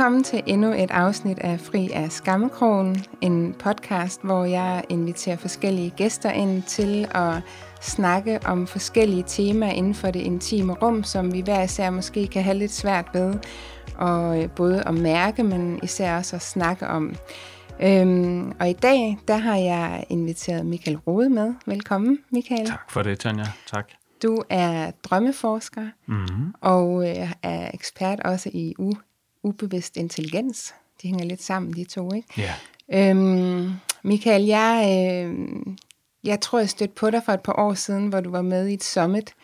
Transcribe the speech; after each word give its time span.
Velkommen 0.00 0.24
til 0.24 0.42
endnu 0.46 0.72
et 0.72 0.90
afsnit 0.90 1.38
af 1.38 1.60
Fri 1.60 1.90
af 1.94 2.12
Skammekrogen, 2.12 3.04
en 3.20 3.54
podcast, 3.54 4.22
hvor 4.24 4.44
jeg 4.44 4.84
inviterer 4.88 5.36
forskellige 5.36 5.90
gæster 5.90 6.30
ind 6.30 6.62
til 6.62 7.08
at 7.14 7.42
snakke 7.80 8.40
om 8.46 8.66
forskellige 8.66 9.24
temaer 9.26 9.70
inden 9.70 9.94
for 9.94 10.10
det 10.10 10.20
intime 10.20 10.72
rum, 10.72 11.04
som 11.04 11.32
vi 11.32 11.40
hver 11.40 11.62
især 11.62 11.90
måske 11.90 12.26
kan 12.26 12.42
have 12.42 12.58
lidt 12.58 12.72
svært 12.72 13.08
ved, 13.14 13.34
og 13.96 14.42
øh, 14.42 14.50
både 14.50 14.82
at 14.86 14.94
mærke, 14.94 15.42
men 15.42 15.80
især 15.82 16.16
også 16.16 16.36
at 16.36 16.42
snakke 16.42 16.86
om. 16.86 17.14
Øhm, 17.82 18.52
og 18.60 18.70
i 18.70 18.72
dag, 18.72 19.18
der 19.28 19.36
har 19.36 19.56
jeg 19.56 20.04
inviteret 20.08 20.66
Michael 20.66 20.96
Rode 20.96 21.30
med. 21.30 21.54
Velkommen, 21.66 22.18
Michael. 22.32 22.66
Tak 22.66 22.90
for 22.90 23.02
det, 23.02 23.18
Tanja. 23.18 23.44
Tak. 23.66 23.88
Du 24.22 24.42
er 24.50 24.90
drømmeforsker 24.90 25.86
Mm-hmm. 26.06 26.54
og 26.60 27.08
øh, 27.10 27.32
er 27.42 27.70
ekspert 27.74 28.20
også 28.20 28.50
i 28.52 28.74
u- 28.80 29.09
ubevidst 29.42 29.96
intelligens. 29.96 30.74
De 31.02 31.08
hænger 31.08 31.24
lidt 31.24 31.42
sammen, 31.42 31.72
de 31.72 31.84
to, 31.84 32.12
ikke? 32.12 32.28
Ja. 32.36 32.54
Øhm, 33.10 33.72
Michael, 34.02 34.44
jeg, 34.44 34.86
øh, 34.88 35.56
jeg 36.24 36.40
tror, 36.40 36.58
jeg 36.58 36.68
stødte 36.68 36.94
på 36.94 37.10
dig 37.10 37.22
for 37.24 37.32
et 37.32 37.40
par 37.40 37.58
år 37.58 37.74
siden, 37.74 38.06
hvor 38.06 38.20
du 38.20 38.30
var 38.30 38.42
med 38.42 38.66
i 38.66 38.74
et 38.74 38.84
summit, 38.84 39.34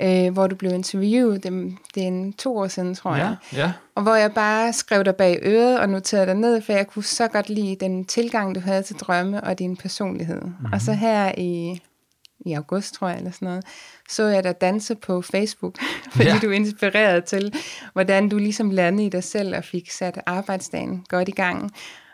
øh, 0.00 0.32
hvor 0.32 0.46
du 0.46 0.56
blev 0.56 0.72
interviewet. 0.72 1.42
Det, 1.42 1.76
det 1.94 2.02
er 2.02 2.06
en 2.06 2.32
to 2.32 2.56
år 2.56 2.68
siden, 2.68 2.94
tror 2.94 3.14
jeg. 3.14 3.36
Ja, 3.52 3.58
ja. 3.58 3.72
Og 3.94 4.02
hvor 4.02 4.14
jeg 4.14 4.34
bare 4.34 4.72
skrev 4.72 5.04
dig 5.04 5.16
bag 5.16 5.38
øret 5.42 5.80
og 5.80 5.88
noterede 5.88 6.26
dig 6.26 6.34
ned, 6.34 6.60
for 6.60 6.72
jeg 6.72 6.86
kunne 6.86 7.04
så 7.04 7.28
godt 7.28 7.48
lide 7.48 7.76
den 7.80 8.04
tilgang, 8.04 8.54
du 8.54 8.60
havde 8.60 8.82
til 8.82 8.96
drømme 8.96 9.44
og 9.44 9.58
din 9.58 9.76
personlighed. 9.76 10.40
Mm-hmm. 10.40 10.72
Og 10.72 10.80
så 10.80 10.92
her 10.92 11.32
i, 11.38 11.80
i 12.46 12.52
august, 12.52 12.94
tror 12.94 13.08
jeg, 13.08 13.16
eller 13.18 13.30
sådan 13.30 13.48
noget, 13.48 13.64
så 14.08 14.26
jeg 14.26 14.44
dig 14.44 14.60
danse 14.60 14.94
på 14.94 15.22
Facebook, 15.22 15.74
fordi 16.12 16.28
Ja. 16.28 16.38
du 16.42 16.50
inspirerede 16.50 17.20
til, 17.20 17.54
hvordan 17.92 18.28
du 18.28 18.38
ligesom 18.38 18.70
landede 18.70 19.06
i 19.06 19.10
dig 19.10 19.24
selv 19.24 19.56
og 19.56 19.64
fik 19.64 19.90
sat 19.90 20.20
arbejdsdagen 20.26 21.04
godt 21.08 21.28
i 21.28 21.32
gang. 21.32 21.70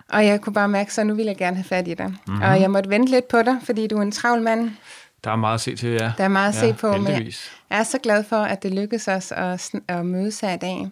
Og 0.08 0.26
jeg 0.26 0.40
kunne 0.40 0.52
bare 0.52 0.68
mærke, 0.68 0.94
så 0.94 1.04
nu 1.04 1.14
vil 1.14 1.24
jeg 1.24 1.36
gerne 1.36 1.56
have 1.56 1.64
fat 1.64 1.88
i 1.88 1.94
dig. 1.94 2.06
Mm-hmm. 2.26 2.42
Og 2.42 2.60
jeg 2.60 2.70
måtte 2.70 2.90
vente 2.90 3.10
lidt 3.12 3.28
på 3.28 3.42
dig, 3.42 3.58
fordi 3.62 3.86
du 3.86 3.98
er 3.98 4.02
en 4.02 4.12
travl 4.12 4.42
mand. 4.42 4.70
Der 5.24 5.30
er 5.30 5.36
meget 5.36 5.54
at 5.54 5.60
se 5.60 5.76
til, 5.76 5.88
ja. 5.90 6.12
Der 6.18 6.24
er 6.24 6.28
meget 6.28 6.48
at 6.56 6.62
ja, 6.62 6.68
se 6.68 6.74
på, 6.80 6.92
men 6.92 7.02
jeg, 7.06 7.12
heldigvis. 7.12 7.50
er 7.70 7.82
så 7.82 7.98
glad 7.98 8.24
for, 8.24 8.36
at 8.36 8.62
det 8.62 8.74
lykkedes 8.74 9.08
os 9.08 9.32
at, 9.32 9.70
at 9.88 10.06
mødes 10.06 10.40
her 10.40 10.52
i 10.52 10.56
dag. 10.56 10.90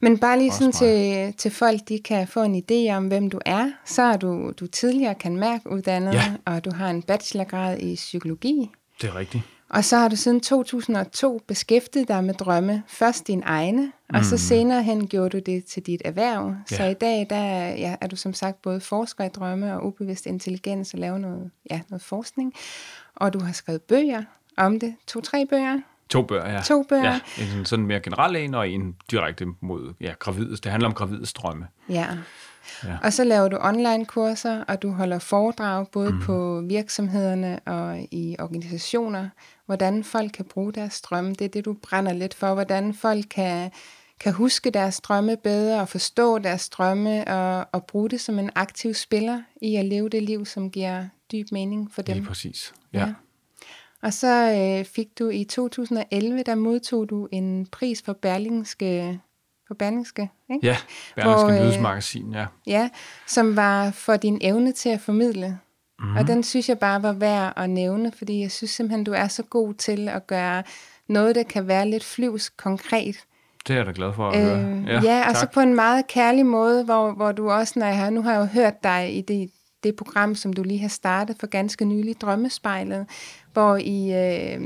Men 0.00 0.18
bare 0.18 0.38
lige 0.38 0.52
sådan 0.52 0.72
til, 0.72 1.32
til 1.34 1.50
folk, 1.50 1.80
de 1.88 1.98
kan 1.98 2.28
få 2.28 2.42
en 2.42 2.62
idé 2.70 2.92
om, 2.96 3.08
hvem 3.08 3.30
du 3.30 3.38
er. 3.46 3.70
Så 3.84 4.02
er 4.02 4.16
du, 4.16 4.52
du 4.60 4.66
tidligere 4.66 5.14
kan 5.14 5.36
mærke 5.36 5.70
uddannet, 5.70 6.14
Ja. 6.14 6.32
og 6.46 6.64
du 6.64 6.70
har 6.74 6.90
en 6.90 7.02
bachelorgrad 7.02 7.78
i 7.78 7.94
psykologi. 7.94 8.70
Det 9.00 9.08
er 9.10 9.16
rigtigt. 9.16 9.42
Og 9.68 9.84
så 9.84 9.96
har 9.96 10.08
du 10.08 10.16
siden 10.16 10.40
2002 10.40 11.40
beskæftiget 11.46 12.08
dig 12.08 12.24
med 12.24 12.34
drømme. 12.34 12.82
Først 12.86 13.26
din 13.26 13.42
egne, 13.46 13.92
og 14.08 14.24
så 14.24 14.38
senere 14.38 14.82
hen 14.82 15.06
gjorde 15.06 15.28
du 15.30 15.38
det 15.38 15.64
til 15.64 15.82
dit 15.82 16.02
erhverv. 16.04 16.54
Så 16.66 16.82
Ja. 16.82 16.90
i 16.90 16.94
dag 16.94 17.26
der, 17.30 17.44
ja, 17.68 17.96
er 18.00 18.06
du 18.06 18.16
som 18.16 18.34
sagt 18.34 18.62
både 18.62 18.80
forsker 18.80 19.24
i 19.24 19.28
drømme 19.28 19.74
og 19.74 19.86
ubevidst 19.86 20.26
intelligens 20.26 20.94
og 20.94 21.00
laver 21.00 21.18
noget, 21.18 21.50
ja, 21.70 21.80
noget 21.90 22.02
forskning. 22.02 22.52
Og 23.16 23.32
du 23.32 23.40
har 23.40 23.52
skrevet 23.52 23.82
bøger 23.82 24.22
om 24.56 24.80
det. 24.80 24.94
To-tre 25.06 25.46
bøger. 25.46 25.80
To 26.08 26.22
bøger, 26.22 26.52
ja. 26.52 26.60
To 26.60 26.82
bøger. 26.82 27.20
Ja, 27.38 27.44
en 27.58 27.64
sådan- 27.64 27.86
mere 27.86 28.00
generel 28.00 28.36
en, 28.36 28.54
og 28.54 28.68
en 28.68 28.96
direkte 29.10 29.46
mod 29.60 29.94
ja, 30.00 30.12
gravides. 30.18 30.60
Det 30.60 30.72
handler 30.72 30.88
om 30.88 30.94
gravides 30.94 31.32
drømme. 31.32 31.66
Ja. 31.88 32.06
Ja. 32.84 32.96
Og 33.02 33.12
så 33.12 33.24
laver 33.24 33.48
du 33.48 33.58
online-kurser, 33.60 34.64
og 34.68 34.82
du 34.82 34.90
holder 34.90 35.18
foredrag 35.18 35.86
både 35.92 36.10
mm. 36.10 36.20
på 36.20 36.62
virksomhederne 36.68 37.58
og 37.66 37.98
i 38.10 38.36
organisationer, 38.38 39.28
hvordan 39.66 40.04
folk 40.04 40.32
kan 40.32 40.44
bruge 40.44 40.72
deres 40.72 41.00
drømme. 41.00 41.30
Det 41.30 41.44
er 41.44 41.48
det, 41.48 41.64
du 41.64 41.76
brænder 41.82 42.12
lidt 42.12 42.34
for, 42.34 42.54
hvordan 42.54 42.94
folk 42.94 43.24
kan, 43.30 43.70
kan 44.20 44.32
huske 44.32 44.70
deres 44.70 45.00
drømme 45.00 45.36
bedre 45.36 45.80
og 45.80 45.88
forstå 45.88 46.38
deres 46.38 46.68
drømme 46.68 47.28
og, 47.28 47.66
og 47.72 47.84
bruge 47.84 48.10
det 48.10 48.20
som 48.20 48.38
en 48.38 48.50
aktiv 48.54 48.94
spiller 48.94 49.42
i 49.62 49.76
at 49.76 49.84
leve 49.84 50.08
det 50.08 50.22
liv, 50.22 50.46
som 50.46 50.70
giver 50.70 51.04
dyb 51.32 51.46
mening 51.52 51.92
for 51.94 52.02
dem. 52.02 52.14
Lige 52.16 52.26
præcis. 52.26 52.74
Ja. 52.92 52.98
Ja. 52.98 53.12
Og 54.04 54.12
så 54.12 54.52
øh, 54.52 54.84
fik 54.84 55.18
du 55.18 55.28
i 55.28 55.44
2011, 55.44 56.42
der 56.42 56.54
modtog 56.54 57.10
du 57.10 57.28
en 57.32 57.66
pris 57.72 58.02
for 58.02 58.12
Berlingske, 58.12 59.20
for 59.68 59.74
Berlingske 59.74 60.30
ikke? 60.50 60.66
Ja, 60.66 60.76
Hvor, 61.14 61.22
Berlingske 61.22 61.52
øh, 61.52 61.60
Nyhedsmagasin, 61.60 62.32
ja. 62.32 62.46
Ja, 62.66 62.88
som 63.26 63.56
var 63.56 63.90
for 63.90 64.16
din 64.16 64.38
evne 64.42 64.72
til 64.72 64.88
at 64.88 65.00
formidle. 65.00 65.58
Mm. 65.98 66.16
Og 66.16 66.26
den 66.26 66.42
synes 66.42 66.68
jeg 66.68 66.78
bare 66.78 67.02
var 67.02 67.12
værd 67.12 67.52
at 67.56 67.70
nævne, 67.70 68.12
fordi 68.18 68.40
jeg 68.40 68.50
synes 68.50 68.70
simpelthen, 68.70 69.04
du 69.04 69.12
er 69.12 69.28
så 69.28 69.42
god 69.42 69.74
til 69.74 70.08
at 70.08 70.26
gøre 70.26 70.62
noget, 71.08 71.34
der 71.34 71.42
kan 71.42 71.68
være 71.68 71.90
lidt 71.90 72.04
flyvsk 72.04 72.56
konkret. 72.56 73.16
Det 73.66 73.74
er 73.74 73.76
jeg 73.76 73.86
da 73.86 73.92
glad 73.94 74.12
for 74.12 74.28
at 74.28 74.44
høre. 74.44 74.58
Øh, 74.58 74.86
ja, 74.86 75.00
ja 75.02 75.28
og 75.28 75.36
så 75.36 75.46
på 75.54 75.60
en 75.60 75.74
meget 75.74 76.06
kærlig 76.06 76.46
måde, 76.46 76.84
hvor, 76.84 77.12
hvor 77.12 77.32
du 77.32 77.50
også, 77.50 77.78
når 77.78 77.86
jeg 77.86 77.98
har, 77.98 78.10
nu 78.10 78.22
har 78.22 78.32
jeg 78.32 78.40
jo 78.40 78.46
hørt 78.46 78.84
dig 78.84 79.16
i 79.16 79.20
det, 79.20 79.50
det 79.82 79.96
program, 79.96 80.34
som 80.34 80.52
du 80.52 80.62
lige 80.62 80.80
har 80.80 80.88
startet 80.88 81.36
for 81.40 81.46
ganske 81.46 81.84
nylig, 81.84 82.20
Drømmespejlet, 82.20 83.06
hvor 83.54 83.76
I, 83.76 84.12
øh, 84.12 84.60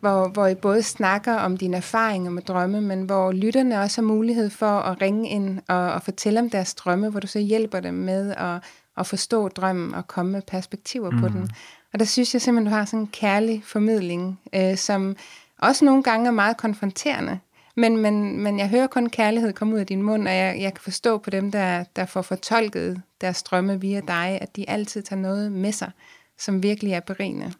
hvor, 0.00 0.28
hvor 0.28 0.46
I 0.46 0.54
både 0.54 0.82
snakker 0.82 1.34
om 1.34 1.56
dine 1.56 1.76
erfaringer 1.76 2.30
med 2.30 2.42
drømme, 2.42 2.80
men 2.80 3.02
hvor 3.02 3.32
lytterne 3.32 3.80
også 3.80 4.00
har 4.00 4.06
mulighed 4.06 4.50
for 4.50 4.66
at 4.66 5.00
ringe 5.02 5.28
ind 5.30 5.60
og, 5.68 5.92
og 5.92 6.02
fortælle 6.02 6.40
om 6.40 6.50
deres 6.50 6.74
drømme, 6.74 7.10
hvor 7.10 7.20
du 7.20 7.26
så 7.26 7.38
hjælper 7.38 7.80
dem 7.80 7.94
med 7.94 8.34
at, 8.36 8.62
at 8.96 9.06
forstå 9.06 9.48
drømmen 9.48 9.94
og 9.94 10.06
komme 10.06 10.32
med 10.32 10.42
perspektiver 10.42 11.10
mm. 11.10 11.20
på 11.20 11.28
den. 11.28 11.50
Og 11.92 11.98
der 11.98 12.04
synes 12.04 12.34
jeg 12.34 12.42
simpelthen, 12.42 12.72
du 12.72 12.76
har 12.76 12.84
sådan 12.84 13.00
en 13.00 13.06
kærlig 13.06 13.62
formidling, 13.64 14.40
øh, 14.54 14.76
som 14.76 15.16
også 15.58 15.84
nogle 15.84 16.02
gange 16.02 16.26
er 16.26 16.30
meget 16.30 16.56
konfronterende. 16.56 17.38
Men, 17.76 17.96
men, 17.96 18.40
men 18.40 18.58
jeg 18.58 18.68
hører 18.68 18.86
kun 18.86 19.08
kærlighed 19.08 19.52
komme 19.52 19.74
ud 19.74 19.80
af 19.80 19.86
din 19.86 20.02
mund, 20.02 20.28
og 20.28 20.34
jeg, 20.34 20.56
jeg 20.60 20.74
kan 20.74 20.82
forstå 20.82 21.18
på 21.18 21.30
dem, 21.30 21.50
der, 21.50 21.84
der 21.96 22.06
får 22.06 22.22
fortolket 22.22 23.02
deres 23.20 23.42
drømme 23.42 23.80
via 23.80 24.00
dig, 24.08 24.38
at 24.40 24.56
de 24.56 24.70
altid 24.70 25.02
tager 25.02 25.20
noget 25.20 25.52
med 25.52 25.72
sig, 25.72 25.90
som 26.38 26.62
virkelig 26.62 26.92
er 26.92 27.00
berigende. 27.00 27.52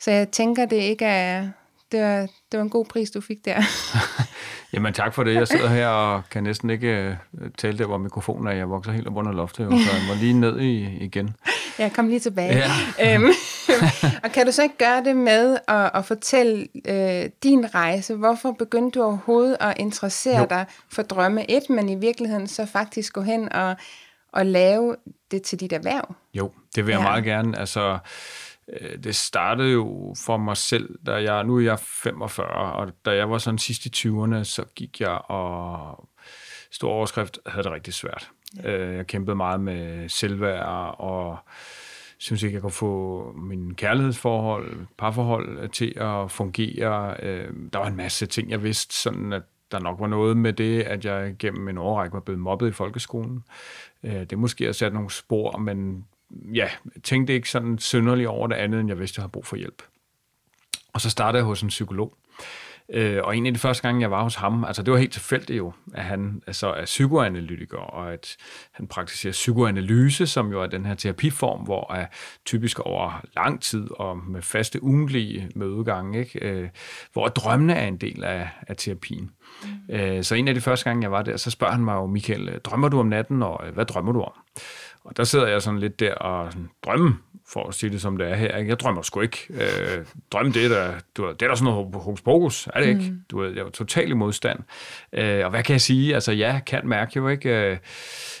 Så 0.00 0.10
jeg 0.10 0.30
tænker, 0.30 0.64
det 0.66 0.76
ikke 0.76 1.04
er... 1.04 1.48
Det 1.92 2.02
var, 2.02 2.20
det 2.20 2.58
var 2.58 2.60
en 2.60 2.70
god 2.70 2.84
pris, 2.84 3.10
du 3.10 3.20
fik 3.20 3.44
der. 3.44 3.62
Jamen 4.72 4.92
tak 4.94 5.14
for 5.14 5.24
det. 5.24 5.34
Jeg 5.34 5.48
sidder 5.48 5.68
her 5.68 5.88
og 5.88 6.22
kan 6.30 6.42
næsten 6.42 6.70
ikke 6.70 6.88
øh, 6.88 7.14
tale 7.58 7.78
der, 7.78 7.86
hvor 7.86 7.98
mikrofonen 7.98 8.46
er. 8.48 8.52
Jeg 8.52 8.70
vokser 8.70 8.92
helt 8.92 9.06
op 9.06 9.16
under 9.16 9.32
loftet, 9.32 9.64
jo, 9.64 9.70
så 9.70 9.76
jeg 9.96 10.02
må 10.08 10.14
lige 10.14 10.32
ned 10.32 10.60
i, 10.60 10.84
igen. 11.04 11.36
Jeg 11.78 11.92
kom 11.92 12.08
lige 12.08 12.20
tilbage. 12.20 12.56
Ja. 12.98 13.14
Øhm, 13.14 13.30
og 14.24 14.32
kan 14.32 14.46
du 14.46 14.52
så 14.52 14.62
ikke 14.62 14.76
gøre 14.78 15.04
det 15.04 15.16
med 15.16 15.58
at, 15.68 15.90
at 15.94 16.04
fortælle 16.04 16.66
øh, 16.88 17.30
din 17.42 17.74
rejse? 17.74 18.14
Hvorfor 18.14 18.52
begyndte 18.52 18.98
du 18.98 19.04
overhovedet 19.04 19.56
at 19.60 19.74
interessere 19.76 20.38
Jo. 20.40 20.46
dig 20.50 20.66
for 20.92 21.02
drømme 21.02 21.50
et, 21.50 21.62
men 21.70 21.88
i 21.88 21.94
virkeligheden 21.94 22.46
så 22.46 22.66
faktisk 22.66 23.12
gå 23.12 23.20
hen 23.22 23.52
og, 23.52 23.76
og 24.32 24.46
lave 24.46 24.96
det 25.30 25.42
til 25.42 25.60
dit 25.60 25.72
erhverv? 25.72 26.14
Jo, 26.34 26.50
det 26.74 26.86
vil 26.86 26.92
jeg 26.92 27.00
Ja. 27.00 27.06
meget 27.08 27.24
gerne. 27.24 27.58
Altså, 27.58 27.98
det 29.04 29.16
startede 29.16 29.72
jo 29.72 30.14
for 30.26 30.36
mig 30.36 30.56
selv, 30.56 30.98
da 31.06 31.12
jeg, 31.14 31.44
nu 31.44 31.56
er 31.56 31.60
jeg 31.60 31.78
45, 31.78 32.72
og 32.72 32.92
da 33.04 33.10
jeg 33.14 33.30
var 33.30 33.38
sådan 33.38 33.58
sidst 33.58 33.86
i 33.86 34.08
20'erne, 34.08 34.44
så 34.44 34.64
gik 34.76 35.00
jeg 35.00 35.20
og 35.30 36.08
stor 36.70 36.90
overskrift 36.90 37.38
havde 37.46 37.62
det 37.64 37.72
rigtig 37.72 37.94
svært. 37.94 38.30
Ja. 38.62 38.92
Jeg 38.92 39.06
kæmpede 39.06 39.36
meget 39.36 39.60
med 39.60 40.08
selvværd 40.08 40.94
og 40.98 41.38
synes 42.18 42.42
ikke, 42.42 42.54
jeg 42.54 42.62
kunne 42.62 42.70
få 42.72 43.32
min 43.36 43.74
kærlighedsforhold, 43.74 44.86
parforhold 44.98 45.68
til 45.68 45.94
at 45.96 46.30
fungere. 46.30 47.16
Øh, 47.22 47.48
Der 47.72 47.78
var 47.78 47.86
en 47.86 47.96
masse 47.96 48.26
ting, 48.26 48.50
jeg 48.50 48.62
vidste, 48.62 48.94
sådan 48.96 49.32
at 49.32 49.42
der 49.72 49.78
nok 49.78 50.00
var 50.00 50.06
noget 50.06 50.36
med 50.36 50.52
det, 50.52 50.82
at 50.82 51.04
jeg 51.04 51.34
gennem 51.38 51.68
en 51.68 51.78
årrække 51.78 52.14
var 52.14 52.20
blevet 52.20 52.40
mobbet 52.40 52.68
i 52.68 52.72
folkeskolen. 52.72 53.44
Øh, 54.02 54.24
Det 54.30 54.38
måske 54.38 54.64
har 54.64 54.72
sat 54.72 54.92
nogle 54.92 55.10
spor, 55.10 55.58
men 55.58 56.04
ja, 56.30 56.68
tænkte 57.04 57.34
ikke 57.34 57.50
sådan 57.50 57.78
synderligt 57.78 58.28
over 58.28 58.46
det 58.46 58.54
andet, 58.54 58.80
end 58.80 58.88
jeg 58.88 58.98
vidste, 58.98 59.18
jeg 59.18 59.22
havde 59.22 59.32
brug 59.32 59.46
for 59.46 59.56
hjælp. 59.56 59.82
Og 60.92 61.00
så 61.00 61.10
startede 61.10 61.38
jeg 61.38 61.46
hos 61.46 61.62
en 61.62 61.68
psykolog. 61.68 62.18
Øh, 62.92 63.20
og 63.24 63.36
en 63.36 63.46
af 63.46 63.52
de 63.52 63.58
første 63.58 63.82
gange, 63.82 64.00
jeg 64.00 64.10
var 64.10 64.22
hos 64.22 64.34
ham, 64.34 64.64
altså 64.64 64.82
det 64.82 64.92
var 64.92 64.98
helt 64.98 65.12
tilfældigt 65.12 65.58
jo, 65.58 65.72
at 65.94 66.04
han 66.04 66.42
altså 66.46 66.66
er 66.72 66.84
psykoanalytiker, 66.84 67.78
og 67.78 68.12
at 68.12 68.36
han 68.72 68.86
praktiserer 68.86 69.32
psykoanalyse, 69.32 70.26
som 70.26 70.52
jo 70.52 70.62
er 70.62 70.66
den 70.66 70.86
her 70.86 70.94
terapiform, 70.94 71.60
hvor 71.60 71.92
er 71.92 72.06
typisk 72.44 72.78
over 72.78 73.24
lang 73.36 73.62
tid 73.62 73.86
og 73.90 74.16
med 74.16 74.42
faste 74.42 74.82
ugentlige 74.82 75.50
mødegange, 75.54 76.20
ikke? 76.20 76.48
Øh, 76.48 76.68
hvor 77.12 77.28
drømmene 77.28 77.74
er 77.74 77.86
en 77.86 77.96
del 77.96 78.24
af, 78.24 78.48
af 78.68 78.76
terapien. 78.76 79.30
Mm. 79.62 79.94
Øh, 79.94 80.24
så 80.24 80.34
en 80.34 80.48
af 80.48 80.54
de 80.54 80.60
første 80.60 80.84
gange, 80.84 81.02
jeg 81.02 81.12
var 81.12 81.22
der, 81.22 81.36
så 81.36 81.50
spørger 81.50 81.72
han 81.72 81.84
mig 81.84 81.94
jo, 81.94 82.06
Michael, 82.06 82.60
drømmer 82.64 82.88
du 82.88 83.00
om 83.00 83.06
natten, 83.06 83.42
og 83.42 83.66
øh, 83.66 83.74
hvad 83.74 83.84
drømmer 83.84 84.12
du 84.12 84.20
om? 84.20 84.32
Og 85.08 85.16
der 85.16 85.24
sidder 85.24 85.46
jeg 85.46 85.62
sådan 85.62 85.80
lidt 85.80 86.00
der 86.00 86.14
og 86.14 86.52
sådan, 86.52 86.68
drømme, 86.84 87.16
for 87.48 87.68
at 87.68 87.74
sige 87.74 87.90
det 87.90 88.00
som 88.00 88.16
det 88.16 88.30
er 88.30 88.34
her. 88.34 88.56
ikke? 88.56 88.70
Jeg 88.70 88.80
drømmer 88.80 89.02
sgu 89.02 89.20
ikke. 89.20 89.46
Øh, 89.50 90.04
drømme, 90.32 90.52
det 90.52 90.64
er 90.64 90.68
da, 90.68 90.94
du 91.16 91.26
ved, 91.26 91.34
det 91.34 91.42
er 91.42 91.48
da 91.48 91.56
sådan 91.56 91.72
noget 91.72 91.94
hokus 91.94 92.20
pokus, 92.20 92.68
er 92.74 92.80
det 92.80 92.88
ikke? 92.88 93.00
Mm. 93.00 93.20
Du 93.30 93.40
ved, 93.40 93.54
jeg 93.54 93.64
var 93.64 93.70
totalt 93.70 94.10
i 94.10 94.14
modstand. 94.14 94.58
Øh, 95.12 95.44
og 95.44 95.50
hvad 95.50 95.62
kan 95.62 95.72
jeg 95.72 95.80
sige? 95.80 96.14
Altså, 96.14 96.32
ja, 96.32 96.52
jeg 96.52 96.64
kan 96.66 96.88
mærke 96.88 97.12
jo 97.16 97.28
ikke, 97.28 97.70
øh, 97.70 97.76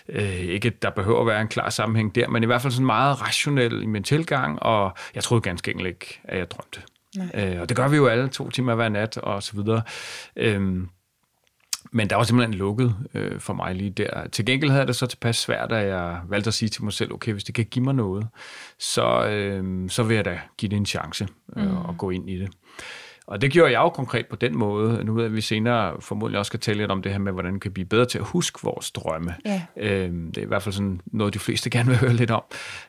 øh, 0.08 0.40
ikke 0.40 0.68
at 0.68 0.82
der 0.82 0.90
behøver 0.90 1.20
at 1.20 1.26
være 1.26 1.40
en 1.40 1.48
klar 1.48 1.70
sammenhæng 1.70 2.14
der, 2.14 2.28
men 2.28 2.42
i 2.42 2.46
hvert 2.46 2.62
fald 2.62 2.72
sådan 2.72 2.86
meget 2.86 3.22
rationel 3.22 3.82
i 3.82 3.86
min 3.86 4.02
tilgang, 4.02 4.62
og 4.62 4.92
jeg 5.14 5.22
troede 5.22 5.42
ganske 5.42 5.70
enkelt 5.70 5.88
ikke, 5.88 6.20
at 6.24 6.38
jeg 6.38 6.50
drømte. 6.50 6.80
Øh, 7.34 7.60
og 7.60 7.68
det 7.68 7.76
gør 7.76 7.88
vi 7.88 7.96
jo 7.96 8.06
alle 8.06 8.28
to 8.28 8.50
timer 8.50 8.74
hver 8.74 8.88
nat, 8.88 9.16
og 9.16 9.42
så 9.42 9.52
videre. 9.56 9.82
Øh, 10.36 10.78
men 11.92 12.10
der 12.10 12.16
var 12.16 12.22
simpelthen 12.22 12.54
lukket 12.54 12.96
øh, 13.14 13.40
for 13.40 13.54
mig 13.54 13.74
lige 13.74 13.90
der. 13.90 14.28
Til 14.28 14.46
gengæld 14.46 14.70
havde 14.70 14.86
det 14.86 14.96
så 14.96 15.06
tilpas 15.06 15.36
svært, 15.36 15.72
at 15.72 15.86
jeg 15.86 16.20
valgte 16.28 16.48
at 16.48 16.54
sige 16.54 16.68
til 16.68 16.84
mig 16.84 16.92
selv, 16.92 17.12
okay, 17.12 17.32
hvis 17.32 17.44
det 17.44 17.54
kan 17.54 17.64
give 17.64 17.84
mig 17.84 17.94
noget, 17.94 18.28
så, 18.78 19.28
øh, 19.28 19.90
så 19.90 20.02
vil 20.02 20.14
jeg 20.14 20.24
da 20.24 20.40
give 20.58 20.70
det 20.70 20.76
en 20.76 20.86
chance 20.86 21.28
øh, 21.56 21.70
mm. 21.70 21.76
og 21.76 21.98
gå 21.98 22.10
ind 22.10 22.30
i 22.30 22.38
det. 22.38 22.50
Og 23.26 23.40
det 23.40 23.50
gjorde 23.52 23.72
jeg 23.72 23.78
jo 23.78 23.88
konkret 23.88 24.26
på 24.26 24.36
den 24.36 24.58
måde. 24.58 25.04
Nu 25.04 25.14
ved 25.14 25.22
jeg, 25.22 25.30
at 25.30 25.36
vi 25.36 25.40
senere 25.40 26.00
formodentlig 26.00 26.38
også 26.38 26.48
skal 26.48 26.60
tale 26.60 26.78
lidt 26.78 26.90
om 26.90 27.02
det 27.02 27.12
her 27.12 27.18
med, 27.18 27.32
hvordan 27.32 27.54
vi 27.54 27.58
kan 27.58 27.72
blive 27.72 27.86
bedre 27.86 28.04
til 28.04 28.18
at 28.18 28.24
huske 28.24 28.58
vores 28.62 28.90
drømme. 28.90 29.34
Ja. 29.44 29.62
Øh, 29.76 30.12
det 30.12 30.38
er 30.38 30.42
i 30.42 30.46
hvert 30.46 30.62
fald 30.62 30.72
sådan 30.72 31.00
noget, 31.06 31.34
de 31.34 31.38
fleste 31.38 31.70
gerne 31.70 31.88
vil 31.88 31.98
høre 31.98 32.12
lidt 32.12 32.30
om. 32.30 32.42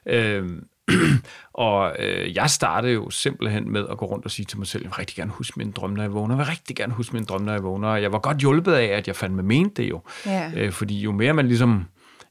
Øh, 0.06 0.50
og 1.54 1.96
øh, 2.00 2.36
jeg 2.36 2.50
startede 2.50 2.94
jo 2.94 3.10
simpelthen 3.10 3.72
med 3.72 3.86
at 3.92 3.98
gå 3.98 4.06
rundt 4.06 4.26
og 4.26 4.32
sige 4.32 4.46
til 4.46 4.58
mig 4.58 4.68
selv, 4.68 4.84
jeg 4.84 4.90
vil 4.90 4.96
rigtig 4.96 5.16
gerne 5.16 5.32
huske 5.32 5.54
min 5.60 5.72
drømme, 5.72 5.96
når 5.96 6.04
jeg 6.04 6.14
vågner. 6.14 6.36
Jeg 6.36 6.38
vil 6.38 6.46
rigtig 6.46 6.76
gerne 6.76 6.94
huske 6.94 7.16
min 7.16 7.26
drømme, 7.26 7.46
når 7.46 7.54
jeg 7.54 7.64
vågner. 7.64 7.96
Jeg 7.96 8.12
var 8.12 8.20
godt 8.20 8.38
hjulpet 8.38 8.74
af, 8.74 8.86
at 8.86 9.08
jeg 9.08 9.16
fandt 9.16 9.36
med 9.36 9.44
mente 9.44 9.82
det 9.84 9.90
jo. 9.90 10.02
Ja. 10.26 10.52
Øh, 10.56 10.72
fordi 10.72 11.02
jo 11.02 11.12
mere 11.12 11.34
man 11.34 11.48
ligesom 11.48 11.86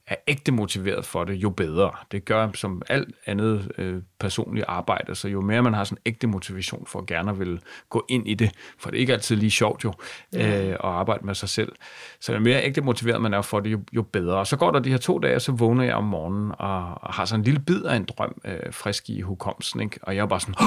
er 0.07 0.17
ægte 0.29 0.53
motiveret 0.53 1.05
for 1.05 1.25
det, 1.25 1.35
jo 1.35 1.51
bedre. 1.51 1.91
Det 2.13 2.25
gør 2.25 2.51
som 2.55 2.83
alt 2.89 3.15
andet 3.27 3.71
øh, 3.79 4.03
personligt 4.21 4.65
arbejde, 4.69 5.15
så 5.15 5.29
jo 5.29 5.41
mere 5.41 5.63
man 5.63 5.75
har 5.75 5.85
sådan 5.85 5.99
ægte 6.07 6.27
motivation 6.27 6.87
for 6.87 6.99
at 6.99 7.07
gerne 7.07 7.39
vil 7.39 7.61
gå 7.91 8.05
ind 8.09 8.29
i 8.29 8.35
det, 8.35 8.51
for 8.79 8.91
det 8.91 8.97
er 8.97 9.01
ikke 9.01 9.13
altid 9.13 9.37
lige 9.37 9.51
sjovt 9.51 9.85
jo, 9.85 9.93
ja. 10.33 10.67
øh, 10.67 10.71
at 10.71 10.79
arbejde 10.81 11.27
med 11.27 11.35
sig 11.35 11.49
selv. 11.49 11.73
Så 12.21 12.33
jo 12.33 12.41
mere 12.41 12.65
ægte 12.65 12.81
motiveret 12.81 13.23
man 13.23 13.35
er 13.35 13.43
for 13.43 13.61
det, 13.61 13.73
jo, 13.73 13.81
jo 13.93 14.03
bedre. 14.03 14.37
Og 14.37 14.47
så 14.47 14.57
går 14.57 14.71
der 14.71 14.79
de 14.79 14.91
her 14.91 14.97
to 14.97 15.19
dage, 15.19 15.41
så 15.41 15.53
vågner 15.53 15.85
jeg 15.85 15.95
om 15.95 16.05
morgenen 16.05 16.53
og, 16.59 17.03
og 17.03 17.15
har 17.15 17.25
sådan 17.25 17.41
en 17.41 17.45
lille 17.45 17.61
bid 17.61 17.83
af 17.83 17.97
en 17.97 18.05
drøm 18.05 18.41
øh, 18.45 18.73
frisk 18.73 19.11
i 19.11 19.21
hukommelsen, 19.21 19.81
ikke? 19.81 19.99
og 20.03 20.17
jeg 20.17 20.23
er 20.23 20.27
bare 20.27 20.41
sådan, 20.41 20.55
Åh, 20.61 20.67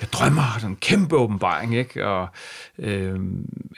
jeg 0.00 0.12
drømmer, 0.12 0.42
sådan 0.54 0.70
en 0.70 0.76
kæmpe 0.76 1.16
åbenbaring, 1.16 1.76
ikke? 1.76 2.06
og 2.06 2.28
øh, 2.78 3.20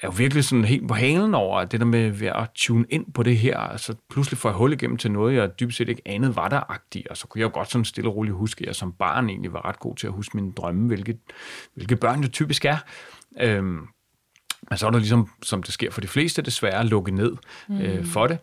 er 0.03 0.07
jo 0.07 0.13
virkelig 0.17 0.45
sådan 0.45 0.65
helt 0.65 0.89
på 0.89 0.95
halen 0.95 1.35
over 1.35 1.65
det 1.65 1.81
der 1.81 1.87
med 1.87 2.23
at 2.23 2.49
tune 2.55 2.85
ind 2.91 3.13
på 3.13 3.23
det 3.23 3.37
her, 3.37 3.59
altså 3.59 3.95
pludselig 4.11 4.39
får 4.39 4.49
jeg 4.49 4.57
hul 4.57 4.73
igennem 4.73 4.97
til 4.97 5.11
noget, 5.13 5.35
jeg 5.35 5.61
dybest 5.61 5.79
set 5.79 5.89
ikke 5.89 6.03
anede 6.07 6.37
var 6.37 6.49
der 6.49 6.71
agtigt, 6.71 7.09
og 7.09 7.17
så 7.17 7.27
kunne 7.27 7.41
jeg 7.41 7.45
jo 7.45 7.55
godt 7.55 7.71
sådan 7.71 7.85
stille 7.85 8.11
og 8.11 8.17
roligt 8.17 8.37
huske, 8.37 8.63
at 8.63 8.67
jeg 8.67 8.75
som 8.75 8.93
barn 8.93 9.14
egentlig 9.21 9.53
var 9.53 9.69
ret 9.69 9.81
god 9.81 9.97
til 9.97 10.07
at 10.07 10.13
huske 10.13 10.37
mine 10.37 10.53
drømme, 10.53 10.87
hvilket, 10.87 11.19
hvilket 11.75 12.01
børn 12.01 12.23
jo 12.23 12.29
typisk 12.29 12.65
er. 12.65 12.77
Øhm, 13.41 13.89
men 14.71 14.79
så 14.79 14.87
er 14.87 14.91
der 14.91 14.99
ligesom, 14.99 15.29
som 15.43 15.63
det 15.63 15.75
sker 15.75 15.91
for 15.91 16.01
de 16.01 16.09
fleste, 16.09 16.43
desværre 16.43 16.87
lukket 16.87 17.15
ned 17.15 17.37
mm. 17.69 17.81
øh, 17.81 18.07
for 18.07 18.27
det. 18.27 18.39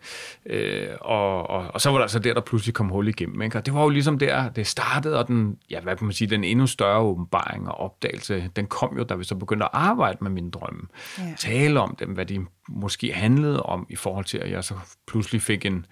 Øh, 0.46 0.88
og, 1.00 1.50
og, 1.50 1.70
og 1.74 1.80
så 1.80 1.90
var 1.90 1.96
der 1.96 2.02
altså 2.02 2.18
der, 2.18 2.34
der 2.34 2.40
pludselig 2.40 2.74
kom 2.74 2.88
hul 2.88 3.08
igennem. 3.08 3.42
Ikke? 3.42 3.58
Og 3.58 3.66
det 3.66 3.74
var 3.74 3.82
jo 3.82 3.88
ligesom 3.88 4.18
der, 4.18 4.48
det 4.48 4.66
startede, 4.66 5.18
og 5.18 5.28
den, 5.28 5.58
ja, 5.70 5.80
hvad 5.80 5.96
kan 5.96 6.06
man 6.06 6.12
sige, 6.12 6.30
den 6.30 6.44
endnu 6.44 6.66
større 6.66 7.00
åbenbaring 7.00 7.68
og 7.68 7.74
opdagelse, 7.80 8.50
den 8.56 8.66
kom 8.66 8.98
jo, 8.98 9.04
da 9.04 9.14
vi 9.14 9.24
så 9.24 9.34
begyndte 9.34 9.64
at 9.64 9.70
arbejde 9.72 10.18
med 10.20 10.30
mine 10.30 10.50
drømme. 10.50 10.82
Ja. 11.18 11.34
Tale 11.38 11.80
om 11.80 11.96
dem, 11.98 12.08
hvad 12.08 12.26
de 12.26 12.46
måske 12.68 13.12
handlede 13.12 13.62
om, 13.62 13.86
i 13.90 13.96
forhold 13.96 14.24
til, 14.24 14.38
at 14.38 14.50
jeg 14.50 14.64
så 14.64 14.74
pludselig 15.06 15.42
fik 15.42 15.66
en, 15.66 15.86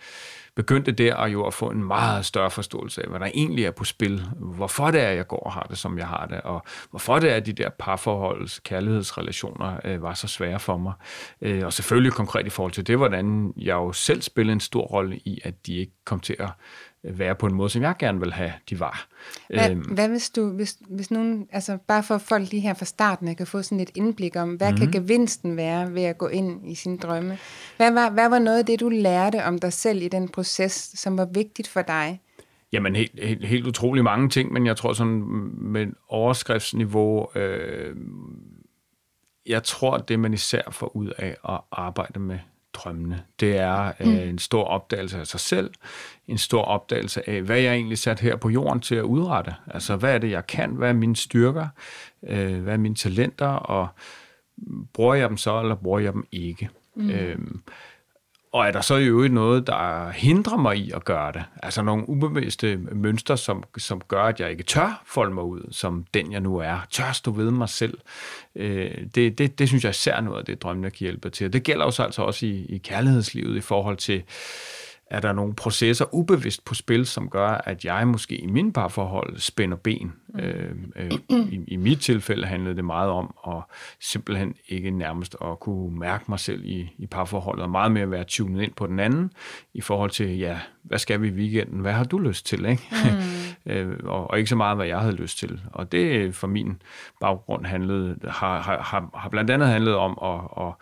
begyndte 0.56 0.93
der 0.93 1.26
jo 1.26 1.47
at 1.47 1.55
få 1.55 1.70
en 1.70 1.85
meget 1.85 2.25
større 2.25 2.50
forståelse 2.50 3.02
af, 3.02 3.08
hvad 3.08 3.20
der 3.20 3.26
egentlig 3.26 3.64
er 3.64 3.70
på 3.70 3.85
spil, 3.85 4.23
hvorfor 4.37 4.91
det 4.91 5.00
er, 5.00 5.11
jeg 5.11 5.26
går 5.26 5.37
og 5.38 5.52
har 5.52 5.67
det, 5.70 5.79
som 5.79 5.99
jeg 5.99 6.06
har 6.06 6.26
det, 6.26 6.41
og 6.41 6.62
hvorfor 6.91 7.19
det 7.19 7.31
er, 7.31 7.37
at 7.37 7.47
de 7.47 7.52
der 7.52 7.70
parforholds, 7.79 8.58
kærlighedsrelationer 8.58 9.81
øh, 9.85 10.02
var 10.02 10.14
så 10.14 10.29
svære 10.29 10.61
for 10.61 10.76
mig. 10.76 10.93
Øh, 11.43 11.64
og 11.64 11.73
selvfølgelig 11.73 12.12
konkret 12.12 12.47
i 12.47 12.50
forhold 12.50 12.73
til 12.73 12.87
det, 12.87 12.97
hvordan 12.97 13.52
jeg 13.56 13.75
jo 13.75 13.93
selv 13.93 14.23
spillede 14.23 14.52
en 14.52 14.61
stor 14.61 14.82
rolle 14.82 15.17
i, 15.17 15.41
at 15.44 15.67
de 15.67 15.76
ikke 15.76 15.93
kom 16.05 16.20
til 16.20 16.37
at 16.38 16.50
være 17.05 17.35
på 17.35 17.47
en 17.47 17.55
måde, 17.55 17.70
som 17.70 17.82
jeg 17.82 17.94
gerne 17.99 18.20
vil 18.20 18.32
have, 18.32 18.52
de 18.70 18.81
var. 18.81 19.08
Hvad, 19.49 19.70
øhm. 19.70 19.81
hvad 19.81 20.08
hvis 20.08 20.31
du, 20.31 20.50
hvis, 20.50 20.79
hvis 20.88 21.11
nogen, 21.11 21.49
altså 21.52 21.79
bare 21.88 22.02
for 22.02 22.19
folk 22.19 22.50
lige 22.50 22.61
her 22.61 22.75
fra 22.75 22.85
starten, 22.85 23.35
kan 23.35 23.47
få 23.47 23.62
sådan 23.62 23.81
et 23.81 23.91
indblik 23.94 24.37
om, 24.37 24.55
hvad 24.55 24.73
mm-hmm. 24.73 24.91
kan 24.91 25.02
gevinsten 25.02 25.56
være 25.56 25.94
ved 25.94 26.02
at 26.02 26.19
gå 26.19 26.29
ind 26.29 26.70
i 26.70 26.75
sine 26.75 26.99
drømme? 26.99 27.38
Hvad 27.76 27.93
var, 27.93 28.11
hvad 28.11 28.29
var 28.29 28.38
noget 28.38 28.58
af 28.58 28.67
det, 28.67 28.81
du 28.81 28.88
lærte 28.88 29.44
om 29.44 29.58
dig 29.58 29.73
selv 29.73 30.02
i 30.02 30.08
den 30.08 30.29
proces, 30.29 30.93
som 30.94 31.19
var 31.19 31.25
vigtigt 31.25 31.69
for 31.69 31.82
dig? 31.82 32.20
Jamen 32.73 32.97
helt, 32.97 33.25
helt, 33.25 33.47
helt 33.47 33.67
utrolig 33.67 34.05
mange 34.05 34.29
ting, 34.29 34.52
men 34.52 34.67
jeg 34.67 34.76
tror 34.76 34.93
sådan 34.93 35.23
med 35.52 35.87
overskriftsniveau, 36.08 37.26
øh, 37.35 37.97
jeg 39.47 39.62
tror, 39.62 39.99
det 39.99 40.20
man 40.20 40.35
især 40.35 40.62
får 40.70 40.97
ud 40.97 41.12
af 41.19 41.37
at 41.49 41.61
arbejde 41.73 42.20
med 42.20 42.38
drømmene. 42.72 43.22
Det 43.40 43.56
er 43.56 43.93
øh, 44.00 44.06
mm. 44.06 44.14
en 44.14 44.38
stor 44.38 44.64
opdagelse 44.64 45.19
af 45.19 45.26
sig 45.26 45.40
selv, 45.40 45.70
en 46.28 46.38
stor 46.38 46.62
opdagelse 46.62 47.31
af, 47.31 47.43
hvad 47.43 47.61
jeg 47.61 47.75
egentlig 47.75 47.99
sat 47.99 48.20
her 48.20 48.37
på 48.37 48.49
jorden 48.49 48.81
til 48.81 48.94
at 48.94 49.02
udrette. 49.02 49.55
Altså, 49.67 49.96
hvad 49.96 50.14
er 50.14 50.19
det, 50.19 50.31
jeg 50.31 50.46
kan? 50.46 50.70
Hvad 50.70 50.88
er 50.88 50.93
mine 50.93 51.17
styrker? 51.17 51.69
Øh, 52.28 52.62
hvad 52.62 52.72
er 52.72 52.78
mine 52.78 52.94
talenter? 52.94 53.46
Og 53.46 53.88
bruger 54.93 55.14
jeg 55.14 55.28
dem 55.28 55.37
så, 55.37 55.61
eller 55.61 55.75
bruger 55.75 55.99
jeg 55.99 56.12
dem 56.12 56.26
ikke? 56.32 56.69
Mm. 56.94 57.11
Øhm, 57.11 57.62
og 58.52 58.67
er 58.67 58.70
der 58.70 58.81
så 58.81 58.97
i 58.97 59.06
øvrigt 59.06 59.35
noget, 59.35 59.67
der 59.67 60.11
hindrer 60.11 60.56
mig 60.56 60.76
i 60.76 60.91
at 60.91 61.05
gøre 61.05 61.32
det? 61.32 61.44
Altså 61.62 61.82
nogle 61.82 62.08
ubevidste 62.08 62.76
mønstre, 62.76 63.37
som, 63.37 63.64
som 63.79 64.00
gør, 64.08 64.23
at 64.23 64.41
jeg 64.41 64.50
ikke 64.50 64.62
tør 64.62 65.02
folde 65.06 65.35
mig 65.35 65.44
ud, 65.44 65.69
som 65.70 66.05
den 66.14 66.32
jeg 66.32 66.41
nu 66.41 66.58
er. 66.58 66.87
Tør 66.91 67.12
stå 67.12 67.31
ved 67.31 67.50
mig 67.50 67.69
selv. 67.69 67.99
Øh, 68.55 68.91
det, 69.14 69.38
det, 69.38 69.58
det 69.58 69.69
synes 69.69 69.85
jeg 69.85 69.91
især 69.91 70.20
noget 70.20 70.38
af 70.38 70.44
det, 70.44 70.62
drømmene 70.62 70.91
kan 70.91 70.99
hjælpe 70.99 71.31
til. 71.31 71.52
Det 71.52 71.62
gælder 71.62 71.85
jo 71.85 71.91
så 71.91 72.02
altså 72.02 72.23
også 72.23 72.47
i, 72.47 72.67
i 72.69 72.79
kærlighedslivet 72.79 73.56
i 73.56 73.61
forhold 73.61 73.97
til 73.97 74.23
er 75.10 75.20
der 75.20 75.32
nogle 75.32 75.54
processer 75.54 76.14
ubevidst 76.14 76.64
på 76.64 76.74
spil, 76.74 77.06
som 77.06 77.28
gør, 77.28 77.48
at 77.48 77.84
jeg 77.84 78.08
måske 78.08 78.36
i 78.36 78.46
min 78.46 78.72
parforhold 78.72 79.38
spænder 79.38 79.76
ben. 79.76 80.12
Mm. 80.28 80.40
Øh, 80.40 80.74
øh, 80.96 81.10
i, 81.28 81.64
I 81.68 81.76
mit 81.76 82.00
tilfælde 82.00 82.46
handlede 82.46 82.76
det 82.76 82.84
meget 82.84 83.10
om 83.10 83.34
at 83.46 83.62
simpelthen 84.00 84.54
ikke 84.68 84.90
nærmest 84.90 85.36
at 85.44 85.60
kunne 85.60 85.98
mærke 85.98 86.24
mig 86.28 86.38
selv 86.38 86.64
i, 86.64 86.90
i 86.98 87.06
parforholdet, 87.06 87.62
og 87.62 87.70
meget 87.70 87.92
mere 87.92 88.02
at 88.02 88.10
være 88.10 88.24
tunet 88.24 88.62
ind 88.62 88.72
på 88.72 88.86
den 88.86 89.00
anden, 89.00 89.32
i 89.74 89.80
forhold 89.80 90.10
til, 90.10 90.38
ja, 90.38 90.58
hvad 90.82 90.98
skal 90.98 91.22
vi 91.22 91.28
i 91.28 91.30
weekenden? 91.30 91.80
Hvad 91.80 91.92
har 91.92 92.04
du 92.04 92.18
lyst 92.18 92.46
til? 92.46 92.64
Ikke? 92.64 92.82
Mm. 93.04 93.10
øh, 93.72 93.96
og, 94.04 94.30
og 94.30 94.38
ikke 94.38 94.50
så 94.50 94.56
meget, 94.56 94.76
hvad 94.76 94.86
jeg 94.86 94.98
havde 94.98 95.14
lyst 95.14 95.38
til. 95.38 95.60
Og 95.72 95.92
det 95.92 96.34
for 96.34 96.46
min 96.46 96.82
baggrund 97.20 97.66
handlede, 97.66 98.16
har, 98.28 98.60
har, 98.60 99.10
har 99.14 99.28
blandt 99.28 99.50
andet 99.50 99.68
handlet 99.68 99.96
om 99.96 100.18
at, 100.22 100.64
at, 100.66 100.72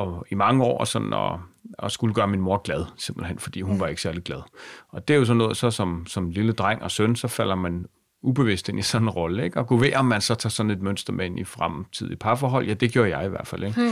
at, 0.00 0.08
at 0.08 0.22
i 0.30 0.34
mange 0.34 0.64
år 0.64 0.84
sådan 0.84 1.12
at 1.12 1.32
og 1.78 1.90
skulle 1.90 2.14
gøre 2.14 2.28
min 2.28 2.40
mor 2.40 2.62
glad, 2.62 2.84
simpelthen, 2.96 3.38
fordi 3.38 3.60
hun 3.60 3.74
ja. 3.74 3.78
var 3.78 3.86
ikke 3.86 4.02
særlig 4.02 4.22
glad. 4.22 4.40
Og 4.88 5.08
det 5.08 5.14
er 5.14 5.18
jo 5.18 5.24
sådan 5.24 5.38
noget, 5.38 5.56
så 5.56 5.70
som, 5.70 6.06
som 6.06 6.30
lille 6.30 6.52
dreng 6.52 6.82
og 6.82 6.90
søn, 6.90 7.16
så 7.16 7.28
falder 7.28 7.54
man 7.54 7.86
ubevidst 8.22 8.68
ind 8.68 8.78
i 8.78 8.82
sådan 8.82 9.06
en 9.06 9.10
rolle, 9.10 9.44
ikke? 9.44 9.60
Og 9.60 9.66
gå 9.66 9.76
ved, 9.76 9.94
om 9.94 10.04
man 10.04 10.20
så 10.20 10.34
tager 10.34 10.50
sådan 10.50 10.70
et 10.70 10.82
mønster 10.82 11.12
med 11.12 11.26
ind 11.26 11.38
i 11.38 11.44
fremtidige 11.44 12.16
parforhold. 12.16 12.66
Ja, 12.66 12.74
det 12.74 12.92
gjorde 12.92 13.18
jeg 13.18 13.26
i 13.26 13.28
hvert 13.28 13.46
fald, 13.46 13.64
ikke? 13.64 13.82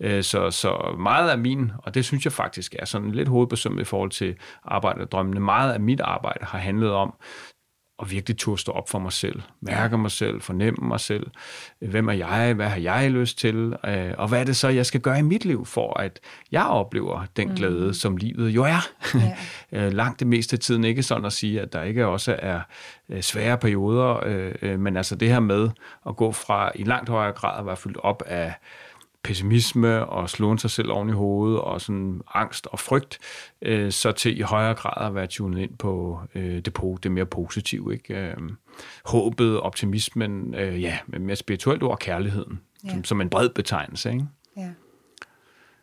Ja. 0.00 0.16
Øh, 0.16 0.22
så, 0.22 0.50
så 0.50 0.94
meget 0.98 1.30
af 1.30 1.38
min, 1.38 1.72
og 1.78 1.94
det 1.94 2.04
synes 2.04 2.24
jeg 2.24 2.32
faktisk 2.32 2.74
er 2.78 2.84
sådan 2.84 3.10
lidt 3.10 3.28
hovedbesømt 3.28 3.80
i 3.80 3.84
forhold 3.84 4.10
til 4.10 4.34
arbejde 4.64 5.00
og 5.00 5.12
drømmene, 5.12 5.40
meget 5.40 5.72
af 5.72 5.80
mit 5.80 6.00
arbejde 6.00 6.44
har 6.44 6.58
handlet 6.58 6.92
om 6.92 7.14
og 7.98 8.10
virkelig 8.10 8.38
turde 8.38 8.60
stå 8.60 8.72
op 8.72 8.88
for 8.88 8.98
mig 8.98 9.12
selv, 9.12 9.42
mærke 9.60 9.98
mig 9.98 10.10
selv, 10.10 10.40
fornemme 10.40 10.88
mig 10.88 11.00
selv. 11.00 11.26
Hvem 11.78 12.08
er 12.08 12.12
jeg? 12.12 12.54
Hvad 12.54 12.68
har 12.68 12.80
jeg 12.80 13.10
lyst 13.10 13.38
til? 13.38 13.76
Øh, 13.86 14.12
og 14.18 14.28
hvad 14.28 14.40
er 14.40 14.44
det 14.44 14.56
så, 14.56 14.68
jeg 14.68 14.86
skal 14.86 15.00
gøre 15.00 15.18
i 15.18 15.22
mit 15.22 15.44
liv, 15.44 15.66
for 15.66 16.00
at 16.00 16.20
jeg 16.52 16.64
oplever 16.64 17.26
den 17.36 17.48
mm. 17.48 17.54
glæde, 17.54 17.94
som 17.94 18.16
livet 18.16 18.50
jo 18.50 18.64
er. 18.64 18.88
Ja. 19.14 19.36
Øh, 19.72 19.92
langt 19.92 20.20
det 20.20 20.26
meste 20.26 20.54
af 20.54 20.60
tiden 20.60 20.84
ikke 20.84 21.02
sådan 21.02 21.24
at 21.24 21.32
sige, 21.32 21.60
at 21.60 21.72
der 21.72 21.82
ikke 21.82 22.06
også 22.06 22.36
er 22.38 22.60
øh, 23.08 23.22
svære 23.22 23.58
perioder, 23.58 24.76
men 24.76 24.96
altså 24.96 25.16
det 25.16 25.28
her 25.28 25.40
med 25.40 25.70
at 26.06 26.16
gå 26.16 26.32
fra 26.32 26.72
i 26.74 26.84
langt 26.84 27.08
højere 27.08 27.32
grad 27.32 27.58
at 27.58 27.66
være 27.66 27.76
fyldt 27.76 27.96
op 27.96 28.22
af 28.26 28.54
pessimisme 29.24 30.06
og 30.06 30.30
slåen 30.30 30.58
sig 30.58 30.70
selv 30.70 30.90
oven 30.90 31.08
i 31.08 31.12
hovedet 31.12 31.60
og 31.60 31.80
sådan 31.80 32.20
angst 32.34 32.66
og 32.66 32.80
frygt, 32.80 33.18
øh, 33.62 33.92
så 33.92 34.12
til 34.12 34.38
i 34.38 34.40
højere 34.40 34.74
grad 34.74 35.06
at 35.06 35.14
være 35.14 35.26
tunet 35.26 35.62
ind 35.62 35.78
på 35.78 36.20
øh, 36.34 36.56
det, 36.64 36.78
det 37.02 37.12
mere 37.12 37.26
positive. 37.26 37.94
Ikke? 37.94 38.14
Øh, 38.14 38.36
håbet, 39.04 39.60
optimismen, 39.60 40.54
øh, 40.54 40.82
ja, 40.82 40.98
mere 41.06 41.36
spirituelt 41.36 41.82
ord, 41.82 41.98
kærligheden, 41.98 42.60
ja. 42.84 42.90
som, 42.90 43.04
som 43.04 43.20
en 43.20 43.30
bred 43.30 43.48
betegnelse. 43.48 44.12
Ikke? 44.12 44.26
Ja. 44.56 44.70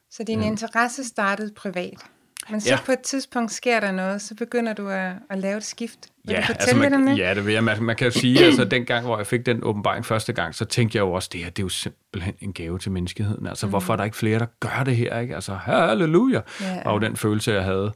Så 0.09 0.23
din 0.23 0.39
ja. 0.39 0.45
interesse 0.45 1.03
startede 1.03 1.53
privat? 1.53 2.05
Men 2.51 2.61
så 2.61 2.69
ja. 2.69 2.79
på 2.85 2.91
et 2.91 2.99
tidspunkt 2.99 3.51
sker 3.51 3.79
der 3.79 3.91
noget, 3.91 4.21
så 4.21 4.35
begynder 4.35 4.73
du 4.73 4.89
at, 4.89 5.11
at 5.29 5.37
lave 5.37 5.57
et 5.57 5.63
skift. 5.63 5.99
Vil 6.23 6.33
ja, 6.33 6.43
du 6.47 6.53
altså 6.53 6.75
man, 6.77 7.07
det 7.07 7.17
ja, 7.17 7.33
det 7.33 7.45
vil 7.45 7.53
jeg. 7.53 7.63
Man, 7.63 7.83
man 7.83 7.95
kan 7.95 8.07
jo 8.07 8.11
sige, 8.11 8.45
altså 8.45 8.65
den 8.65 8.85
gang, 8.85 9.05
hvor 9.05 9.17
jeg 9.17 9.27
fik 9.27 9.45
den 9.45 9.63
åbenbaring 9.63 10.05
første 10.05 10.33
gang, 10.33 10.55
så 10.55 10.65
tænkte 10.65 10.97
jeg 10.97 11.01
jo 11.01 11.11
også, 11.11 11.29
det 11.31 11.43
her, 11.43 11.49
det 11.49 11.59
er 11.59 11.63
jo 11.63 11.69
simpelthen 11.69 12.33
en 12.39 12.53
gave 12.53 12.79
til 12.79 12.91
menneskeheden. 12.91 13.47
Altså, 13.47 13.65
mm. 13.65 13.69
hvorfor 13.69 13.93
er 13.93 13.97
der 13.97 14.03
ikke 14.03 14.17
flere, 14.17 14.39
der 14.39 14.45
gør 14.59 14.83
det 14.83 14.95
her? 14.95 15.19
Ikke? 15.19 15.35
Altså, 15.35 15.53
halleluja, 15.53 16.41
ja. 16.61 16.83
var 16.85 16.93
jo 16.93 16.99
den 16.99 17.17
følelse, 17.17 17.51
jeg 17.51 17.63
havde. 17.63 17.93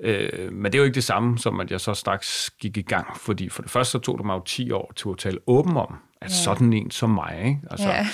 Øh, 0.00 0.52
men 0.52 0.64
det 0.64 0.74
er 0.74 0.78
jo 0.78 0.84
ikke 0.84 0.94
det 0.94 1.04
samme, 1.04 1.38
som 1.38 1.60
at 1.60 1.70
jeg 1.70 1.80
så 1.80 1.94
straks 1.94 2.50
gik 2.60 2.76
i 2.76 2.82
gang, 2.82 3.16
fordi 3.16 3.48
for 3.48 3.62
det 3.62 3.70
første 3.70 3.92
så 3.92 3.98
tog 3.98 4.18
det 4.18 4.26
mig 4.26 4.34
jo 4.34 4.42
10 4.46 4.70
år 4.70 4.92
til 4.96 5.08
at 5.08 5.18
tale 5.18 5.38
åben 5.46 5.76
om, 5.76 5.94
at 6.20 6.30
ja. 6.30 6.34
sådan 6.34 6.72
en 6.72 6.90
som 6.90 7.10
mig, 7.10 7.42
ikke? 7.44 7.60
Altså, 7.70 7.88
ja. 7.88 8.06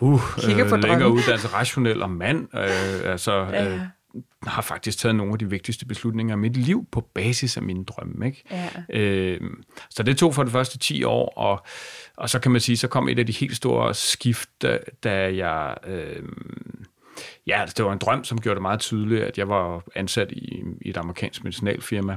uh, 0.00 0.20
øh, 0.50 0.82
længere 0.82 1.10
uddannelse, 1.10 1.48
rationel 1.48 2.02
og 2.02 2.10
mand, 2.10 2.48
øh, 2.54 3.10
altså, 3.12 3.32
ja. 3.32 3.74
øh, 3.74 3.80
har 4.46 4.62
faktisk 4.62 4.98
taget 4.98 5.14
nogle 5.14 5.32
af 5.32 5.38
de 5.38 5.50
vigtigste 5.50 5.86
beslutninger 5.86 6.36
i 6.36 6.38
mit 6.38 6.56
liv 6.56 6.86
på 6.92 7.00
basis 7.00 7.56
af 7.56 7.62
mine 7.62 7.84
drømme. 7.84 8.26
Ikke? 8.26 8.42
Ja. 8.50 8.68
Øh, 8.90 9.40
så 9.90 10.02
det 10.02 10.18
tog 10.18 10.34
for 10.34 10.42
de 10.42 10.50
første 10.50 10.78
10 10.78 11.04
år, 11.04 11.28
og, 11.36 11.66
og 12.16 12.30
så 12.30 12.38
kan 12.38 12.52
man 12.52 12.60
sige, 12.60 12.76
så 12.76 12.88
kom 12.88 13.08
et 13.08 13.18
af 13.18 13.26
de 13.26 13.32
helt 13.32 13.56
store 13.56 13.94
skift, 13.94 14.48
da, 14.62 14.78
da 15.04 15.34
jeg... 15.34 15.76
Øh, 15.86 16.22
ja, 17.46 17.60
altså, 17.60 17.74
det 17.76 17.84
var 17.84 17.92
en 17.92 17.98
drøm, 17.98 18.24
som 18.24 18.40
gjorde 18.40 18.54
det 18.54 18.62
meget 18.62 18.80
tydeligt, 18.80 19.22
at 19.22 19.38
jeg 19.38 19.48
var 19.48 19.82
ansat 19.94 20.32
i, 20.32 20.62
i 20.80 20.88
et 20.88 20.96
amerikansk 20.96 21.44
medicinalfirma, 21.44 22.16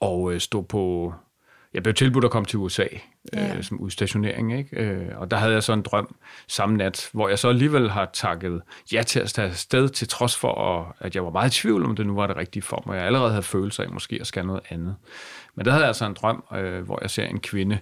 og 0.00 0.32
øh, 0.32 0.40
stod 0.40 0.64
på 0.64 1.14
jeg 1.74 1.82
blev 1.82 1.94
tilbudt 1.94 2.24
at 2.24 2.30
komme 2.30 2.46
til 2.46 2.58
USA 2.58 2.86
ja. 3.32 3.56
øh, 3.56 3.62
som 3.62 3.80
udstationering, 3.80 4.58
ikke? 4.58 4.76
Øh, 4.76 5.08
og 5.16 5.30
der 5.30 5.36
havde 5.36 5.52
jeg 5.52 5.62
så 5.62 5.72
en 5.72 5.82
drøm 5.82 6.16
samme 6.48 6.76
nat, 6.76 7.10
hvor 7.12 7.28
jeg 7.28 7.38
så 7.38 7.48
alligevel 7.48 7.90
har 7.90 8.10
takket 8.12 8.62
ja 8.92 9.02
til 9.02 9.20
at 9.20 9.28
tage 9.28 9.48
afsted, 9.48 9.88
til 9.88 10.08
trods 10.08 10.36
for, 10.36 10.96
at 10.98 11.14
jeg 11.14 11.24
var 11.24 11.30
meget 11.30 11.58
i 11.58 11.60
tvivl 11.60 11.84
om 11.84 11.96
det 11.96 12.06
nu 12.06 12.14
var 12.14 12.26
det 12.26 12.36
rigtige 12.36 12.62
for 12.62 12.82
mig. 12.86 12.96
Jeg 12.96 13.04
allerede 13.04 13.30
havde 13.30 13.42
følelser 13.42 13.82
af 13.82 13.90
måske 13.90 14.18
at 14.20 14.26
skal 14.26 14.46
noget 14.46 14.62
andet. 14.68 14.96
Men 15.54 15.64
der 15.64 15.70
havde 15.70 15.82
jeg 15.82 15.88
altså 15.88 16.06
en 16.06 16.14
drøm, 16.14 16.44
øh, 16.54 16.82
hvor 16.82 16.98
jeg 17.02 17.10
ser 17.10 17.24
en 17.26 17.40
kvinde 17.40 17.78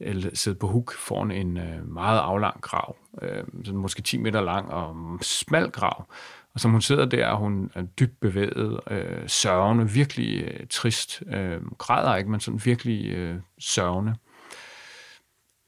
øh, 0.00 0.24
sidde 0.34 0.58
på 0.58 0.66
huk 0.66 0.94
foran 0.94 1.30
en 1.30 1.56
øh, 1.56 1.88
meget 1.88 2.18
aflang 2.18 2.60
grav, 2.60 2.96
øh, 3.22 3.44
sådan 3.64 3.80
måske 3.80 4.02
10 4.02 4.18
meter 4.18 4.40
lang 4.40 4.70
og 4.70 4.96
smal 5.22 5.70
grav, 5.70 6.06
og 6.54 6.60
som 6.60 6.70
hun 6.70 6.80
sidder 6.80 7.04
der, 7.04 7.26
og 7.26 7.38
hun 7.38 7.70
er 7.74 7.82
dybt 7.82 8.20
bevæget, 8.20 8.80
øh, 8.90 9.28
sørgende, 9.28 9.90
virkelig 9.90 10.44
øh, 10.44 10.66
trist. 10.70 11.22
Øh, 11.26 11.66
græder 11.78 12.16
ikke, 12.16 12.30
men 12.30 12.40
sådan 12.40 12.60
virkelig 12.64 13.06
øh, 13.10 13.36
sørgende. 13.58 14.14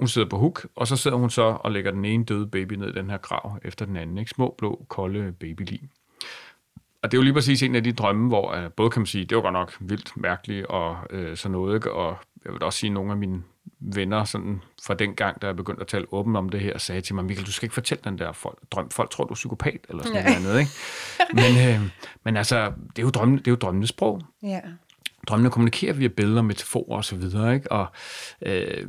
Hun 0.01 0.09
sidder 0.09 0.29
på 0.29 0.39
huk, 0.39 0.67
og 0.77 0.87
så 0.87 0.97
sidder 0.97 1.17
hun 1.17 1.31
så 1.31 1.43
og 1.43 1.73
lægger 1.73 1.91
den 1.91 2.05
ene 2.05 2.25
døde 2.25 2.47
baby 2.47 2.73
ned 2.73 2.89
i 2.89 2.93
den 2.93 3.11
her 3.11 3.19
grav 3.19 3.59
efter 3.63 3.87
den 3.87 3.97
anden. 3.97 4.19
Ikke? 4.19 4.31
Små, 4.31 4.55
blå, 4.59 4.87
kolde 4.89 5.33
babylig. 5.33 5.81
Og 7.03 7.11
det 7.11 7.17
er 7.17 7.19
jo 7.19 7.23
lige 7.23 7.35
præcis 7.35 7.63
en 7.63 7.75
af 7.75 7.85
de 7.85 7.93
drømme, 7.93 8.29
hvor 8.29 8.53
øh, 8.53 8.71
både 8.71 8.91
kan 8.91 9.01
man 9.01 9.07
sige, 9.07 9.25
det 9.25 9.37
var 9.37 9.43
godt 9.43 9.53
nok 9.53 9.77
vildt 9.81 10.17
mærkeligt 10.17 10.67
og 10.67 10.97
øh, 11.11 11.37
sådan 11.37 11.53
noget, 11.53 11.75
ikke? 11.75 11.93
og 11.93 12.17
jeg 12.45 12.53
vil 12.53 12.63
også 12.63 12.79
sige, 12.79 12.91
at 12.91 12.95
nogle 12.95 13.11
af 13.11 13.17
mine 13.17 13.43
venner 13.81 14.25
sådan 14.25 14.63
fra 14.87 14.95
den 14.95 15.15
gang, 15.15 15.43
da 15.43 15.47
jeg 15.47 15.57
begyndte 15.57 15.81
at 15.81 15.87
tale 15.87 16.07
åbent 16.13 16.37
om 16.37 16.49
det 16.49 16.61
her, 16.61 16.79
sagde 16.79 17.01
til 17.01 17.15
mig, 17.15 17.25
Mikkel, 17.25 17.47
du 17.47 17.53
skal 17.53 17.67
ikke 17.67 17.75
fortælle 17.75 18.03
den 18.05 18.19
der 18.19 18.33
folk, 18.33 18.59
drøm. 18.71 18.91
Folk 18.91 19.11
tror, 19.11 19.25
du 19.25 19.31
er 19.31 19.35
psykopat, 19.35 19.79
eller 19.89 20.03
sådan 20.03 20.17
ja. 20.17 20.23
noget 20.25 20.37
andet, 20.37 20.59
ikke? 20.59 20.71
Men, 21.35 21.69
øh, 21.69 21.91
men 22.25 22.37
altså, 22.37 22.67
det 22.67 22.99
er 22.99 23.03
jo, 23.03 23.11
drømme, 23.11 23.39
det 23.39 23.47
er 23.47 23.51
jo 23.51 23.57
drømmenes 23.57 23.89
sprog. 23.89 24.21
Ja. 24.43 24.61
Drømmene 25.29 25.51
kommunikerer 25.51 25.93
via 25.93 26.09
billeder, 26.09 26.43
metaforer 26.43 26.97
og 26.97 27.05
så 27.05 27.17
videre, 27.17 27.55
ikke? 27.55 27.73
Og 27.73 27.87
øh, 28.43 28.87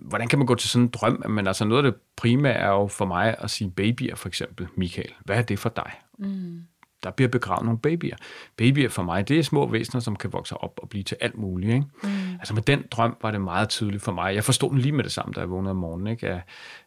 hvordan 0.00 0.28
kan 0.28 0.38
man 0.38 0.46
gå 0.46 0.54
til 0.54 0.70
sådan 0.70 0.84
en 0.84 0.88
drøm? 0.88 1.22
Men 1.28 1.46
altså, 1.46 1.64
noget 1.64 1.84
af 1.84 1.92
det 1.92 2.00
primære 2.16 2.54
er 2.54 2.68
jo 2.68 2.86
for 2.86 3.04
mig 3.04 3.36
at 3.38 3.50
sige 3.50 3.70
babyer, 3.70 4.16
for 4.16 4.28
eksempel, 4.28 4.68
Michael. 4.76 5.12
Hvad 5.24 5.36
er 5.36 5.42
det 5.42 5.58
for 5.58 5.68
dig? 5.68 5.90
Mm 6.18 6.62
der 7.02 7.10
bliver 7.10 7.28
begravet 7.28 7.64
nogle 7.64 7.78
babyer. 7.78 8.16
Babyer 8.56 8.88
for 8.88 9.02
mig, 9.02 9.28
det 9.28 9.38
er 9.38 9.42
små 9.42 9.66
væsener, 9.66 10.00
som 10.00 10.16
kan 10.16 10.32
vokse 10.32 10.56
op 10.56 10.78
og 10.82 10.88
blive 10.88 11.02
til 11.02 11.16
alt 11.20 11.38
muligt. 11.38 11.74
Ikke? 11.74 11.86
Mm. 12.02 12.08
Altså 12.38 12.54
med 12.54 12.62
den 12.62 12.84
drøm 12.90 13.16
var 13.22 13.30
det 13.30 13.40
meget 13.40 13.68
tydeligt 13.68 14.02
for 14.02 14.12
mig. 14.12 14.34
Jeg 14.34 14.44
forstod 14.44 14.70
den 14.70 14.78
lige 14.78 14.92
med 14.92 15.04
det 15.04 15.12
samme, 15.12 15.32
da 15.32 15.40
jeg 15.40 15.50
vågnede 15.50 15.70
om 15.70 15.76
morgenen, 15.76 16.06
ikke? 16.06 16.28
At, 16.28 16.40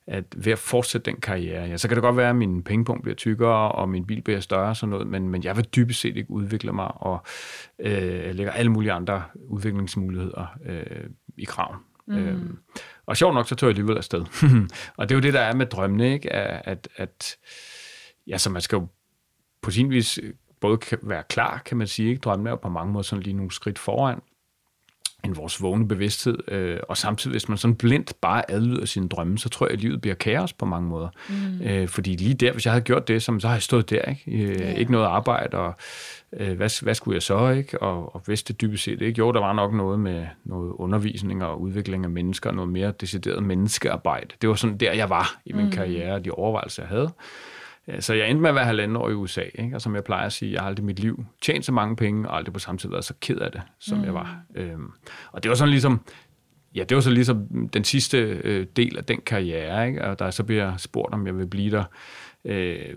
at 0.08 0.24
ved 0.36 0.52
at 0.52 0.60
fortsætte 0.60 1.12
den 1.12 1.22
karriere, 1.22 1.64
ja, 1.66 1.78
så 1.78 1.88
kan 1.88 1.96
det 1.96 2.02
godt 2.02 2.18
være, 2.18 2.30
at 2.30 2.36
min 2.36 2.64
pengepunkt 2.64 3.04
bliver 3.04 3.16
tykkere, 3.16 3.72
og 3.72 3.90
min 3.90 4.06
bil 4.06 4.22
bliver 4.22 4.40
større 4.40 4.70
og 4.70 4.78
sådan 4.78 4.90
noget, 4.90 5.08
men, 5.08 5.30
men 5.30 5.44
jeg 5.44 5.58
vil 5.58 5.66
dybest 5.66 6.00
set 6.00 6.18
ikke 6.18 6.32
udvikle 6.32 6.72
mig, 6.72 6.92
og 6.96 7.24
øh, 7.80 8.36
lægger 8.36 8.52
alle 8.52 8.72
mulige 8.72 8.92
andre 8.92 9.24
udviklingsmuligheder 9.48 10.58
øh, 10.66 11.10
i 11.38 11.44
kraven. 11.46 11.78
Mm. 12.08 12.18
Øhm, 12.18 12.58
og 13.06 13.18
sjovt 13.18 13.34
nok, 13.34 13.48
så 13.48 13.56
tog 13.56 13.68
jeg 13.68 13.72
alligevel 13.72 13.98
afsted. 13.98 14.26
og 14.98 15.10
det 15.10 15.16
er 15.16 15.20
jo 15.20 15.22
det, 15.22 15.34
der 15.34 15.42
er 15.42 15.56
med 15.56 15.66
drømmene, 15.66 16.14
ikke? 16.14 16.34
At, 16.34 16.62
at, 16.66 16.88
at 16.96 17.38
ja, 18.28 18.38
så 18.38 18.50
man 18.50 18.62
skal 18.62 18.76
jo 18.76 18.88
på 19.62 19.72
sin 19.72 19.90
vis 19.90 20.20
øh, 20.24 20.34
både 20.62 20.78
kan 20.78 20.98
være 21.02 21.24
klar, 21.30 21.62
kan 21.66 21.78
man 21.78 21.88
sige. 21.88 22.10
Ikke? 22.10 22.20
Drømmen 22.20 22.48
er 22.48 22.56
på 22.56 22.70
mange 22.70 22.94
måder 22.94 23.04
sådan 23.04 23.24
lige 23.24 23.36
nogle 23.36 23.52
skridt 23.52 23.80
foran 23.80 24.20
end 25.24 25.36
vores 25.36 25.62
vågne 25.62 25.88
bevidsthed. 25.88 26.38
Øh, 26.48 26.80
og 26.90 26.98
samtidig, 26.98 27.34
hvis 27.34 27.50
man 27.50 27.58
sådan 27.58 27.76
blindt 27.76 28.14
bare 28.22 28.52
adlyder 28.52 28.86
sine 28.86 29.08
drømme, 29.08 29.38
så 29.38 29.50
tror 29.50 29.66
jeg, 29.66 29.74
at 29.74 29.80
livet 29.80 30.02
bliver 30.02 30.16
kaos 30.16 30.54
på 30.54 30.66
mange 30.66 30.90
måder. 30.90 31.10
Mm. 31.30 31.62
Øh, 31.68 31.88
fordi 31.88 32.16
lige 32.16 32.34
der, 32.34 32.52
hvis 32.52 32.66
jeg 32.66 32.74
havde 32.74 32.84
gjort 32.84 33.08
det, 33.08 33.24
så, 33.24 33.38
så 33.40 33.48
har 33.48 33.56
jeg 33.56 33.62
stået 33.62 33.90
der. 33.90 34.02
Ikke, 34.02 34.32
øh, 34.32 34.62
yeah. 34.62 34.78
ikke 34.80 34.92
noget 34.92 35.06
arbejde, 35.06 35.58
og 35.58 35.74
øh, 36.34 36.58
hvad, 36.58 36.84
hvad 36.84 36.96
skulle 36.96 37.16
jeg 37.16 37.24
så? 37.24 37.50
ikke? 37.50 37.82
Og, 37.82 38.16
og 38.16 38.22
hvis 38.26 38.44
det 38.44 38.62
dybest 38.62 38.84
set 38.84 39.02
ikke. 39.02 39.20
Jo, 39.20 39.32
der 39.32 39.40
var 39.40 39.54
nok 39.54 39.74
noget 39.74 40.00
med 40.00 40.26
noget 40.46 40.72
undervisning 40.72 41.44
og 41.44 41.62
udvikling 41.62 42.04
af 42.04 42.10
mennesker, 42.10 42.52
noget 42.52 42.70
mere 42.70 42.92
decideret 42.92 43.44
menneskearbejde. 43.44 44.36
Det 44.42 44.50
var 44.50 44.56
sådan 44.56 44.78
der, 44.78 44.94
jeg 44.94 45.10
var 45.10 45.40
i 45.46 45.54
min 45.54 45.66
mm. 45.66 45.72
karriere, 45.72 46.20
de 46.20 46.32
overvejelser, 46.32 46.84
jeg 46.84 46.90
havde. 46.90 47.12
Så 48.00 48.14
jeg 48.14 48.30
endte 48.30 48.42
med 48.42 48.50
at 48.50 48.56
være 48.56 48.66
halvanden 48.66 48.98
år 48.98 49.10
i 49.10 49.14
USA, 49.14 49.44
ikke? 49.56 49.76
og 49.76 49.82
som 49.82 49.96
jeg 49.96 50.04
plejer 50.04 50.26
at 50.26 50.34
sige, 50.34 50.54
jeg 50.54 50.62
har 50.62 50.68
aldrig 50.68 50.84
i 50.84 50.86
mit 50.86 51.00
liv 51.00 51.26
tjent 51.42 51.66
så 51.66 51.72
mange 51.72 51.96
penge, 51.96 52.30
og 52.30 52.38
aldrig 52.38 52.54
på 52.54 52.60
samme 52.60 52.80
tid 52.80 52.90
været 52.90 53.06
så 53.06 53.14
ked 53.22 53.38
af 53.38 53.52
det, 53.52 53.62
som 53.80 53.98
mm. 53.98 54.04
jeg 54.04 54.14
var. 54.14 54.42
Øhm, 54.56 54.92
og 55.32 55.44
det 55.44 55.50
var 55.50 55.56
sådan 55.56 55.70
ligesom, 55.70 56.00
ja, 56.76 56.84
det 56.84 56.96
var 56.96 57.02
så 57.02 57.10
ligesom 57.10 57.68
den 57.74 57.84
sidste 57.84 58.18
øh, 58.18 58.68
del 58.76 58.98
af 58.98 59.04
den 59.04 59.22
karriere, 59.26 59.88
ikke? 59.88 60.06
og 60.06 60.20
der 60.20 60.32
så 60.32 60.44
bliver 60.44 60.78
spurgt, 60.78 61.14
om 61.14 61.28
jeg 61.28 61.38
vil 61.38 61.48
blive 61.48 61.72
der 61.72 61.84
øh, 62.46 62.96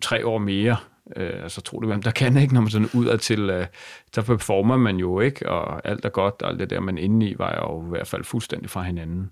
tre 0.00 0.26
år 0.26 0.38
mere, 0.38 0.76
Øh, 1.16 1.42
altså 1.42 1.60
tro 1.60 1.80
det, 1.80 1.88
hvem 1.88 2.02
der 2.02 2.10
kan, 2.10 2.36
ikke? 2.36 2.54
Når 2.54 2.60
man 2.60 2.70
sådan 2.70 2.88
udad 2.94 3.18
til, 3.18 3.50
øh, 3.50 3.66
så 4.14 4.22
performer 4.22 4.76
man 4.76 4.96
jo, 4.96 5.20
ikke? 5.20 5.48
Og 5.48 5.88
alt 5.88 6.04
er 6.04 6.08
godt, 6.08 6.42
og 6.42 6.50
alt 6.50 6.60
det 6.60 6.70
der, 6.70 6.80
man 6.80 6.98
inde 6.98 7.28
i, 7.28 7.34
var 7.38 7.54
jo 7.54 7.86
i 7.86 7.88
hvert 7.88 8.06
fald 8.06 8.24
fuldstændig 8.24 8.70
fra 8.70 8.82
hinanden. 8.82 9.30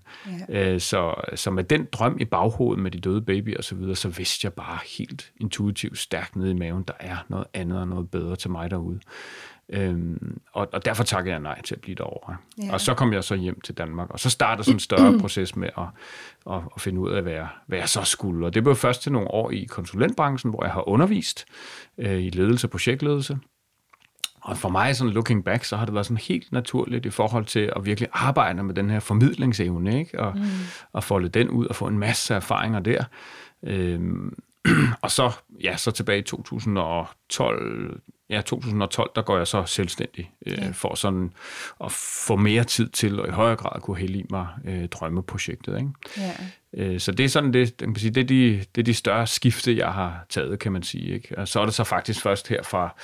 Ja. 0.49 0.73
Øh, 0.73 0.79
så, 0.79 1.13
så 1.35 1.51
med 1.51 1.63
den 1.63 1.87
drøm 1.91 2.17
i 2.19 2.25
baghovedet 2.25 2.83
med 2.83 2.91
de 2.91 2.99
døde 2.99 3.21
babyer 3.21 3.57
og 3.57 3.63
så 3.63 3.75
videre, 3.75 3.95
så 3.95 4.09
vidste 4.09 4.45
jeg 4.45 4.53
bare 4.53 4.79
helt 4.97 5.31
intuitivt 5.37 5.97
stærkt 5.97 6.35
nede 6.35 6.51
i 6.51 6.53
maven, 6.53 6.83
der 6.83 6.93
er 6.99 7.17
noget 7.27 7.45
andet 7.53 7.79
og 7.79 7.87
noget 7.87 8.11
bedre 8.11 8.35
til 8.35 8.51
mig 8.51 8.71
derude. 8.71 8.99
Øhm, 9.73 10.41
og, 10.53 10.69
og 10.73 10.85
derfor 10.85 11.03
takkede 11.03 11.33
jeg 11.33 11.39
nej 11.39 11.61
til 11.61 11.75
at 11.75 11.81
blive 11.81 11.95
derovre. 11.95 12.37
Ja. 12.63 12.73
Og 12.73 12.81
så 12.81 12.93
kom 12.93 13.13
jeg 13.13 13.23
så 13.23 13.35
hjem 13.35 13.61
til 13.61 13.77
Danmark, 13.77 14.09
og 14.09 14.19
så 14.19 14.29
startede 14.29 14.63
sådan 14.63 14.75
en 14.75 14.79
større 14.79 15.17
proces 15.21 15.55
med 15.55 15.69
at, 15.77 15.83
at, 16.51 16.61
at 16.75 16.81
finde 16.81 16.99
ud 16.99 17.11
af, 17.11 17.21
hvad 17.21 17.33
jeg, 17.33 17.47
hvad 17.67 17.77
jeg 17.77 17.89
så 17.89 18.03
skulle. 18.03 18.45
Og 18.45 18.53
det 18.53 18.63
blev 18.63 18.75
først 18.75 19.01
til 19.01 19.11
nogle 19.11 19.27
år 19.27 19.51
i 19.51 19.63
konsulentbranchen, 19.63 20.49
hvor 20.49 20.63
jeg 20.63 20.73
har 20.73 20.89
undervist 20.89 21.45
øh, 21.97 22.23
i 22.23 22.29
ledelse 22.29 22.67
og 22.67 22.71
projektledelse. 22.71 23.37
Og 24.41 24.57
for 24.57 24.69
mig, 24.69 24.95
sådan 24.95 25.13
looking 25.13 25.45
back, 25.45 25.63
så 25.63 25.77
har 25.77 25.85
det 25.85 25.93
været 25.93 26.05
sådan 26.05 26.17
helt 26.17 26.51
naturligt 26.51 27.05
i 27.05 27.09
forhold 27.09 27.45
til 27.45 27.73
at 27.75 27.85
virkelig 27.85 28.09
arbejde 28.13 28.63
med 28.63 28.75
den 28.75 28.89
her 28.89 28.99
formidlingsevne, 28.99 29.99
ikke? 29.99 30.19
Og, 30.19 30.37
mm. 30.37 30.43
og 30.93 31.03
folde 31.03 31.29
den 31.29 31.49
ud 31.49 31.65
og 31.65 31.75
få 31.75 31.87
en 31.87 31.99
masse 31.99 32.33
erfaringer 32.33 32.79
der. 32.79 33.03
Øhm, 33.63 34.37
og 35.03 35.11
så, 35.11 35.31
ja, 35.63 35.77
så 35.77 35.91
tilbage 35.91 36.19
i 36.19 36.21
2012, 36.21 38.01
ja, 38.29 38.41
2012, 38.41 39.11
der 39.15 39.21
går 39.21 39.37
jeg 39.37 39.47
så 39.47 39.65
selvstændig 39.65 40.31
øh, 40.45 40.57
ja. 40.57 40.69
for 40.73 40.95
sådan 40.95 41.33
at 41.83 41.91
få 42.27 42.35
mere 42.35 42.63
tid 42.63 42.89
til, 42.89 43.19
og 43.19 43.27
i 43.27 43.31
højere 43.31 43.55
grad 43.55 43.81
kunne 43.81 43.97
hælde 43.97 44.19
i 44.19 44.25
mig 44.29 44.47
øh, 44.65 44.87
drømmeprojektet. 44.87 45.77
Ikke? 45.77 45.89
Ja. 46.17 46.33
Øh, 46.73 46.99
så 46.99 47.11
det 47.11 47.25
er 47.25 47.29
sådan, 47.29 47.53
det, 47.53 47.77
kan 47.77 47.95
sige, 47.95 48.11
det, 48.11 48.21
er 48.21 48.27
de, 48.27 48.65
det 48.75 48.81
er 48.81 48.85
de 48.85 48.93
større 48.93 49.27
skifte, 49.27 49.77
jeg 49.77 49.93
har 49.93 50.25
taget, 50.29 50.59
kan 50.59 50.71
man 50.71 50.83
sige. 50.83 51.13
Ikke? 51.13 51.37
Og 51.37 51.47
så 51.47 51.59
er 51.59 51.65
det 51.65 51.73
så 51.73 51.83
faktisk 51.83 52.21
først 52.21 52.47
her 52.47 52.63
fra 52.63 52.95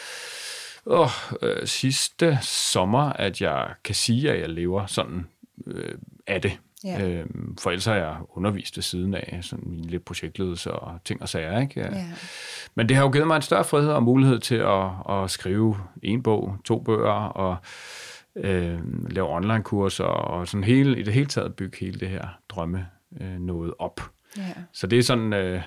åh, 0.86 1.10
øh, 1.42 1.68
sidste 1.68 2.40
sommer, 2.42 3.14
at 3.14 3.42
jeg 3.42 3.68
kan 3.84 3.96
sige, 3.96 4.32
at 4.32 4.40
jeg 4.40 4.50
lever 4.50 4.86
sådan 4.86 5.28
øh, 5.68 5.96
af 6.28 6.42
det. 6.42 6.60
Ja. 6.86 7.08
Øhm, 7.08 7.58
for 7.58 7.70
ellers 7.70 7.86
har 7.86 7.96
jeg 7.96 8.16
undervist 8.30 8.78
ved 8.78 8.82
siden 8.84 9.14
af, 9.14 9.40
sådan 9.42 9.70
min 9.70 9.86
lidt 9.86 10.06
projektledelse 10.06 10.72
og 10.72 11.00
ting 11.06 11.22
og 11.22 11.30
sager. 11.30 11.60
Ikke? 11.60 11.80
Ja. 11.80 11.98
Ja. 11.98 12.06
Men 12.76 12.90
det 12.90 12.98
har 12.98 13.04
jo 13.04 13.10
givet 13.10 13.28
mig 13.28 13.36
en 13.36 13.42
større 13.42 13.64
frihed 13.64 13.90
og 13.90 14.04
mulighed 14.04 14.40
til 14.40 14.56
at, 14.56 14.90
at 15.10 15.32
skrive 15.32 15.78
en 16.04 16.24
bog, 16.24 16.56
to 16.66 16.80
bøger 16.80 17.12
og 17.12 17.58
øh, 18.36 18.80
lave 19.12 19.30
online-kurser 19.30 20.04
og 20.04 20.48
sådan 20.48 20.64
hele, 20.64 21.00
i 21.00 21.04
det 21.04 21.14
hele 21.14 21.28
taget 21.28 21.56
bygge 21.56 21.78
hele 21.80 22.00
det 22.00 22.10
her 22.10 22.28
drømme 22.50 22.88
øh, 23.22 23.40
noget 23.40 23.74
op. 23.80 24.02
Ja. 24.38 24.54
Så 24.74 24.88
det 24.88 25.00
er 25.00 25.04
sådan... 25.04 25.34
Øh, 25.34 25.62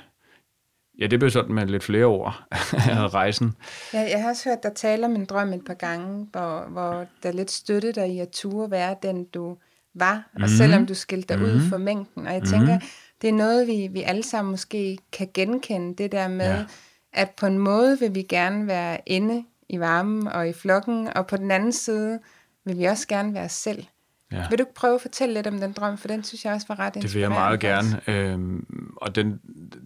Ja, 1.00 1.06
det 1.06 1.18
blev 1.18 1.30
sådan 1.30 1.54
med 1.54 1.66
lidt 1.66 1.84
flere 1.84 2.04
ord 2.04 2.44
af 2.90 3.14
rejsen. 3.14 3.54
Ja, 3.94 4.00
jeg 4.00 4.22
har 4.22 4.28
også 4.28 4.48
hørt 4.48 4.62
dig 4.62 4.72
tale 4.74 5.06
om 5.06 5.14
en 5.14 5.24
drøm 5.24 5.52
et 5.52 5.64
par 5.64 5.74
gange, 5.74 6.28
hvor, 6.32 6.68
hvor 6.68 7.06
der 7.22 7.32
lidt 7.32 7.50
støttede 7.50 7.92
dig 7.92 8.08
i 8.08 8.18
at 8.18 8.28
ture 8.28 8.70
være 8.70 8.96
den, 9.02 9.24
du 9.24 9.56
var, 10.00 10.30
og 10.34 10.40
mm. 10.40 10.48
selvom 10.48 10.86
du 10.86 10.94
skilte 10.94 11.34
dig 11.34 11.38
mm. 11.38 11.44
ud 11.44 11.54
mhm. 11.54 11.68
for 11.68 11.78
mængden. 11.78 12.26
Og 12.26 12.32
jeg 12.32 12.40
mm. 12.40 12.46
tænker, 12.46 12.78
det 13.22 13.28
er 13.28 13.32
noget, 13.32 13.66
vi, 13.66 13.88
vi 13.92 14.02
alle 14.02 14.22
sammen 14.22 14.50
måske 14.50 14.98
kan 15.12 15.28
genkende, 15.34 15.94
det 16.02 16.12
der 16.12 16.28
med, 16.28 16.46
ja. 16.46 16.64
at 17.12 17.30
på 17.30 17.46
en 17.46 17.58
måde 17.58 17.98
vil 18.00 18.14
vi 18.14 18.22
gerne 18.22 18.66
være 18.66 18.98
inde 19.06 19.44
i 19.68 19.80
varmen 19.80 20.28
og 20.28 20.48
i 20.48 20.52
flokken, 20.52 21.08
og 21.16 21.26
på 21.26 21.36
den 21.36 21.50
anden 21.50 21.72
side 21.72 22.18
vil 22.64 22.78
vi 22.78 22.84
også 22.84 23.08
gerne 23.08 23.34
være 23.34 23.48
selv. 23.48 23.84
Ja. 24.32 24.48
Vil 24.50 24.58
du 24.58 24.62
ikke 24.62 24.74
prøve 24.74 24.94
at 24.94 25.00
fortælle 25.00 25.34
lidt 25.34 25.46
om 25.46 25.60
den 25.60 25.72
drøm, 25.72 25.98
for 25.98 26.08
den 26.08 26.24
synes 26.24 26.44
jeg 26.44 26.52
også 26.52 26.66
var 26.68 26.78
ret 26.78 26.94
Det 26.94 27.14
vil 27.14 27.20
jeg 27.20 27.30
meget 27.30 27.60
gerne. 27.60 28.00
Øhm, 28.06 28.94
og 28.96 29.14
den, 29.14 29.40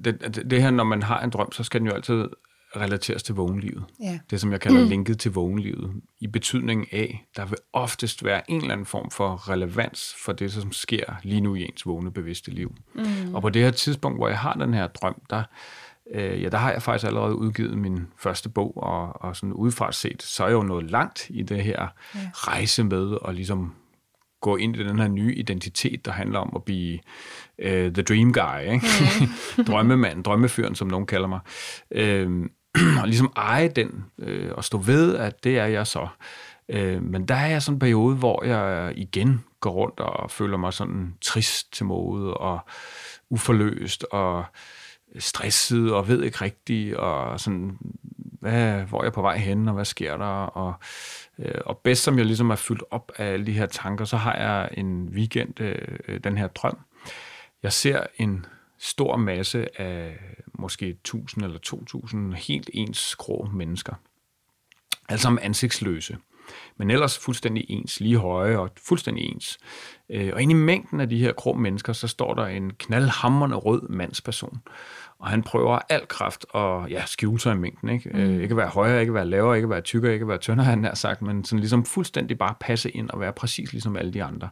det, 0.05 0.43
det 0.51 0.63
her, 0.63 0.71
når 0.71 0.85
man 0.85 1.03
har 1.03 1.21
en 1.21 1.31
drøm, 1.31 1.53
så 1.53 1.65
skal 1.65 1.81
den 1.81 1.89
jo 1.89 1.95
altid 1.95 2.25
relateres 2.77 3.23
til 3.23 3.35
vågenlivet. 3.35 3.85
Ja. 4.01 4.19
Det, 4.31 4.41
som 4.41 4.53
jeg 4.53 4.61
kalder 4.61 4.85
linket 4.85 5.19
til 5.19 5.33
vågenlivet, 5.33 5.93
i 6.21 6.27
betydning 6.27 6.93
af, 6.93 7.27
der 7.37 7.47
vil 7.47 7.59
oftest 7.73 8.25
være 8.25 8.51
en 8.51 8.61
eller 8.61 8.73
anden 8.73 8.87
form 8.87 9.11
for 9.11 9.49
relevans 9.51 10.15
for 10.25 10.33
det, 10.33 10.53
som 10.53 10.73
sker 10.73 11.05
lige 11.23 11.41
nu 11.41 11.55
i 11.55 11.63
ens 11.63 11.87
vågne 11.87 12.13
bevidste 12.13 12.51
liv. 12.51 12.75
Mm. 12.95 13.35
Og 13.35 13.43
på 13.43 13.51
det 13.51 13.63
her 13.63 13.71
tidspunkt, 13.71 14.19
hvor 14.19 14.29
jeg 14.29 14.39
har 14.39 14.53
den 14.53 14.75
her 14.75 14.87
drøm, 14.87 15.23
der, 15.31 15.43
øh, 16.15 16.43
ja, 16.43 16.49
der 16.49 16.59
har 16.59 16.73
jeg 16.73 16.83
faktisk 16.83 17.07
allerede 17.07 17.35
udgivet 17.35 17.79
min 17.79 18.07
første 18.19 18.49
bog, 18.49 18.77
og, 18.77 19.23
og 19.23 19.37
sådan 19.37 19.53
udefra 19.53 19.93
set, 19.93 20.23
så 20.23 20.45
er 20.45 20.49
jeg 20.49 20.55
jo 20.55 20.63
nået 20.63 20.91
langt 20.91 21.27
i 21.31 21.43
det 21.43 21.63
her 21.63 21.89
ja. 22.15 22.21
rejse 22.35 22.85
med, 22.85 23.07
og 23.07 23.35
ligesom 23.35 23.75
gå 24.43 24.57
ind 24.57 24.77
i 24.77 24.85
den 24.85 24.99
her 24.99 25.09
nye 25.09 25.35
identitet, 25.35 26.05
der 26.05 26.13
handler 26.13 26.39
om 26.39 26.53
at 26.55 26.65
blive 26.65 26.99
uh, 27.59 27.69
the 27.69 28.03
dream 28.03 28.33
guy, 28.33 28.73
ikke? 28.73 28.87
Mm. 29.59 29.65
drømmemand, 29.69 30.25
drømmefyren, 30.25 30.75
som 30.75 30.89
nogen 30.89 31.07
kalder 31.07 31.29
mig. 31.29 31.41
Uh, 31.91 32.47
og 33.01 33.09
ligesom 33.09 33.33
eje 33.37 33.69
den, 33.69 34.05
øh, 34.19 34.53
og 34.53 34.65
stå 34.65 34.79
ved, 34.79 35.17
at 35.17 35.45
det 35.45 35.59
er 35.59 35.67
jeg 35.67 35.87
så. 35.87 36.09
Øh, 36.69 37.03
men 37.03 37.29
der 37.29 37.35
er 37.35 37.47
jeg 37.47 37.63
sådan 37.63 37.77
en 37.77 37.79
periode, 37.79 38.17
hvor 38.17 38.45
jeg 38.45 38.93
igen 38.97 39.45
går 39.61 39.71
rundt 39.71 40.01
og 40.01 40.31
føler 40.31 40.57
mig 40.57 40.73
sådan 40.73 41.15
trist 41.21 41.73
til 41.73 41.87
mode, 41.87 42.35
og 42.35 42.59
uforløst, 43.31 44.05
og 44.11 44.45
stresset, 45.19 45.93
og 45.93 46.09
ved 46.09 46.23
ikke 46.23 46.41
rigtigt, 46.41 46.97
og 46.97 47.41
sådan, 47.41 47.79
hvad, 48.41 48.83
hvor 48.83 49.01
er 49.01 49.05
jeg 49.05 49.13
på 49.13 49.23
vej 49.23 49.37
hen, 49.37 49.69
og 49.69 49.75
hvad 49.75 49.85
sker 49.85 50.17
der, 50.17 50.45
og 50.45 50.75
Øh, 51.39 51.61
og 51.67 51.79
bedst 51.79 52.03
som 52.03 52.19
jeg 52.19 52.27
ligesom 52.27 52.51
er 52.51 52.57
fyldt 52.57 52.85
op 52.91 53.13
af 53.17 53.33
alle 53.33 53.47
de 53.47 53.53
her 53.53 53.67
tanker, 53.67 54.05
så 54.05 54.17
har 54.17 54.35
jeg 54.35 54.69
en 54.73 55.09
weekend, 55.09 55.61
øh, 55.61 55.99
øh 56.09 56.21
den 56.25 56.39
her 56.39 56.47
drøm. 56.47 56.79
Jeg 57.63 57.73
ser 57.73 58.03
en 58.17 58.47
stor 58.83 59.17
masse 59.17 59.81
af 59.81 60.19
måske 60.59 60.89
1000 60.89 61.45
eller 61.45 61.59
2000 61.59 62.35
helt 62.35 62.71
ens 62.73 63.17
grå 63.17 63.49
mennesker. 63.53 63.95
Alle 65.09 65.21
sammen 65.21 65.43
ansigtsløse. 65.43 66.17
Men 66.77 66.91
ellers 66.91 67.19
fuldstændig 67.19 67.65
ens, 67.69 68.01
lige 68.01 68.17
høje 68.17 68.59
og 68.59 68.71
fuldstændig 68.87 69.25
ens. 69.25 69.59
Øh, 70.11 70.31
og 70.35 70.43
inde 70.43 70.53
i 70.53 70.57
mængden 70.57 71.01
af 71.01 71.09
de 71.09 71.19
her 71.19 71.33
grå 71.33 71.53
mennesker, 71.53 71.93
så 71.93 72.09
står 72.09 72.35
der 72.35 72.47
en 72.47 72.71
knaldhammerende 72.71 73.57
rød 73.57 73.89
mandsperson 73.89 74.63
og 75.23 75.29
han 75.29 75.43
prøver 75.43 75.79
al 75.89 76.07
kraft 76.09 76.47
at 76.55 76.91
ja, 76.91 77.07
skjule 77.07 77.41
sig 77.41 77.53
i 77.55 77.59
mængden. 77.59 77.89
Ikke? 77.89 78.11
Mm. 78.11 78.21
Øh, 78.21 78.43
ikke 78.43 78.57
være 78.57 78.69
højere, 78.69 79.01
ikke 79.01 79.15
være 79.15 79.27
lavere, 79.27 79.57
ikke 79.57 79.71
være 79.71 79.81
tykkere, 79.81 80.13
ikke 80.13 80.29
være 80.29 80.39
tyndere, 80.39 80.67
han 80.67 80.85
har 80.85 80.95
sagt, 80.95 81.23
men 81.23 81.45
sådan 81.45 81.59
ligesom 81.59 81.85
fuldstændig 81.85 82.39
bare 82.39 82.55
passe 82.61 82.91
ind 82.91 83.11
og 83.11 83.21
være 83.21 83.33
præcis 83.33 83.73
ligesom 83.73 83.97
alle 83.97 84.13
de 84.13 84.25
andre. 84.25 84.49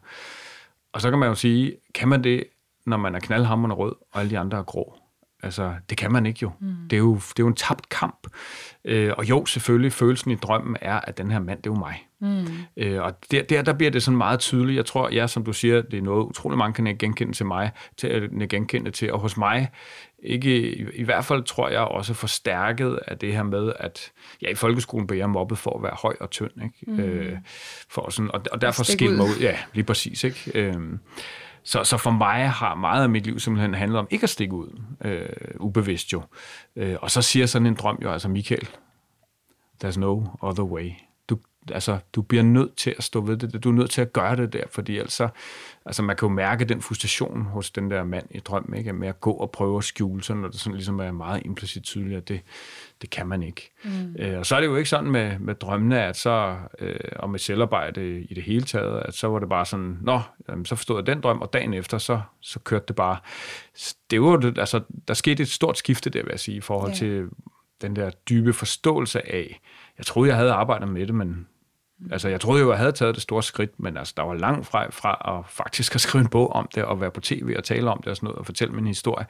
Og 0.92 1.00
så 1.00 1.10
kan 1.10 1.18
man 1.18 1.28
jo 1.28 1.34
sige, 1.34 1.76
kan 1.94 2.08
man 2.08 2.24
det, 2.24 2.44
når 2.90 2.96
man 2.96 3.14
er 3.14 3.20
knaldhammerende 3.20 3.76
rød, 3.76 3.92
og 4.12 4.20
alle 4.20 4.30
de 4.30 4.38
andre 4.38 4.58
er 4.58 4.62
grå? 4.62 4.94
Altså, 5.42 5.74
det 5.90 5.98
kan 5.98 6.12
man 6.12 6.26
ikke 6.26 6.38
jo. 6.42 6.50
Mm. 6.60 6.74
Det, 6.90 6.96
er 6.96 7.00
jo 7.00 7.14
det 7.14 7.38
er 7.38 7.42
jo 7.42 7.46
en 7.46 7.54
tabt 7.54 7.88
kamp. 7.88 8.26
Øh, 8.84 9.12
og 9.18 9.28
jo, 9.28 9.46
selvfølgelig, 9.46 9.92
følelsen 9.92 10.30
i 10.30 10.34
drømmen 10.34 10.76
er, 10.80 11.00
at 11.00 11.18
den 11.18 11.30
her 11.30 11.38
mand, 11.38 11.62
det 11.62 11.70
er 11.70 11.74
jo 11.74 11.78
mig. 11.78 12.06
Mm. 12.20 12.46
Øh, 12.76 13.02
og 13.02 13.18
der, 13.30 13.42
der, 13.42 13.62
der 13.62 13.72
bliver 13.72 13.90
det 13.90 14.02
sådan 14.02 14.18
meget 14.18 14.40
tydeligt. 14.40 14.76
Jeg 14.76 14.86
tror, 14.86 15.08
ja, 15.12 15.26
som 15.26 15.44
du 15.44 15.52
siger, 15.52 15.82
det 15.82 15.98
er 15.98 16.02
noget, 16.02 16.24
utrolig 16.24 16.58
mange 16.58 16.84
kan 16.84 16.96
genkende 16.96 17.32
til 17.32 17.46
mig, 17.46 17.70
til 17.96 18.06
at 18.06 18.48
genkende 18.48 18.90
til. 18.90 19.12
Og 19.12 19.20
hos 19.20 19.36
mig, 19.36 19.70
ikke, 20.22 20.76
i, 20.76 20.86
i 20.94 21.02
hvert 21.02 21.24
fald 21.24 21.42
tror 21.42 21.68
jeg 21.68 21.80
også 21.80 22.14
forstærket 22.14 22.98
af 23.06 23.18
det 23.18 23.32
her 23.32 23.42
med, 23.42 23.72
at 23.78 24.12
ja, 24.42 24.48
i 24.48 24.54
folkeskolen 24.54 25.06
blev 25.06 25.18
jeg 25.18 25.30
mobbet 25.30 25.58
for 25.58 25.76
at 25.76 25.82
være 25.82 25.96
høj 26.02 26.16
og 26.20 26.30
tynd. 26.30 26.50
Ikke? 26.64 26.92
Mm. 26.92 27.00
Øh, 27.00 27.38
for 27.90 28.10
sådan, 28.10 28.30
og, 28.34 28.42
og 28.52 28.60
derfor 28.60 28.84
skilte 28.84 29.16
mig 29.16 29.24
ud. 29.24 29.40
Ja, 29.40 29.56
lige 29.72 29.84
præcis. 29.84 30.24
Ikke? 30.24 30.50
Øh, 30.54 30.74
så, 31.62 31.84
så 31.84 31.96
for 31.96 32.10
mig 32.10 32.50
har 32.50 32.74
meget 32.74 33.02
af 33.02 33.08
mit 33.08 33.26
liv 33.26 33.38
simpelthen 33.38 33.74
handlet 33.74 33.98
om 33.98 34.06
ikke 34.10 34.22
at 34.24 34.30
stikke 34.30 34.54
ud, 34.54 34.80
øh, 35.04 35.28
ubevidst 35.60 36.12
jo. 36.12 36.22
Øh, 36.76 36.96
og 37.02 37.10
så 37.10 37.22
siger 37.22 37.46
sådan 37.46 37.66
en 37.66 37.74
drøm 37.74 37.98
jo, 38.02 38.10
altså 38.10 38.28
Michael, 38.28 38.68
there's 39.84 39.98
no 39.98 40.24
other 40.40 40.64
way 40.64 40.90
altså, 41.72 41.98
du 42.12 42.22
bliver 42.22 42.42
nødt 42.42 42.76
til 42.76 42.94
at 42.98 43.04
stå 43.04 43.20
ved 43.20 43.36
det, 43.36 43.64
du 43.64 43.68
er 43.68 43.74
nødt 43.74 43.90
til 43.90 44.00
at 44.00 44.12
gøre 44.12 44.36
det 44.36 44.52
der, 44.52 44.62
fordi 44.70 44.98
altså, 44.98 45.28
altså 45.86 46.02
man 46.02 46.16
kan 46.16 46.28
jo 46.28 46.34
mærke 46.34 46.64
den 46.64 46.82
frustration 46.82 47.42
hos 47.42 47.70
den 47.70 47.90
der 47.90 48.04
mand 48.04 48.26
i 48.30 48.38
drømmen, 48.38 48.78
ikke? 48.78 48.92
med 48.92 49.08
at 49.08 49.20
gå 49.20 49.32
og 49.32 49.50
prøve 49.50 49.78
at 49.78 49.84
skjule 49.84 50.22
sig, 50.22 50.36
når 50.36 50.48
det 50.48 50.60
sådan 50.60 50.74
ligesom 50.74 51.00
er 51.00 51.12
meget 51.12 51.42
implicit 51.44 51.82
tydeligt, 51.82 52.16
at 52.16 52.28
det, 52.28 52.40
det 53.02 53.10
kan 53.10 53.26
man 53.26 53.42
ikke. 53.42 53.72
Mm. 53.84 54.16
Øh, 54.18 54.38
og 54.38 54.46
så 54.46 54.56
er 54.56 54.60
det 54.60 54.66
jo 54.66 54.76
ikke 54.76 54.90
sådan 54.90 55.10
med, 55.10 55.38
med 55.38 55.54
drømmene, 55.54 56.02
at 56.02 56.16
så, 56.16 56.56
øh, 56.78 56.94
og 57.16 57.30
med 57.30 57.38
selvarbejde 57.38 58.20
i 58.20 58.34
det 58.34 58.42
hele 58.42 58.62
taget, 58.62 59.02
at 59.04 59.14
så 59.14 59.28
var 59.28 59.38
det 59.38 59.48
bare 59.48 59.66
sådan, 59.66 59.98
nå, 60.02 60.20
jamen, 60.48 60.64
så 60.64 60.76
forstod 60.76 60.96
jeg 60.96 61.06
den 61.06 61.20
drøm, 61.20 61.40
og 61.40 61.52
dagen 61.52 61.74
efter, 61.74 61.98
så, 61.98 62.20
så 62.40 62.58
kørte 62.58 62.84
det 62.88 62.96
bare. 62.96 63.16
Det 64.10 64.22
var 64.22 64.52
altså, 64.58 64.80
der 65.08 65.14
skete 65.14 65.42
et 65.42 65.50
stort 65.50 65.78
skifte 65.78 66.10
der, 66.10 66.22
vil 66.22 66.30
jeg 66.30 66.40
sige, 66.40 66.56
i 66.56 66.60
forhold 66.60 66.90
yeah. 66.90 66.98
til 66.98 67.28
den 67.82 67.96
der 67.96 68.10
dybe 68.10 68.52
forståelse 68.52 69.32
af, 69.32 69.60
jeg 70.00 70.06
troede, 70.06 70.28
jeg 70.28 70.36
havde 70.36 70.52
arbejdet 70.52 70.88
med 70.88 71.06
det, 71.06 71.14
men 71.14 71.46
Altså, 72.12 72.28
jeg 72.28 72.40
troede 72.40 72.62
jo, 72.62 72.70
jeg 72.70 72.78
havde 72.78 72.92
taget 72.92 73.14
det 73.14 73.22
store 73.22 73.42
skridt, 73.42 73.80
men 73.80 73.96
altså, 73.96 74.14
der 74.16 74.22
var 74.22 74.34
langt 74.34 74.66
fra, 74.66 74.90
fra 74.90 75.38
at 75.38 75.50
faktisk 75.50 75.94
at 75.94 76.00
skrive 76.00 76.22
en 76.22 76.28
bog 76.28 76.52
om 76.52 76.68
det, 76.74 76.84
og 76.84 77.00
være 77.00 77.10
på 77.10 77.20
tv 77.20 77.54
og 77.56 77.64
tale 77.64 77.90
om 77.90 77.98
det 77.98 78.06
og 78.06 78.16
sådan 78.16 78.26
noget, 78.26 78.38
og 78.38 78.46
fortælle 78.46 78.74
min 78.74 78.86
historie, 78.86 79.26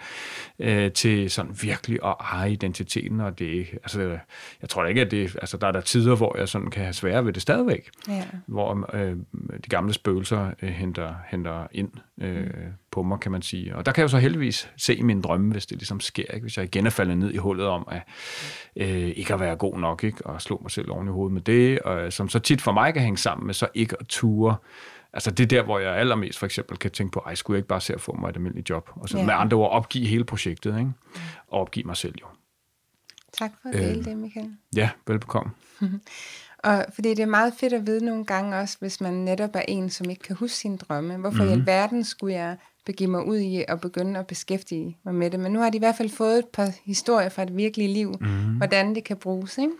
øh, 0.58 0.92
til 0.92 1.30
sådan 1.30 1.56
virkelig 1.62 1.98
at 2.04 2.14
eje 2.20 2.52
identiteten, 2.52 3.20
og 3.20 3.38
det 3.38 3.66
altså, 3.72 4.18
jeg 4.60 4.68
tror 4.68 4.82
da 4.82 4.88
ikke, 4.88 5.00
at 5.00 5.10
det, 5.10 5.36
altså, 5.40 5.56
der 5.56 5.66
er 5.66 5.72
der 5.72 5.80
tider, 5.80 6.16
hvor 6.16 6.38
jeg 6.38 6.48
sådan 6.48 6.70
kan 6.70 6.82
have 6.82 6.92
svære 6.92 7.24
ved 7.24 7.32
det 7.32 7.42
stadigvæk, 7.42 7.90
ja. 8.08 8.24
hvor 8.46 8.96
øh, 8.96 9.16
de 9.64 9.68
gamle 9.68 9.92
spøgelser 9.92 10.50
øh, 10.62 10.68
henter, 10.68 11.14
henter 11.30 11.66
ind 11.72 11.90
øh, 12.20 12.44
mm. 12.44 12.50
på 12.90 13.02
mig, 13.02 13.20
kan 13.20 13.32
man 13.32 13.42
sige. 13.42 13.76
Og 13.76 13.86
der 13.86 13.92
kan 13.92 14.00
jeg 14.00 14.04
jo 14.04 14.08
så 14.08 14.18
heldigvis 14.18 14.70
se 14.76 14.94
i 14.94 15.02
min 15.02 15.20
drømme, 15.20 15.52
hvis 15.52 15.66
det 15.66 15.78
ligesom 15.78 16.00
sker, 16.00 16.24
ikke? 16.34 16.44
hvis 16.44 16.56
jeg 16.56 16.64
igen 16.64 16.86
er 16.86 16.90
faldet 16.90 17.18
ned 17.18 17.30
i 17.30 17.36
hullet 17.36 17.66
om, 17.66 17.88
at 17.90 18.02
øh, 18.76 19.12
ikke 19.16 19.34
at 19.34 19.40
være 19.40 19.56
god 19.56 19.78
nok, 19.78 20.04
ikke? 20.04 20.26
og 20.26 20.42
slå 20.42 20.58
mig 20.62 20.70
selv 20.70 20.90
oven 20.90 21.08
i 21.08 21.10
hovedet 21.10 21.32
med 21.32 21.42
det, 21.42 21.78
og, 21.78 22.12
som 22.12 22.28
så 22.28 22.38
tit 22.38 22.60
for 22.60 22.72
mig 22.72 22.92
kan 22.92 23.02
hænge 23.02 23.18
sammen 23.18 23.46
med 23.46 23.54
så 23.54 23.68
ikke 23.74 23.96
at 24.00 24.06
ture. 24.06 24.56
Altså 25.12 25.30
det 25.30 25.44
er 25.44 25.46
der, 25.46 25.62
hvor 25.62 25.78
jeg 25.78 25.96
allermest 25.96 26.38
for 26.38 26.46
eksempel 26.46 26.76
kan 26.76 26.90
tænke 26.90 27.12
på, 27.12 27.22
ej, 27.26 27.34
skulle 27.34 27.56
jeg 27.56 27.58
ikke 27.58 27.68
bare 27.68 27.80
se 27.80 27.94
at 27.94 28.00
få 28.00 28.16
mig 28.20 28.28
et 28.28 28.36
almindeligt 28.36 28.70
job? 28.70 28.90
Og 28.94 29.08
så 29.08 29.18
ja. 29.18 29.24
med 29.24 29.34
andre 29.36 29.56
ord 29.56 29.70
opgive 29.70 30.06
hele 30.06 30.24
projektet, 30.24 30.78
ikke? 30.78 30.92
og 31.48 31.60
opgive 31.60 31.86
mig 31.86 31.96
selv 31.96 32.14
jo. 32.20 32.26
Tak 33.38 33.50
for 33.62 33.68
at 33.68 33.74
dele 33.74 33.98
øh, 33.98 34.04
det, 34.04 34.16
Michael. 34.16 34.50
Ja, 34.76 34.90
velbekomme. 35.06 35.52
Og 36.64 36.84
fordi 36.94 37.08
det 37.08 37.20
er 37.20 37.26
meget 37.26 37.54
fedt 37.56 37.72
at 37.72 37.86
vide 37.86 38.04
nogle 38.04 38.24
gange 38.24 38.56
også, 38.56 38.76
hvis 38.80 39.00
man 39.00 39.12
netop 39.12 39.50
er 39.54 39.62
en, 39.68 39.90
som 39.90 40.10
ikke 40.10 40.22
kan 40.22 40.36
huske 40.36 40.56
sine 40.56 40.76
drømme. 40.76 41.16
Hvorfor 41.16 41.36
mm-hmm. 41.36 41.52
i 41.52 41.56
mhm. 41.56 41.60
alverden 41.60 42.04
skulle 42.04 42.34
jeg 42.34 42.56
begive 42.86 43.10
mig 43.10 43.26
ud 43.26 43.36
i 43.36 43.64
at 43.68 43.80
begynde 43.80 44.20
at 44.20 44.26
beskæftige 44.26 44.98
mig 45.04 45.14
med 45.14 45.30
det. 45.30 45.40
Men 45.40 45.52
nu 45.52 45.58
har 45.58 45.70
de 45.70 45.76
i 45.76 45.78
hvert 45.78 45.96
fald 45.96 46.10
fået 46.10 46.38
et 46.38 46.48
par 46.48 46.70
historier 46.84 47.28
fra 47.28 47.42
et 47.42 47.56
virkeligt 47.56 47.90
liv, 47.90 48.14
mm. 48.20 48.56
hvordan 48.56 48.94
det 48.94 49.04
kan 49.04 49.16
bruges. 49.16 49.58
Ikke? 49.58 49.72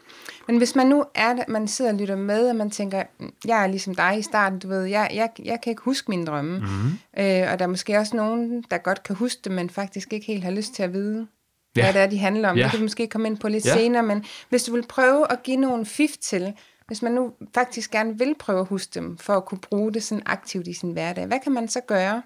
Men 0.47 0.59
hvis 0.59 0.77
man 0.77 0.87
nu 0.87 1.05
er 1.15 1.35
man 1.49 1.69
sidder 1.69 1.93
og 1.93 1.99
lytter 1.99 2.17
med, 2.17 2.49
og 2.49 2.57
man 2.57 2.71
tænker, 2.71 3.03
jeg 3.47 3.63
er 3.63 3.67
ligesom 3.67 3.95
dig 3.95 4.19
i 4.19 4.23
starten, 4.23 4.59
du 4.59 4.69
ved, 4.69 4.85
jeg, 4.85 5.11
jeg, 5.15 5.31
jeg 5.45 5.61
kan 5.63 5.71
ikke 5.71 5.83
huske 5.83 6.11
mine 6.11 6.27
drømme. 6.27 6.59
Mm. 6.59 7.23
Øh, 7.23 7.53
og 7.53 7.59
der 7.59 7.63
er 7.63 7.67
måske 7.67 7.99
også 7.99 8.17
nogen, 8.17 8.65
der 8.71 8.79
godt 8.79 9.03
kan 9.03 9.17
huske 9.17 9.41
det, 9.45 9.53
men 9.53 9.71
faktisk 9.71 10.13
ikke 10.13 10.27
helt 10.27 10.45
har 10.45 10.51
lyst 10.51 10.75
til 10.75 10.83
at 10.83 10.93
vide, 10.93 11.27
ja. 11.77 11.83
hvad 11.83 11.93
det 11.93 12.03
er, 12.03 12.07
de 12.07 12.19
handler 12.19 12.49
om. 12.49 12.57
Ja. 12.57 12.63
Det 12.63 12.71
kan 12.71 12.81
vi 12.81 12.85
måske 12.85 13.07
komme 13.07 13.29
ind 13.29 13.39
på 13.39 13.49
lidt 13.49 13.67
ja. 13.67 13.75
senere, 13.75 14.03
men 14.03 14.25
hvis 14.49 14.63
du 14.63 14.73
vil 14.73 14.87
prøve 14.89 15.33
at 15.33 15.43
give 15.43 15.57
nogle 15.57 15.87
fif 15.87 16.17
til, 16.21 16.53
hvis 16.87 17.03
man 17.03 17.13
nu 17.13 17.33
faktisk 17.55 17.91
gerne 17.91 18.19
vil 18.19 18.35
prøve 18.39 18.61
at 18.61 18.67
huske 18.67 18.91
dem, 18.95 19.19
for 19.19 19.33
at 19.37 19.45
kunne 19.45 19.61
bruge 19.61 19.93
det 19.93 20.03
sådan 20.03 20.23
aktivt 20.27 20.67
i 20.67 20.73
sin 20.73 20.93
hverdag, 20.93 21.27
hvad 21.27 21.39
kan 21.41 21.53
man 21.53 21.69
så 21.69 21.81
gøre? 21.81 22.23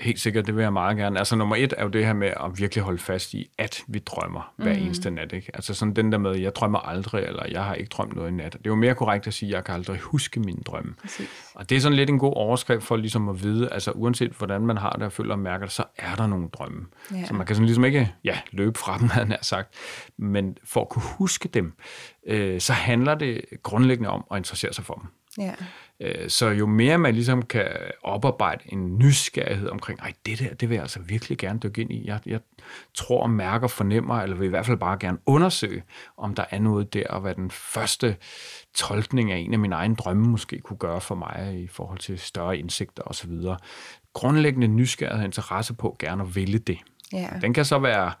Helt 0.00 0.20
sikkert, 0.20 0.46
det 0.46 0.56
vil 0.56 0.62
jeg 0.62 0.72
meget 0.72 0.96
gerne. 0.96 1.18
Altså 1.18 1.36
nummer 1.36 1.56
et 1.56 1.74
er 1.76 1.82
jo 1.82 1.88
det 1.88 2.06
her 2.06 2.12
med 2.12 2.28
at 2.28 2.58
virkelig 2.58 2.84
holde 2.84 2.98
fast 2.98 3.34
i, 3.34 3.50
at 3.58 3.82
vi 3.88 3.98
drømmer 3.98 4.52
hver 4.56 4.74
mm. 4.74 4.82
eneste 4.82 5.10
nat. 5.10 5.32
Ikke? 5.32 5.50
Altså 5.54 5.74
sådan 5.74 5.96
den 5.96 6.12
der 6.12 6.18
med, 6.18 6.36
jeg 6.36 6.54
drømmer 6.54 6.78
aldrig, 6.78 7.24
eller 7.24 7.42
jeg 7.50 7.64
har 7.64 7.74
ikke 7.74 7.88
drømt 7.88 8.16
noget 8.16 8.28
i 8.28 8.34
nat. 8.34 8.52
Det 8.52 8.58
er 8.58 8.70
jo 8.70 8.74
mere 8.74 8.94
korrekt 8.94 9.26
at 9.26 9.34
sige, 9.34 9.50
at 9.50 9.54
jeg 9.54 9.64
kan 9.64 9.74
aldrig 9.74 9.98
huske 9.98 10.40
mine 10.40 10.62
drømme. 10.66 10.94
Præcis. 11.02 11.28
Og 11.54 11.70
det 11.70 11.76
er 11.76 11.80
sådan 11.80 11.96
lidt 11.96 12.10
en 12.10 12.18
god 12.18 12.32
overskrift 12.36 12.84
for 12.84 12.96
ligesom 12.96 13.28
at 13.28 13.42
vide, 13.42 13.72
altså 13.72 13.90
uanset 13.90 14.32
hvordan 14.32 14.66
man 14.66 14.76
har 14.76 14.92
det 14.92 15.02
og 15.02 15.12
føler 15.12 15.32
og 15.32 15.38
mærker 15.38 15.66
det, 15.66 15.74
så 15.74 15.84
er 15.96 16.14
der 16.14 16.26
nogle 16.26 16.48
drømme. 16.48 16.86
Ja. 17.14 17.24
Så 17.24 17.34
man 17.34 17.46
kan 17.46 17.56
sådan 17.56 17.66
ligesom 17.66 17.84
ikke 17.84 18.14
ja, 18.24 18.38
løbe 18.52 18.78
fra 18.78 18.98
dem, 18.98 19.08
havde 19.14 19.28
jeg 19.28 19.38
sagt. 19.42 19.74
Men 20.16 20.56
for 20.64 20.80
at 20.80 20.88
kunne 20.88 21.04
huske 21.18 21.48
dem, 21.48 21.72
øh, 22.26 22.60
så 22.60 22.72
handler 22.72 23.14
det 23.14 23.44
grundlæggende 23.62 24.10
om 24.10 24.24
at 24.32 24.36
interessere 24.36 24.72
sig 24.72 24.84
for 24.84 24.94
dem. 24.94 25.04
Ja. 25.44 25.54
Øh, 26.00 26.30
så 26.30 26.48
jo 26.48 26.66
mere 26.66 26.98
man 26.98 27.14
ligesom 27.14 27.42
kan 27.42 27.66
oparbejde 28.02 28.62
en 28.66 28.98
nysgerrighed 28.98 29.68
omkring, 29.68 30.00
ej, 30.00 30.12
det 30.26 30.38
der, 30.38 30.54
det 30.54 30.68
vil 30.68 30.74
jeg 30.74 30.82
altså 30.82 31.00
virkelig 31.00 31.38
gerne 31.38 31.58
dykke 31.58 31.80
ind 31.80 31.92
i. 31.92 32.06
Jeg, 32.06 32.20
jeg 32.26 32.40
tror, 32.94 33.26
mærker, 33.26 33.68
fornemmer, 33.68 34.20
eller 34.20 34.36
vil 34.36 34.46
i 34.46 34.48
hvert 34.48 34.66
fald 34.66 34.76
bare 34.76 34.98
gerne 35.00 35.18
undersøge, 35.26 35.82
om 36.16 36.34
der 36.34 36.44
er 36.50 36.58
noget 36.58 36.94
der, 36.94 37.08
og 37.08 37.20
hvad 37.20 37.34
den 37.34 37.50
første 37.50 38.16
tolkning 38.74 39.32
af 39.32 39.36
en 39.36 39.52
af 39.52 39.58
mine 39.58 39.74
egne 39.74 39.94
drømme 39.94 40.28
måske 40.28 40.60
kunne 40.60 40.78
gøre 40.78 41.00
for 41.00 41.14
mig 41.14 41.60
i 41.62 41.66
forhold 41.66 41.98
til 41.98 42.18
større 42.18 42.58
indsigter 42.58 43.02
osv. 43.06 43.32
Grundlæggende 44.12 44.68
nysgerrighed 44.68 45.20
og 45.20 45.24
interesse 45.24 45.74
på 45.74 45.96
gerne 45.98 46.22
at 46.22 46.36
ville 46.36 46.58
det. 46.58 46.78
Ja. 47.12 47.28
Den 47.40 47.54
kan 47.54 47.64
så 47.64 47.78
være 47.78 48.12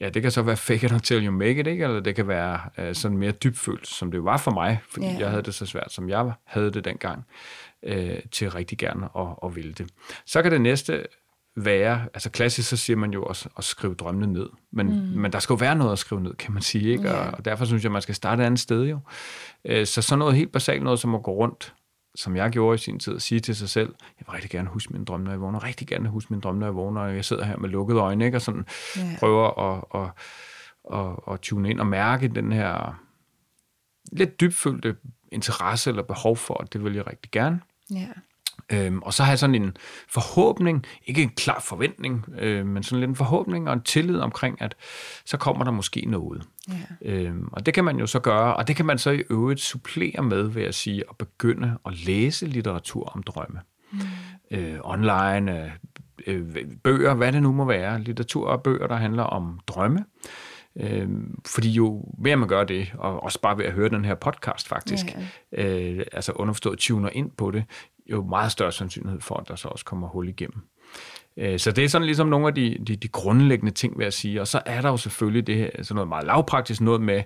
ja, 0.00 0.08
det 0.08 0.22
kan 0.22 0.30
så 0.30 0.42
være 0.42 0.56
fake 0.56 0.86
it 0.86 0.92
until 0.92 1.26
you 1.26 1.32
make 1.32 1.60
it, 1.60 1.66
ikke? 1.66 1.84
eller 1.84 2.00
det 2.00 2.16
kan 2.16 2.28
være 2.28 2.60
uh, 2.78 2.94
sådan 2.94 3.18
mere 3.18 3.30
dybfølt, 3.30 3.86
som 3.86 4.10
det 4.10 4.24
var 4.24 4.36
for 4.36 4.50
mig, 4.50 4.80
fordi 4.90 5.06
yeah. 5.06 5.20
jeg 5.20 5.30
havde 5.30 5.42
det 5.42 5.54
så 5.54 5.66
svært, 5.66 5.92
som 5.92 6.08
jeg 6.08 6.32
havde 6.44 6.70
det 6.70 6.84
dengang, 6.84 7.24
uh, 7.88 7.92
til 8.32 8.50
rigtig 8.50 8.78
gerne 8.78 9.08
at, 9.18 9.26
at 9.44 9.56
ville 9.56 9.72
det. 9.72 9.86
Så 10.26 10.42
kan 10.42 10.52
det 10.52 10.60
næste 10.60 11.06
være, 11.56 12.02
altså 12.14 12.30
klassisk 12.30 12.68
så 12.68 12.76
siger 12.76 12.96
man 12.96 13.10
jo 13.10 13.24
også 13.24 13.48
at 13.58 13.64
skrive 13.64 13.94
drømmene 13.94 14.32
ned, 14.32 14.48
men, 14.72 14.86
mm. 14.86 15.20
men 15.20 15.32
der 15.32 15.38
skal 15.38 15.52
jo 15.52 15.58
være 15.58 15.76
noget 15.76 15.92
at 15.92 15.98
skrive 15.98 16.22
ned, 16.22 16.34
kan 16.34 16.52
man 16.52 16.62
sige, 16.62 16.90
ikke? 16.90 17.04
Yeah. 17.04 17.26
Og, 17.26 17.34
og 17.38 17.44
derfor 17.44 17.64
synes 17.64 17.82
jeg, 17.82 17.92
man 17.92 18.02
skal 18.02 18.14
starte 18.14 18.42
et 18.42 18.46
andet 18.46 18.60
sted 18.60 18.84
jo. 18.84 18.98
Uh, 19.70 19.84
så 19.84 20.02
sådan 20.02 20.18
noget 20.18 20.34
helt 20.34 20.52
basalt, 20.52 20.82
noget 20.82 21.00
som 21.00 21.14
at 21.14 21.22
gå 21.22 21.30
rundt 21.30 21.74
som 22.14 22.36
jeg 22.36 22.50
gjorde 22.50 22.74
i 22.74 22.78
sin 22.78 22.98
tid, 22.98 23.16
at 23.16 23.22
sige 23.22 23.40
til 23.40 23.56
sig 23.56 23.68
selv, 23.68 23.94
jeg 24.18 24.26
vil 24.26 24.32
rigtig 24.32 24.50
gerne 24.50 24.68
huske 24.68 24.92
min 24.92 25.04
drømme, 25.04 25.24
når 25.24 25.30
jeg 25.30 25.40
vågner, 25.40 25.64
rigtig 25.64 25.86
gerne 25.88 26.08
huske 26.08 26.32
min 26.32 26.40
drømme, 26.40 26.60
når 26.60 26.66
jeg 26.66 26.74
vågner, 26.74 27.00
og 27.00 27.14
jeg 27.14 27.24
sidder 27.24 27.44
her 27.44 27.56
med 27.56 27.68
lukkede 27.68 28.00
øjne, 28.00 28.24
ikke? 28.24 28.36
og 28.36 28.42
sådan 28.42 28.66
yeah. 28.98 29.18
prøver 29.18 29.58
at, 29.58 29.84
at, 29.94 30.10
at, 30.98 31.34
at 31.34 31.40
tune 31.40 31.70
ind 31.70 31.80
og 31.80 31.86
mærke 31.86 32.28
den 32.28 32.52
her 32.52 33.00
lidt 34.12 34.40
dybfølte 34.40 34.96
interesse 35.32 35.90
eller 35.90 36.02
behov 36.02 36.36
for, 36.36 36.62
at 36.62 36.72
det 36.72 36.84
vil 36.84 36.94
jeg 36.94 37.06
rigtig 37.06 37.30
gerne. 37.30 37.60
Yeah. 37.92 38.16
Øhm, 38.72 38.98
og 39.02 39.14
så 39.14 39.22
har 39.22 39.30
jeg 39.30 39.38
sådan 39.38 39.54
en 39.54 39.76
forhåbning, 40.08 40.84
ikke 41.06 41.22
en 41.22 41.28
klar 41.28 41.60
forventning, 41.60 42.24
øh, 42.38 42.66
men 42.66 42.82
sådan 42.82 43.00
lidt 43.00 43.08
en 43.08 43.16
forhåbning 43.16 43.68
og 43.68 43.72
en 43.72 43.82
tillid 43.82 44.18
omkring, 44.18 44.62
at 44.62 44.76
så 45.24 45.36
kommer 45.36 45.64
der 45.64 45.70
måske 45.70 46.04
noget. 46.06 46.42
Ja. 46.68 46.74
Øhm, 47.12 47.48
og 47.52 47.66
det 47.66 47.74
kan 47.74 47.84
man 47.84 47.98
jo 47.98 48.06
så 48.06 48.20
gøre, 48.20 48.56
og 48.56 48.68
det 48.68 48.76
kan 48.76 48.86
man 48.86 48.98
så 48.98 49.10
i 49.10 49.22
øvrigt 49.30 49.60
supplere 49.60 50.22
med, 50.22 50.42
vil 50.42 50.62
jeg 50.62 50.74
sige, 50.74 51.04
at 51.10 51.16
begynde 51.16 51.78
at 51.86 52.06
læse 52.06 52.46
litteratur 52.46 53.04
om 53.04 53.22
drømme. 53.22 53.60
Mm. 53.92 53.98
Øh, 54.50 54.78
online, 54.84 55.72
øh, 56.26 56.56
bøger, 56.84 57.14
hvad 57.14 57.32
det 57.32 57.42
nu 57.42 57.52
må 57.52 57.64
være, 57.64 58.00
litteratur 58.00 58.48
og 58.48 58.62
bøger, 58.62 58.86
der 58.86 58.96
handler 58.96 59.22
om 59.22 59.60
drømme. 59.66 60.04
Øh, 60.76 61.08
fordi 61.46 61.70
jo 61.70 62.04
mere 62.18 62.36
man 62.36 62.48
gør 62.48 62.64
det, 62.64 62.92
og 62.98 63.22
også 63.22 63.40
bare 63.40 63.58
ved 63.58 63.64
at 63.64 63.72
høre 63.72 63.88
den 63.88 64.04
her 64.04 64.14
podcast 64.14 64.68
faktisk, 64.68 65.06
ja. 65.52 65.96
øh, 65.98 66.04
altså 66.12 66.32
underforstået 66.32 66.78
tuner 66.78 67.10
ind 67.12 67.30
på 67.30 67.50
det, 67.50 67.64
jo 68.10 68.22
meget 68.22 68.52
større 68.52 68.72
sandsynlighed 68.72 69.20
for, 69.20 69.34
at 69.34 69.48
der 69.48 69.56
så 69.56 69.68
også 69.68 69.84
kommer 69.84 70.08
hul 70.08 70.28
igennem. 70.28 70.62
Øh, 71.36 71.58
så 71.58 71.72
det 71.72 71.84
er 71.84 71.88
sådan 71.88 72.06
ligesom 72.06 72.28
nogle 72.28 72.46
af 72.46 72.54
de, 72.54 72.76
de, 72.86 72.96
de 72.96 73.08
grundlæggende 73.08 73.72
ting, 73.72 73.98
vil 73.98 74.04
jeg 74.04 74.12
sige. 74.12 74.40
Og 74.40 74.48
så 74.48 74.60
er 74.66 74.80
der 74.80 74.88
jo 74.88 74.96
selvfølgelig 74.96 75.46
det 75.46 75.56
her, 75.56 75.70
sådan 75.82 75.94
noget 75.94 76.08
meget 76.08 76.26
lavpraktisk 76.26 76.80
noget 76.80 77.00
med, 77.00 77.22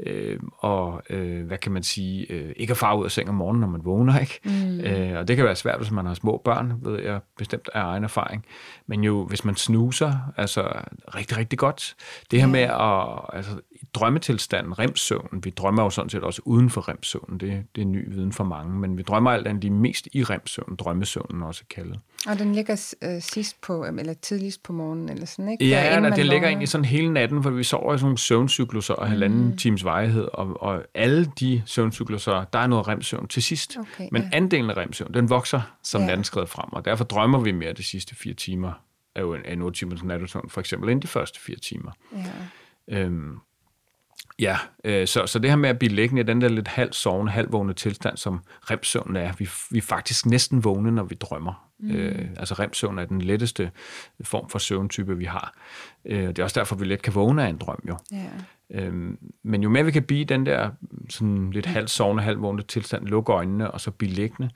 øh, 0.00 0.40
og 0.58 1.02
øh, 1.10 1.46
hvad 1.46 1.58
kan 1.58 1.72
man 1.72 1.82
sige, 1.82 2.32
øh, 2.32 2.52
ikke 2.56 2.70
at 2.70 2.76
fare 2.76 2.98
ud 2.98 3.04
af 3.04 3.10
seng 3.10 3.28
om 3.28 3.34
morgenen, 3.34 3.60
når 3.60 3.68
man 3.68 3.84
vågner, 3.84 4.18
ikke? 4.18 4.40
Mm. 4.44 4.80
Øh, 4.80 5.18
og 5.18 5.28
det 5.28 5.36
kan 5.36 5.44
være 5.44 5.56
svært, 5.56 5.78
hvis 5.78 5.90
man 5.90 6.06
har 6.06 6.14
små 6.14 6.42
børn, 6.44 6.72
ved 6.82 7.02
jeg 7.02 7.20
bestemt 7.38 7.68
af 7.74 7.82
egen 7.82 8.04
erfaring. 8.04 8.44
Men 8.86 9.04
jo, 9.04 9.24
hvis 9.24 9.44
man 9.44 9.56
snuser, 9.56 10.12
altså 10.36 10.72
rigtig, 11.14 11.36
rigtig 11.36 11.58
godt. 11.58 11.94
Det 12.30 12.40
her 12.40 12.48
med 12.48 12.60
at, 12.60 13.36
altså 13.36 13.60
drømmetilstanden, 13.94 14.78
remsøvnen, 14.78 15.44
vi 15.44 15.50
drømmer 15.50 15.82
jo 15.82 15.90
sådan 15.90 16.10
set 16.10 16.22
også 16.22 16.42
uden 16.44 16.70
for 16.70 16.88
remsøvnen, 16.88 17.40
det, 17.40 17.64
det 17.76 17.82
er 17.82 17.86
ny 17.86 18.14
viden 18.14 18.32
for 18.32 18.44
mange, 18.44 18.78
men 18.78 18.96
vi 18.96 19.02
drømmer 19.02 19.30
alt 19.30 19.46
andet 19.46 19.64
lige 19.64 19.72
mest 19.72 20.08
i 20.12 20.24
remsøvnen, 20.24 20.76
drømmesøvnen 20.76 21.42
også 21.42 21.64
kaldet. 21.70 22.00
Og 22.26 22.38
den 22.38 22.54
ligger 22.54 22.94
øh, 23.02 23.22
sidst 23.22 23.60
på, 23.60 23.84
eller 23.98 24.14
tidligst 24.14 24.62
på 24.62 24.72
morgenen, 24.72 25.08
eller 25.08 25.26
sådan, 25.26 25.48
ikke? 25.48 25.68
Ja, 25.68 26.00
ja 26.00 26.10
den 26.10 26.26
ligger 26.26 26.48
egentlig 26.48 26.68
sådan 26.68 26.84
hele 26.84 27.12
natten, 27.12 27.42
for 27.42 27.50
vi 27.50 27.64
sover 27.64 27.94
i 27.94 27.98
sådan 27.98 28.04
nogle 28.04 28.18
søvncykluser 28.18 28.94
og 28.94 29.08
halvanden 29.08 29.44
mm. 29.44 29.56
times 29.56 29.84
vejhed, 29.84 30.28
og, 30.32 30.62
og 30.62 30.82
alle 30.94 31.30
de 31.40 31.62
søvncykluser, 31.66 32.44
der 32.44 32.58
er 32.58 32.66
noget 32.66 32.88
remsøvn 32.88 33.28
til 33.28 33.42
sidst. 33.42 33.76
Okay, 33.80 34.08
men 34.12 34.22
ja. 34.22 34.28
andelen 34.32 34.70
af 34.70 34.76
remsøvn, 34.76 35.14
den 35.14 35.30
vokser, 35.30 35.60
som 35.82 36.00
ja. 36.00 36.06
natten 36.06 36.24
skrider 36.24 36.46
frem, 36.46 36.72
og 36.72 36.84
derfor 36.84 37.04
drømmer 37.04 37.40
vi 37.40 37.52
mere 37.52 37.72
de 37.72 37.82
sidste 37.82 38.14
fire 38.14 38.34
timer 38.34 38.72
af 39.16 39.22
en, 39.22 39.52
en 39.52 39.62
8 39.62 39.78
timers 39.78 40.04
nattesøvn, 40.04 40.50
for 40.50 40.60
eksempel, 40.60 40.90
end 40.90 41.02
de 41.02 41.06
første 41.06 41.40
fire 41.40 41.56
timer. 41.56 41.90
Ja. 42.12 42.98
Øhm, 42.98 43.38
Ja, 44.38 44.56
øh, 44.84 45.06
så, 45.06 45.26
så 45.26 45.38
det 45.38 45.50
her 45.50 45.56
med 45.56 45.68
at 45.68 45.78
blive 45.78 45.92
liggende 45.92 46.22
i 46.22 46.24
den 46.24 46.40
der 46.40 46.48
lidt 46.48 46.68
halv 46.68 46.92
sovende, 46.92 47.32
halv 47.32 47.52
vågne 47.52 47.72
tilstand, 47.72 48.16
som 48.16 48.40
remsøvn 48.70 49.16
er, 49.16 49.32
vi, 49.38 49.48
vi 49.70 49.78
er 49.78 49.82
faktisk 49.82 50.26
næsten 50.26 50.64
vågne, 50.64 50.90
når 50.90 51.04
vi 51.04 51.14
drømmer. 51.14 51.68
Mm. 51.78 51.90
Øh, 51.90 52.28
altså 52.36 52.54
remsøvn 52.54 52.98
er 52.98 53.04
den 53.04 53.22
letteste 53.22 53.70
form 54.20 54.48
for 54.48 54.58
søvntype, 54.58 55.16
vi 55.16 55.24
har. 55.24 55.54
Øh, 56.04 56.28
det 56.28 56.38
er 56.38 56.42
også 56.44 56.60
derfor, 56.60 56.76
vi 56.76 56.84
let 56.84 57.02
kan 57.02 57.14
vågne 57.14 57.44
af 57.44 57.48
en 57.48 57.58
drøm 57.58 57.84
jo. 57.88 57.96
Yeah. 58.14 58.86
Øhm, 58.86 59.18
men 59.42 59.62
jo 59.62 59.68
mere 59.68 59.84
vi 59.84 59.90
kan 59.90 60.02
blive 60.02 60.24
den 60.24 60.46
der 60.46 60.70
sådan 61.08 61.50
lidt 61.50 61.66
halv 61.66 61.88
sovende, 61.88 62.22
halv 62.22 62.40
vågne 62.40 62.62
tilstand, 62.62 63.06
lukke 63.06 63.32
øjnene 63.32 63.70
og 63.70 63.80
så 63.80 63.90
blive 63.90 64.12
liggende, 64.12 64.50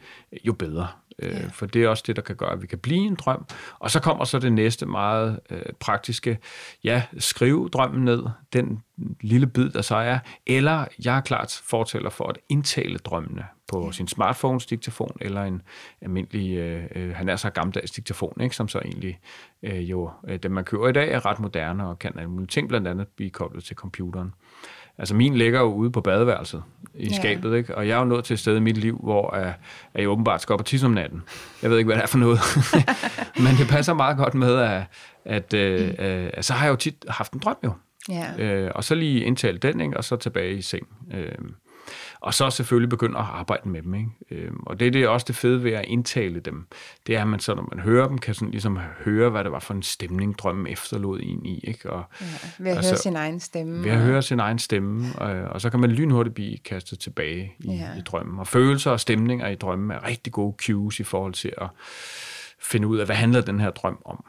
jo 0.44 0.52
bedre. 0.52 0.88
Øh, 1.22 1.32
ja. 1.32 1.48
For 1.52 1.66
det 1.66 1.84
er 1.84 1.88
også 1.88 2.04
det, 2.06 2.16
der 2.16 2.22
kan 2.22 2.36
gøre, 2.36 2.52
at 2.52 2.62
vi 2.62 2.66
kan 2.66 2.78
blive 2.78 3.06
en 3.06 3.14
drøm. 3.14 3.46
Og 3.78 3.90
så 3.90 4.00
kommer 4.00 4.24
så 4.24 4.38
det 4.38 4.52
næste 4.52 4.86
meget 4.86 5.40
øh, 5.50 5.62
praktiske, 5.80 6.38
ja, 6.84 7.02
skrive 7.18 7.68
drømmen 7.68 8.04
ned, 8.04 8.22
den 8.52 8.82
lille 9.20 9.46
bid, 9.46 9.70
der 9.70 9.82
så 9.82 9.96
er, 9.96 10.18
eller 10.46 10.84
jeg 11.04 11.16
er 11.16 11.20
klart 11.20 11.60
fortæller 11.64 12.10
for 12.10 12.28
at 12.28 12.38
indtale 12.48 12.98
drømmene 12.98 13.44
på 13.68 13.84
ja. 13.84 13.92
sin 13.92 14.08
smartphones 14.08 14.66
diktafon, 14.66 15.16
eller 15.20 15.44
en 15.44 15.62
almindelig, 16.00 16.56
øh, 16.56 16.84
øh, 16.94 17.14
han 17.14 17.28
er 17.28 17.36
så 17.36 17.50
gammeldags 17.50 17.90
diktafon, 17.90 18.40
ikke, 18.40 18.56
som 18.56 18.68
så 18.68 18.78
egentlig 18.78 19.18
øh, 19.62 19.90
jo, 19.90 20.10
øh, 20.28 20.38
den 20.38 20.52
man 20.52 20.64
køber 20.64 20.88
i 20.88 20.92
dag, 20.92 21.12
er 21.12 21.26
ret 21.26 21.40
moderne 21.40 21.88
og 21.88 21.98
kan 21.98 22.12
alle 22.16 22.30
mulige 22.30 22.46
ting, 22.46 22.68
blandt 22.68 22.88
andet 22.88 23.08
blive 23.08 23.30
koblet 23.30 23.64
til 23.64 23.76
computeren. 23.76 24.34
Altså 25.00 25.14
min 25.14 25.34
ligger 25.34 25.60
jo 25.60 25.66
ude 25.66 25.90
på 25.90 26.00
badeværelset 26.00 26.62
i 26.94 27.08
ja. 27.08 27.16
skabet, 27.16 27.56
ikke? 27.56 27.76
og 27.76 27.88
jeg 27.88 27.94
er 27.94 27.98
jo 27.98 28.04
nået 28.04 28.24
til 28.24 28.34
et 28.34 28.40
sted 28.40 28.56
i 28.56 28.60
mit 28.60 28.76
liv, 28.76 29.00
hvor 29.02 29.36
uh, 29.38 29.52
jeg 30.00 30.08
åbenbart 30.08 30.42
skal 30.42 30.52
op 30.52 30.60
og 30.60 30.66
tisse 30.66 30.86
om 30.86 30.92
natten. 30.92 31.22
Jeg 31.62 31.70
ved 31.70 31.78
ikke, 31.78 31.86
hvad 31.86 31.96
det 31.96 32.02
er 32.02 32.06
for 32.06 32.18
noget. 32.18 32.40
Men 33.44 33.54
det 33.58 33.68
passer 33.68 33.94
meget 33.94 34.16
godt 34.16 34.34
med, 34.34 34.56
at, 34.56 34.82
at, 35.24 35.54
uh, 35.54 35.88
uh, 35.88 36.42
så 36.42 36.52
har 36.52 36.64
jeg 36.64 36.70
jo 36.70 36.76
tit 36.76 37.04
haft 37.08 37.32
en 37.32 37.40
drøm 37.40 37.56
jo. 37.64 37.72
Ja. 38.08 38.64
Uh, 38.66 38.70
og 38.74 38.84
så 38.84 38.94
lige 38.94 39.24
indtale 39.24 39.58
den, 39.58 39.80
ikke? 39.80 39.96
og 39.96 40.04
så 40.04 40.16
tilbage 40.16 40.54
i 40.54 40.62
seng. 40.62 40.86
Uh, 41.06 41.46
og 42.20 42.34
så 42.34 42.50
selvfølgelig 42.50 42.88
begynde 42.88 43.18
at 43.18 43.24
arbejde 43.24 43.68
med 43.68 43.82
dem. 43.82 43.94
Ikke? 43.94 44.10
Øhm, 44.30 44.60
og 44.66 44.80
det 44.80 44.86
er 44.86 44.90
det 44.90 45.08
også 45.08 45.24
det 45.28 45.36
fede 45.36 45.64
ved 45.64 45.72
at 45.72 45.84
indtale 45.84 46.40
dem. 46.40 46.66
Det 47.06 47.16
er, 47.16 47.20
at 47.22 47.28
man 47.28 47.40
så, 47.40 47.54
når 47.54 47.68
man 47.74 47.80
hører 47.80 48.08
dem, 48.08 48.18
kan 48.18 48.34
sådan 48.34 48.50
ligesom 48.50 48.76
høre, 48.76 49.30
hvad 49.30 49.44
det 49.44 49.52
var 49.52 49.58
for 49.58 49.74
en 49.74 49.82
stemning, 49.82 50.38
drømmen 50.38 50.66
efterlod 50.66 51.20
en 51.22 51.46
i. 51.46 51.60
Ikke? 51.64 51.90
Og, 51.90 52.04
ja, 52.20 52.26
ved 52.58 52.70
at 52.70 52.76
altså, 52.76 52.90
høre 52.90 52.98
sin 52.98 53.16
egen 53.16 53.40
stemme. 53.40 53.84
Ved 53.84 53.90
at 53.90 54.00
høre 54.00 54.22
sin 54.22 54.40
egen 54.40 54.58
stemme. 54.58 55.18
Og, 55.18 55.30
og 55.30 55.60
så 55.60 55.70
kan 55.70 55.80
man 55.80 55.90
lynhurtigt 55.90 56.34
blive 56.34 56.58
kastet 56.58 56.98
tilbage 56.98 57.52
i, 57.58 57.72
ja. 57.72 57.88
i 57.98 58.00
drømmen. 58.00 58.38
Og 58.38 58.46
følelser 58.46 58.90
og 58.90 59.00
stemninger 59.00 59.48
i 59.48 59.54
drømmen 59.54 59.90
er 59.90 60.06
rigtig 60.06 60.32
gode 60.32 60.56
cues 60.62 61.00
i 61.00 61.04
forhold 61.04 61.32
til 61.32 61.52
at 61.58 61.68
finde 62.60 62.86
ud 62.86 62.98
af, 62.98 63.06
hvad 63.06 63.16
handler 63.16 63.40
den 63.40 63.60
her 63.60 63.70
drøm 63.70 63.98
om. 64.04 64.24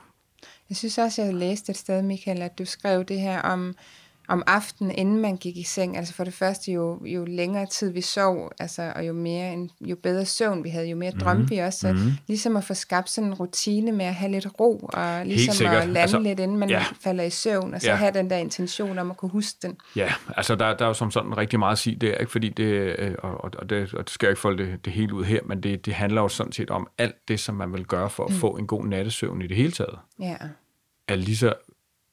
Jeg 0.70 0.78
synes 0.78 0.98
også, 0.98 1.22
jeg 1.22 1.34
læste 1.34 1.70
et 1.70 1.78
sted, 1.78 2.02
Michael, 2.02 2.42
at 2.42 2.58
du 2.58 2.66
skrev 2.66 3.06
det 3.06 3.20
her 3.20 3.42
om, 3.42 3.76
om 4.28 4.44
aftenen, 4.48 4.96
inden 4.96 5.18
man 5.18 5.38
gik 5.38 5.58
i 5.58 5.64
seng. 5.64 5.98
Altså 5.98 6.14
for 6.14 6.24
det 6.24 6.34
første, 6.34 6.72
jo, 6.72 7.06
jo 7.06 7.26
længere 7.26 7.66
tid 7.66 7.92
vi 7.92 8.02
sov, 8.02 8.52
altså, 8.60 8.92
og 8.96 9.08
jo, 9.08 9.14
mere 9.14 9.54
en, 9.54 9.72
jo 9.82 9.96
bedre 9.96 10.26
søvn 10.26 10.64
vi 10.64 10.70
havde, 10.70 10.88
jo 10.88 10.96
mere 10.96 11.12
mm. 11.12 11.20
drømte 11.20 11.50
vi 11.50 11.58
også. 11.58 11.80
Så 11.80 11.94
mm. 11.94 12.12
ligesom 12.28 12.58
at 12.58 12.64
få 12.64 12.74
skabt 12.74 13.10
sådan 13.10 13.28
en 13.28 13.34
rutine 13.34 13.92
med 13.92 14.06
at 14.06 14.16
have 14.16 14.32
lidt 14.32 14.48
ro, 14.60 14.90
og 14.94 15.26
ligesom 15.26 15.66
at 15.68 15.74
lande 15.74 16.00
altså, 16.00 16.20
lidt, 16.20 16.40
inden 16.40 16.58
man 16.58 16.70
ja. 16.70 16.84
falder 17.02 17.24
i 17.24 17.30
søvn, 17.30 17.74
og 17.74 17.82
så 17.82 17.90
ja. 17.90 17.96
have 17.96 18.12
den 18.14 18.30
der 18.30 18.38
intention 18.38 19.00
om 19.00 19.12
at 19.12 19.18
kunne 19.18 19.32
huske 19.32 19.58
den. 19.62 19.78
Ja, 19.96 20.14
altså 20.38 20.56
der, 20.56 20.78
der 20.78 20.86
er 20.86 20.90
jo 20.90 20.94
som 20.94 21.12
sådan 21.12 21.38
rigtig 21.38 21.60
meget 21.60 21.72
at 21.72 21.80
sige 21.80 21.96
der, 21.96 22.18
ikke? 22.18 22.32
fordi 22.32 22.50
det, 22.50 22.96
øh, 23.00 23.16
og, 23.20 23.44
og, 23.44 23.70
det, 23.70 23.94
og 23.94 24.04
det 24.04 24.10
skal 24.10 24.28
jeg 24.28 24.32
ikke 24.32 24.42
folde 24.42 24.64
det, 24.64 24.86
det 24.86 24.94
hele 24.94 25.14
ud 25.14 25.24
her, 25.24 25.40
men 25.46 25.64
det, 25.64 25.86
det 25.86 25.94
handler 25.94 26.22
jo 26.22 26.28
sådan 26.28 26.52
set 26.52 26.70
om 26.70 26.88
alt 26.98 27.16
det, 27.28 27.40
som 27.40 27.56
man 27.56 27.74
vil 27.74 27.86
gøre 27.86 28.10
for 28.10 28.24
at 28.26 28.32
mm. 28.32 28.38
få 28.38 28.50
en 28.50 28.68
god 28.68 28.86
nattesøvn 28.86 29.42
i 29.42 29.48
det 29.48 29.58
hele 29.58 29.72
taget. 29.72 30.00
Ja 30.20 30.36
er 31.12 31.16
lige 31.16 31.38
så 31.38 31.54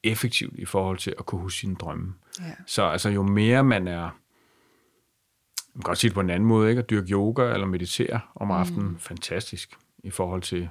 effektivt 0.03 0.59
i 0.59 0.65
forhold 0.65 0.97
til 0.97 1.15
at 1.19 1.25
kunne 1.25 1.41
huske 1.41 1.59
sine 1.59 1.75
drømme. 1.75 2.13
Ja. 2.39 2.51
Så 2.65 2.83
altså, 2.83 3.09
jo 3.09 3.23
mere 3.23 3.63
man 3.63 3.87
er, 3.87 4.01
man 4.01 5.81
kan 5.81 5.81
godt 5.81 5.97
sige 5.97 6.09
det 6.09 6.15
på 6.15 6.21
en 6.21 6.29
anden 6.29 6.47
måde, 6.47 6.69
ikke? 6.69 6.79
at 6.79 6.89
dyrke 6.89 7.11
yoga 7.11 7.53
eller 7.53 7.67
meditere 7.67 8.19
om 8.35 8.51
aftenen, 8.51 8.87
mm. 8.87 8.99
fantastisk 8.99 9.77
i 10.03 10.09
forhold 10.09 10.41
til 10.41 10.69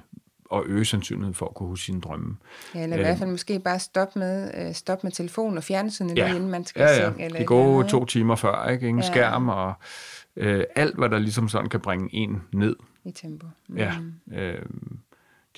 at 0.53 0.61
øge 0.65 0.85
sandsynligheden 0.85 1.33
for 1.33 1.45
at 1.45 1.55
kunne 1.55 1.69
huske 1.69 1.85
sine 1.85 2.01
drømme. 2.01 2.37
Ja, 2.75 2.83
eller 2.83 2.95
i 2.95 2.99
hvert 2.99 3.17
fald 3.17 3.29
måske 3.29 3.59
bare 3.59 3.79
stoppe 3.79 4.19
med, 4.19 4.67
uh, 4.67 4.75
stop 4.75 5.03
med 5.03 5.11
telefon 5.11 5.57
og 5.57 5.63
fjernsynet 5.63 6.17
ja. 6.17 6.25
lige 6.27 6.35
inden 6.35 6.51
man 6.51 6.65
skal 6.65 6.81
ja, 6.81 6.87
ja. 6.87 6.95
seng. 6.95 7.25
Eller 7.25 7.37
det 7.37 7.47
går 7.47 7.83
to 7.83 8.05
timer 8.05 8.35
før, 8.35 8.69
ikke? 8.69 8.87
Ingen 8.87 9.03
ja. 9.03 9.11
skærm 9.11 9.49
og 9.49 9.73
uh, 10.35 10.61
alt, 10.75 10.95
hvad 10.97 11.09
der 11.09 11.19
ligesom 11.19 11.49
sådan 11.49 11.69
kan 11.69 11.79
bringe 11.79 12.15
en 12.15 12.41
ned. 12.53 12.75
I 13.05 13.11
tempo. 13.11 13.47
Mm. 13.67 13.77
Ja. 13.77 13.93
Uh, 14.27 14.65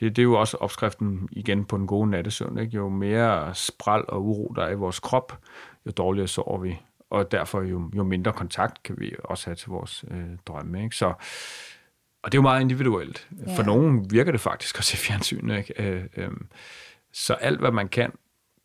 det, 0.02 0.16
det 0.16 0.22
er 0.22 0.24
jo 0.24 0.40
også 0.40 0.58
opskriften 0.58 1.30
igen 1.32 1.66
på 1.66 1.78
den 1.78 1.88
gode 1.88 2.10
nattesøvn. 2.10 2.58
Ikke? 2.58 2.76
Jo 2.76 2.90
mere 2.90 3.56
spral 3.56 4.06
og 4.08 4.26
uro 4.26 4.54
der 4.56 4.64
er 4.64 4.70
i 4.70 4.76
vores 4.76 5.00
krop, 5.00 5.40
jo 5.86 5.92
dårligere 5.92 6.28
sover 6.28 6.58
vi. 6.58 6.80
Og 7.10 7.32
derfor 7.32 7.62
jo, 7.62 7.92
jo 7.96 8.04
mindre 8.04 8.34
kontakt 8.34 8.84
kan 8.84 8.96
vi 9.00 9.16
også 9.24 9.46
have 9.48 9.56
til 9.56 9.70
vores 9.70 10.06
øh, 10.12 10.26
drømme. 10.46 10.84
Ikke? 10.84 10.96
Så, 10.96 11.14
og 12.24 12.32
det 12.32 12.34
er 12.34 12.38
jo 12.38 12.42
meget 12.42 12.62
individuelt. 12.62 13.28
Ja. 13.48 13.56
For 13.56 13.64
nogen 13.64 14.12
virker 14.12 14.32
det 14.32 14.42
faktisk 14.42 14.78
at 14.78 14.84
se 14.84 14.98
fjernsyn. 14.98 15.50
Ikke? 15.50 15.74
Øh, 15.78 16.04
øh, 16.18 16.32
så 17.14 17.34
alt, 17.34 17.60
hvad 17.60 17.72
man 17.72 17.88
kan 17.88 18.12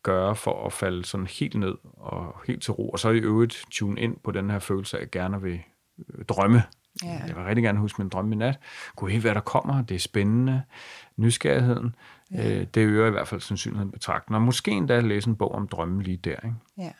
gøre 0.03 0.35
for 0.35 0.65
at 0.65 0.73
falde 0.73 1.05
sådan 1.05 1.27
helt 1.27 1.55
ned 1.55 1.75
og 1.97 2.35
helt 2.47 2.63
til 2.63 2.73
ro, 2.73 2.89
og 2.89 2.99
så 2.99 3.09
i 3.09 3.17
øvrigt 3.17 3.65
tune 3.71 4.01
ind 4.01 4.17
på 4.23 4.31
den 4.31 4.49
her 4.49 4.59
følelse 4.59 4.97
af, 4.97 5.01
at 5.01 5.03
jeg 5.03 5.11
gerne 5.11 5.41
vil 5.41 5.61
øh, 6.13 6.25
drømme 6.25 6.63
Ja. 7.03 7.19
Jeg 7.27 7.35
vil 7.35 7.43
rigtig 7.43 7.63
gerne 7.63 7.79
huske 7.79 8.01
min 8.01 8.09
drømme 8.09 8.35
i 8.35 8.37
nat. 8.37 8.59
Kunne 8.95 9.11
helt 9.11 9.23
hvad 9.23 9.35
der 9.35 9.41
kommer. 9.41 9.81
Det 9.81 9.95
er 9.95 9.99
spændende. 9.99 10.63
Nysgerrigheden. 11.17 11.95
Ja. 12.31 12.59
Øh, 12.59 12.67
det 12.73 12.81
øger 12.81 13.07
i 13.07 13.11
hvert 13.11 13.27
fald 13.27 13.41
sandsynligheden 13.41 13.91
betragtning. 13.91 14.35
Og 14.35 14.41
måske 14.41 14.71
endda 14.71 14.99
læse 14.99 15.29
en 15.29 15.35
bog 15.35 15.51
om 15.51 15.67
drømme 15.67 16.03
lige 16.03 16.17
der. 16.17 16.35
Ikke? 16.43 16.55
Ja. 16.77 16.91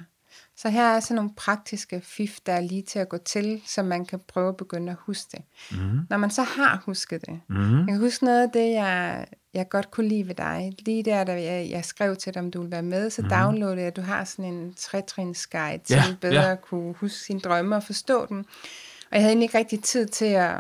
Så 0.56 0.69
her 0.69 0.84
er 0.84 0.99
så 0.99 1.13
nogle 1.13 1.32
praktiske 1.38 2.01
fif, 2.03 2.38
der 2.45 2.53
er 2.53 2.62
lige 2.62 2.82
til 2.82 2.99
at 2.99 3.10
gå 3.10 3.17
til, 3.17 3.62
så 3.65 3.84
man 3.84 4.06
kan 4.06 4.19
prøve 4.27 4.49
at 4.49 4.58
begynde 4.58 4.91
at 4.91 4.97
huske 4.99 5.30
det. 5.32 5.41
Mm. 5.71 5.99
Når 6.10 6.17
man 6.17 6.30
så 6.30 6.43
har 6.43 6.82
husket 6.86 7.25
det. 7.25 7.39
Mm. 7.47 7.77
Jeg 7.77 7.88
kan 7.88 7.99
huske 7.99 8.25
noget 8.25 8.41
af 8.41 8.49
det, 8.53 8.71
jeg, 8.71 9.25
jeg 9.53 9.69
godt 9.69 9.91
kunne 9.91 10.08
lide 10.08 10.27
ved 10.27 10.36
dig. 10.36 10.71
Lige 10.80 11.03
der, 11.03 11.23
da 11.23 11.34
jeg, 11.43 11.69
jeg 11.69 11.86
skrev 11.86 12.15
til 12.15 12.34
dig, 12.34 12.41
om 12.41 12.51
du 12.51 12.60
ville 12.60 12.71
være 12.71 12.84
med, 12.84 13.10
så 13.10 13.21
mm. 13.21 13.30
downloadede 13.30 13.80
jeg, 13.80 13.88
at 13.88 13.95
du 13.95 14.01
har 14.01 14.23
sådan 14.23 14.53
en 14.53 14.73
trætrins 14.73 15.47
guide 15.47 15.84
til 15.84 15.95
ja, 15.95 16.03
bedre 16.21 16.41
ja. 16.41 16.51
at 16.51 16.62
kunne 16.62 16.93
huske 16.93 17.17
sine 17.17 17.39
drømme 17.39 17.75
og 17.75 17.84
forstå 17.84 18.25
dem. 18.25 18.38
Og 18.38 19.15
jeg 19.15 19.21
havde 19.21 19.32
egentlig 19.32 19.45
ikke 19.45 19.58
rigtig 19.58 19.84
tid 19.84 20.08
til 20.08 20.25
at, 20.25 20.58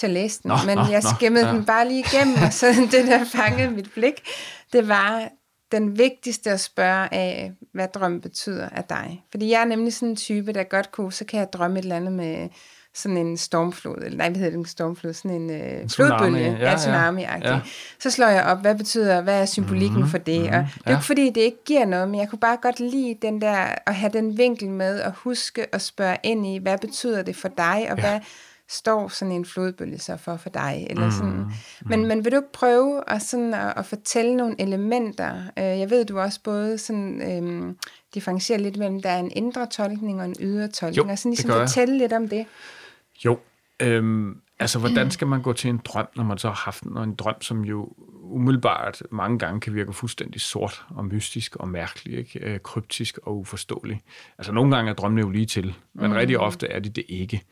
til 0.00 0.06
at 0.06 0.12
læse 0.12 0.42
den, 0.42 0.48
nå, 0.48 0.56
men 0.66 0.78
nå, 0.78 0.84
jeg 0.90 1.02
skimmede 1.16 1.44
nå, 1.44 1.50
ja. 1.50 1.56
den 1.56 1.64
bare 1.64 1.88
lige 1.88 2.04
igennem, 2.12 2.36
og 2.46 2.52
så 2.52 2.66
det, 2.92 3.06
der 3.06 3.24
fangede 3.24 3.70
mit 3.70 3.90
blik, 3.94 4.28
det 4.72 4.88
var 4.88 5.28
den 5.72 5.98
vigtigste 5.98 6.50
at 6.50 6.60
spørge 6.60 7.14
af, 7.14 7.52
hvad 7.72 7.88
drøm 7.88 8.20
betyder 8.20 8.68
af 8.68 8.84
dig. 8.84 9.24
Fordi 9.30 9.50
jeg 9.50 9.60
er 9.60 9.64
nemlig 9.64 9.94
sådan 9.94 10.08
en 10.08 10.16
type, 10.16 10.52
der 10.52 10.62
godt 10.62 10.92
kunne, 10.92 11.12
så 11.12 11.24
kan 11.24 11.38
jeg 11.38 11.52
drømme 11.52 11.78
et 11.78 11.82
eller 11.82 11.96
andet 11.96 12.12
med 12.12 12.48
sådan 12.94 13.16
en 13.16 13.36
stormflod, 13.36 13.96
eller 13.96 14.18
nej, 14.18 14.28
hvad 14.28 14.36
hedder 14.36 14.50
det, 14.50 14.58
en 14.58 14.66
stormflod, 14.66 15.12
sådan 15.12 15.30
en, 15.30 15.50
øh, 15.50 15.88
flodbølge, 15.88 16.56
ja, 16.60 16.70
ja, 16.70 16.76
tsunami 16.76 17.22
ja. 17.22 17.60
Så 17.98 18.10
slår 18.10 18.26
jeg 18.26 18.44
op, 18.44 18.60
hvad 18.60 18.74
betyder, 18.74 19.20
hvad 19.20 19.40
er 19.40 19.46
symbolikken 19.46 19.96
mm-hmm, 19.96 20.10
for 20.10 20.18
det? 20.18 20.40
Mm-hmm, 20.40 20.56
og 20.56 20.64
det 20.74 20.80
er 20.86 20.90
ja. 20.90 20.96
ikke 20.96 21.06
fordi, 21.06 21.30
det 21.30 21.40
ikke 21.40 21.64
giver 21.64 21.84
noget, 21.84 22.08
men 22.08 22.20
jeg 22.20 22.28
kunne 22.28 22.38
bare 22.38 22.56
godt 22.62 22.80
lide 22.80 23.16
den 23.22 23.40
der, 23.40 23.74
at 23.86 23.94
have 23.94 24.12
den 24.12 24.38
vinkel 24.38 24.70
med, 24.70 25.00
at 25.00 25.12
huske 25.14 25.74
at 25.74 25.82
spørge 25.82 26.16
ind 26.22 26.46
i, 26.46 26.58
hvad 26.58 26.78
betyder 26.78 27.22
det 27.22 27.36
for 27.36 27.48
dig, 27.48 27.86
og 27.90 27.98
ja. 27.98 28.00
hvad 28.00 28.20
står 28.70 29.08
sådan 29.08 29.32
en 29.32 29.44
flodbølge 29.44 29.98
så 29.98 30.16
for 30.16 30.36
for 30.36 30.50
dig? 30.50 30.86
Eller 30.90 31.04
mm, 31.04 31.10
sådan. 31.10 31.36
Mm. 31.36 31.50
Men, 31.86 32.06
men 32.06 32.24
vil 32.24 32.32
du 32.32 32.36
ikke 32.36 32.52
prøve 32.52 33.02
at, 33.06 33.22
sådan 33.22 33.54
at, 33.54 33.72
at 33.76 33.86
fortælle 33.86 34.36
nogle 34.36 34.54
elementer? 34.58 35.42
Øh, 35.58 35.64
jeg 35.64 35.90
ved, 35.90 36.04
du 36.04 36.18
også 36.18 36.40
både 36.44 36.78
sådan, 36.78 37.32
øhm, 37.32 37.76
differentierer 38.14 38.58
lidt 38.58 38.76
mellem, 38.76 39.02
der 39.02 39.10
er 39.10 39.18
en 39.18 39.30
indre 39.30 39.66
tolkning 39.66 40.20
og 40.20 40.26
en 40.26 40.36
ydre 40.40 40.68
tolkning, 40.68 41.06
jo, 41.06 41.12
og 41.12 41.18
sådan 41.18 41.30
ligesom 41.30 41.50
fortælle 41.50 41.98
lidt 41.98 42.12
om 42.12 42.28
det. 42.28 42.46
Jo, 43.24 43.38
øhm, 43.80 44.40
altså 44.58 44.78
hvordan 44.78 45.10
skal 45.10 45.26
man 45.26 45.42
gå 45.42 45.52
til 45.52 45.70
en 45.70 45.80
drøm, 45.84 46.06
når 46.16 46.24
man 46.24 46.38
så 46.38 46.48
har 46.48 46.62
haft 46.64 46.82
en, 46.82 46.98
en 46.98 47.14
drøm, 47.14 47.42
som 47.42 47.64
jo 47.64 47.92
umiddelbart 48.22 49.02
mange 49.10 49.38
gange 49.38 49.60
kan 49.60 49.74
virke 49.74 49.92
fuldstændig 49.92 50.40
sort 50.40 50.84
og 50.88 51.04
mystisk 51.04 51.56
og 51.56 51.68
mærkelig, 51.68 52.18
ikke? 52.18 52.38
Øh, 52.42 52.60
kryptisk 52.60 53.18
og 53.22 53.38
uforståelig. 53.38 54.00
Altså 54.38 54.52
nogle 54.52 54.76
gange 54.76 54.90
er 54.90 54.94
drømmene 54.94 55.20
jo 55.20 55.30
lige 55.30 55.46
til, 55.46 55.74
men 55.94 56.10
mm. 56.10 56.16
rigtig 56.16 56.38
ofte 56.38 56.66
er 56.66 56.78
de 56.78 56.88
det 56.88 57.04
ikke. 57.08 57.42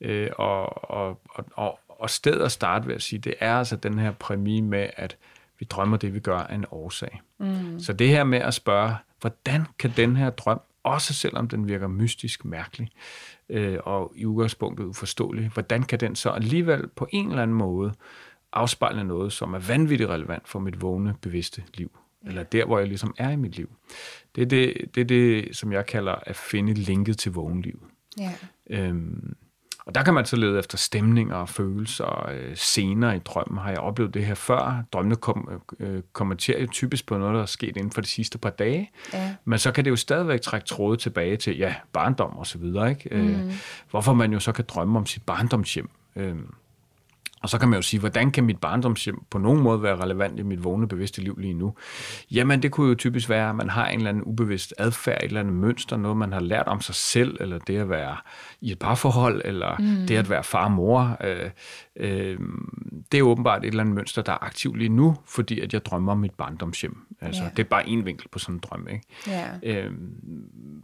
Øh, 0.00 0.30
og, 0.36 0.90
og, 0.90 1.20
og, 1.52 1.78
og 1.88 2.10
stedet 2.10 2.44
at 2.44 2.52
starte 2.52 2.86
ved 2.86 2.94
at 2.94 3.02
sige, 3.02 3.18
det 3.18 3.34
er 3.40 3.54
altså 3.54 3.76
den 3.76 3.98
her 3.98 4.12
præmie 4.12 4.62
med, 4.62 4.90
at 4.96 5.16
vi 5.58 5.66
drømmer 5.70 5.96
det, 5.96 6.14
vi 6.14 6.20
gør 6.20 6.38
af 6.38 6.54
en 6.54 6.64
årsag. 6.70 7.20
Mm. 7.38 7.80
Så 7.80 7.92
det 7.92 8.08
her 8.08 8.24
med 8.24 8.38
at 8.38 8.54
spørge, 8.54 8.94
hvordan 9.20 9.64
kan 9.78 9.92
den 9.96 10.16
her 10.16 10.30
drøm, 10.30 10.60
også 10.82 11.14
selvom 11.14 11.48
den 11.48 11.68
virker 11.68 11.86
mystisk 11.86 12.44
mærkelig, 12.44 12.88
øh, 13.48 13.78
og 13.82 14.12
i 14.16 14.26
udgangspunktet 14.26 14.84
uforståelig, 14.84 15.48
hvordan 15.48 15.82
kan 15.82 16.00
den 16.00 16.16
så 16.16 16.30
alligevel 16.30 16.88
på 16.88 17.08
en 17.10 17.28
eller 17.28 17.42
anden 17.42 17.56
måde 17.56 17.92
afspejle 18.52 19.04
noget, 19.04 19.32
som 19.32 19.54
er 19.54 19.58
vanvittigt 19.58 20.10
relevant 20.10 20.48
for 20.48 20.58
mit 20.58 20.82
vågne, 20.82 21.14
bevidste 21.20 21.62
liv? 21.74 21.98
Eller 22.26 22.42
der, 22.42 22.64
hvor 22.64 22.78
jeg 22.78 22.88
ligesom 22.88 23.14
er 23.18 23.30
i 23.30 23.36
mit 23.36 23.56
liv. 23.56 23.70
Det 24.34 24.42
er 24.42 24.46
det, 24.46 24.74
det, 24.94 25.00
er 25.00 25.04
det 25.04 25.56
som 25.56 25.72
jeg 25.72 25.86
kalder 25.86 26.12
at 26.12 26.36
finde 26.36 26.74
linket 26.74 27.18
til 27.18 27.32
vågenlivet. 27.32 27.82
Ja. 28.18 28.32
Øhm, 28.70 29.36
og 29.86 29.94
der 29.94 30.02
kan 30.02 30.14
man 30.14 30.24
så 30.24 30.36
lede 30.36 30.58
efter 30.58 30.78
stemninger 30.78 31.34
og 31.36 31.48
følelser 31.48 32.04
og 32.04 32.34
øh, 32.34 32.56
scener 32.56 33.12
i 33.12 33.18
drømmen. 33.18 33.58
Har 33.58 33.70
jeg 33.70 33.78
oplevet 33.78 34.14
det 34.14 34.26
her 34.26 34.34
før? 34.34 34.82
Drømmene 34.92 35.16
kom, 35.16 35.62
øh, 35.80 36.02
kommenterer 36.12 36.60
jo 36.60 36.66
typisk 36.72 37.06
på 37.06 37.18
noget, 37.18 37.34
der 37.34 37.42
er 37.42 37.46
sket 37.46 37.76
inden 37.76 37.90
for 37.92 38.00
de 38.00 38.06
sidste 38.06 38.38
par 38.38 38.50
dage. 38.50 38.90
Ja. 39.12 39.34
Men 39.44 39.58
så 39.58 39.72
kan 39.72 39.84
det 39.84 39.90
jo 39.90 39.96
stadigvæk 39.96 40.40
trække 40.40 40.66
tråde 40.66 40.96
tilbage 40.96 41.36
til, 41.36 41.58
ja, 41.58 41.74
barndom 41.92 42.38
og 42.38 42.46
så 42.46 42.58
videre. 42.58 42.90
Ikke? 42.90 43.08
Mm. 43.12 43.28
Øh, 43.28 43.52
hvorfor 43.90 44.14
man 44.14 44.32
jo 44.32 44.40
så 44.40 44.52
kan 44.52 44.64
drømme 44.68 44.98
om 44.98 45.06
sit 45.06 45.22
barndomshjem. 45.22 45.90
Øh, 46.16 46.34
og 47.46 47.50
så 47.50 47.58
kan 47.58 47.68
man 47.68 47.76
jo 47.78 47.82
sige, 47.82 48.00
hvordan 48.00 48.30
kan 48.30 48.44
mit 48.44 48.58
barndomshjem 48.58 49.18
på 49.30 49.38
nogen 49.38 49.62
måde 49.62 49.82
være 49.82 49.96
relevant 49.96 50.38
i 50.38 50.42
mit 50.42 50.64
vågne 50.64 50.88
bevidste 50.88 51.20
liv 51.20 51.36
lige 51.38 51.54
nu? 51.54 51.74
Jamen, 52.30 52.62
det 52.62 52.70
kunne 52.70 52.88
jo 52.88 52.94
typisk 52.94 53.28
være, 53.28 53.48
at 53.48 53.54
man 53.54 53.70
har 53.70 53.88
en 53.88 53.98
eller 53.98 54.08
anden 54.08 54.22
ubevidst 54.24 54.74
adfærd, 54.78 55.18
et 55.22 55.26
eller 55.26 55.40
andet 55.40 55.54
mønster, 55.54 55.96
noget 55.96 56.16
man 56.16 56.32
har 56.32 56.40
lært 56.40 56.66
om 56.66 56.80
sig 56.80 56.94
selv, 56.94 57.36
eller 57.40 57.58
det 57.58 57.76
at 57.76 57.88
være 57.88 58.16
i 58.60 58.72
et 58.72 58.78
parforhold, 58.78 59.42
eller 59.44 59.76
mm. 59.78 60.06
det 60.06 60.16
at 60.16 60.30
være 60.30 60.44
far 60.44 60.64
og 60.64 60.72
mor. 60.72 61.16
Øh, 61.24 61.50
øh, 61.96 62.38
det 63.12 63.18
er 63.18 63.22
åbenbart 63.22 63.64
et 63.64 63.68
eller 63.68 63.80
andet 63.80 63.94
mønster, 63.94 64.22
der 64.22 64.32
er 64.32 64.44
aktivt 64.44 64.78
lige 64.78 64.88
nu, 64.88 65.16
fordi 65.26 65.60
at 65.60 65.72
jeg 65.72 65.84
drømmer 65.84 66.12
om 66.12 66.18
mit 66.18 66.34
barndomshjem. 66.34 66.96
Altså, 67.20 67.42
yeah. 67.42 67.56
Det 67.56 67.58
er 67.64 67.68
bare 67.68 67.88
en 67.88 68.04
vinkel 68.04 68.28
på 68.28 68.38
sådan 68.38 68.54
en 68.54 68.58
drøm. 68.58 68.88
Ikke? 68.88 69.04
Yeah. 69.28 69.84
Øh, 69.86 69.92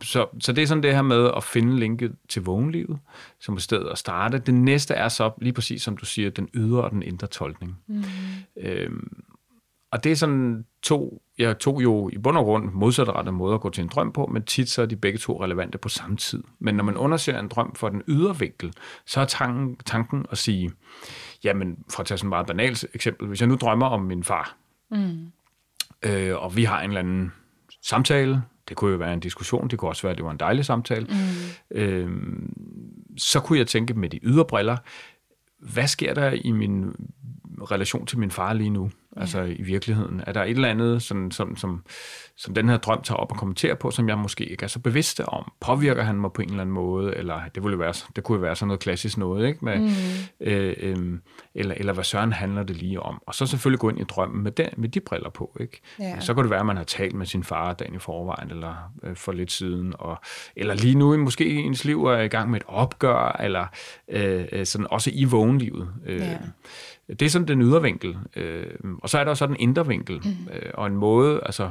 så, 0.03 0.27
så 0.41 0.53
det 0.53 0.63
er 0.63 0.67
sådan 0.67 0.83
det 0.83 0.95
her 0.95 1.03
med 1.03 1.31
at 1.37 1.45
finde 1.45 1.79
linket 1.79 2.13
til 2.29 2.43
vågenlivet, 2.43 2.99
som 3.41 3.55
er 3.55 3.61
stedet 3.61 3.89
at 3.89 3.99
starte. 3.99 4.39
Det 4.39 4.55
næste 4.55 4.95
er 4.95 5.09
så, 5.09 5.31
lige 5.39 5.53
præcis 5.53 5.83
som 5.83 5.97
du 5.97 6.05
siger, 6.05 6.31
den 6.31 6.49
ydre 6.55 6.85
og 6.85 6.91
den 6.91 7.03
indre 7.03 7.27
tolkning. 7.27 7.79
Mm. 7.87 8.05
Øhm, 8.57 9.25
og 9.93 10.05
det 10.05 10.13
er 10.13 10.17
sådan 10.17 10.65
to, 10.83 11.23
jeg 11.39 11.59
tog 11.59 11.83
jo 11.83 12.11
i 12.13 12.19
bund 12.19 12.37
og 12.37 12.45
grund 12.45 12.71
modsatrettede 12.73 13.37
måder 13.37 13.55
at 13.55 13.61
gå 13.61 13.71
til 13.71 13.83
en 13.83 13.89
drøm 13.89 14.13
på, 14.13 14.27
men 14.27 14.45
tit 14.45 14.71
så 14.71 14.83
er 14.83 14.87
de 14.87 14.97
begge 14.97 15.19
to 15.19 15.45
relevante 15.45 15.79
på 15.79 15.89
samme 15.89 16.17
tid. 16.17 16.43
Men 16.59 16.75
når 16.75 16.85
man 16.85 16.97
undersøger 16.97 17.41
en 17.41 17.49
drøm 17.49 17.75
for 17.75 17.89
den 17.89 18.03
ydre 18.09 18.39
vinkel, 18.39 18.73
så 19.07 19.21
er 19.21 19.25
tanken, 19.25 19.77
tanken 19.77 20.27
at 20.31 20.39
sige, 20.39 20.71
jamen 21.45 21.77
for 21.91 22.01
at 22.01 22.07
tage 22.07 22.19
sådan 22.19 22.27
et 22.27 22.31
meget 22.31 22.47
banalt 22.47 22.87
eksempel, 22.95 23.29
hvis 23.29 23.41
jeg 23.41 23.49
nu 23.49 23.57
drømmer 23.57 23.87
om 23.87 24.03
min 24.03 24.25
far, 24.25 24.57
mm. 24.91 25.33
øh, 26.03 26.43
og 26.43 26.57
vi 26.57 26.65
har 26.65 26.81
en 26.81 26.91
eller 26.91 27.01
anden 27.01 27.33
samtale, 27.83 28.43
det 28.69 28.77
kunne 28.77 28.91
jo 28.91 28.97
være 28.97 29.15
en 29.15 29.21
diskussion, 29.21 29.69
det 29.69 29.79
kunne 29.79 29.91
også 29.91 30.03
være, 30.03 30.11
at 30.11 30.17
det 30.17 30.25
var 30.25 30.31
en 30.31 30.41
dejlig 30.41 30.65
samtale, 30.65 31.07
mm. 31.07 31.79
øh, 31.79 32.11
så 33.19 33.41
kunne 33.41 33.59
jeg 33.59 33.67
tænke 33.67 33.95
med 33.95 34.09
de 34.09 34.21
ydre 34.23 34.45
briller, 34.45 34.77
hvad 35.63 35.87
sker 35.87 36.15
der 36.15 36.31
i 36.31 36.51
min 36.51 36.95
relation 37.71 38.07
til 38.07 38.19
min 38.19 38.31
far 38.31 38.53
lige 38.53 38.71
nu? 38.71 38.91
Altså 39.17 39.41
ja. 39.41 39.47
i 39.47 39.63
virkeligheden. 39.63 40.23
Er 40.27 40.33
der 40.33 40.43
et 40.43 40.51
eller 40.51 40.69
andet, 40.69 41.03
sådan, 41.03 41.31
som, 41.31 41.57
som, 41.57 41.85
som 42.37 42.55
den 42.55 42.69
her 42.69 42.77
drøm 42.77 43.03
tager 43.03 43.19
op 43.19 43.33
og 43.33 43.39
kommenterer 43.39 43.75
på, 43.75 43.91
som 43.91 44.09
jeg 44.09 44.19
måske 44.19 44.45
ikke 44.45 44.65
er 44.65 44.69
så 44.69 44.79
bevidst 44.79 45.21
om? 45.21 45.53
Påvirker 45.61 46.03
han 46.03 46.17
mig 46.17 46.33
på 46.33 46.43
en 46.43 46.49
eller 46.49 46.61
anden 46.61 46.75
måde? 46.75 47.15
Eller 47.17 47.41
det, 47.55 47.65
ville 47.65 47.79
være, 47.79 47.95
det 48.17 48.25
kunne 48.25 48.43
være 48.43 48.57
sådan 48.57 48.69
noget 48.69 48.81
klassisk 48.81 49.19
noget, 49.19 49.47
ikke? 49.47 49.65
Med, 49.65 49.79
mm. 49.79 49.89
øh, 50.41 50.75
øh, 50.79 51.19
eller, 51.55 51.75
eller 51.75 51.93
hvad 51.93 52.05
søren 52.05 52.33
handler 52.33 52.63
det 52.63 52.77
lige 52.77 53.01
om? 53.01 53.23
Og 53.27 53.35
så 53.35 53.47
selvfølgelig 53.47 53.81
gå 53.81 53.89
ind 53.89 54.01
i 54.01 54.05
drømmen 54.05 54.43
med, 54.43 54.53
den, 54.53 54.69
med 54.77 54.89
de 54.89 55.01
briller 55.01 55.31
på, 55.31 55.57
ikke? 55.61 55.81
Ja. 55.99 56.21
Så 56.21 56.35
kan 56.35 56.43
det 56.43 56.51
være, 56.51 56.61
at 56.61 56.67
man 56.67 56.77
har 56.77 56.85
talt 56.85 57.15
med 57.15 57.27
sin 57.27 57.45
far 57.45 57.73
dagen 57.73 57.95
i 57.95 57.99
forvejen, 57.99 58.51
eller 58.51 58.93
øh, 59.03 59.17
for 59.17 59.33
lidt 59.33 59.53
siden, 59.53 59.95
og, 59.99 60.17
eller 60.57 60.75
lige 60.75 60.95
nu 60.95 61.17
måske 61.17 61.47
i 61.47 61.57
ens 61.57 61.85
liv 61.85 62.05
er 62.05 62.19
i 62.19 62.29
gang 62.29 62.51
med 62.51 62.61
et 62.61 62.67
opgør, 62.67 63.37
eller 63.41 63.67
øh, 64.09 64.45
øh 64.53 64.67
sådan 64.67 64.87
også 64.91 65.11
i 65.15 65.25
vågenlivet. 65.25 65.89
Øh, 66.07 66.21
ja. 66.21 66.39
Det 67.21 67.23
er 67.23 67.31
sådan 67.31 67.49
den 67.49 67.63
ydre 67.63 67.83
vinkel. 67.83 68.19
Øh, 68.37 68.67
og 69.03 69.11
så 69.11 69.19
er 69.19 69.25
der 69.25 69.31
også 69.31 69.47
den 69.47 69.57
indre 69.59 69.87
vinkel. 69.87 70.17
Mm. 70.25 70.53
Øh, 70.53 70.71
og 70.75 70.87
en 70.87 70.97
måde, 70.97 71.41
altså, 71.47 71.71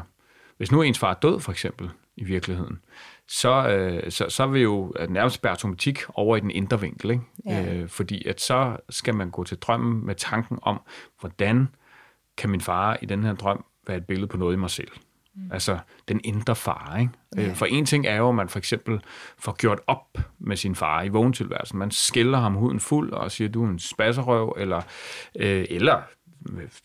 hvis 0.57 0.71
nu 0.71 0.81
ens 0.81 0.99
far 0.99 1.09
er 1.09 1.19
død, 1.19 1.39
for 1.39 1.51
eksempel, 1.51 1.89
i 2.15 2.23
virkeligheden, 2.23 2.79
så, 3.27 3.67
øh, 3.67 4.11
så, 4.11 4.25
så 4.29 4.47
vil 4.47 4.61
jo 4.61 4.93
nærmest 5.09 5.41
per 5.41 5.49
automatik 5.49 5.99
over 6.09 6.37
i 6.37 6.39
den 6.39 6.51
indre 6.51 6.81
vinkel. 6.81 7.11
Ikke? 7.11 7.23
Ja. 7.45 7.75
Øh, 7.75 7.89
fordi 7.89 8.27
at 8.27 8.41
så 8.41 8.77
skal 8.89 9.15
man 9.15 9.29
gå 9.29 9.43
til 9.43 9.57
drømmen 9.57 10.05
med 10.05 10.15
tanken 10.15 10.59
om, 10.61 10.81
hvordan 11.19 11.67
kan 12.37 12.49
min 12.49 12.61
far 12.61 12.97
i 13.01 13.05
den 13.05 13.23
her 13.23 13.33
drøm 13.33 13.65
være 13.87 13.97
et 13.97 14.05
billede 14.05 14.27
på 14.27 14.37
noget 14.37 14.53
i 14.53 14.57
mig 14.57 14.69
selv. 14.69 14.91
Mm. 15.35 15.51
Altså 15.51 15.77
den 16.07 16.21
indre 16.23 16.55
far. 16.55 16.97
Ikke? 16.99 17.11
Øh, 17.37 17.43
ja. 17.43 17.53
For 17.53 17.65
en 17.65 17.85
ting 17.85 18.07
er 18.07 18.15
jo, 18.15 18.29
at 18.29 18.35
man 18.35 18.49
for 18.49 18.59
eksempel 18.59 19.01
får 19.39 19.55
gjort 19.55 19.79
op 19.87 20.17
med 20.39 20.57
sin 20.57 20.75
far 20.75 21.03
i 21.03 21.09
vågentilværelsen. 21.09 21.79
Man 21.79 21.91
skiller 21.91 22.37
ham 22.37 22.53
huden 22.53 22.79
fuld 22.79 23.13
og 23.13 23.31
siger, 23.31 23.49
du 23.49 23.65
er 23.65 23.69
en 23.69 23.79
spasserøv, 23.79 24.55
eller, 24.57 24.81
øh, 25.39 25.65
eller 25.69 26.01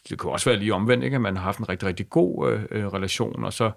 det 0.08 0.20
kan 0.20 0.30
også 0.30 0.50
være 0.50 0.58
lige 0.58 0.74
omvendt, 0.74 1.04
ikke? 1.04 1.14
at 1.14 1.20
man 1.20 1.36
har 1.36 1.44
haft 1.44 1.58
en 1.58 1.68
rigtig, 1.68 1.88
rigtig 1.88 2.10
god 2.10 2.52
øh, 2.52 2.62
øh, 2.70 2.86
relation, 2.86 3.44
og 3.44 3.52
så 3.52 3.70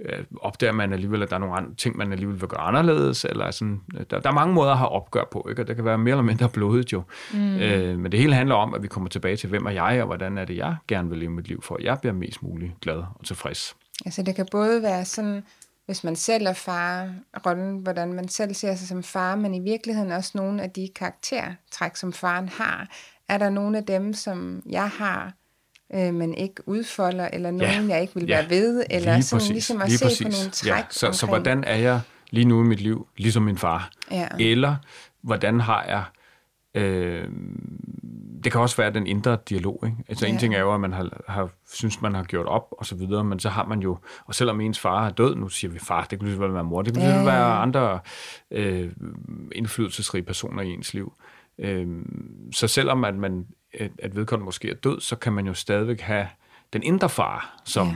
øh, 0.00 0.24
opdager 0.40 0.72
man 0.72 0.92
alligevel, 0.92 1.22
at 1.22 1.30
der 1.30 1.36
er 1.36 1.40
nogle 1.40 1.56
andre 1.56 1.74
ting, 1.74 1.96
man 1.96 2.12
alligevel 2.12 2.40
vil 2.40 2.48
gøre 2.48 2.60
anderledes. 2.60 3.24
Eller 3.24 3.50
sådan. 3.50 3.80
Der, 4.10 4.20
der 4.20 4.28
er 4.28 4.34
mange 4.34 4.54
måder 4.54 4.70
at 4.70 4.78
have 4.78 4.88
opgør 4.88 5.24
på, 5.32 5.46
ikke? 5.50 5.62
og 5.62 5.68
det 5.68 5.76
kan 5.76 5.84
være 5.84 5.98
mere 5.98 6.12
eller 6.12 6.22
mindre 6.22 6.48
blodet 6.48 6.92
jo. 6.92 7.02
Mm. 7.34 7.56
Øh, 7.56 7.98
men 7.98 8.12
det 8.12 8.20
hele 8.20 8.34
handler 8.34 8.54
om, 8.54 8.74
at 8.74 8.82
vi 8.82 8.88
kommer 8.88 9.08
tilbage 9.08 9.36
til, 9.36 9.48
hvem 9.48 9.66
er 9.66 9.70
jeg, 9.70 10.00
og 10.00 10.06
hvordan 10.06 10.38
er 10.38 10.44
det, 10.44 10.56
jeg 10.56 10.76
gerne 10.88 11.08
vil 11.08 11.18
leve 11.18 11.30
mit 11.30 11.48
liv, 11.48 11.62
for 11.62 11.74
at 11.74 11.84
jeg 11.84 11.98
bliver 12.00 12.12
mest 12.12 12.42
muligt 12.42 12.72
glad 12.80 12.96
og 12.96 13.24
tilfreds. 13.24 13.76
Altså 14.04 14.22
det 14.22 14.34
kan 14.34 14.46
både 14.50 14.82
være 14.82 15.04
sådan, 15.04 15.42
hvis 15.86 16.04
man 16.04 16.16
selv 16.16 16.46
er 16.46 16.52
far, 16.52 17.14
rollen, 17.46 17.78
hvordan 17.78 18.12
man 18.12 18.28
selv 18.28 18.54
ser 18.54 18.74
sig 18.74 18.88
som 18.88 19.02
far, 19.02 19.36
men 19.36 19.54
i 19.54 19.60
virkeligheden 19.60 20.12
også 20.12 20.30
nogle 20.34 20.62
af 20.62 20.70
de 20.70 20.88
karaktertræk, 20.94 21.96
som 21.96 22.12
faren 22.12 22.48
har. 22.48 22.88
Er 23.28 23.38
der 23.38 23.50
nogle 23.50 23.78
af 23.78 23.84
dem, 23.84 24.14
som 24.14 24.62
jeg 24.70 24.88
har, 24.88 25.32
øh, 25.94 26.14
men 26.14 26.34
ikke 26.34 26.68
udfolder, 26.68 27.28
eller 27.32 27.50
nogen, 27.50 27.88
ja. 27.88 27.94
jeg 27.94 28.02
ikke 28.02 28.14
vil 28.14 28.26
ja. 28.26 28.36
være 28.36 28.50
ved, 28.50 28.84
eller 28.90 29.14
lige 29.14 29.22
sådan 29.22 29.40
præcis. 29.40 29.52
ligesom 29.52 29.82
at 29.82 29.88
lige 29.88 29.98
se 29.98 30.04
præcis. 30.04 30.26
på 30.26 30.30
nogle 30.30 30.50
træk. 30.50 30.72
Ja. 30.72 30.84
Så, 30.90 31.12
så 31.12 31.26
hvordan 31.26 31.64
er 31.64 31.76
jeg 31.76 32.00
lige 32.30 32.44
nu 32.44 32.64
i 32.64 32.66
mit 32.66 32.80
liv, 32.80 33.08
ligesom 33.16 33.42
min 33.42 33.58
far? 33.58 33.90
Ja. 34.10 34.28
Eller 34.40 34.76
hvordan 35.22 35.60
har 35.60 35.84
jeg 35.84 36.04
øh, 36.74 37.28
det 38.44 38.52
kan 38.52 38.60
også 38.60 38.76
være 38.76 38.92
den 38.92 39.06
indre 39.06 39.38
dialog. 39.48 39.82
Ikke? 39.86 39.96
Altså 40.08 40.26
ja. 40.26 40.32
en 40.32 40.38
ting 40.38 40.54
er 40.54 40.60
jo, 40.60 40.74
at 40.74 40.80
man 40.80 40.92
har, 40.92 41.22
har 41.28 41.50
synes, 41.72 42.00
man 42.00 42.14
har 42.14 42.24
gjort 42.24 42.46
op 42.46 42.68
og 42.70 42.86
så 42.86 42.96
videre, 42.96 43.24
men 43.24 43.40
så 43.40 43.48
har 43.48 43.64
man 43.64 43.80
jo, 43.80 43.98
og 44.24 44.34
selvom 44.34 44.60
ens 44.60 44.78
far 44.78 45.06
er 45.06 45.10
død, 45.10 45.34
nu 45.34 45.48
siger 45.48 45.70
vi 45.70 45.78
far, 45.78 46.04
det 46.04 46.18
kunne 46.18 46.30
lige 46.30 46.54
være 46.54 46.64
mor, 46.64 46.82
det 46.82 46.94
kunne 46.94 47.06
ja. 47.06 47.24
være 47.24 47.52
andre 47.58 48.00
øh, 48.50 48.92
indflydelsesrige 49.52 50.22
personer 50.22 50.62
i 50.62 50.68
ens 50.68 50.94
liv. 50.94 51.12
Øh, 51.58 51.86
så 52.52 52.68
selvom 52.68 53.04
at, 53.04 53.14
man, 53.14 53.46
at 54.02 54.16
vedkommende 54.16 54.44
måske 54.44 54.70
er 54.70 54.74
død, 54.74 55.00
så 55.00 55.16
kan 55.16 55.32
man 55.32 55.46
jo 55.46 55.54
stadigvæk 55.54 56.00
have 56.00 56.26
den 56.72 56.82
indre 56.82 57.08
far, 57.08 57.60
som 57.64 57.86
ja 57.86 57.94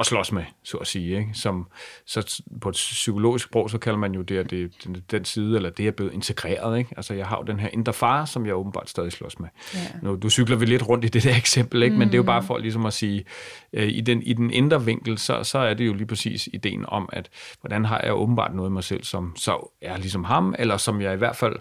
at 0.00 0.06
slås 0.06 0.32
med, 0.32 0.44
så 0.62 0.76
at 0.76 0.86
sige. 0.86 1.18
Ikke? 1.18 1.30
Som, 1.34 1.68
så 2.06 2.42
på 2.60 2.68
et 2.68 2.72
psykologisk 2.72 3.44
sprog, 3.44 3.70
så 3.70 3.78
kalder 3.78 3.98
man 3.98 4.14
jo 4.14 4.22
det, 4.22 4.38
at 4.38 4.50
det, 4.50 4.84
den, 4.84 5.04
den 5.10 5.24
side, 5.24 5.56
eller 5.56 5.70
det 5.70 5.86
er 5.86 5.90
blevet 5.90 6.12
integreret. 6.12 6.78
Ikke? 6.78 6.90
Altså, 6.96 7.14
jeg 7.14 7.26
har 7.26 7.36
jo 7.36 7.42
den 7.42 7.60
her 7.60 7.68
indre 7.72 7.92
far, 7.92 8.24
som 8.24 8.46
jeg 8.46 8.54
åbenbart 8.54 8.90
stadig 8.90 9.12
slås 9.12 9.38
med. 9.38 9.48
Ja. 9.74 9.78
Nu, 10.02 10.16
du 10.16 10.30
cykler 10.30 10.56
vi 10.56 10.66
lidt 10.66 10.88
rundt 10.88 11.04
i 11.04 11.08
det 11.08 11.22
der 11.22 11.36
eksempel, 11.36 11.82
ikke? 11.82 11.92
Mm. 11.92 11.98
men 11.98 12.08
det 12.08 12.14
er 12.14 12.18
jo 12.18 12.22
bare 12.22 12.42
for 12.42 12.58
ligesom 12.58 12.86
at 12.86 12.92
sige, 12.92 13.24
øh, 13.72 13.88
i, 13.88 14.00
den, 14.00 14.22
i 14.22 14.32
den 14.32 14.50
indre 14.50 14.84
vinkel, 14.84 15.18
så, 15.18 15.44
så 15.44 15.58
er 15.58 15.74
det 15.74 15.86
jo 15.86 15.94
lige 15.94 16.06
præcis 16.06 16.48
ideen 16.52 16.84
om, 16.88 17.08
at 17.12 17.28
hvordan 17.60 17.84
har 17.84 18.00
jeg 18.04 18.14
åbenbart 18.14 18.54
noget 18.54 18.70
i 18.70 18.72
mig 18.72 18.84
selv, 18.84 19.04
som 19.04 19.36
så 19.36 19.72
er 19.82 19.96
ligesom 19.96 20.24
ham, 20.24 20.54
eller 20.58 20.76
som 20.76 21.00
jeg 21.00 21.14
i 21.14 21.16
hvert 21.16 21.36
fald 21.36 21.56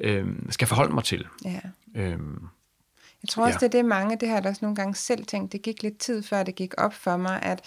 øh, 0.00 0.26
skal 0.50 0.68
forholde 0.68 0.94
mig 0.94 1.04
til. 1.04 1.26
Ja. 1.44 1.60
Øhm, 1.96 2.38
jeg 3.24 3.28
tror 3.28 3.44
også, 3.44 3.58
ja. 3.62 3.66
det 3.66 3.74
er 3.74 3.78
det 3.82 3.84
mange, 3.84 4.16
det 4.16 4.28
har 4.28 4.40
der 4.40 4.48
også 4.48 4.58
nogle 4.62 4.76
gange 4.76 4.94
selv 4.94 5.26
tænkt. 5.26 5.52
Det 5.52 5.62
gik 5.62 5.82
lidt 5.82 5.98
tid 5.98 6.22
før, 6.22 6.42
det 6.42 6.54
gik 6.54 6.74
op 6.78 6.94
for 6.94 7.16
mig, 7.16 7.42
at 7.42 7.60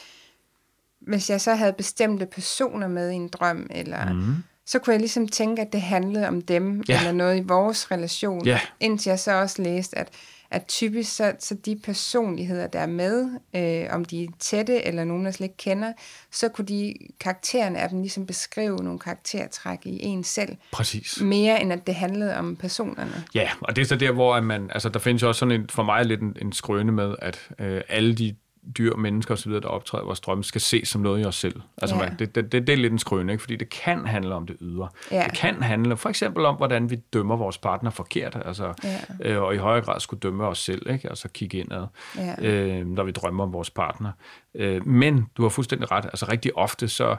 hvis 1.00 1.30
jeg 1.30 1.41
så 1.41 1.56
havde 1.56 1.74
bestemte 1.74 2.26
personer 2.26 2.88
med 2.88 3.12
i 3.12 3.13
en 3.13 3.28
drøm, 3.28 3.67
eller 3.72 4.13
mm. 4.13 4.36
så 4.65 4.80
kunne 4.80 4.93
jeg 4.93 5.00
ligesom 5.00 5.28
tænke, 5.28 5.62
at 5.62 5.74
det 5.74 5.82
handlede 5.82 6.28
om 6.28 6.41
dem, 6.41 6.84
ja. 6.89 7.00
eller 7.00 7.12
noget 7.12 7.38
i 7.38 7.43
vores 7.48 7.91
relation, 7.91 8.46
ja. 8.46 8.60
indtil 8.80 9.10
jeg 9.10 9.20
så 9.20 9.32
også 9.32 9.62
læste, 9.62 9.98
at 9.98 10.10
at 10.52 10.66
typisk 10.68 11.16
så, 11.16 11.34
så 11.40 11.56
de 11.66 11.80
personligheder, 11.84 12.68
der 12.68 12.80
er 12.80 12.88
med, 12.88 13.30
øh, 13.56 13.96
om 13.96 14.06
de 14.06 14.24
er 14.24 14.28
tætte 14.40 14.86
eller 14.88 15.04
nogen, 15.04 15.26
der 15.26 15.32
slet 15.32 15.46
ikke 15.46 15.58
kender, 15.58 15.94
så 16.32 16.50
kunne 16.50 16.68
de 16.68 16.94
karaktererne 17.20 17.80
af 17.80 17.90
dem 17.90 18.00
ligesom 18.00 18.26
beskrive 18.26 18.78
nogle 18.78 19.00
karaktertræk 19.00 19.80
i 19.86 20.06
en 20.06 20.24
selv. 20.24 20.56
Præcis. 20.72 21.22
Mere 21.22 21.62
end 21.62 21.74
at 21.74 21.88
det 21.88 21.96
handlede 21.96 22.38
om 22.38 22.56
personerne. 22.56 23.24
Ja, 23.36 23.50
og 23.62 23.76
det 23.76 23.82
er 23.82 23.86
så 23.86 23.96
der, 23.96 24.12
hvor 24.12 24.42
man, 24.42 24.70
altså 24.74 24.90
der 24.90 25.00
findes 25.00 25.24
jo 25.24 25.28
også 25.28 25.40
sådan 25.40 25.62
en, 25.62 25.70
for 25.70 25.84
mig 25.84 26.06
lidt 26.06 26.22
en, 26.22 26.38
en 26.42 26.52
skrøne 26.52 26.92
med, 26.92 27.16
at 27.22 27.50
øh, 27.60 27.82
alle 27.90 28.16
de 28.16 28.36
dyr, 28.78 28.96
mennesker 28.96 29.34
osv., 29.34 29.52
der 29.52 29.68
optræder 29.68 30.04
i 30.04 30.06
vores 30.06 30.20
drømme, 30.20 30.44
skal 30.44 30.62
ses 30.62 30.90
som 30.90 31.02
noget 31.02 31.22
i 31.22 31.26
os 31.26 31.36
selv. 31.36 31.62
Altså, 31.78 31.96
ja. 31.96 32.02
man, 32.02 32.20
det, 32.20 32.36
det, 32.36 32.52
det, 32.52 32.68
det 32.68 32.74
er 32.74 32.78
lidt 32.78 32.94
en 32.94 33.00
skrøne, 33.00 33.32
ikke? 33.32 33.42
fordi 33.42 33.56
det 33.56 33.70
kan 33.70 34.06
handle 34.06 34.36
om 34.36 34.48
det 34.48 34.56
ydre. 34.62 34.90
Ja. 35.12 35.24
Det 35.24 35.34
kan 35.34 35.62
handle 35.64 35.98
for 35.98 36.10
eksempel 36.10 36.46
om, 36.46 36.56
hvordan 36.56 36.90
vi 36.90 36.96
dømmer 36.96 37.36
vores 37.36 37.58
partner 37.58 37.90
forkert, 37.90 38.42
altså, 38.46 38.74
ja. 38.84 39.30
øh, 39.30 39.42
og 39.42 39.56
i 39.56 39.58
højere 39.58 39.82
grad 39.82 40.00
skulle 40.00 40.20
dømme 40.20 40.48
os 40.48 40.60
selv, 40.60 40.92
ikke? 40.92 41.10
altså 41.10 41.30
kigge 41.30 41.58
indad, 41.58 41.88
ja. 42.18 42.36
øh, 42.42 42.88
når 42.88 43.04
vi 43.04 43.12
drømmer 43.12 43.44
om 43.44 43.54
vores 43.54 43.70
partner. 43.70 44.12
Øh, 44.56 44.88
men 44.88 45.28
du 45.38 45.42
har 45.42 45.50
fuldstændig 45.50 45.92
ret, 45.92 46.06
altså 46.06 46.26
rigtig 46.32 46.58
ofte, 46.58 46.88
så, 46.88 47.16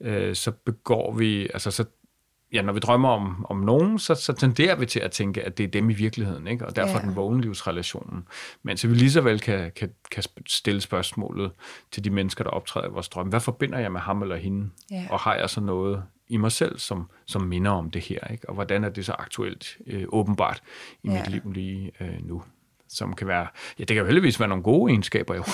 øh, 0.00 0.34
så 0.34 0.50
begår 0.50 1.14
vi, 1.14 1.42
altså 1.42 1.70
så 1.70 1.84
ja, 2.52 2.62
når 2.62 2.72
vi 2.72 2.80
drømmer 2.80 3.08
om, 3.08 3.46
om 3.48 3.56
nogen, 3.56 3.98
så, 3.98 4.14
så 4.14 4.32
tenderer 4.32 4.76
vi 4.76 4.86
til 4.86 5.00
at 5.00 5.10
tænke, 5.10 5.42
at 5.42 5.58
det 5.58 5.64
er 5.64 5.68
dem 5.68 5.90
i 5.90 5.92
virkeligheden, 5.92 6.46
ikke? 6.46 6.66
og 6.66 6.76
derfor 6.76 6.98
ja. 6.98 7.04
den 7.04 7.16
vågenlivsrelationen. 7.16 8.28
Men 8.62 8.76
så 8.76 8.88
vi 8.88 8.94
lige 8.94 9.10
så 9.10 9.20
vel 9.20 9.40
kan, 9.40 9.72
kan, 9.76 9.92
kan 10.10 10.22
stille 10.46 10.80
spørgsmålet 10.80 11.50
til 11.92 12.04
de 12.04 12.10
mennesker, 12.10 12.44
der 12.44 12.50
optræder 12.50 12.88
i 12.88 12.90
vores 12.90 13.08
drøm. 13.08 13.28
Hvad 13.28 13.40
forbinder 13.40 13.78
jeg 13.78 13.92
med 13.92 14.00
ham 14.00 14.22
eller 14.22 14.36
hende? 14.36 14.70
Ja. 14.90 15.06
Og 15.10 15.20
har 15.20 15.34
jeg 15.34 15.50
så 15.50 15.60
noget 15.60 16.02
i 16.28 16.36
mig 16.36 16.52
selv, 16.52 16.78
som, 16.78 17.10
som 17.26 17.42
minder 17.42 17.70
om 17.70 17.90
det 17.90 18.02
her? 18.02 18.28
Ikke? 18.32 18.48
Og 18.48 18.54
hvordan 18.54 18.84
er 18.84 18.88
det 18.88 19.06
så 19.06 19.12
aktuelt, 19.12 19.76
øh, 19.86 20.04
åbenbart, 20.08 20.62
i 21.02 21.08
ja. 21.08 21.18
mit 21.18 21.28
liv 21.30 21.52
lige 21.52 21.92
øh, 22.00 22.26
nu? 22.26 22.42
Som 22.92 23.14
kan 23.14 23.26
være, 23.26 23.46
ja, 23.78 23.84
det 23.84 23.88
kan 23.88 23.96
jo 23.96 24.04
heldigvis 24.04 24.40
være 24.40 24.48
nogle 24.48 24.62
gode 24.62 24.92
egenskaber 24.92 25.34
jo, 25.34 25.44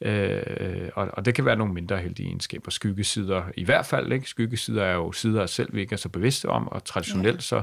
øh, 0.08 0.88
og, 0.94 1.08
og 1.12 1.24
det 1.24 1.34
kan 1.34 1.44
være 1.44 1.56
nogle 1.56 1.74
mindre 1.74 1.98
heldige 1.98 2.26
egenskaber, 2.26 2.70
skyggesider 2.70 3.42
i 3.56 3.64
hvert 3.64 3.86
fald, 3.86 4.12
ikke? 4.12 4.28
Skyggesider 4.28 4.84
er 4.84 4.94
jo 4.94 5.12
sider 5.12 5.42
af 5.42 5.48
selv, 5.48 5.74
vi 5.74 5.80
ikke 5.80 5.92
er 5.92 5.96
så 5.96 6.08
bevidste 6.08 6.48
om, 6.48 6.68
og 6.68 6.84
traditionelt 6.84 7.36
ja. 7.36 7.40
så 7.40 7.62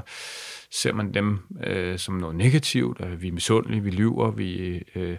ser 0.70 0.92
man 0.92 1.14
dem 1.14 1.38
øh, 1.64 1.98
som 1.98 2.14
noget 2.14 2.36
negativt, 2.36 3.00
at 3.00 3.22
vi 3.22 3.28
er 3.28 3.32
misundelige, 3.32 3.82
vi 3.82 3.90
lyver, 3.90 4.30
vi 4.30 4.82
øh, 4.94 5.16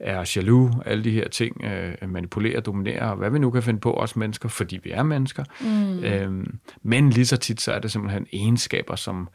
er 0.00 0.32
jaloux, 0.36 0.74
alle 0.86 1.04
de 1.04 1.10
her 1.10 1.28
ting, 1.28 1.64
øh, 1.64 2.10
manipulerer, 2.10 2.60
dominerer, 2.60 3.14
hvad 3.14 3.30
vi 3.30 3.38
nu 3.38 3.50
kan 3.50 3.62
finde 3.62 3.80
på 3.80 3.94
os 3.94 4.16
mennesker, 4.16 4.48
fordi 4.48 4.80
vi 4.84 4.90
er 4.90 5.02
mennesker. 5.02 5.44
Mm. 5.60 6.04
Øh, 6.04 6.46
men 6.82 7.10
lige 7.10 7.26
så 7.26 7.36
tit, 7.36 7.60
så 7.60 7.72
er 7.72 7.78
det 7.78 7.92
simpelthen 7.92 8.26
egenskaber, 8.32 8.96
som 8.96 9.28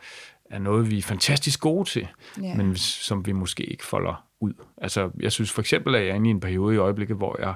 er 0.51 0.59
noget, 0.59 0.91
vi 0.91 0.97
er 0.97 1.01
fantastisk 1.01 1.59
gode 1.59 1.89
til, 1.89 2.07
yeah. 2.43 2.57
men 2.57 2.75
som 2.75 3.25
vi 3.25 3.31
måske 3.31 3.63
ikke 3.63 3.85
folder 3.85 4.25
ud. 4.39 4.53
Altså, 4.77 5.09
jeg 5.19 5.31
synes 5.31 5.51
for 5.51 5.61
eksempel, 5.61 5.95
at 5.95 6.01
jeg 6.01 6.09
er 6.09 6.15
inde 6.15 6.29
i 6.29 6.31
en 6.31 6.39
periode 6.39 6.75
i 6.75 6.77
øjeblikket, 6.77 7.17
hvor 7.17 7.39
jeg 7.39 7.53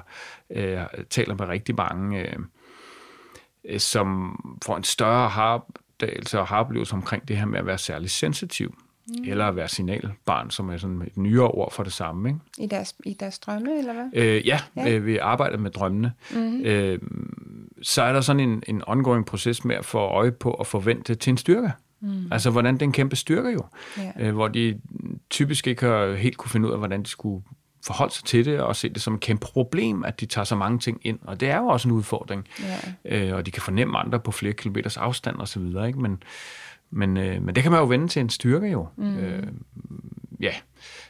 øh, 0.50 1.04
taler 1.10 1.34
med 1.34 1.48
rigtig 1.48 1.74
mange, 1.74 2.20
øh, 2.20 2.36
øh 3.64 3.80
som 3.80 4.36
får 4.64 4.76
en 4.76 4.84
større 4.84 5.28
harpdagelse 5.28 6.40
og 6.40 6.46
haroplevelse 6.46 6.94
omkring 6.94 7.28
det 7.28 7.36
her 7.36 7.46
med 7.46 7.58
at 7.58 7.66
være 7.66 7.78
særlig 7.78 8.10
sensitiv. 8.10 8.74
Mm. 9.08 9.24
Eller 9.24 9.44
at 9.44 9.56
være 9.56 9.68
signalbarn, 9.68 10.50
som 10.50 10.68
er 10.68 10.76
sådan 10.76 11.02
et 11.02 11.16
nyere 11.16 11.48
ord 11.48 11.72
for 11.72 11.82
det 11.82 11.92
samme. 11.92 12.28
Ikke? 12.28 12.40
I, 12.58 12.66
deres, 12.66 12.94
I 13.04 13.16
deres 13.20 13.38
drømme, 13.38 13.78
eller 13.78 13.92
hvad? 13.92 14.08
Øh, 14.12 14.46
ja, 14.46 14.60
ja. 14.76 14.90
Øh, 14.90 15.06
vi 15.06 15.16
arbejder 15.16 15.58
med 15.58 15.70
drømmene. 15.70 16.12
Mm-hmm. 16.30 16.62
Øh, 16.64 16.98
så 17.82 18.02
er 18.02 18.12
der 18.12 18.20
sådan 18.20 18.40
en, 18.40 18.62
en 18.66 18.82
ongoing 18.86 19.26
proces 19.26 19.64
med 19.64 19.76
at 19.76 19.84
få 19.84 19.98
øje 19.98 20.32
på 20.32 20.50
og 20.50 20.66
forvente 20.66 21.14
til 21.14 21.30
en 21.30 21.36
styrke. 21.36 21.66
Mm. 21.66 21.85
Altså, 22.30 22.50
hvordan 22.50 22.80
den 22.80 22.92
kæmpe 22.92 23.16
styrke 23.16 23.48
jo. 23.48 23.64
Ja. 23.98 24.12
Øh, 24.18 24.34
hvor 24.34 24.48
de 24.48 24.80
typisk 25.30 25.66
ikke 25.66 25.86
har 25.86 26.14
helt 26.14 26.36
kunne 26.36 26.50
finde 26.50 26.68
ud 26.68 26.72
af, 26.72 26.78
hvordan 26.78 27.02
de 27.02 27.08
skulle 27.08 27.44
forholde 27.86 28.14
sig 28.14 28.24
til 28.24 28.44
det 28.44 28.60
og 28.60 28.76
se 28.76 28.88
det 28.88 29.02
som 29.02 29.14
et 29.14 29.20
kæmpe 29.20 29.46
problem, 29.46 30.04
at 30.04 30.20
de 30.20 30.26
tager 30.26 30.44
så 30.44 30.56
mange 30.56 30.78
ting 30.78 31.00
ind. 31.02 31.18
Og 31.22 31.40
det 31.40 31.50
er 31.50 31.58
jo 31.58 31.66
også 31.66 31.88
en 31.88 31.92
udfordring. 31.92 32.48
Ja. 33.04 33.26
Øh, 33.28 33.34
og 33.34 33.46
de 33.46 33.50
kan 33.50 33.62
fornemme 33.62 33.98
andre 33.98 34.20
på 34.20 34.30
flere 34.30 34.52
kilometers 34.52 34.96
afstand 34.96 35.36
og 35.36 35.48
så 35.48 35.60
videre. 35.60 35.86
Ikke? 35.86 36.00
Men, 36.00 36.22
men, 36.90 37.16
øh, 37.16 37.42
men 37.42 37.54
det 37.54 37.62
kan 37.62 37.72
man 37.72 37.80
jo 37.80 37.86
vende 37.86 38.08
til 38.08 38.20
en 38.20 38.30
styrke 38.30 38.66
jo. 38.66 38.88
Mm. 38.96 39.18
Øh, 39.18 39.46
ja. 40.40 40.52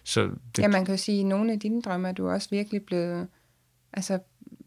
Så 0.04 0.22
det, 0.56 0.62
ja, 0.62 0.68
man 0.68 0.84
kan 0.84 0.94
jo 0.94 0.98
sige, 0.98 1.20
at 1.20 1.26
nogle 1.26 1.52
af 1.52 1.60
dine 1.60 1.82
drømme 1.82 2.08
er 2.08 2.12
du 2.12 2.28
også 2.28 2.48
virkelig 2.50 2.82
blevet, 2.82 3.28
altså 3.92 4.18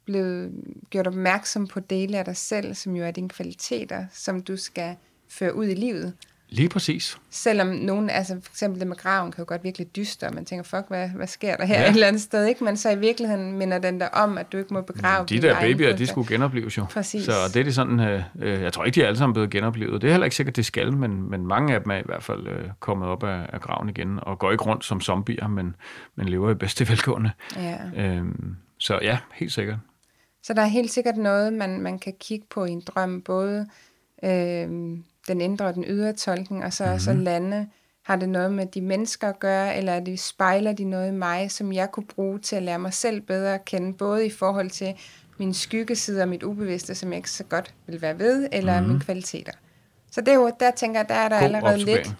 blevet 0.05 0.51
gjort 0.89 1.07
opmærksom 1.07 1.67
på 1.67 1.79
dele 1.79 2.17
af 2.17 2.25
dig 2.25 2.37
selv, 2.37 2.73
som 2.73 2.95
jo 2.95 3.03
er 3.03 3.11
dine 3.11 3.29
kvaliteter, 3.29 4.05
som 4.11 4.41
du 4.41 4.57
skal 4.57 4.95
føre 5.29 5.55
ud 5.55 5.65
i 5.65 5.73
livet. 5.73 6.13
Lige 6.51 6.69
præcis. 6.69 7.17
Selvom 7.29 7.67
nogen, 7.67 8.09
altså 8.09 8.39
for 8.43 8.51
eksempel 8.51 8.79
det 8.79 8.87
med 8.87 8.95
graven, 8.95 9.31
kan 9.31 9.41
jo 9.41 9.45
godt 9.47 9.63
virkelig 9.63 9.95
dyste, 9.95 10.27
og 10.27 10.33
man 10.35 10.45
tænker, 10.45 10.63
fuck, 10.63 10.83
hvad, 10.87 11.09
hvad 11.09 11.27
sker 11.27 11.55
der 11.55 11.65
her 11.65 11.79
ja. 11.79 11.89
et 11.89 11.93
eller 11.93 12.07
andet 12.07 12.21
sted, 12.21 12.45
ikke? 12.45 12.63
Men 12.63 12.77
så 12.77 12.89
i 12.89 12.99
virkeligheden 12.99 13.57
minder 13.57 13.79
den 13.79 13.99
der 13.99 14.07
om, 14.07 14.37
at 14.37 14.51
du 14.51 14.57
ikke 14.57 14.73
må 14.73 14.81
begrave 14.81 15.25
De 15.25 15.41
der 15.41 15.59
babyer, 15.59 15.95
de 15.95 16.07
skulle 16.07 16.27
genopleves 16.27 16.77
jo. 16.77 16.85
Præcis. 16.85 17.25
Så 17.25 17.31
det 17.53 17.59
er 17.59 17.63
de 17.63 17.73
sådan, 17.73 17.99
øh, 17.99 18.23
øh, 18.39 18.61
jeg 18.61 18.73
tror 18.73 18.85
ikke, 18.85 18.95
de 18.95 19.03
er 19.03 19.07
alle 19.07 19.17
sammen 19.17 19.33
blevet 19.33 19.49
genoplevet. 19.49 20.01
Det 20.01 20.07
er 20.07 20.11
heller 20.11 20.25
ikke 20.25 20.35
sikkert, 20.35 20.55
det 20.55 20.65
skal, 20.65 20.93
men, 20.93 21.29
men 21.29 21.47
mange 21.47 21.73
af 21.73 21.81
dem 21.81 21.91
er 21.91 21.97
i 21.97 22.03
hvert 22.05 22.23
fald 22.23 22.47
øh, 22.47 22.69
kommet 22.79 23.07
op 23.07 23.23
af, 23.23 23.45
af 23.53 23.61
graven 23.61 23.89
igen, 23.89 24.19
og 24.21 24.39
går 24.39 24.51
ikke 24.51 24.63
rundt 24.63 24.85
som 24.85 25.01
zombier, 25.01 25.47
men, 25.47 25.75
men 26.15 26.29
lever 26.29 26.51
i 26.51 26.55
bedste 26.55 26.89
velgående. 26.89 27.31
Ja. 27.55 27.77
Øhm, 27.97 28.55
så 28.77 28.99
ja, 29.01 29.17
helt 29.33 29.51
sikkert. 29.51 29.77
Så 30.43 30.53
der 30.53 30.61
er 30.61 30.67
helt 30.67 30.91
sikkert 30.91 31.17
noget, 31.17 31.53
man, 31.53 31.81
man 31.81 31.99
kan 31.99 32.13
kigge 32.19 32.45
på 32.49 32.65
i 32.65 32.71
en 32.71 32.81
drøm, 32.81 33.21
både 33.21 33.67
øh, 34.23 34.97
den 35.29 35.41
indre 35.41 35.65
og 35.65 35.73
den 35.73 35.85
ydre 35.87 36.13
tolkning, 36.13 36.63
og 36.63 36.73
så, 36.73 36.83
mm-hmm. 36.83 36.99
så 36.99 37.13
lande, 37.13 37.67
har 38.03 38.15
det 38.15 38.29
noget 38.29 38.53
med 38.53 38.65
de 38.65 38.81
mennesker 38.81 39.29
at 39.29 39.39
gøre, 39.39 39.77
eller 39.77 39.93
er 39.93 39.99
det, 39.99 40.19
spejler 40.19 40.73
de 40.73 40.83
noget 40.83 41.07
i 41.07 41.11
mig, 41.11 41.51
som 41.51 41.73
jeg 41.73 41.91
kunne 41.91 42.05
bruge 42.05 42.39
til 42.39 42.55
at 42.55 42.63
lære 42.63 42.79
mig 42.79 42.93
selv 42.93 43.21
bedre 43.21 43.53
at 43.53 43.65
kende, 43.65 43.93
både 43.93 44.25
i 44.25 44.29
forhold 44.29 44.69
til 44.69 44.93
min 45.37 45.53
skyggeside 45.53 46.21
og 46.21 46.29
mit 46.29 46.43
ubevidste, 46.43 46.95
som 46.95 47.09
jeg 47.09 47.17
ikke 47.17 47.31
så 47.31 47.43
godt 47.43 47.73
vil 47.87 48.01
være 48.01 48.19
ved, 48.19 48.49
eller 48.51 48.73
mm-hmm. 48.73 48.87
mine 48.87 49.01
kvaliteter. 49.01 49.51
Så 50.11 50.21
det 50.21 50.27
er 50.27 50.35
jo, 50.35 50.51
der 50.59 50.71
tænker 50.71 50.99
jeg, 50.99 51.09
der 51.09 51.15
er 51.15 51.29
der 51.29 51.39
God 51.39 51.45
allerede 51.45 51.77
lidt 51.77 52.15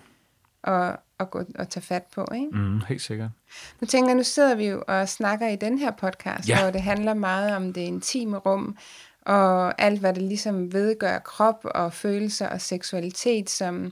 at, 0.63 0.95
at, 1.19 1.31
gå, 1.31 1.43
at 1.55 1.69
tage 1.69 1.83
fat 1.83 2.03
på. 2.15 2.27
Ikke? 2.35 2.47
Mm, 2.51 2.81
helt 2.87 3.01
sikkert. 3.01 3.29
Nu 3.81 3.87
tænker 3.87 4.09
jeg, 4.09 4.17
nu 4.17 4.23
sidder 4.23 4.55
vi 4.55 4.67
jo 4.67 4.83
og 4.87 5.09
snakker 5.09 5.47
i 5.47 5.55
den 5.55 5.77
her 5.77 5.91
podcast, 5.91 6.49
ja. 6.49 6.61
hvor 6.61 6.71
det 6.71 6.81
handler 6.81 7.13
meget 7.13 7.55
om 7.55 7.73
det 7.73 7.81
intime 7.81 8.37
rum, 8.37 8.77
og 9.29 9.81
alt, 9.81 9.99
hvad 9.99 10.13
det 10.13 10.23
ligesom 10.23 10.73
vedgør 10.73 11.19
krop 11.19 11.65
og 11.65 11.93
følelser 11.93 12.47
og 12.47 12.61
seksualitet, 12.61 13.49
som, 13.49 13.91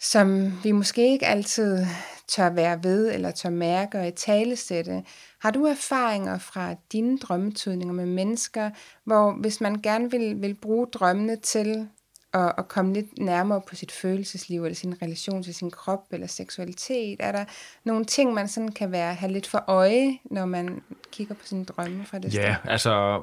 som 0.00 0.52
vi 0.62 0.72
måske 0.72 1.12
ikke 1.12 1.26
altid 1.26 1.86
tør 2.28 2.50
være 2.50 2.84
ved 2.84 3.14
eller 3.14 3.30
tør 3.30 3.50
mærke 3.50 3.98
og 3.98 4.08
i 4.08 4.10
talesætte. 4.10 5.04
Har 5.40 5.50
du 5.50 5.64
erfaringer 5.64 6.38
fra 6.38 6.74
dine 6.92 7.18
drømmetydninger 7.18 7.94
med 7.94 8.06
mennesker, 8.06 8.70
hvor 9.04 9.32
hvis 9.32 9.60
man 9.60 9.74
gerne 9.82 10.10
vil, 10.10 10.42
vil 10.42 10.54
bruge 10.54 10.86
drømmene 10.86 11.36
til 11.36 11.88
at, 12.32 12.52
at 12.58 12.68
komme 12.68 12.94
lidt 12.94 13.18
nærmere 13.18 13.60
på 13.60 13.76
sit 13.76 13.92
følelsesliv 13.92 14.64
eller 14.64 14.76
sin 14.76 15.02
relation 15.02 15.42
til 15.42 15.54
sin 15.54 15.70
krop 15.70 16.06
eller 16.10 16.26
seksualitet? 16.26 17.16
Er 17.20 17.32
der 17.32 17.44
nogle 17.84 18.04
ting, 18.04 18.34
man 18.34 18.48
sådan 18.48 18.72
kan 18.72 18.92
være 18.92 19.14
have 19.14 19.32
lidt 19.32 19.46
for 19.46 19.64
øje, 19.66 20.18
når 20.24 20.46
man 20.46 20.82
kigger 21.12 21.34
på 21.34 21.46
sine 21.46 21.64
drømme 21.64 22.06
fra 22.06 22.18
det 22.18 22.24
ja, 22.24 22.30
sted? 22.30 22.42
Ja, 22.42 22.56
altså 22.64 23.22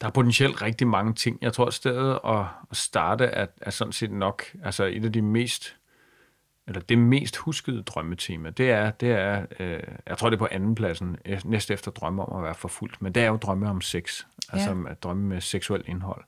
der 0.00 0.06
er 0.06 0.10
potentielt 0.10 0.62
rigtig 0.62 0.86
mange 0.86 1.14
ting. 1.14 1.38
Jeg 1.40 1.52
tror, 1.52 1.66
at 1.66 1.74
stedet 1.74 2.18
at, 2.24 2.44
starte 2.72 3.24
er, 3.24 3.46
er 3.60 3.70
sådan 3.70 3.92
set 3.92 4.10
nok 4.10 4.44
altså 4.64 4.84
et 4.84 5.04
af 5.04 5.12
de 5.12 5.22
mest 5.22 5.76
eller 6.66 6.80
det 6.80 6.98
mest 6.98 7.36
huskede 7.36 7.82
drømmetema, 7.82 8.50
det 8.50 8.70
er, 8.70 8.90
det 8.90 9.10
er 9.10 9.46
øh, 9.60 9.80
jeg 10.06 10.18
tror 10.18 10.30
det 10.30 10.36
er 10.36 10.38
på 10.38 10.48
anden 10.50 10.74
pladsen, 10.74 11.16
øh, 11.24 11.40
næste 11.44 11.74
efter 11.74 11.90
drømme 11.90 12.24
om 12.24 12.36
at 12.36 12.44
være 12.44 12.54
forfulgt, 12.54 13.02
men 13.02 13.12
det 13.12 13.22
er 13.22 13.26
jo 13.26 13.36
drømme 13.36 13.70
om 13.70 13.80
sex, 13.80 14.24
altså 14.52 14.70
ja. 14.70 14.90
at 14.90 15.02
drømme 15.02 15.22
med 15.22 15.40
seksuelt 15.40 15.88
indhold. 15.88 16.24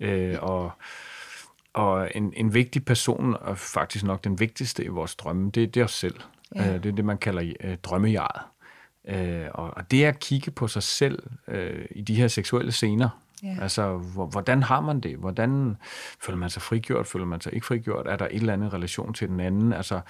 Øh, 0.00 0.36
og 0.40 0.72
og 1.76 2.10
en, 2.14 2.32
en 2.36 2.54
vigtig 2.54 2.84
person, 2.84 3.36
og 3.40 3.58
faktisk 3.58 4.04
nok 4.04 4.24
den 4.24 4.40
vigtigste 4.40 4.84
i 4.84 4.88
vores 4.88 5.14
drømme, 5.14 5.50
det, 5.50 5.74
det 5.74 5.80
er 5.80 5.84
os 5.84 5.92
selv. 5.92 6.20
Ja. 6.54 6.68
Øh, 6.68 6.82
det 6.82 6.86
er 6.86 6.92
det, 6.92 7.04
man 7.04 7.18
kalder 7.18 7.52
øh, 7.60 7.76
drømmejaret. 7.76 8.42
Øh, 9.06 9.46
og, 9.54 9.76
og 9.76 9.90
det 9.90 10.04
at 10.04 10.18
kigge 10.18 10.50
på 10.50 10.68
sig 10.68 10.82
selv 10.82 11.22
øh, 11.48 11.84
i 11.90 12.02
de 12.02 12.14
her 12.14 12.28
seksuelle 12.28 12.72
scener, 12.72 13.08
Ja. 13.42 13.56
Altså, 13.62 13.96
hvordan 14.30 14.62
har 14.62 14.80
man 14.80 15.00
det? 15.00 15.16
Hvordan 15.16 15.76
føler 16.24 16.38
man 16.38 16.50
sig 16.50 16.62
frigjort? 16.62 17.06
Føler 17.06 17.26
man 17.26 17.40
sig 17.40 17.54
ikke 17.54 17.66
frigjort? 17.66 18.06
Er 18.06 18.16
der 18.16 18.26
et 18.26 18.36
eller 18.36 18.52
andet 18.52 18.72
relation 18.72 19.14
til 19.14 19.28
den 19.28 19.40
anden? 19.40 19.72
Altså, 19.72 20.00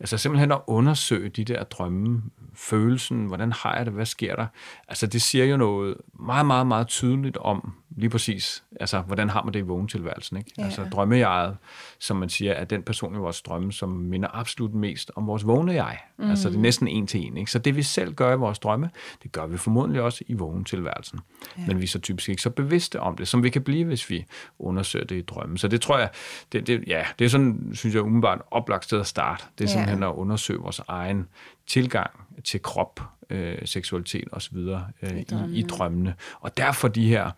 altså 0.00 0.18
simpelthen 0.18 0.52
at 0.52 0.60
undersøge 0.66 1.28
de 1.28 1.44
der 1.44 1.64
drømme, 1.64 2.22
følelsen, 2.54 3.26
hvordan 3.26 3.52
har 3.52 3.76
jeg 3.76 3.86
det? 3.86 3.94
Hvad 3.94 4.06
sker 4.06 4.36
der? 4.36 4.46
Altså, 4.88 5.06
det 5.06 5.22
siger 5.22 5.44
jo 5.44 5.56
noget 5.56 5.96
meget, 6.20 6.46
meget, 6.46 6.66
meget 6.66 6.86
tydeligt 6.86 7.36
om 7.36 7.72
lige 7.96 8.10
præcis, 8.10 8.64
altså, 8.80 9.00
hvordan 9.00 9.28
har 9.28 9.42
man 9.42 9.54
det 9.54 9.58
i 9.58 9.62
vågentilværelsen? 9.62 10.36
Ikke? 10.36 10.50
Ja. 10.58 10.64
Altså, 10.64 10.84
drømmejeget, 10.92 11.56
som 11.98 12.16
man 12.16 12.28
siger, 12.28 12.52
er 12.52 12.64
den 12.64 12.82
person 12.82 13.14
i 13.14 13.18
vores 13.18 13.42
drømme, 13.42 13.72
som 13.72 13.88
minder 13.88 14.28
absolut 14.32 14.74
mest 14.74 15.10
om 15.16 15.26
vores 15.26 15.46
vågne 15.46 15.74
jeg. 15.74 15.98
Mm. 16.18 16.30
Altså, 16.30 16.48
det 16.48 16.56
er 16.56 16.60
næsten 16.60 16.88
en 16.88 17.06
til 17.06 17.20
en. 17.20 17.36
Ikke? 17.36 17.50
Så 17.50 17.58
det, 17.58 17.76
vi 17.76 17.82
selv 17.82 18.14
gør 18.14 18.32
i 18.32 18.36
vores 18.36 18.58
drømme, 18.58 18.90
det 19.22 19.32
gør 19.32 19.46
vi 19.46 19.56
formodentlig 19.56 20.02
også 20.02 20.24
i 20.26 20.34
vågentilværelsen. 20.34 21.20
Ja. 21.58 21.62
Men 21.66 21.78
vi 21.78 21.84
er 21.84 21.88
så 21.88 21.98
typisk 21.98 22.28
ikke 22.28 22.42
så 22.42 22.50
bevidste 22.50 23.00
om 23.00 23.16
det, 23.16 23.28
som 23.28 23.42
vi 23.42 23.50
kan 23.50 23.62
blive, 23.62 23.84
hvis 23.84 24.10
vi 24.10 24.24
undersøger 24.58 25.04
det 25.06 25.16
i 25.16 25.22
drømmen. 25.22 25.58
Så 25.58 25.68
det 25.68 25.80
tror 25.80 25.98
jeg, 25.98 26.10
det, 26.52 26.66
det, 26.66 26.84
ja, 26.86 27.04
det 27.18 27.24
er 27.24 27.28
sådan, 27.28 27.70
synes 27.74 27.94
jeg, 27.94 28.02
umiddelbart 28.02 28.40
oplagt 28.50 28.84
sted 28.84 29.00
at 29.00 29.06
starte. 29.06 29.44
Det 29.58 29.64
er 29.64 29.68
simpelthen 29.68 30.02
ja. 30.02 30.08
at 30.08 30.14
undersøge 30.14 30.60
vores 30.60 30.80
egen 30.88 31.28
tilgang 31.66 32.10
til 32.44 32.62
krop, 32.62 33.00
øh, 33.30 33.58
seksualitet 33.64 34.28
osv. 34.32 34.56
Øh, 34.56 35.16
i, 35.16 35.24
i 35.52 35.62
drømmene. 35.62 36.14
Og 36.40 36.56
derfor 36.56 36.88
de 36.88 37.08
her 37.08 37.30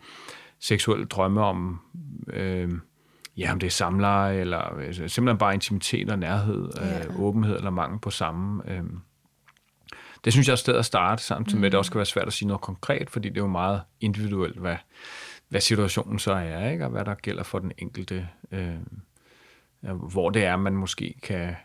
seksuelle 0.59 1.05
drømme 1.05 1.41
om, 1.41 1.79
øh, 2.33 2.71
ja, 3.37 3.51
om 3.51 3.59
det 3.59 3.67
er 3.67 3.71
samleje, 3.71 4.39
eller 4.39 4.75
øh, 4.77 4.93
simpelthen 4.93 5.37
bare 5.37 5.53
intimitet 5.53 6.11
og 6.11 6.19
nærhed, 6.19 6.69
ja. 6.77 7.05
øh, 7.05 7.19
åbenhed 7.19 7.55
eller 7.55 7.69
mangel 7.69 7.99
på 7.99 8.09
samme. 8.09 8.63
Øh. 8.71 8.83
Det 10.25 10.33
synes 10.33 10.47
jeg 10.47 10.51
er 10.51 10.55
et 10.55 10.59
sted 10.59 10.75
at 10.75 10.85
starte, 10.85 11.23
samtidig 11.23 11.57
mm. 11.57 11.61
med, 11.61 11.67
at 11.67 11.71
det 11.71 11.77
også 11.77 11.91
kan 11.91 11.99
være 11.99 12.05
svært 12.05 12.27
at 12.27 12.33
sige 12.33 12.47
noget 12.47 12.61
konkret, 12.61 13.09
fordi 13.09 13.29
det 13.29 13.37
er 13.37 13.41
jo 13.41 13.47
meget 13.47 13.81
individuelt, 14.01 14.59
hvad, 14.59 14.75
hvad 15.49 15.61
situationen 15.61 16.19
så 16.19 16.33
er, 16.33 16.69
ikke? 16.69 16.85
og 16.85 16.91
hvad 16.91 17.05
der 17.05 17.15
gælder 17.15 17.43
for 17.43 17.59
den 17.59 17.71
enkelte. 17.77 18.29
Øh, 18.51 18.75
hvor 20.11 20.29
det 20.29 20.45
er, 20.45 20.57
man 20.57 20.73
måske 20.73 21.15
kan, 21.23 21.55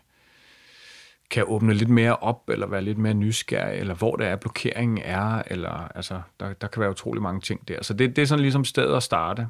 kan 1.31 1.43
åbne 1.47 1.73
lidt 1.73 1.89
mere 1.89 2.15
op, 2.15 2.49
eller 2.49 2.67
være 2.67 2.81
lidt 2.81 2.97
mere 2.97 3.13
nysgerrig, 3.13 3.79
eller 3.79 3.93
hvor 3.93 4.15
det 4.15 4.27
er, 4.27 4.35
blokeringen 4.35 4.97
er, 4.97 5.41
eller 5.47 5.91
altså, 5.95 6.21
der, 6.39 6.53
der 6.53 6.67
kan 6.67 6.79
være 6.79 6.89
utrolig 6.89 7.21
mange 7.21 7.41
ting 7.41 7.67
der. 7.67 7.83
Så 7.83 7.93
det, 7.93 8.15
det 8.15 8.21
er 8.21 8.25
sådan 8.25 8.41
ligesom 8.41 8.65
stedet 8.65 8.95
at 8.95 9.03
starte. 9.03 9.47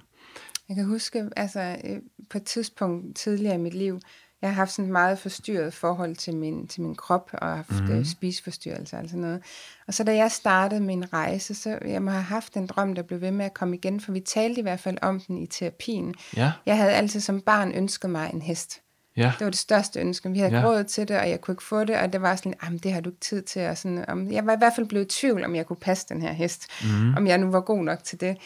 Jeg 0.70 0.76
kan 0.76 0.86
huske, 0.86 1.30
altså 1.36 1.78
øh, 1.84 1.98
på 2.30 2.38
et 2.38 2.44
tidspunkt 2.44 3.18
tidligere 3.18 3.56
i 3.56 3.58
mit 3.58 3.74
liv, 3.74 4.00
jeg 4.42 4.50
har 4.50 4.56
haft 4.56 4.72
sådan 4.72 4.86
et 4.86 4.92
meget 4.92 5.20
forstyrret 5.20 5.74
forhold 5.74 6.16
til 6.16 6.36
min, 6.36 6.68
til 6.68 6.82
min 6.82 6.96
krop, 6.96 7.30
og 7.34 7.56
haft 7.56 7.84
mm. 7.90 8.06
spiseforstyrrelser 8.06 8.98
og 9.02 9.06
sådan 9.06 9.22
noget. 9.22 9.44
Og 9.88 9.94
så 9.94 10.04
da 10.04 10.16
jeg 10.16 10.32
startede 10.32 10.82
min 10.82 11.14
rejse, 11.14 11.56
så 11.56 11.80
jeg 11.86 12.02
må 12.02 12.12
have 12.12 12.24
haft 12.24 12.58
en 12.58 12.68
drøm, 12.68 12.96
der 12.96 13.02
blev 13.02 13.22
ved 13.22 13.32
med 13.32 13.46
at 13.46 13.54
komme 13.54 13.76
igen, 13.76 14.00
for 14.00 14.12
vi 14.12 14.20
talte 14.20 14.60
i 14.60 14.62
hvert 14.62 14.80
fald 14.80 14.98
om 15.02 15.20
den 15.20 15.38
i 15.38 15.48
terapien. 15.48 16.14
Ja. 16.38 16.52
Jeg 16.66 16.78
havde 16.78 16.92
altid 16.92 17.20
som 17.20 17.42
barn 17.42 17.72
ønsket 17.72 18.10
mig 18.10 18.32
en 18.34 18.42
hest. 18.42 18.82
Ja. 19.18 19.32
Det 19.40 19.46
var 19.46 19.52
det 19.52 19.60
største 19.60 20.00
ønske. 20.00 20.30
Vi 20.30 20.40
havde 20.40 20.58
ja. 20.58 20.66
råd 20.66 20.84
til 20.84 21.08
det, 21.08 21.20
og 21.20 21.30
jeg 21.30 21.42
kunne 21.42 21.52
ikke 21.52 21.64
få 21.64 21.84
det, 21.84 21.96
og 21.98 22.14
det 22.14 22.22
var 22.22 22.36
sådan, 22.36 22.54
at 22.62 22.84
det 22.84 22.94
har 22.94 23.02
du 23.02 23.10
ikke 23.10 23.20
tid 23.20 23.42
til. 23.42 23.62
Og 23.62 23.78
sådan, 23.78 24.06
om, 24.08 24.32
jeg 24.32 24.46
var 24.46 24.54
i 24.54 24.58
hvert 24.58 24.74
fald 24.76 24.88
blevet 24.88 25.06
i 25.06 25.20
tvivl, 25.20 25.46
om 25.46 25.56
jeg 25.56 25.66
kunne 25.66 25.78
passe 25.82 26.06
den 26.10 26.22
her 26.22 26.32
hest, 26.32 26.68
mm. 26.84 27.14
om 27.18 27.28
jeg 27.28 27.38
nu 27.38 27.52
var 27.52 27.62
god 27.62 27.84
nok 27.84 28.04
til 28.04 28.22
det. 28.22 28.38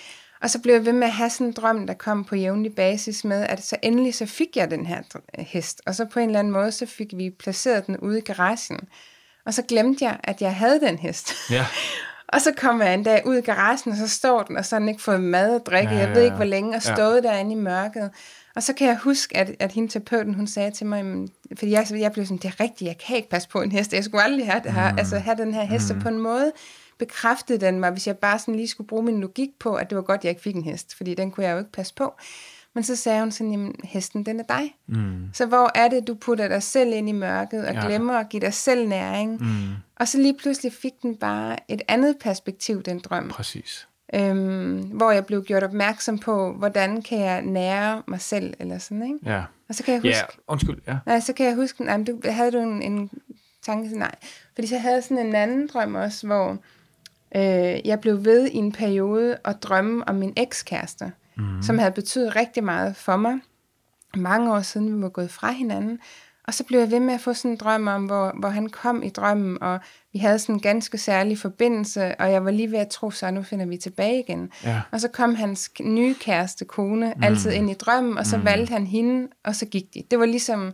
Og 0.41 0.49
så 0.49 0.59
blev 0.59 0.73
jeg 0.73 0.85
ved 0.85 0.93
med 0.93 1.07
at 1.07 1.13
have 1.13 1.29
sådan 1.29 1.47
en 1.47 1.53
drøm, 1.53 1.87
der 1.87 1.93
kom 1.93 2.23
på 2.23 2.35
jævnlig 2.35 2.75
basis 2.75 3.23
med, 3.23 3.47
at 3.47 3.63
så 3.63 3.75
endelig 3.81 4.15
så 4.15 4.25
fik 4.25 4.55
jeg 4.55 4.71
den 4.71 4.85
her 4.85 5.01
hest. 5.37 5.81
Og 5.85 5.95
så 5.95 6.05
på 6.05 6.19
en 6.19 6.25
eller 6.25 6.39
anden 6.39 6.53
måde, 6.53 6.71
så 6.71 6.85
fik 6.85 7.07
vi 7.15 7.29
placeret 7.29 7.87
den 7.87 7.97
ude 7.97 8.17
i 8.17 8.21
garagen. 8.21 8.79
Og 9.45 9.53
så 9.53 9.61
glemte 9.61 10.05
jeg, 10.05 10.19
at 10.23 10.41
jeg 10.41 10.55
havde 10.55 10.79
den 10.79 10.97
hest. 10.97 11.33
Ja. 11.51 11.65
og 12.33 12.41
så 12.41 12.53
kommer 12.57 12.85
jeg 12.85 12.93
en 12.93 13.03
dag 13.03 13.25
ud 13.25 13.35
i 13.35 13.41
garagen, 13.41 13.91
og 13.91 13.97
så 13.97 14.07
står 14.07 14.43
den, 14.43 14.57
og 14.57 14.65
så 14.65 14.75
har 14.75 14.79
den 14.79 14.89
ikke 14.89 15.01
fået 15.01 15.21
mad 15.21 15.55
og 15.55 15.65
drikke. 15.65 15.93
Ja, 15.93 15.95
ja, 15.95 16.01
ja. 16.01 16.07
Jeg 16.07 16.15
ved 16.15 16.23
ikke, 16.23 16.35
hvor 16.35 16.45
længe, 16.45 16.75
og 16.75 16.81
stået 16.81 17.23
ja. 17.23 17.29
derinde 17.29 17.51
i 17.51 17.55
mørket. 17.55 18.11
Og 18.55 18.63
så 18.63 18.73
kan 18.73 18.87
jeg 18.87 18.97
huske, 18.97 19.37
at, 19.37 19.55
at 19.59 19.71
hende 19.71 19.89
terapeuten, 19.89 20.33
hun 20.33 20.47
sagde 20.47 20.71
til 20.71 20.85
mig, 20.87 21.27
fordi 21.57 21.71
jeg, 21.71 21.87
jeg 21.91 22.11
blev 22.11 22.25
sådan, 22.25 22.37
det 22.37 22.45
er 22.45 22.59
rigtigt, 22.59 22.87
jeg 22.87 22.97
kan 22.97 23.15
ikke 23.15 23.29
passe 23.29 23.49
på 23.49 23.61
en 23.61 23.71
hest. 23.71 23.93
Jeg 23.93 24.03
skulle 24.03 24.23
aldrig 24.23 24.45
have, 24.45 24.71
her, 24.71 24.91
mm. 24.91 24.97
altså, 24.97 25.19
have 25.19 25.37
den 25.37 25.53
her 25.53 25.63
hest. 25.63 25.93
Mm. 25.93 26.01
på 26.01 26.09
en 26.09 26.19
måde 26.19 26.51
bekræftede 26.99 27.65
den 27.65 27.79
mig, 27.79 27.91
hvis 27.91 28.07
jeg 28.07 28.17
bare 28.17 28.39
sådan 28.39 28.55
lige 28.55 28.67
skulle 28.67 28.87
bruge 28.87 29.03
min 29.03 29.21
logik 29.21 29.49
på, 29.59 29.75
at 29.75 29.89
det 29.89 29.95
var 29.95 30.01
godt, 30.01 30.23
jeg 30.23 30.29
ikke 30.29 30.41
fik 30.41 30.55
en 30.55 30.63
hest, 30.63 30.95
fordi 30.95 31.15
den 31.15 31.31
kunne 31.31 31.45
jeg 31.45 31.53
jo 31.53 31.57
ikke 31.57 31.71
passe 31.71 31.93
på. 31.93 32.13
Men 32.73 32.83
så 32.83 32.95
sagde 32.95 33.19
hun 33.19 33.31
sådan, 33.31 33.51
jamen 33.51 33.75
hesten, 33.83 34.25
den 34.25 34.39
er 34.39 34.43
dig. 34.43 34.75
Mm. 34.87 35.29
Så 35.33 35.45
hvor 35.45 35.71
er 35.75 35.87
det, 35.87 36.07
du 36.07 36.15
putter 36.15 36.47
dig 36.47 36.63
selv 36.63 36.93
ind 36.93 37.09
i 37.09 37.11
mørket, 37.11 37.65
og 37.65 37.73
ja. 37.73 37.85
glemmer 37.85 38.13
at 38.13 38.29
give 38.29 38.41
dig 38.41 38.53
selv 38.53 38.87
næring? 38.87 39.31
Mm. 39.31 39.73
Og 39.95 40.07
så 40.07 40.17
lige 40.17 40.37
pludselig 40.37 40.73
fik 40.73 41.01
den 41.01 41.15
bare 41.15 41.57
et 41.67 41.81
andet 41.87 42.17
perspektiv, 42.19 42.83
den 42.83 42.99
drøm. 42.99 43.29
Præcis. 43.29 43.87
Øhm, 44.13 44.77
hvor 44.77 45.11
jeg 45.11 45.25
blev 45.25 45.43
gjort 45.43 45.63
opmærksom 45.63 46.19
på, 46.19 46.53
hvordan 46.53 47.01
kan 47.01 47.19
jeg 47.19 47.41
nære 47.41 48.03
mig 48.07 48.21
selv, 48.21 48.53
eller 48.59 48.77
sådan, 48.77 49.03
ikke? 49.03 49.19
Ja. 49.25 49.43
Og 49.69 49.75
så 49.75 49.83
kan 49.83 49.93
jeg 49.93 50.01
huske... 50.01 50.17
Ja, 50.17 50.23
undskyld, 50.47 50.77
ja. 50.87 50.97
Nej, 51.05 51.19
så 51.19 51.33
kan 51.33 51.45
jeg 51.45 51.55
huske, 51.55 51.83
nej, 51.83 52.03
du, 52.07 52.19
havde 52.25 52.51
du 52.51 52.57
en, 52.57 52.81
en 52.81 53.09
tanke, 53.65 53.99
nej. 53.99 54.15
Fordi 54.55 54.67
så 54.67 54.77
havde 54.77 54.95
jeg 54.95 55.03
sådan 55.03 55.25
en 55.25 55.35
anden 55.35 55.67
drøm 55.67 55.95
også, 55.95 56.27
hvor 56.27 56.57
øh, 57.35 57.87
jeg 57.87 57.99
blev 58.01 58.25
ved 58.25 58.47
i 58.47 58.55
en 58.55 58.71
periode 58.71 59.37
at 59.45 59.63
drømme 59.63 60.07
om 60.07 60.15
min 60.15 60.33
ekskæreste, 60.37 61.11
mm. 61.37 61.61
som 61.61 61.77
havde 61.77 61.91
betydet 61.91 62.35
rigtig 62.35 62.63
meget 62.63 62.95
for 62.95 63.17
mig. 63.17 63.39
Mange 64.15 64.53
år 64.53 64.61
siden, 64.61 64.97
vi 64.97 65.01
var 65.01 65.09
gået 65.09 65.31
fra 65.31 65.51
hinanden. 65.51 65.99
Og 66.49 66.55
så 66.55 66.63
blev 66.63 66.79
jeg 66.79 66.91
ved 66.91 66.99
med 66.99 67.13
at 67.13 67.21
få 67.21 67.33
sådan 67.33 67.51
en 67.51 67.57
drøm 67.57 67.87
om, 67.87 68.05
hvor, 68.05 68.33
hvor 68.39 68.49
han 68.49 68.69
kom 68.69 69.03
i 69.03 69.09
drømmen, 69.09 69.63
og 69.63 69.79
vi 70.13 70.19
havde 70.19 70.39
sådan 70.39 70.55
en 70.55 70.61
ganske 70.61 70.97
særlig 70.97 71.37
forbindelse, 71.37 72.15
og 72.19 72.31
jeg 72.31 72.45
var 72.45 72.51
lige 72.51 72.71
ved 72.71 72.79
at 72.79 72.89
tro, 72.89 73.11
så 73.11 73.31
nu 73.31 73.43
finder 73.43 73.65
vi 73.65 73.77
tilbage 73.77 74.19
igen. 74.19 74.51
Ja. 74.63 74.81
Og 74.91 75.01
så 75.01 75.07
kom 75.07 75.35
hans 75.35 75.71
nye 75.81 76.15
kæreste, 76.19 76.65
kone, 76.65 77.13
mm. 77.15 77.23
altid 77.23 77.51
ind 77.51 77.69
i 77.69 77.73
drømmen, 77.73 78.17
og 78.17 78.25
så 78.25 78.37
mm. 78.37 78.45
valgte 78.45 78.71
han 78.71 78.87
hende, 78.87 79.27
og 79.45 79.55
så 79.55 79.65
gik 79.65 79.93
de. 79.93 80.03
Det 80.11 80.19
var 80.19 80.25
ligesom 80.25 80.73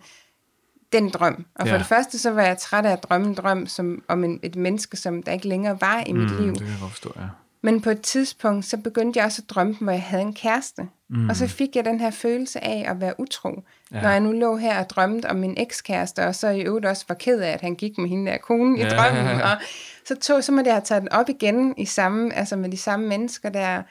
den 0.92 1.10
drøm. 1.10 1.46
Og 1.56 1.68
for 1.68 1.74
ja. 1.74 1.78
det 1.78 1.88
første, 1.88 2.20
så 2.20 2.32
var 2.32 2.42
jeg 2.42 2.58
træt 2.58 2.86
af 2.86 2.92
at 2.92 3.04
drømme 3.04 3.28
en 3.28 3.34
drøm 3.34 3.68
som, 3.68 4.04
om 4.08 4.24
en, 4.24 4.40
et 4.44 4.56
menneske, 4.56 4.98
som 4.98 5.24
der 5.24 5.32
ikke 5.32 5.48
længere 5.48 5.82
var 5.82 6.04
i 6.08 6.12
mit 6.12 6.32
mm, 6.32 6.38
liv. 6.38 6.50
Det 6.52 6.60
kan 6.60 6.68
jeg 6.68 6.78
forstå, 6.90 7.14
ja. 7.16 7.28
Men 7.62 7.82
på 7.82 7.90
et 7.90 8.02
tidspunkt, 8.02 8.66
så 8.66 8.78
begyndte 8.78 9.18
jeg 9.18 9.26
også 9.26 9.42
at 9.42 9.50
drømme, 9.50 9.76
hvor 9.82 9.92
jeg 9.92 10.04
havde 10.04 10.24
en 10.24 10.34
kæreste. 10.34 10.88
Mm. 11.10 11.30
Og 11.30 11.36
så 11.36 11.48
fik 11.48 11.76
jeg 11.76 11.86
den 11.86 12.00
her 12.00 12.10
følelse 12.10 12.64
af 12.64 12.86
at 12.88 13.02
være 13.02 13.20
utro. 13.20 13.64
Ja. 13.92 14.02
Når 14.02 14.10
jeg 14.10 14.20
nu 14.20 14.32
lå 14.32 14.58
her 14.58 14.80
og 14.80 14.90
drømte 14.90 15.30
om 15.30 15.36
min 15.36 15.54
ekskæreste, 15.58 16.28
og 16.28 16.36
så 16.36 16.50
i 16.50 16.62
øvrigt 16.62 16.86
også 16.86 17.06
var 17.08 17.16
ked 17.16 17.40
af, 17.40 17.52
at 17.52 17.62
han 17.62 17.76
gik 17.76 17.98
med 17.98 18.10
hende 18.10 18.32
der 18.32 18.38
kone 18.38 18.80
ja. 18.80 18.88
i 18.88 18.90
drømmen. 18.90 19.42
Og 19.42 19.58
så, 20.06 20.16
tog, 20.16 20.44
så 20.44 20.52
måtte 20.52 20.68
jeg 20.68 20.76
have 20.76 20.84
taget 20.84 21.02
den 21.02 21.12
op 21.12 21.30
igen 21.30 21.74
i 21.78 21.86
samme, 21.86 22.34
altså 22.34 22.56
med 22.56 22.70
de 22.70 22.78
samme 22.78 23.08
mennesker 23.08 23.50
der. 23.50 23.84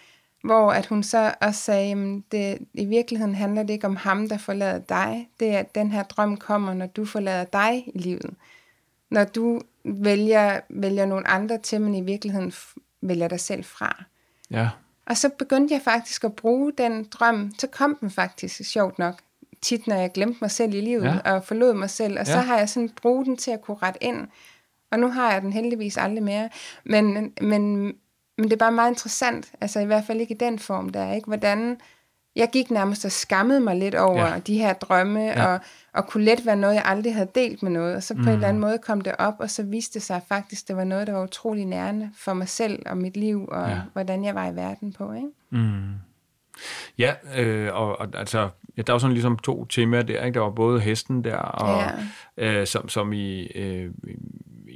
Hvor 0.44 0.72
at 0.72 0.86
hun 0.86 1.02
så 1.02 1.34
også 1.40 1.60
sagde, 1.60 1.92
at 1.92 2.32
det, 2.32 2.58
i 2.74 2.84
virkeligheden 2.84 3.34
handler 3.34 3.62
det 3.62 3.72
ikke 3.72 3.86
om 3.86 3.96
ham, 3.96 4.28
der 4.28 4.38
forlader 4.38 4.78
dig. 4.78 5.28
Det 5.40 5.54
er, 5.54 5.58
at 5.58 5.74
den 5.74 5.92
her 5.92 6.02
drøm 6.02 6.36
kommer, 6.36 6.74
når 6.74 6.86
du 6.86 7.04
forlader 7.04 7.44
dig 7.44 7.84
i 7.94 7.98
livet. 7.98 8.34
Når 9.10 9.24
du 9.24 9.60
vælger, 9.84 10.60
vælger 10.70 11.06
nogle 11.06 11.28
andre 11.28 11.58
til, 11.58 11.80
men 11.80 11.94
i 11.94 12.00
virkeligheden 12.00 12.52
vælger 13.02 13.28
dig 13.28 13.40
selv 13.40 13.64
fra. 13.64 14.04
Ja. 14.50 14.68
Og 15.06 15.16
så 15.16 15.28
begyndte 15.28 15.74
jeg 15.74 15.82
faktisk 15.82 16.24
at 16.24 16.36
bruge 16.36 16.72
den 16.78 17.04
drøm. 17.04 17.52
Så 17.58 17.66
kom 17.66 17.96
den 18.00 18.10
faktisk, 18.10 18.64
sjovt 18.64 18.98
nok, 18.98 19.14
tit 19.62 19.86
når 19.86 19.96
jeg 19.96 20.12
glemte 20.12 20.38
mig 20.40 20.50
selv 20.50 20.74
i 20.74 20.80
livet 20.80 21.04
ja. 21.24 21.34
og 21.34 21.44
forlod 21.44 21.74
mig 21.74 21.90
selv. 21.90 22.12
Og 22.12 22.26
ja. 22.26 22.32
så 22.32 22.38
har 22.38 22.58
jeg 22.58 22.68
sådan 22.68 22.88
brugt 22.88 23.26
den 23.26 23.36
til 23.36 23.50
at 23.50 23.62
kunne 23.62 23.76
rette 23.82 24.04
ind. 24.04 24.26
Og 24.90 24.98
nu 24.98 25.08
har 25.08 25.32
jeg 25.32 25.42
den 25.42 25.52
heldigvis 25.52 25.96
aldrig 25.96 26.22
mere. 26.22 26.48
Men, 26.84 27.32
men 27.40 27.94
men 28.38 28.44
det 28.44 28.52
er 28.52 28.56
bare 28.56 28.72
meget 28.72 28.90
interessant, 28.90 29.52
altså 29.60 29.80
i 29.80 29.84
hvert 29.84 30.04
fald 30.04 30.20
ikke 30.20 30.34
i 30.34 30.38
den 30.38 30.58
form 30.58 30.88
der, 30.88 31.12
ikke? 31.12 31.26
Hvordan 31.26 31.80
jeg 32.36 32.48
gik 32.52 32.70
nærmest 32.70 33.04
og 33.04 33.12
skammede 33.12 33.60
mig 33.60 33.76
lidt 33.76 33.94
over 33.94 34.26
ja. 34.26 34.38
de 34.38 34.58
her 34.58 34.72
drømme, 34.72 35.20
ja. 35.20 35.46
og, 35.46 35.60
og 35.92 36.06
kunne 36.06 36.24
let 36.24 36.46
være 36.46 36.56
noget, 36.56 36.74
jeg 36.74 36.82
aldrig 36.84 37.14
havde 37.14 37.28
delt 37.34 37.62
med 37.62 37.70
noget. 37.70 37.96
Og 37.96 38.02
så 38.02 38.14
på 38.14 38.20
mm. 38.20 38.28
en 38.28 38.34
eller 38.34 38.48
anden 38.48 38.60
måde 38.60 38.78
kom 38.78 39.00
det 39.00 39.14
op, 39.18 39.34
og 39.38 39.50
så 39.50 39.62
viste 39.62 39.94
det 39.94 40.02
sig 40.02 40.20
faktisk, 40.28 40.68
det 40.68 40.76
var 40.76 40.84
noget, 40.84 41.06
der 41.06 41.12
var 41.12 41.22
utrolig 41.22 41.64
nærende 41.64 42.10
for 42.16 42.34
mig 42.34 42.48
selv 42.48 42.82
og 42.86 42.96
mit 42.96 43.16
liv, 43.16 43.48
og 43.48 43.68
ja. 43.68 43.80
hvordan 43.92 44.24
jeg 44.24 44.34
var 44.34 44.48
i 44.48 44.56
verden 44.56 44.92
på. 44.92 45.12
Ikke? 45.12 45.28
Mm. 45.50 45.92
Ja, 46.98 47.14
øh, 47.36 47.74
og, 47.74 48.00
og 48.00 48.08
altså, 48.14 48.48
ja, 48.76 48.82
der 48.82 48.92
var 48.92 48.98
sådan 48.98 49.12
ligesom 49.12 49.38
to 49.38 49.64
temaer 49.64 50.02
der, 50.02 50.24
ikke? 50.24 50.34
Der 50.34 50.40
var 50.40 50.50
både 50.50 50.80
hesten 50.80 51.24
der, 51.24 51.36
og 51.36 51.92
ja. 52.38 52.60
øh, 52.60 52.66
som, 52.66 52.88
som 52.88 53.12
i, 53.12 53.42
øh, 53.42 53.90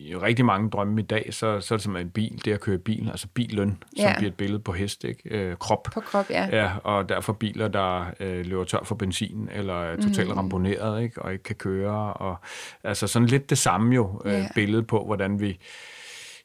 i 0.08 0.16
rigtig 0.16 0.44
mange 0.44 0.70
drømme 0.70 1.00
i 1.00 1.04
dag, 1.04 1.28
så, 1.30 1.60
så 1.60 1.74
er 1.74 1.76
det 1.76 1.82
simpelthen 1.82 2.06
en 2.06 2.10
bil, 2.10 2.44
det 2.44 2.52
at 2.52 2.60
køre 2.60 2.78
bil, 2.78 3.08
altså 3.10 3.28
som 3.36 3.76
ja. 3.96 4.14
bliver 4.18 4.30
et 4.30 4.36
billede 4.36 4.60
på 4.60 4.72
hest, 4.72 5.04
ikke? 5.04 5.22
Øh, 5.30 5.56
krop. 5.56 5.88
På 5.94 6.00
krop, 6.00 6.30
ja. 6.30 6.48
Ja, 6.52 6.72
og 6.84 7.08
derfor 7.08 7.32
biler, 7.32 7.68
der 7.68 8.04
øh, 8.20 8.46
løber 8.46 8.64
tør 8.64 8.84
for 8.84 8.94
benzin, 8.94 9.48
eller 9.52 9.74
er 9.74 9.96
totalt 9.96 10.28
mm. 10.28 10.34
ramponeret, 10.34 11.02
ikke? 11.02 11.22
Og 11.22 11.32
ikke 11.32 11.44
kan 11.44 11.56
køre, 11.56 12.12
og 12.12 12.36
altså 12.84 13.06
sådan 13.06 13.28
lidt 13.28 13.50
det 13.50 13.58
samme 13.58 13.94
jo, 13.94 14.22
øh, 14.24 14.32
ja. 14.32 14.48
billede 14.54 14.82
på, 14.82 15.04
hvordan 15.04 15.40
vi 15.40 15.58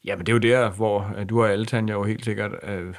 Ja, 0.06 0.16
men 0.16 0.26
det 0.26 0.32
er 0.32 0.34
jo 0.34 0.40
der, 0.40 0.70
hvor 0.70 1.14
øh, 1.18 1.30
du 1.30 1.42
og 1.42 1.52
alle, 1.52 1.66
Tanja, 1.66 1.94
jo 1.94 2.04
helt 2.04 2.26
sikkert 2.26 2.52
øh, 2.64 2.94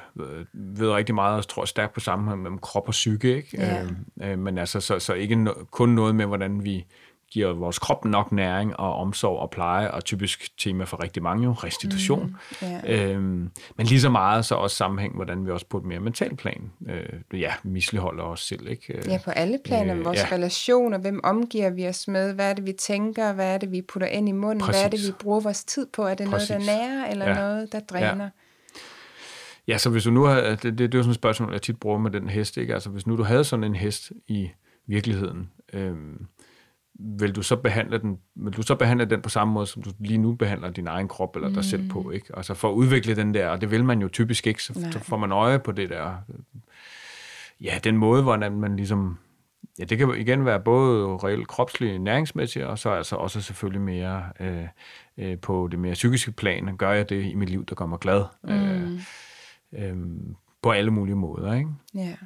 ved 0.52 0.90
rigtig 0.90 1.14
meget, 1.14 1.38
og 1.38 1.48
tror 1.48 1.64
stærkt 1.64 1.92
på 1.92 2.00
sammenhæng 2.00 2.42
mellem 2.42 2.58
krop 2.58 2.88
og 2.88 2.92
psyke, 2.92 3.36
ikke? 3.36 3.48
Ja. 3.52 3.82
Øh, 3.82 3.90
øh, 4.22 4.38
men 4.38 4.58
altså, 4.58 4.80
så, 4.80 4.98
så 4.98 5.14
ikke 5.14 5.34
no, 5.34 5.52
kun 5.70 5.88
noget 5.88 6.14
med, 6.14 6.26
hvordan 6.26 6.64
vi 6.64 6.86
giver 7.34 7.52
vores 7.52 7.78
krop 7.78 8.04
nok 8.04 8.32
næring 8.32 8.76
og 8.76 8.94
omsorg 8.94 9.38
og 9.38 9.50
pleje, 9.50 9.90
og 9.90 10.04
typisk 10.04 10.58
tema 10.58 10.84
for 10.84 11.02
rigtig 11.02 11.22
mange 11.22 11.44
jo, 11.44 11.52
restitution. 11.52 12.36
Mm, 12.62 12.66
yeah. 12.66 13.10
øhm, 13.10 13.50
men 13.76 13.86
lige 13.86 14.00
så 14.00 14.10
meget 14.10 14.44
så 14.44 14.54
også 14.54 14.76
sammenhæng, 14.76 15.14
hvordan 15.14 15.46
vi 15.46 15.50
også 15.50 15.66
på 15.66 15.78
et 15.78 15.84
mere 15.84 16.00
mentalt 16.00 16.38
plan, 16.38 16.72
øh, 16.88 17.40
ja, 17.40 17.52
misligeholder 17.62 18.24
os 18.24 18.40
selv. 18.40 18.68
Ikke? 18.68 19.02
Ja, 19.06 19.18
på 19.24 19.30
alle 19.30 19.58
planer. 19.64 19.96
Øh, 19.96 20.04
vores 20.04 20.18
ja. 20.18 20.34
relationer, 20.34 20.98
hvem 20.98 21.20
omgiver 21.24 21.70
vi 21.70 21.88
os 21.88 22.08
med, 22.08 22.34
hvad 22.34 22.50
er 22.50 22.54
det, 22.54 22.66
vi 22.66 22.72
tænker, 22.72 23.32
hvad 23.32 23.54
er 23.54 23.58
det, 23.58 23.72
vi 23.72 23.82
putter 23.82 24.08
ind 24.08 24.28
i 24.28 24.32
munden, 24.32 24.60
Præcis. 24.60 24.80
hvad 24.80 24.84
er 24.84 24.90
det, 24.90 25.00
vi 25.06 25.12
bruger 25.20 25.40
vores 25.40 25.64
tid 25.64 25.86
på, 25.92 26.02
er 26.02 26.14
det 26.14 26.28
Præcis. 26.28 26.50
noget, 26.50 26.66
der 26.66 26.76
nærer, 26.76 27.10
eller 27.10 27.28
ja. 27.28 27.34
noget, 27.34 27.72
der 27.72 27.80
dræner? 27.80 28.24
Ja. 28.24 28.30
Ja, 29.68 29.78
så 29.78 29.90
hvis 29.90 30.04
du 30.04 30.10
nu 30.10 30.24
har, 30.24 30.40
det, 30.40 30.62
det, 30.62 30.78
det 30.78 30.94
er 30.94 30.98
jo 30.98 31.02
sådan 31.02 31.10
et 31.10 31.16
spørgsmål, 31.16 31.52
jeg 31.52 31.62
tit 31.62 31.80
bruger 31.80 31.98
med 31.98 32.10
den 32.10 32.28
hest, 32.28 32.56
ikke? 32.56 32.74
Altså 32.74 32.90
hvis 32.90 33.06
nu 33.06 33.16
du 33.16 33.22
havde 33.22 33.44
sådan 33.44 33.64
en 33.64 33.74
hest 33.74 34.12
i 34.26 34.50
virkeligheden, 34.86 35.50
øhm, 35.72 36.26
vil 36.98 37.32
du 37.32 37.42
så 37.42 37.56
behandle 37.56 37.98
den, 37.98 38.18
vil 38.34 38.52
du 38.52 38.62
så 38.62 38.74
behandle 38.74 39.04
den 39.04 39.22
på 39.22 39.28
samme 39.28 39.54
måde, 39.54 39.66
som 39.66 39.82
du 39.82 39.90
lige 39.98 40.18
nu 40.18 40.34
behandler 40.34 40.70
din 40.70 40.86
egen 40.86 41.08
krop 41.08 41.36
eller 41.36 41.48
dig 41.48 41.56
mm. 41.56 41.62
selv 41.62 41.88
på, 41.88 42.10
ikke? 42.10 42.26
Altså 42.36 42.54
for 42.54 42.68
at 42.68 42.74
udvikle 42.74 43.16
den 43.16 43.34
der, 43.34 43.48
og 43.48 43.60
det 43.60 43.70
vil 43.70 43.84
man 43.84 44.02
jo 44.02 44.08
typisk 44.08 44.46
ikke, 44.46 44.62
så, 44.62 44.88
så 44.92 44.98
får 44.98 45.16
man 45.16 45.32
øje 45.32 45.58
på 45.58 45.72
det 45.72 45.90
der, 45.90 46.16
ja, 47.60 47.78
den 47.84 47.96
måde, 47.96 48.22
hvordan 48.22 48.52
man 48.52 48.76
ligesom, 48.76 49.18
ja, 49.78 49.84
det 49.84 49.98
kan 49.98 50.14
igen 50.16 50.44
være 50.44 50.60
både 50.60 51.06
reelt 51.06 51.48
kropslig 51.48 51.98
næringsmæssigt, 51.98 52.64
og 52.64 52.78
så 52.78 52.90
altså 52.90 53.16
også 53.16 53.40
selvfølgelig 53.40 53.82
mere 53.82 54.24
øh, 54.40 54.64
øh, 55.18 55.38
på 55.38 55.68
det 55.70 55.78
mere 55.78 55.94
psykiske 55.94 56.32
plan, 56.32 56.76
gør 56.76 56.92
jeg 56.92 57.08
det 57.08 57.24
i 57.24 57.34
mit 57.34 57.50
liv, 57.50 57.66
der 57.66 57.74
gør 57.74 57.86
mig 57.86 57.98
glad. 57.98 58.24
Mm. 58.42 58.50
Øh, 58.50 59.00
øh, 59.72 59.96
på 60.62 60.70
alle 60.70 60.90
mulige 60.90 61.16
måder, 61.16 61.54
ikke? 61.54 61.70
Ja. 61.94 62.00
Yeah. 62.00 62.16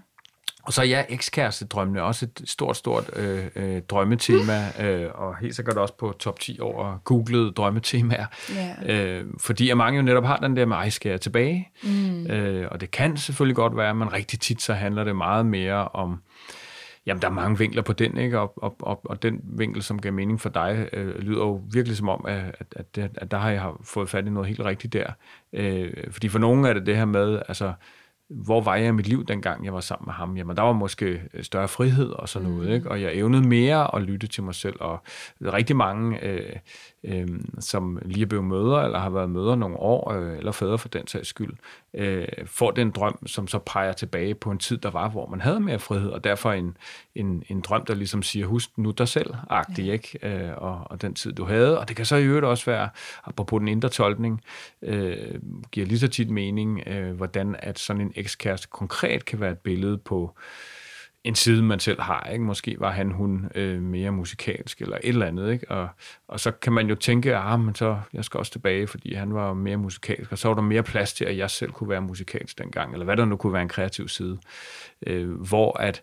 Og 0.68 0.74
så 0.74 0.82
er 0.82 0.86
ja, 0.86 1.04
ekskæreste-drømmene 1.08 2.02
også 2.02 2.24
et 2.24 2.48
stort, 2.48 2.76
stort 2.76 3.10
øh, 3.16 3.46
øh, 3.56 3.82
drømmetema, 3.82 4.64
øh, 4.84 5.10
og 5.14 5.36
helt 5.36 5.56
sikkert 5.56 5.76
også 5.76 5.94
på 5.94 6.14
top 6.18 6.40
10 6.40 6.58
over 6.60 6.98
googlede 7.04 7.52
drømmetemaer. 7.52 8.26
Yeah. 8.86 9.18
Øh, 9.18 9.26
fordi 9.38 9.70
at 9.70 9.76
mange 9.76 9.96
jo 9.96 10.02
netop 10.02 10.24
har 10.24 10.36
den 10.36 10.56
der 10.56 10.66
med, 10.66 10.76
ej, 10.76 10.88
skal 10.88 11.10
jeg 11.10 11.20
tilbage? 11.20 11.68
Mm. 11.82 12.26
Øh, 12.26 12.68
og 12.70 12.80
det 12.80 12.90
kan 12.90 13.16
selvfølgelig 13.16 13.56
godt 13.56 13.76
være, 13.76 13.94
men 13.94 14.12
rigtig 14.12 14.40
tit 14.40 14.62
så 14.62 14.74
handler 14.74 15.04
det 15.04 15.16
meget 15.16 15.46
mere 15.46 15.88
om, 15.88 16.22
jamen 17.06 17.22
der 17.22 17.28
er 17.28 17.32
mange 17.32 17.58
vinkler 17.58 17.82
på 17.82 17.92
den, 17.92 18.18
ikke? 18.18 18.40
Og, 18.40 18.52
og, 18.56 18.76
og, 18.80 19.00
og 19.04 19.22
den 19.22 19.40
vinkel, 19.42 19.82
som 19.82 19.98
giver 19.98 20.14
mening 20.14 20.40
for 20.40 20.48
dig, 20.48 20.88
øh, 20.92 21.18
lyder 21.18 21.44
jo 21.44 21.62
virkelig 21.72 21.96
som 21.96 22.08
om, 22.08 22.24
at, 22.28 22.56
at, 22.76 22.98
at, 22.98 23.10
at 23.14 23.30
der 23.30 23.38
har 23.38 23.50
jeg 23.50 23.70
fået 23.84 24.08
fat 24.08 24.26
i 24.26 24.30
noget 24.30 24.48
helt 24.48 24.60
rigtigt 24.60 24.92
der. 24.92 25.06
Øh, 25.52 25.92
fordi 26.10 26.28
for 26.28 26.38
nogen 26.38 26.64
er 26.64 26.72
det 26.72 26.86
det 26.86 26.96
her 26.96 27.04
med, 27.04 27.42
altså, 27.48 27.72
hvor 28.30 28.60
var 28.60 28.76
jeg 28.76 28.88
i 28.88 28.90
mit 28.90 29.08
liv, 29.08 29.24
dengang 29.24 29.64
jeg 29.64 29.74
var 29.74 29.80
sammen 29.80 30.06
med 30.06 30.14
ham? 30.14 30.36
Jamen, 30.36 30.56
der 30.56 30.62
var 30.62 30.72
måske 30.72 31.22
større 31.42 31.68
frihed 31.68 32.08
og 32.08 32.28
sådan 32.28 32.48
noget, 32.48 32.68
mm. 32.68 32.74
ikke? 32.74 32.90
og 32.90 33.02
jeg 33.02 33.14
evnede 33.14 33.48
mere 33.48 33.96
at 33.96 34.02
lytte 34.02 34.26
til 34.26 34.42
mig 34.42 34.54
selv, 34.54 34.76
og 34.80 34.98
rigtig 35.42 35.76
mange, 35.76 36.24
øh, 36.24 36.56
øh, 37.04 37.28
som 37.60 37.98
lige 38.02 38.22
er 38.22 38.26
blevet 38.26 38.44
mødre, 38.44 38.84
eller 38.84 38.98
har 38.98 39.10
været 39.10 39.30
mødre 39.30 39.56
nogle 39.56 39.76
år, 39.76 40.12
øh, 40.12 40.38
eller 40.38 40.52
fædre 40.52 40.78
for 40.78 40.88
den 40.88 41.06
sags 41.06 41.28
skyld, 41.28 41.52
øh, 41.94 42.28
får 42.46 42.70
den 42.70 42.90
drøm, 42.90 43.26
som 43.26 43.48
så 43.48 43.58
peger 43.58 43.92
tilbage 43.92 44.34
på 44.34 44.50
en 44.50 44.58
tid, 44.58 44.78
der 44.78 44.90
var, 44.90 45.08
hvor 45.08 45.26
man 45.26 45.40
havde 45.40 45.60
mere 45.60 45.78
frihed, 45.78 46.10
og 46.10 46.24
derfor 46.24 46.52
en, 46.52 46.76
en, 47.14 47.42
en 47.48 47.60
drøm, 47.60 47.84
der 47.84 47.94
ligesom 47.94 48.22
siger, 48.22 48.46
husk 48.46 48.70
nu 48.78 48.90
dig 48.90 49.08
selv, 49.08 49.34
agtig, 49.50 49.84
ja. 49.84 49.92
ikke? 49.92 50.18
Øh, 50.22 50.50
og, 50.56 50.82
og 50.90 51.02
den 51.02 51.14
tid, 51.14 51.32
du 51.32 51.44
havde, 51.44 51.80
og 51.80 51.88
det 51.88 51.96
kan 51.96 52.04
så 52.06 52.16
i 52.16 52.24
øvrigt 52.24 52.46
også 52.46 52.64
være, 52.66 52.88
apropos 53.24 53.58
den 53.58 53.68
indre 53.68 53.88
tolkning, 53.88 54.40
øh, 54.82 55.34
giver 55.72 55.86
lige 55.86 55.98
så 55.98 56.08
tit 56.08 56.30
mening, 56.30 56.82
øh, 56.86 57.16
hvordan 57.16 57.56
at 57.58 57.78
sådan 57.78 58.02
en 58.02 58.12
ekskæreste 58.16 58.68
konkret 58.70 59.24
kan 59.24 59.40
være 59.40 59.52
et 59.52 59.58
billede 59.58 59.98
på 59.98 60.34
en 61.24 61.34
side, 61.34 61.62
man 61.62 61.80
selv 61.80 62.00
har. 62.00 62.28
Ikke? 62.32 62.44
Måske 62.44 62.76
var 62.78 62.90
han, 62.90 63.10
hun 63.10 63.50
øh, 63.54 63.82
mere 63.82 64.10
musikalsk 64.10 64.80
eller 64.80 64.96
et 64.96 65.08
eller 65.08 65.26
andet. 65.26 65.52
Ikke? 65.52 65.70
Og, 65.70 65.88
og 66.28 66.40
så 66.40 66.50
kan 66.50 66.72
man 66.72 66.88
jo 66.88 66.94
tænke, 66.94 67.36
at 67.36 67.42
ah, 67.44 67.60
men 67.60 67.74
så, 67.74 67.98
jeg 68.12 68.24
skal 68.24 68.38
også 68.38 68.52
tilbage, 68.52 68.86
fordi 68.86 69.14
han 69.14 69.34
var 69.34 69.54
mere 69.54 69.76
musikalsk. 69.76 70.32
Og 70.32 70.38
så 70.38 70.48
var 70.48 70.54
der 70.54 70.62
mere 70.62 70.82
plads 70.82 71.12
til, 71.12 71.24
at 71.24 71.36
jeg 71.36 71.50
selv 71.50 71.72
kunne 71.72 71.90
være 71.90 72.00
musikalsk 72.00 72.58
dengang, 72.58 72.92
eller 72.92 73.04
hvad 73.04 73.16
der 73.16 73.24
nu 73.24 73.36
kunne 73.36 73.52
være 73.52 73.62
en 73.62 73.68
kreativ 73.68 74.08
side. 74.08 74.38
Øh, 75.06 75.30
hvor 75.30 75.80
at, 75.80 76.02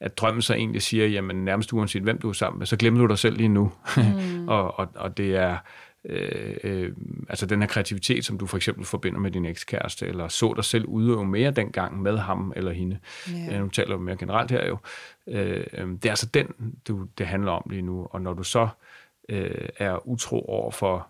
at 0.00 0.18
drømmen 0.18 0.42
så 0.42 0.54
egentlig 0.54 0.82
siger, 0.82 1.06
jamen 1.06 1.44
nærmest 1.44 1.72
uanset 1.72 2.02
hvem 2.02 2.18
du 2.18 2.28
er 2.28 2.32
sammen 2.32 2.58
med, 2.58 2.66
så 2.66 2.76
glemmer 2.76 3.00
du 3.00 3.06
dig 3.06 3.18
selv 3.18 3.36
lige 3.36 3.48
nu. 3.48 3.72
Mm. 3.96 4.48
og, 4.48 4.78
og, 4.78 4.88
og 4.94 5.16
det 5.16 5.36
er 5.36 5.58
øh, 6.06 6.56
øh, 6.64 6.92
altså 7.28 7.46
den 7.46 7.60
her 7.60 7.68
kreativitet, 7.68 8.24
som 8.24 8.38
du 8.38 8.46
for 8.46 8.56
eksempel 8.56 8.84
forbinder 8.84 9.20
med 9.20 9.30
din 9.30 9.46
ekskæreste, 9.46 10.06
eller 10.06 10.28
så 10.28 10.52
dig 10.56 10.64
selv 10.64 10.86
udøve 10.86 11.26
mere 11.26 11.50
dengang 11.50 12.02
med 12.02 12.18
ham 12.18 12.52
eller 12.56 12.72
hende. 12.72 12.98
Yeah. 13.34 13.54
Øh, 13.54 13.60
nu 13.60 13.68
taler 13.68 13.96
vi 13.96 14.02
mere 14.02 14.16
generelt 14.16 14.50
her 14.50 14.66
jo. 14.66 14.78
Øh, 15.26 15.64
øh, 15.72 15.88
det 15.88 16.04
er 16.04 16.10
altså 16.10 16.26
den, 16.26 16.46
du, 16.88 17.06
det 17.18 17.26
handler 17.26 17.52
om 17.52 17.70
lige 17.70 17.82
nu. 17.82 18.06
Og 18.10 18.22
når 18.22 18.34
du 18.34 18.42
så 18.42 18.68
øh, 19.28 19.68
er 19.78 20.08
utro 20.08 20.44
over 20.48 20.70
for 20.70 21.08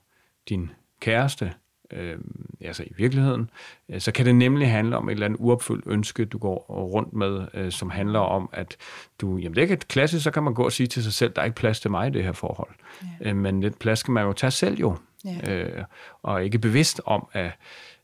din 0.49 0.71
kæreste, 1.01 1.53
øh, 1.93 2.18
altså 2.61 2.82
i 2.82 2.93
virkeligheden, 2.97 3.51
øh, 3.89 4.01
så 4.01 4.12
kan 4.12 4.26
det 4.26 4.34
nemlig 4.34 4.70
handle 4.70 4.97
om 4.97 5.09
et 5.09 5.12
eller 5.12 5.26
andet 5.26 5.41
uopfyldt 5.41 5.84
ønske, 5.87 6.24
du 6.24 6.39
går 6.39 6.66
rundt 6.68 7.12
med, 7.12 7.47
øh, 7.55 7.72
som 7.72 7.91
handler 7.91 8.20
om, 8.20 8.49
at 8.53 8.76
du, 9.20 9.37
jamen 9.37 9.55
det 9.55 9.59
er 9.59 9.62
ikke 9.62 9.74
et 9.74 9.89
klassisk, 9.89 10.24
så 10.24 10.30
kan 10.30 10.43
man 10.43 10.55
gå 10.55 10.64
og 10.64 10.72
sige 10.72 10.87
til 10.87 11.03
sig 11.03 11.12
selv, 11.12 11.32
der 11.37 11.41
er 11.41 11.45
ikke 11.45 11.57
plads 11.57 11.80
til 11.80 11.91
mig 11.91 12.09
i 12.09 12.11
det 12.11 12.24
her 12.24 12.32
forhold. 12.32 12.74
Ja. 13.20 13.30
Øh, 13.30 13.37
men 13.37 13.61
lidt 13.61 13.78
plads 13.78 13.99
skal 13.99 14.12
man 14.12 14.26
jo 14.26 14.32
tage 14.32 14.51
selv 14.51 14.78
jo, 14.78 14.97
ja. 15.24 15.55
øh, 15.55 15.84
og 16.22 16.45
ikke 16.45 16.59
bevidst 16.59 17.01
om, 17.07 17.28
at 17.32 17.53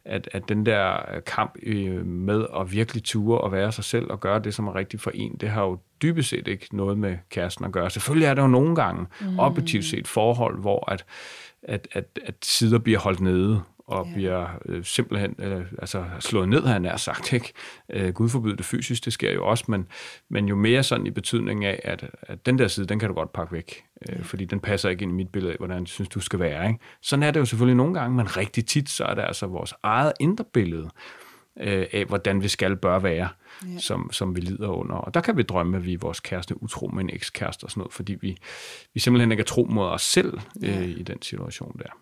at, 0.04 0.28
at 0.32 0.48
den 0.48 0.66
der 0.66 0.96
kamp 1.26 1.56
øh, 1.62 2.06
med 2.06 2.46
at 2.60 2.72
virkelig 2.72 3.04
ture 3.04 3.40
og 3.40 3.52
være 3.52 3.72
sig 3.72 3.84
selv 3.84 4.10
og 4.10 4.20
gøre 4.20 4.38
det, 4.38 4.54
som 4.54 4.66
er 4.66 4.74
rigtigt 4.74 5.02
for 5.02 5.10
en, 5.14 5.36
det 5.40 5.48
har 5.48 5.62
jo 5.62 5.78
dybest 6.02 6.28
set 6.28 6.48
ikke 6.48 6.76
noget 6.76 6.98
med 6.98 7.16
kæresten 7.30 7.64
at 7.64 7.72
gøre. 7.72 7.90
Selvfølgelig 7.90 8.26
er 8.26 8.34
der 8.34 8.42
jo 8.42 8.48
nogle 8.48 8.76
gange 8.76 9.06
mm. 9.20 9.38
objektivt 9.38 9.84
set 9.84 10.08
forhold, 10.08 10.60
hvor 10.60 10.90
at, 10.90 11.04
at, 11.62 11.88
at, 11.92 12.18
at 12.24 12.34
sider 12.42 12.78
bliver 12.78 12.98
holdt 12.98 13.20
nede, 13.20 13.62
og 13.93 14.07
ja. 14.07 14.12
bliver 14.14 14.47
øh, 14.66 14.84
simpelthen 14.84 15.34
øh, 15.38 15.64
altså 15.78 16.05
slået 16.20 16.49
ned, 16.49 16.66
jeg 16.66 16.80
nær 16.80 16.97
sagt. 16.97 17.32
Ikke? 17.32 17.53
Øh, 17.90 18.12
Gud 18.12 18.28
forbyde 18.28 18.57
det 18.57 18.64
fysisk, 18.64 19.05
det 19.05 19.12
sker 19.12 19.32
jo 19.32 19.47
også, 19.47 19.64
men, 19.68 19.86
men 20.30 20.49
jo 20.49 20.57
mere 20.57 20.82
sådan 20.82 21.07
i 21.07 21.11
betydning 21.11 21.64
af, 21.64 21.80
at, 21.84 22.11
at 22.22 22.47
den 22.47 22.59
der 22.59 22.68
side, 22.68 22.86
den 22.86 22.99
kan 22.99 23.09
du 23.09 23.14
godt 23.14 23.32
pakke 23.32 23.53
væk, 23.53 23.84
øh, 24.09 24.16
ja. 24.16 24.22
fordi 24.22 24.45
den 24.45 24.61
passer 24.61 24.88
ikke 24.88 25.03
ind 25.03 25.12
i 25.12 25.14
mit 25.14 25.28
billede 25.28 25.53
af, 25.53 25.59
hvordan 25.59 25.78
jeg 25.78 25.88
synes, 25.88 26.09
du 26.09 26.20
skal 26.20 26.38
være. 26.38 26.68
Ikke? 26.68 26.80
Sådan 27.03 27.22
er 27.22 27.30
det 27.30 27.40
jo 27.40 27.45
selvfølgelig 27.45 27.76
nogle 27.76 27.95
gange, 27.95 28.16
men 28.16 28.36
rigtig 28.36 28.66
tit, 28.66 28.90
så 28.90 29.05
er 29.05 29.14
det 29.14 29.22
altså 29.22 29.47
vores 29.47 29.74
eget 29.82 30.12
indre 30.20 30.45
billede 30.53 30.90
øh, 31.61 31.86
af, 31.93 32.05
hvordan 32.05 32.43
vi 32.43 32.49
skal 32.49 32.76
bør 32.76 32.99
være, 32.99 33.28
ja. 33.66 33.78
som, 33.78 34.12
som 34.12 34.36
vi 34.36 34.40
lider 34.40 34.68
under. 34.68 34.95
Og 34.95 35.14
der 35.14 35.20
kan 35.20 35.36
vi 35.36 35.43
drømme, 35.43 35.76
at 35.76 35.84
vi 35.84 35.93
er 35.93 35.99
vores 35.99 36.20
kæreste 36.20 36.62
utro 36.62 36.86
med 36.86 37.05
en 37.05 37.11
ekskæreste 37.12 37.64
og 37.64 37.70
sådan 37.70 37.80
noget, 37.80 37.93
fordi 37.93 38.16
vi, 38.20 38.36
vi 38.95 39.01
simpelthen 39.01 39.32
ikke 39.32 39.40
er 39.40 39.45
tro 39.45 39.66
mod 39.70 39.86
os 39.86 40.03
selv 40.03 40.38
øh, 40.62 40.68
ja. 40.68 40.80
i 40.80 41.03
den 41.03 41.22
situation 41.22 41.78
der. 41.78 42.01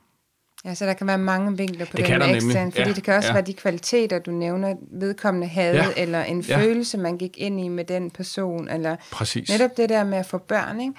Ja, 0.64 0.74
så 0.74 0.86
der 0.86 0.92
kan 0.92 1.06
være 1.06 1.18
mange 1.18 1.56
vinkler 1.56 1.86
på 1.86 1.96
det 1.96 2.06
den 2.06 2.22
ekstern, 2.22 2.72
fordi 2.72 2.88
ja, 2.88 2.94
det 2.94 3.04
kan 3.04 3.14
også 3.14 3.28
ja. 3.28 3.32
være 3.32 3.42
de 3.42 3.54
kvaliteter, 3.54 4.18
du 4.18 4.30
nævner, 4.30 4.74
vedkommende 4.92 5.46
havde, 5.46 5.76
ja. 5.76 5.86
eller 5.96 6.24
en 6.24 6.40
ja. 6.40 6.58
følelse, 6.58 6.98
man 6.98 7.18
gik 7.18 7.38
ind 7.38 7.60
i 7.60 7.68
med 7.68 7.84
den 7.84 8.10
person, 8.10 8.68
eller 8.68 8.96
Præcis. 9.12 9.50
netop 9.50 9.76
det 9.76 9.88
der 9.88 10.04
med 10.04 10.18
at 10.18 10.26
få 10.26 10.38
børn, 10.38 10.80
ikke? 10.80 10.94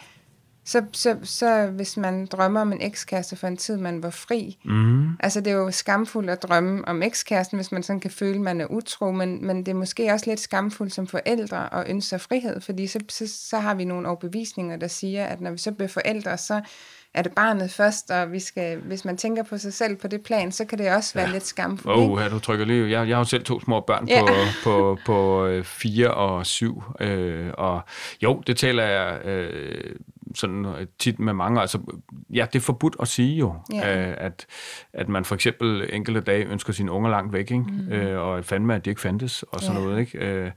Så, 0.66 0.84
så, 0.92 1.18
så 1.24 1.66
hvis 1.66 1.98
man 1.98 2.26
drømmer 2.26 2.62
om 2.62 2.72
en 2.72 2.82
ekskæreste 2.82 3.36
for 3.36 3.48
en 3.48 3.58
tid, 3.58 3.78
man 3.78 4.04
var 4.04 4.10
fri, 4.10 4.58
mm. 4.66 5.10
altså 5.20 5.42
det 5.42 5.52
er 5.52 5.56
jo 5.56 5.72
skamfuldt 5.72 6.30
at 6.30 6.44
drømme 6.44 6.88
om 6.88 7.04
ekskæresten, 7.04 7.58
hvis 7.58 7.72
man 7.72 7.84
sådan 7.84 8.00
kan 8.00 8.12
føle, 8.12 8.36
at 8.36 8.42
man 8.42 8.62
er 8.62 8.66
utro, 8.66 9.12
men, 9.12 9.46
men 9.46 9.58
det 9.58 9.68
er 9.68 9.76
måske 9.76 10.14
også 10.14 10.30
lidt 10.30 10.40
skamfuldt 10.40 10.94
som 10.94 11.08
forældre 11.08 11.74
at 11.74 11.90
ønske 11.90 12.10
sig 12.10 12.22
frihed, 12.22 12.62
fordi 12.62 12.88
så, 12.88 13.00
så, 13.10 13.28
så 13.28 13.60
har 13.60 13.76
vi 13.76 13.86
nogle 13.86 14.08
overbevisninger, 14.08 14.78
der 14.78 14.88
siger, 14.88 15.26
at 15.26 15.42
når 15.42 15.52
vi 15.52 15.58
så 15.58 15.72
bliver 15.72 15.88
forældre, 15.88 16.38
så 16.38 16.62
er 17.14 17.22
det 17.22 17.32
barnet 17.32 17.72
først, 17.72 18.12
og 18.12 18.32
vi 18.32 18.40
skal, 18.40 18.78
hvis 18.78 19.06
man 19.06 19.18
tænker 19.18 19.44
på 19.44 19.58
sig 19.58 19.74
selv 19.74 19.96
på 19.96 20.08
det 20.08 20.22
plan, 20.22 20.52
så 20.52 20.66
kan 20.66 20.78
det 20.78 20.92
også 20.92 21.14
være 21.14 21.28
ja. 21.28 21.32
lidt 21.32 21.46
skamfuldt. 21.46 21.98
Åh, 21.98 22.12
oh, 22.12 22.22
ja, 22.22 22.30
du 22.30 22.40
trykker 22.40 22.66
lige. 22.66 22.82
Jeg, 22.82 23.08
jeg 23.08 23.16
har 23.16 23.22
jo 23.22 23.26
selv 23.26 23.44
to 23.44 23.60
små 23.60 23.80
børn 23.80 24.08
ja. 24.08 24.22
på, 24.22 24.34
på, 24.64 24.98
på 25.06 25.46
øh, 25.46 25.64
fire 25.64 26.14
og 26.14 26.46
syv, 26.46 26.84
øh, 27.00 27.50
og 27.54 27.82
jo, 28.24 28.44
det 28.48 28.58
taler 28.58 28.84
jeg 28.84 29.26
øh, 29.26 29.96
sådan 30.36 30.66
øh, 30.66 30.88
tit 31.00 31.20
med 31.20 31.34
mange. 31.34 31.62
Altså, 31.62 31.80
ja, 32.34 32.46
det 32.54 32.60
er 32.60 32.64
forbudt 32.64 32.96
at 33.00 33.08
sige 33.08 33.38
jo, 33.38 33.56
ja. 33.74 34.10
øh, 34.10 34.16
at, 34.18 34.46
at 34.94 35.10
man 35.10 35.26
for 35.26 35.36
eksempel 35.36 35.90
enkelte 35.94 36.22
dage 36.22 36.46
ønsker 36.46 36.74
sine 36.74 36.92
unger 36.92 37.10
langt 37.10 37.34
væk, 37.34 37.52
ikke? 37.52 37.66
Mm. 37.68 37.92
Øh, 37.92 38.22
og 38.22 38.46
fandme, 38.46 38.76
at 38.76 38.86
de 38.86 38.90
ikke 38.90 39.02
fandtes, 39.02 39.44
og 39.44 39.60
sådan 39.60 39.78
ja. 39.78 39.84
noget, 39.84 40.00
ikke? 40.00 40.18
Øh, 40.18 40.52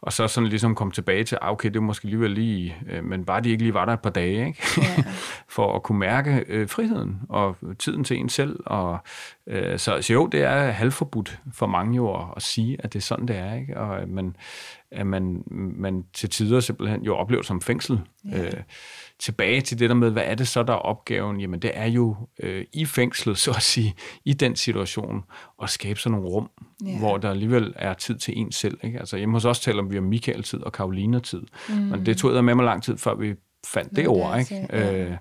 og 0.00 0.12
så 0.12 0.28
sådan 0.28 0.48
ligesom 0.48 0.74
komme 0.74 0.92
tilbage 0.92 1.24
til, 1.24 1.38
ah, 1.42 1.52
okay, 1.52 1.68
det 1.68 1.76
er 1.76 1.80
måske 1.80 2.04
alligevel 2.04 2.30
lige, 2.30 2.76
øh, 2.90 3.04
men 3.04 3.24
bare 3.24 3.40
de 3.40 3.50
ikke 3.50 3.62
lige 3.62 3.74
var 3.74 3.84
der 3.84 3.92
et 3.92 4.00
par 4.00 4.10
dage, 4.10 4.46
ikke? 4.46 4.62
Ja. 4.76 5.04
for 5.56 5.76
at 5.76 5.82
kunne 5.82 5.98
mærke 5.98 6.44
øh, 6.48 6.68
friheden 6.68 7.20
og 7.28 7.56
tiden 7.78 8.04
til 8.04 8.16
en 8.16 8.28
selv. 8.28 8.60
Og, 8.66 8.98
øh, 9.46 9.78
så, 9.78 10.02
så 10.02 10.12
jo, 10.12 10.26
det 10.26 10.42
er 10.42 10.70
halvforbudt 10.70 11.40
for 11.52 11.66
mange 11.66 11.96
jo 11.96 12.14
at, 12.14 12.24
at 12.36 12.42
sige, 12.42 12.76
at 12.78 12.92
det 12.92 12.98
er 12.98 13.02
sådan, 13.02 13.28
det 13.28 13.36
er, 13.36 13.54
ikke? 13.54 13.80
Og 13.80 14.00
at 14.00 14.08
man, 14.08 14.36
at 14.92 15.06
man, 15.06 15.42
man 15.76 16.04
til 16.14 16.30
tider 16.30 16.60
simpelthen 16.60 17.02
jo 17.02 17.16
oplever 17.16 17.42
som 17.42 17.60
fængsel. 17.60 18.00
Ja. 18.30 18.44
Øh, 18.44 18.52
tilbage 19.18 19.60
til 19.60 19.78
det 19.78 19.88
der 19.88 19.94
med, 19.94 20.10
hvad 20.10 20.22
er 20.26 20.34
det 20.34 20.48
så, 20.48 20.62
der 20.62 20.72
er 20.72 20.76
opgaven? 20.76 21.40
Jamen, 21.40 21.60
det 21.60 21.70
er 21.74 21.86
jo 21.86 22.16
øh, 22.42 22.64
i 22.72 22.84
fængslet, 22.84 23.38
så 23.38 23.50
at 23.50 23.62
sige, 23.62 23.94
i 24.24 24.32
den 24.32 24.56
situation, 24.56 25.24
at 25.62 25.70
skabe 25.70 26.00
sådan 26.00 26.18
nogle 26.18 26.34
rum, 26.34 26.50
yeah. 26.86 26.98
hvor 26.98 27.18
der 27.18 27.30
alligevel 27.30 27.72
er 27.76 27.94
tid 27.94 28.18
til 28.18 28.38
en 28.38 28.52
selv. 28.52 28.78
Ikke? 28.82 28.98
Altså 28.98 29.16
hjemme 29.16 29.34
hos 29.34 29.44
os 29.44 29.60
taler 29.60 29.82
vi 29.82 29.98
om 29.98 30.04
Michael-tid 30.04 30.60
og 30.60 30.72
Karolina-tid. 30.72 31.42
Mm. 31.68 31.74
Men 31.74 32.06
det 32.06 32.16
tog 32.16 32.34
jeg 32.34 32.44
med 32.44 32.54
mig 32.54 32.64
lang 32.64 32.82
tid, 32.82 32.98
før 32.98 33.14
vi 33.14 33.34
opfandt 33.68 33.96
det 33.96 34.08
ord, 34.08 34.38
ikke? 34.38 34.66
Ja. 34.72 35.04
Øh, 35.04 35.16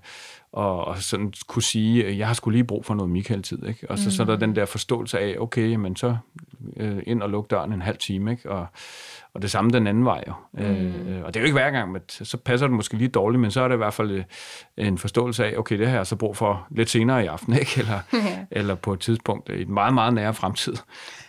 og, 0.57 0.85
og 0.85 0.97
sådan 0.97 1.33
kunne 1.47 1.63
sige, 1.63 2.17
jeg 2.17 2.27
har 2.27 2.33
skulle 2.33 2.57
lige 2.57 2.63
brug 2.63 2.85
for 2.85 2.93
noget 2.93 3.11
Michael-tid, 3.11 3.67
ikke? 3.67 3.91
Og 3.91 3.97
så, 3.97 4.05
mm. 4.07 4.11
så 4.11 4.21
er 4.23 4.25
der 4.25 4.35
den 4.35 4.55
der 4.55 4.65
forståelse 4.65 5.19
af, 5.19 5.35
okay, 5.39 5.75
men 5.75 5.95
så 5.95 6.17
øh, 6.77 6.97
ind 7.07 7.23
og 7.23 7.29
lukke 7.29 7.47
døren 7.47 7.73
en 7.73 7.81
halv 7.81 7.97
time, 7.97 8.31
ikke? 8.31 8.51
Og, 8.51 8.67
og 9.33 9.41
det 9.41 9.51
samme 9.51 9.71
den 9.71 9.87
anden 9.87 10.05
vej 10.05 10.23
jo. 10.27 10.33
Mm. 10.53 10.63
Øh, 10.63 11.23
og 11.23 11.33
det 11.33 11.39
er 11.39 11.41
jo 11.41 11.45
ikke 11.45 11.59
hver 11.59 11.71
gang, 11.71 11.91
men 11.91 12.01
så 12.07 12.37
passer 12.37 12.67
det 12.67 12.75
måske 12.75 12.97
lige 12.97 13.07
dårligt, 13.07 13.41
men 13.41 13.51
så 13.51 13.61
er 13.61 13.67
det 13.67 13.75
i 13.75 13.77
hvert 13.77 13.93
fald 13.93 14.11
øh, 14.11 14.23
en 14.77 14.97
forståelse 14.97 15.45
af, 15.45 15.57
okay, 15.57 15.79
det 15.79 15.89
her 15.89 15.99
er 15.99 16.03
så 16.03 16.15
brug 16.15 16.37
for 16.37 16.67
lidt 16.71 16.89
senere 16.89 17.23
i 17.23 17.27
aften, 17.27 17.53
ikke? 17.59 17.71
Eller, 17.77 17.99
eller 18.59 18.75
på 18.75 18.93
et 18.93 18.99
tidspunkt 18.99 19.49
i 19.49 19.61
et 19.61 19.69
meget, 19.69 19.93
meget 19.93 20.13
nære 20.13 20.33
fremtid. 20.33 20.73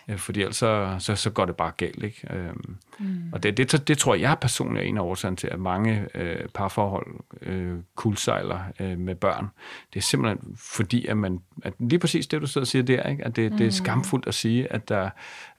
Øh, 0.09 0.17
fordi 0.17 0.41
ellers 0.41 0.55
så, 0.55 0.95
så, 0.99 1.15
så 1.15 1.29
går 1.29 1.45
det 1.45 1.55
bare 1.55 1.71
galt, 1.77 2.03
ikke? 2.03 2.27
Øh, 2.33 2.53
mm. 2.99 3.29
Og 3.33 3.43
det, 3.43 3.57
det, 3.57 3.87
det 3.87 3.97
tror 3.97 4.15
jeg 4.15 4.37
personligt 4.41 4.83
er 4.83 4.89
en 4.89 4.97
af 4.97 5.01
årsagen 5.01 5.35
til, 5.35 5.47
at 5.47 5.59
mange 5.59 6.07
øh, 6.15 6.49
parforhold 6.53 7.07
øh, 7.41 7.75
kuldsejler 7.95 8.59
øh, 8.79 8.97
med 8.97 9.15
børn. 9.19 9.47
Det 9.93 9.99
er 9.99 10.03
simpelthen 10.03 10.55
fordi, 10.57 11.05
at 11.05 11.17
man, 11.17 11.39
at 11.63 11.73
lige 11.79 11.99
præcis 11.99 12.27
det, 12.27 12.41
du 12.41 12.47
sidder 12.47 12.63
og 12.63 12.67
siger 12.67 12.83
der, 12.83 13.03
ikke? 13.03 13.25
at 13.25 13.35
det, 13.35 13.51
mm. 13.51 13.57
det 13.57 13.63
er 13.63 13.67
mm. 13.67 13.71
skamfuldt 13.71 14.27
at 14.27 14.33
sige, 14.33 14.73
at, 14.73 14.89
der, 14.89 15.09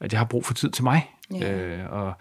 at 0.01 0.13
jeg 0.13 0.21
har 0.21 0.27
brug 0.27 0.45
for 0.47 0.55
tid 0.55 0.71
til 0.71 0.85
mig. 0.85 1.11
Yeah. 1.35 1.81
Øh, 1.81 1.93
og 1.93 2.13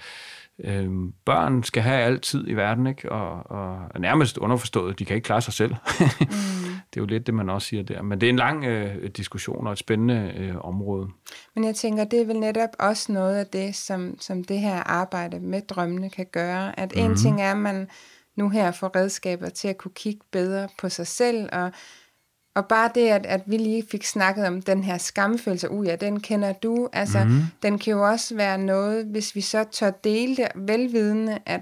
øh, 0.63 0.89
børn 1.25 1.63
skal 1.63 1.83
have 1.83 2.01
alt 2.01 2.21
tid 2.21 2.47
i 2.47 2.53
verden, 2.53 2.87
ikke? 2.87 3.11
Og, 3.11 3.51
og 3.51 3.99
nærmest 3.99 4.37
underforstået, 4.37 4.99
de 4.99 5.05
kan 5.05 5.15
ikke 5.15 5.25
klare 5.25 5.41
sig 5.41 5.53
selv. 5.53 5.75
mm. 5.99 6.27
Det 6.93 6.99
er 6.99 7.01
jo 7.01 7.05
lidt 7.05 7.27
det, 7.27 7.33
man 7.33 7.49
også 7.49 7.67
siger 7.67 7.83
der. 7.83 8.01
Men 8.01 8.21
det 8.21 8.27
er 8.27 8.29
en 8.29 8.35
lang 8.35 8.65
øh, 8.65 9.09
diskussion 9.09 9.67
og 9.67 9.73
et 9.73 9.79
spændende 9.79 10.33
øh, 10.37 10.55
område. 10.61 11.07
Men 11.55 11.63
jeg 11.63 11.75
tænker, 11.75 12.03
det 12.03 12.21
er 12.21 12.25
vel 12.25 12.39
netop 12.39 12.69
også 12.79 13.11
noget 13.11 13.35
af 13.35 13.47
det, 13.47 13.75
som, 13.75 14.15
som 14.19 14.43
det 14.43 14.59
her 14.59 14.83
arbejde 14.83 15.39
med 15.39 15.61
drømmene 15.61 16.09
kan 16.09 16.25
gøre. 16.31 16.79
At 16.79 16.93
en 16.95 17.07
mm. 17.07 17.15
ting 17.15 17.41
er, 17.41 17.51
at 17.51 17.57
man 17.57 17.87
nu 18.39 18.49
her 18.49 18.71
får 18.71 18.95
redskaber 18.95 19.49
til 19.49 19.67
at 19.67 19.77
kunne 19.77 19.91
kigge 19.95 20.21
bedre 20.31 20.67
på 20.79 20.89
sig 20.89 21.07
selv 21.07 21.49
og 21.51 21.71
og 22.55 22.67
bare 22.67 22.91
det, 22.95 23.07
at, 23.07 23.25
at 23.25 23.41
vi 23.45 23.57
lige 23.57 23.83
fik 23.91 24.03
snakket 24.03 24.47
om 24.47 24.61
den 24.61 24.83
her 24.83 24.97
skamfølelse, 24.97 25.71
uh 25.71 25.85
ja, 25.85 25.95
den 25.95 26.19
kender 26.19 26.53
du, 26.53 26.89
altså, 26.93 27.23
mm. 27.23 27.41
den 27.63 27.79
kan 27.79 27.91
jo 27.91 28.07
også 28.09 28.35
være 28.35 28.57
noget, 28.57 29.05
hvis 29.05 29.35
vi 29.35 29.41
så 29.41 29.63
tør 29.71 29.89
dele 29.89 30.35
det 30.35 30.47
velvidende, 30.55 31.39
at 31.45 31.61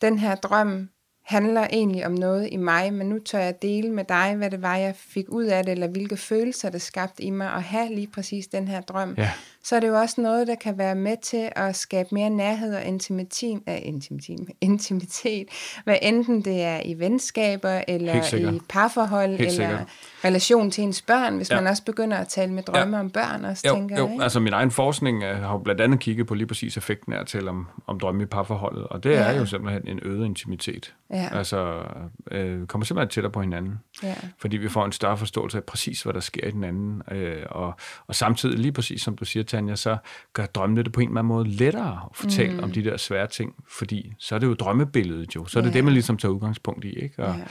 den 0.00 0.18
her 0.18 0.34
drøm 0.34 0.88
handler 1.24 1.66
egentlig 1.72 2.06
om 2.06 2.12
noget 2.12 2.48
i 2.52 2.56
mig, 2.56 2.92
men 2.92 3.08
nu 3.08 3.18
tør 3.18 3.38
jeg 3.38 3.62
dele 3.62 3.90
med 3.90 4.04
dig, 4.04 4.34
hvad 4.36 4.50
det 4.50 4.62
var, 4.62 4.76
jeg 4.76 4.94
fik 4.96 5.28
ud 5.28 5.44
af 5.44 5.64
det, 5.64 5.72
eller 5.72 5.86
hvilke 5.86 6.16
følelser 6.16 6.70
det 6.70 6.82
skabte 6.82 7.22
i 7.22 7.30
mig, 7.30 7.52
at 7.52 7.62
have 7.62 7.94
lige 7.94 8.06
præcis 8.06 8.46
den 8.46 8.68
her 8.68 8.80
drøm. 8.80 9.14
Ja. 9.18 9.30
Så 9.62 9.76
er 9.76 9.80
det 9.80 9.88
jo 9.88 9.98
også 10.00 10.20
noget, 10.20 10.46
der 10.46 10.54
kan 10.54 10.78
være 10.78 10.94
med 10.94 11.16
til 11.22 11.52
at 11.56 11.76
skabe 11.76 12.08
mere 12.12 12.30
nærhed 12.30 12.74
og 12.74 12.84
intimitet, 12.84 13.60
uh, 13.66 13.86
intimitet, 13.86 14.48
intimitet 14.60 15.48
hvad 15.84 15.96
enten 16.02 16.40
det 16.44 16.62
er 16.62 16.80
i 16.84 16.94
venskaber, 16.98 17.82
eller 17.88 18.54
i 18.54 18.60
parforhold, 18.68 19.30
Helt 19.30 19.40
eller 19.40 19.52
sikkert. 19.52 19.88
Relation 20.24 20.70
til 20.70 20.84
ens 20.84 21.02
børn, 21.02 21.36
hvis 21.36 21.50
ja. 21.50 21.56
man 21.56 21.66
også 21.66 21.84
begynder 21.84 22.16
at 22.16 22.28
tale 22.28 22.52
med 22.52 22.62
drømme 22.62 22.96
ja. 22.96 23.02
om 23.02 23.10
børn, 23.10 23.44
også, 23.44 23.68
jo, 23.68 23.74
tænker 23.74 23.98
jo. 23.98 24.04
jeg. 24.04 24.12
Ikke? 24.12 24.22
altså 24.22 24.40
min 24.40 24.52
egen 24.52 24.70
forskning 24.70 25.18
uh, 25.18 25.28
har 25.28 25.52
jo 25.52 25.58
blandt 25.58 25.80
andet 25.80 26.00
kigget 26.00 26.26
på 26.26 26.34
lige 26.34 26.46
præcis 26.46 26.76
effekten 26.76 27.12
af 27.12 27.20
at 27.20 27.26
tale 27.26 27.50
om, 27.50 27.68
om 27.86 28.00
drømme 28.00 28.22
i 28.22 28.26
parforholdet, 28.26 28.84
og 28.84 29.04
det 29.04 29.10
ja. 29.10 29.16
er 29.16 29.38
jo 29.38 29.46
simpelthen 29.46 29.88
en 29.88 29.98
øget 30.02 30.24
intimitet. 30.24 30.94
Ja. 31.10 31.28
Altså, 31.32 31.82
øh, 32.30 32.66
kommer 32.66 32.84
simpelthen 32.84 33.08
tættere 33.08 33.32
på 33.32 33.40
hinanden. 33.40 33.80
Ja. 34.02 34.14
Fordi 34.38 34.56
vi 34.56 34.68
får 34.68 34.84
en 34.84 34.92
større 34.92 35.16
forståelse 35.16 35.58
af 35.58 35.64
præcis, 35.64 36.02
hvad 36.02 36.12
der 36.12 36.20
sker 36.20 36.46
i 36.46 36.50
den 36.50 36.64
anden. 36.64 37.02
Øh, 37.10 37.42
og, 37.50 37.74
og 38.06 38.14
samtidig, 38.14 38.58
lige 38.58 38.72
præcis 38.72 39.02
som 39.02 39.16
du 39.16 39.24
siger, 39.24 39.44
Tanja, 39.44 39.76
så 39.76 39.96
gør 40.32 40.46
drømmene 40.46 40.82
det 40.82 40.92
på 40.92 41.00
en 41.00 41.08
eller 41.08 41.18
anden 41.18 41.28
måde 41.28 41.48
lettere 41.48 42.00
at 42.10 42.16
fortælle 42.16 42.56
mm. 42.56 42.64
om 42.64 42.72
de 42.72 42.84
der 42.84 42.96
svære 42.96 43.26
ting. 43.26 43.54
Fordi 43.68 44.14
så 44.18 44.34
er 44.34 44.38
det 44.38 44.46
jo 44.46 44.54
drømmebilledet 44.54 45.36
jo. 45.36 45.46
Så 45.46 45.58
er 45.58 45.62
det 45.62 45.70
ja. 45.70 45.74
det, 45.74 45.84
man 45.84 45.92
ligesom 45.92 46.16
tager 46.16 46.32
udgangspunkt 46.32 46.84
i. 46.84 46.92
Ikke? 46.92 47.24
Og, 47.24 47.34
ja. 47.38 47.44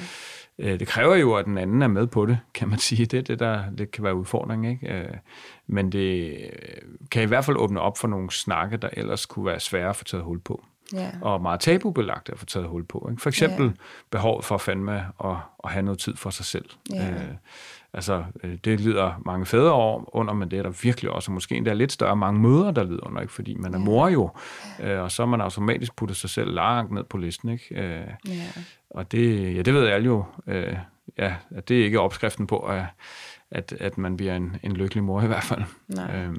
Øh, 0.59 0.79
det 0.79 0.87
kræver 0.87 1.15
jo, 1.15 1.35
at 1.35 1.45
den 1.45 1.57
anden 1.57 1.81
er 1.81 1.87
med 1.87 2.07
på 2.07 2.25
det, 2.25 2.39
kan 2.53 2.69
man 2.69 2.79
sige. 2.87 3.05
Det 3.05 3.19
er 3.19 3.23
det, 3.23 3.39
der 3.39 3.63
det 3.77 3.91
kan 3.91 4.03
være 4.03 4.15
udfordring. 4.15 4.69
Ikke? 4.69 4.93
Øh, 4.93 5.13
men 5.67 5.91
det 5.91 6.37
kan 7.11 7.23
i 7.23 7.25
hvert 7.25 7.45
fald 7.45 7.57
åbne 7.57 7.81
op 7.81 7.97
for 7.97 8.07
nogle 8.07 8.31
snakke, 8.31 8.77
der 8.77 8.89
ellers 8.93 9.25
kunne 9.25 9.45
være 9.45 9.59
svære 9.59 9.89
at 9.89 9.95
få 9.95 10.03
taget 10.03 10.23
hul 10.23 10.39
på 10.39 10.63
ja. 10.93 11.09
og 11.21 11.41
meget 11.41 11.59
tabubelagt 11.59 12.29
at 12.29 12.39
få 12.39 12.45
taget 12.45 12.67
hul 12.67 12.85
på. 12.85 13.07
Ikke? 13.11 13.21
For 13.21 13.29
eksempel 13.29 13.65
ja. 13.65 13.71
behovet 14.09 14.45
for 14.45 14.55
at 14.55 14.61
fandme 14.61 15.05
at, 15.23 15.35
at 15.63 15.71
have 15.71 15.83
noget 15.83 15.99
tid 15.99 16.15
for 16.15 16.29
sig 16.29 16.45
selv. 16.45 16.65
Ja. 16.93 17.09
Øh, 17.09 17.33
altså, 17.93 18.23
øh, 18.43 18.57
det 18.65 18.79
lider 18.79 19.21
mange 19.25 19.45
fædre 19.45 19.71
over 19.71 20.15
under, 20.15 20.33
men 20.33 20.51
det 20.51 20.59
er 20.59 20.63
der 20.63 20.79
virkelig 20.83 21.11
også, 21.11 21.31
og 21.31 21.33
måske 21.33 21.55
endda 21.55 21.73
lidt 21.73 21.91
større 21.91 22.15
mange 22.15 22.41
mødre, 22.41 22.71
der 22.71 22.83
lider 22.83 23.07
under, 23.07 23.21
ikke? 23.21 23.33
fordi 23.33 23.53
man 23.53 23.73
er 23.73 23.79
ja. 23.79 23.85
mor 23.85 24.07
jo, 24.07 24.29
øh, 24.79 24.99
og 24.99 25.11
så 25.11 25.21
er 25.23 25.27
man 25.27 25.41
automatisk 25.41 25.95
puttet 25.95 26.17
sig 26.17 26.29
selv 26.29 26.53
langt 26.53 26.91
ned 26.91 27.03
på 27.03 27.17
listen. 27.17 27.49
Ikke? 27.49 27.81
Øh. 27.81 28.07
Og 28.93 29.11
det, 29.11 29.55
ja, 29.55 29.61
det 29.61 29.73
ved 29.73 29.87
alle 29.87 30.05
jo, 30.05 30.25
øh, 30.47 30.77
ja, 31.17 31.35
at 31.55 31.69
det 31.69 31.79
er 31.79 31.85
ikke 31.85 31.99
opskriften 31.99 32.47
på, 32.47 32.59
at, 32.59 32.83
at, 33.51 33.73
at 33.79 33.97
man 33.97 34.17
bliver 34.17 34.35
en, 34.35 34.55
en 34.63 34.71
lykkelig 34.71 35.03
mor 35.03 35.21
i 35.21 35.27
hvert 35.27 35.43
fald. 35.43 35.63
Nej. 35.87 36.15
Øh, 36.15 36.35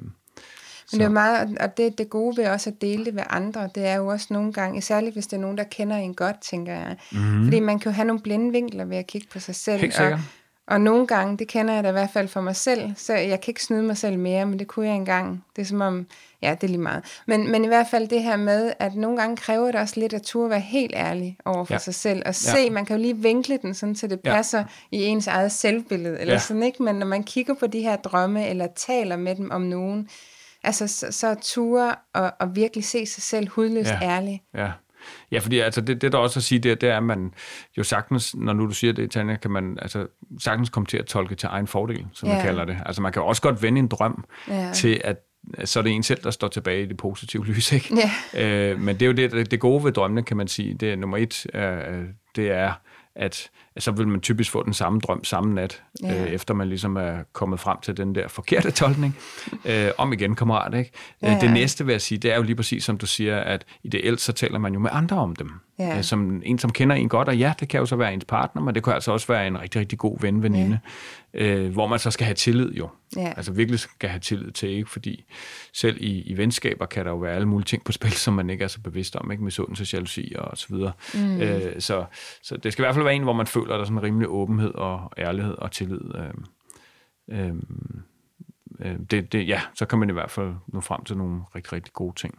men 0.92 1.00
det 1.00 1.06
er 1.06 1.10
meget, 1.10 1.58
og 1.60 1.76
det, 1.76 1.98
det 1.98 2.10
gode 2.10 2.36
ved 2.36 2.48
også 2.48 2.70
at 2.70 2.80
dele 2.80 3.04
det 3.04 3.14
med 3.14 3.22
andre, 3.30 3.70
det 3.74 3.86
er 3.86 3.94
jo 3.94 4.06
også 4.06 4.26
nogle 4.30 4.52
gange, 4.52 4.82
særligt 4.82 5.14
hvis 5.14 5.26
det 5.26 5.36
er 5.36 5.40
nogen, 5.40 5.58
der 5.58 5.64
kender 5.64 5.96
en 5.96 6.14
godt, 6.14 6.40
tænker 6.42 6.72
jeg. 6.72 6.96
Mm-hmm. 7.12 7.44
Fordi 7.44 7.60
man 7.60 7.78
kan 7.78 7.92
jo 7.92 7.94
have 7.94 8.06
nogle 8.06 8.22
blinde 8.22 8.52
vinkler 8.52 8.84
ved 8.84 8.96
at 8.96 9.06
kigge 9.06 9.28
på 9.32 9.38
sig 9.38 9.54
selv. 9.54 9.80
Helt 9.80 10.00
og, 10.00 10.18
og 10.66 10.80
nogle 10.80 11.06
gange, 11.06 11.36
det 11.38 11.48
kender 11.48 11.74
jeg 11.74 11.84
da 11.84 11.88
i 11.88 11.92
hvert 11.92 12.10
fald 12.10 12.28
for 12.28 12.40
mig 12.40 12.56
selv, 12.56 12.92
så 12.96 13.14
jeg 13.14 13.40
kan 13.40 13.50
ikke 13.50 13.62
snyde 13.62 13.82
mig 13.82 13.96
selv 13.96 14.18
mere, 14.18 14.46
men 14.46 14.58
det 14.58 14.66
kunne 14.66 14.86
jeg 14.86 14.94
engang. 14.94 15.44
Det 15.56 15.62
er 15.62 15.66
som 15.66 15.80
om, 15.80 16.06
ja, 16.48 16.54
det 16.54 16.64
er 16.64 16.68
lige 16.68 16.78
meget. 16.78 17.04
Men, 17.26 17.50
men 17.50 17.64
i 17.64 17.66
hvert 17.68 17.86
fald 17.90 18.08
det 18.08 18.22
her 18.22 18.36
med, 18.36 18.72
at 18.78 18.94
nogle 18.94 19.16
gange 19.16 19.36
kræver 19.36 19.66
det 19.66 19.80
også 19.80 20.00
lidt 20.00 20.12
at 20.12 20.22
turde 20.22 20.50
være 20.50 20.60
helt 20.60 20.92
ærlig 20.96 21.36
over 21.44 21.64
for 21.64 21.74
ja. 21.74 21.78
sig 21.78 21.94
selv, 21.94 22.22
og 22.26 22.34
se, 22.34 22.58
ja. 22.58 22.70
man 22.70 22.84
kan 22.84 22.96
jo 22.96 23.02
lige 23.02 23.16
vinkle 23.16 23.58
den, 23.62 23.74
sådan, 23.74 23.94
så 23.94 24.06
det 24.06 24.20
passer 24.20 24.64
ja. 24.92 24.96
i 24.96 25.02
ens 25.02 25.26
eget 25.26 25.52
selvbillede, 25.52 26.20
eller 26.20 26.34
ja. 26.34 26.40
sådan, 26.40 26.62
ikke? 26.62 26.82
Men 26.82 26.94
når 26.94 27.06
man 27.06 27.22
kigger 27.22 27.54
på 27.54 27.66
de 27.66 27.80
her 27.80 27.96
drømme, 27.96 28.48
eller 28.48 28.66
taler 28.76 29.16
med 29.16 29.34
dem 29.34 29.50
om 29.50 29.62
nogen, 29.62 30.08
Altså, 30.66 30.88
så, 30.88 31.12
så 31.12 31.34
ture 31.42 31.94
og, 32.14 32.32
og 32.40 32.56
virkelig 32.56 32.84
se 32.84 33.06
sig 33.06 33.22
selv 33.22 33.48
hudløst 33.48 33.90
ja. 33.90 33.98
ærlig. 34.02 34.42
Ja. 34.54 34.70
Ja, 35.32 35.38
fordi 35.38 35.58
altså 35.58 35.80
det, 35.80 36.02
det 36.02 36.12
der 36.12 36.18
også 36.18 36.38
at 36.38 36.44
sige, 36.44 36.58
det, 36.58 36.80
det 36.80 36.88
er, 36.88 36.96
at 36.96 37.02
man 37.02 37.30
jo 37.78 37.82
sagtens, 37.82 38.36
når 38.36 38.52
nu 38.52 38.66
du 38.66 38.70
siger 38.70 38.92
det, 38.92 39.10
Tanja, 39.10 39.36
kan 39.36 39.50
man 39.50 39.78
altså 39.82 40.06
sagtens 40.40 40.70
komme 40.70 40.86
til 40.86 40.96
at 40.96 41.06
tolke 41.06 41.34
til 41.34 41.48
egen 41.52 41.66
fordel, 41.66 42.06
som 42.12 42.28
ja. 42.28 42.34
man 42.34 42.44
kalder 42.44 42.64
det. 42.64 42.78
Altså 42.86 43.02
man 43.02 43.12
kan 43.12 43.22
også 43.22 43.42
godt 43.42 43.62
vende 43.62 43.78
en 43.78 43.88
drøm 43.88 44.24
ja. 44.48 44.70
til, 44.74 45.00
at 45.04 45.16
så 45.64 45.78
er 45.78 45.82
det 45.82 45.92
en 45.92 46.02
selv, 46.02 46.22
der 46.22 46.30
står 46.30 46.48
tilbage 46.48 46.82
i 46.82 46.86
det 46.86 46.96
positive 46.96 47.46
lys, 47.46 47.72
ikke? 47.72 47.96
Ja. 48.34 48.70
Øh, 48.70 48.80
men 48.80 48.94
det 48.94 49.02
er 49.02 49.06
jo 49.06 49.12
det, 49.12 49.50
det 49.50 49.60
gode 49.60 49.84
ved 49.84 49.92
drømmene, 49.92 50.22
kan 50.22 50.36
man 50.36 50.48
sige. 50.48 50.74
Det 50.74 50.92
er 50.92 50.96
nummer 50.96 51.16
et, 51.16 51.46
øh, 51.54 52.04
det 52.36 52.50
er, 52.50 52.72
at 53.14 53.50
så 53.78 53.92
vil 53.92 54.08
man 54.08 54.20
typisk 54.20 54.50
få 54.50 54.62
den 54.62 54.74
samme 54.74 55.00
drøm 55.00 55.24
samme 55.24 55.54
nat, 55.54 55.82
ja. 56.02 56.22
øh, 56.22 56.28
efter 56.28 56.54
man 56.54 56.68
ligesom 56.68 56.96
er 56.96 57.16
kommet 57.32 57.60
frem 57.60 57.76
til 57.82 57.96
den 57.96 58.14
der 58.14 58.28
forkerte 58.28 58.70
tolkning. 58.70 59.16
øh, 59.64 59.90
om 59.98 60.12
igen, 60.12 60.36
kammerat. 60.36 60.74
Ikke? 60.74 60.90
Ja, 61.22 61.32
ja. 61.32 61.40
Det 61.40 61.52
næste 61.52 61.86
vil 61.86 61.92
jeg 61.92 62.00
sige, 62.00 62.18
det 62.18 62.32
er 62.32 62.36
jo 62.36 62.42
lige 62.42 62.56
præcis 62.56 62.84
som 62.84 62.98
du 62.98 63.06
siger, 63.06 63.40
at 63.40 63.64
ideelt 63.82 64.20
så 64.20 64.32
taler 64.32 64.58
man 64.58 64.72
jo 64.74 64.80
med 64.80 64.90
andre 64.92 65.16
om 65.16 65.36
dem. 65.36 65.50
Ja. 65.78 65.96
Øh, 65.96 66.02
som 66.02 66.42
en, 66.44 66.58
som 66.58 66.72
kender 66.72 66.96
en 66.96 67.08
godt, 67.08 67.28
og 67.28 67.36
ja, 67.36 67.52
det 67.60 67.68
kan 67.68 67.80
jo 67.80 67.86
så 67.86 67.96
være 67.96 68.14
ens 68.14 68.24
partner, 68.24 68.62
men 68.62 68.74
det 68.74 68.84
kan 68.84 68.92
altså 68.92 69.12
også 69.12 69.26
være 69.26 69.46
en 69.46 69.60
rigtig, 69.60 69.80
rigtig 69.80 69.98
god 69.98 70.20
ven, 70.20 70.42
veninde, 70.42 70.78
ja. 71.34 71.46
øh, 71.46 71.72
hvor 71.72 71.86
man 71.86 71.98
så 71.98 72.10
skal 72.10 72.24
have 72.24 72.34
tillid 72.34 72.72
jo. 72.72 72.88
Ja. 73.16 73.32
Altså 73.36 73.52
virkelig 73.52 73.80
skal 73.80 74.10
have 74.10 74.20
tillid 74.20 74.50
til, 74.50 74.68
ikke? 74.68 74.90
Fordi 74.90 75.24
selv 75.72 75.96
i, 76.00 76.22
i 76.22 76.36
venskaber 76.36 76.86
kan 76.86 77.04
der 77.04 77.10
jo 77.10 77.16
være 77.16 77.34
alle 77.34 77.48
mulige 77.48 77.66
ting 77.66 77.84
på 77.84 77.92
spil, 77.92 78.12
som 78.12 78.34
man 78.34 78.50
ikke 78.50 78.64
er 78.64 78.68
så 78.68 78.80
bevidst 78.80 79.16
om, 79.16 79.30
ikke? 79.30 79.44
Med 79.44 79.50
sundheds 79.50 79.94
jalousi 79.94 80.32
og 80.38 80.58
så 80.58 80.66
videre. 80.70 80.92
Mm. 81.14 81.40
Øh, 81.40 81.80
så, 81.80 82.04
så 82.42 82.56
det 82.56 82.72
skal 82.72 82.82
i 82.82 82.84
hvert 82.84 82.94
fald 82.94 83.04
være 83.04 83.14
en, 83.14 83.22
hvor 83.22 83.32
man 83.32 83.46
føler, 83.46 83.63
at 83.70 83.74
der 83.74 83.80
er 83.80 83.84
sådan 83.84 83.98
en 83.98 84.02
rimelig 84.02 84.28
åbenhed 84.28 84.74
og 84.74 85.10
ærlighed 85.18 85.54
og 85.54 85.72
tillid. 85.72 86.00
Øh, 87.28 87.54
øh, 88.80 88.96
det, 89.10 89.32
det, 89.32 89.48
ja, 89.48 89.60
så 89.74 89.86
kan 89.86 89.98
man 89.98 90.10
i 90.10 90.12
hvert 90.12 90.30
fald 90.30 90.54
nå 90.66 90.80
frem 90.80 91.04
til 91.04 91.16
nogle 91.16 91.40
rigtig, 91.54 91.72
rigtig 91.72 91.92
gode 91.92 92.14
ting. 92.14 92.38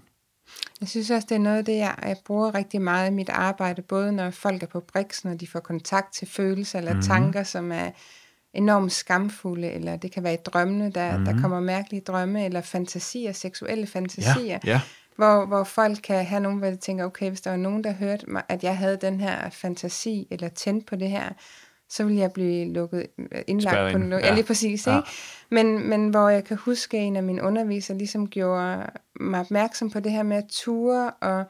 Jeg 0.81 0.89
synes 0.89 1.11
også, 1.11 1.27
det 1.29 1.35
er 1.35 1.39
noget 1.39 1.57
af 1.57 1.65
det, 1.65 1.77
jeg, 1.77 1.95
jeg 2.01 2.17
bruger 2.25 2.55
rigtig 2.55 2.81
meget 2.81 3.11
i 3.11 3.13
mit 3.13 3.29
arbejde, 3.29 3.81
både 3.81 4.11
når 4.11 4.29
folk 4.29 4.63
er 4.63 4.67
på 4.67 4.79
briksen, 4.79 5.29
og 5.29 5.39
de 5.39 5.47
får 5.47 5.59
kontakt 5.59 6.13
til 6.13 6.27
følelser 6.27 6.79
eller 6.79 6.93
mm. 6.93 7.01
tanker, 7.01 7.43
som 7.43 7.71
er 7.71 7.91
enormt 8.53 8.91
skamfulde, 8.91 9.71
eller 9.71 9.95
det 9.95 10.11
kan 10.11 10.23
være 10.23 10.33
i 10.33 10.43
drømmene, 10.45 10.91
der, 10.91 11.17
mm. 11.17 11.25
der 11.25 11.41
kommer 11.41 11.59
mærkelige 11.59 12.01
drømme, 12.01 12.45
eller 12.45 12.61
fantasier, 12.61 13.31
seksuelle 13.31 13.87
fantasier, 13.87 14.59
ja, 14.65 14.71
ja. 14.71 14.81
Hvor, 15.15 15.45
hvor 15.45 15.63
folk 15.63 15.97
kan 16.03 16.25
have 16.25 16.41
nogen, 16.41 16.59
hvor 16.59 16.67
de 16.67 16.75
tænker, 16.75 17.05
okay, 17.05 17.29
hvis 17.29 17.41
der 17.41 17.49
var 17.49 17.57
nogen, 17.57 17.83
der 17.83 17.91
hørte 17.91 18.29
mig, 18.29 18.43
at 18.49 18.63
jeg 18.63 18.77
havde 18.77 18.97
den 18.97 19.19
her 19.21 19.49
fantasi, 19.49 20.27
eller 20.31 20.49
tændt 20.49 20.85
på 20.85 20.95
det 20.95 21.09
her, 21.09 21.29
så 21.89 22.03
ville 22.03 22.19
jeg 22.19 22.31
blive 22.31 22.73
lukket, 22.73 23.07
indlagt 23.47 23.75
Spærring. 23.75 23.97
på 23.97 24.03
den 24.03 24.11
ja. 24.11 24.17
ja, 24.17 24.33
lige 24.33 24.43
præcis, 24.43 24.87
ja. 24.87 24.97
ikke? 24.97 25.09
Men, 25.49 25.89
men 25.89 26.09
hvor 26.09 26.29
jeg 26.29 26.43
kan 26.43 26.57
huske, 26.57 26.97
at 26.97 27.03
en 27.03 27.15
af 27.15 27.23
mine 27.23 27.43
undervisere 27.43 27.97
ligesom 27.97 28.29
gjorde 28.29 28.85
mig 29.19 29.39
opmærksom 29.39 29.89
på 29.89 29.99
det 29.99 30.11
her 30.11 30.23
med 30.23 30.37
at 30.37 30.45
ture 30.49 31.11
og, 31.11 31.43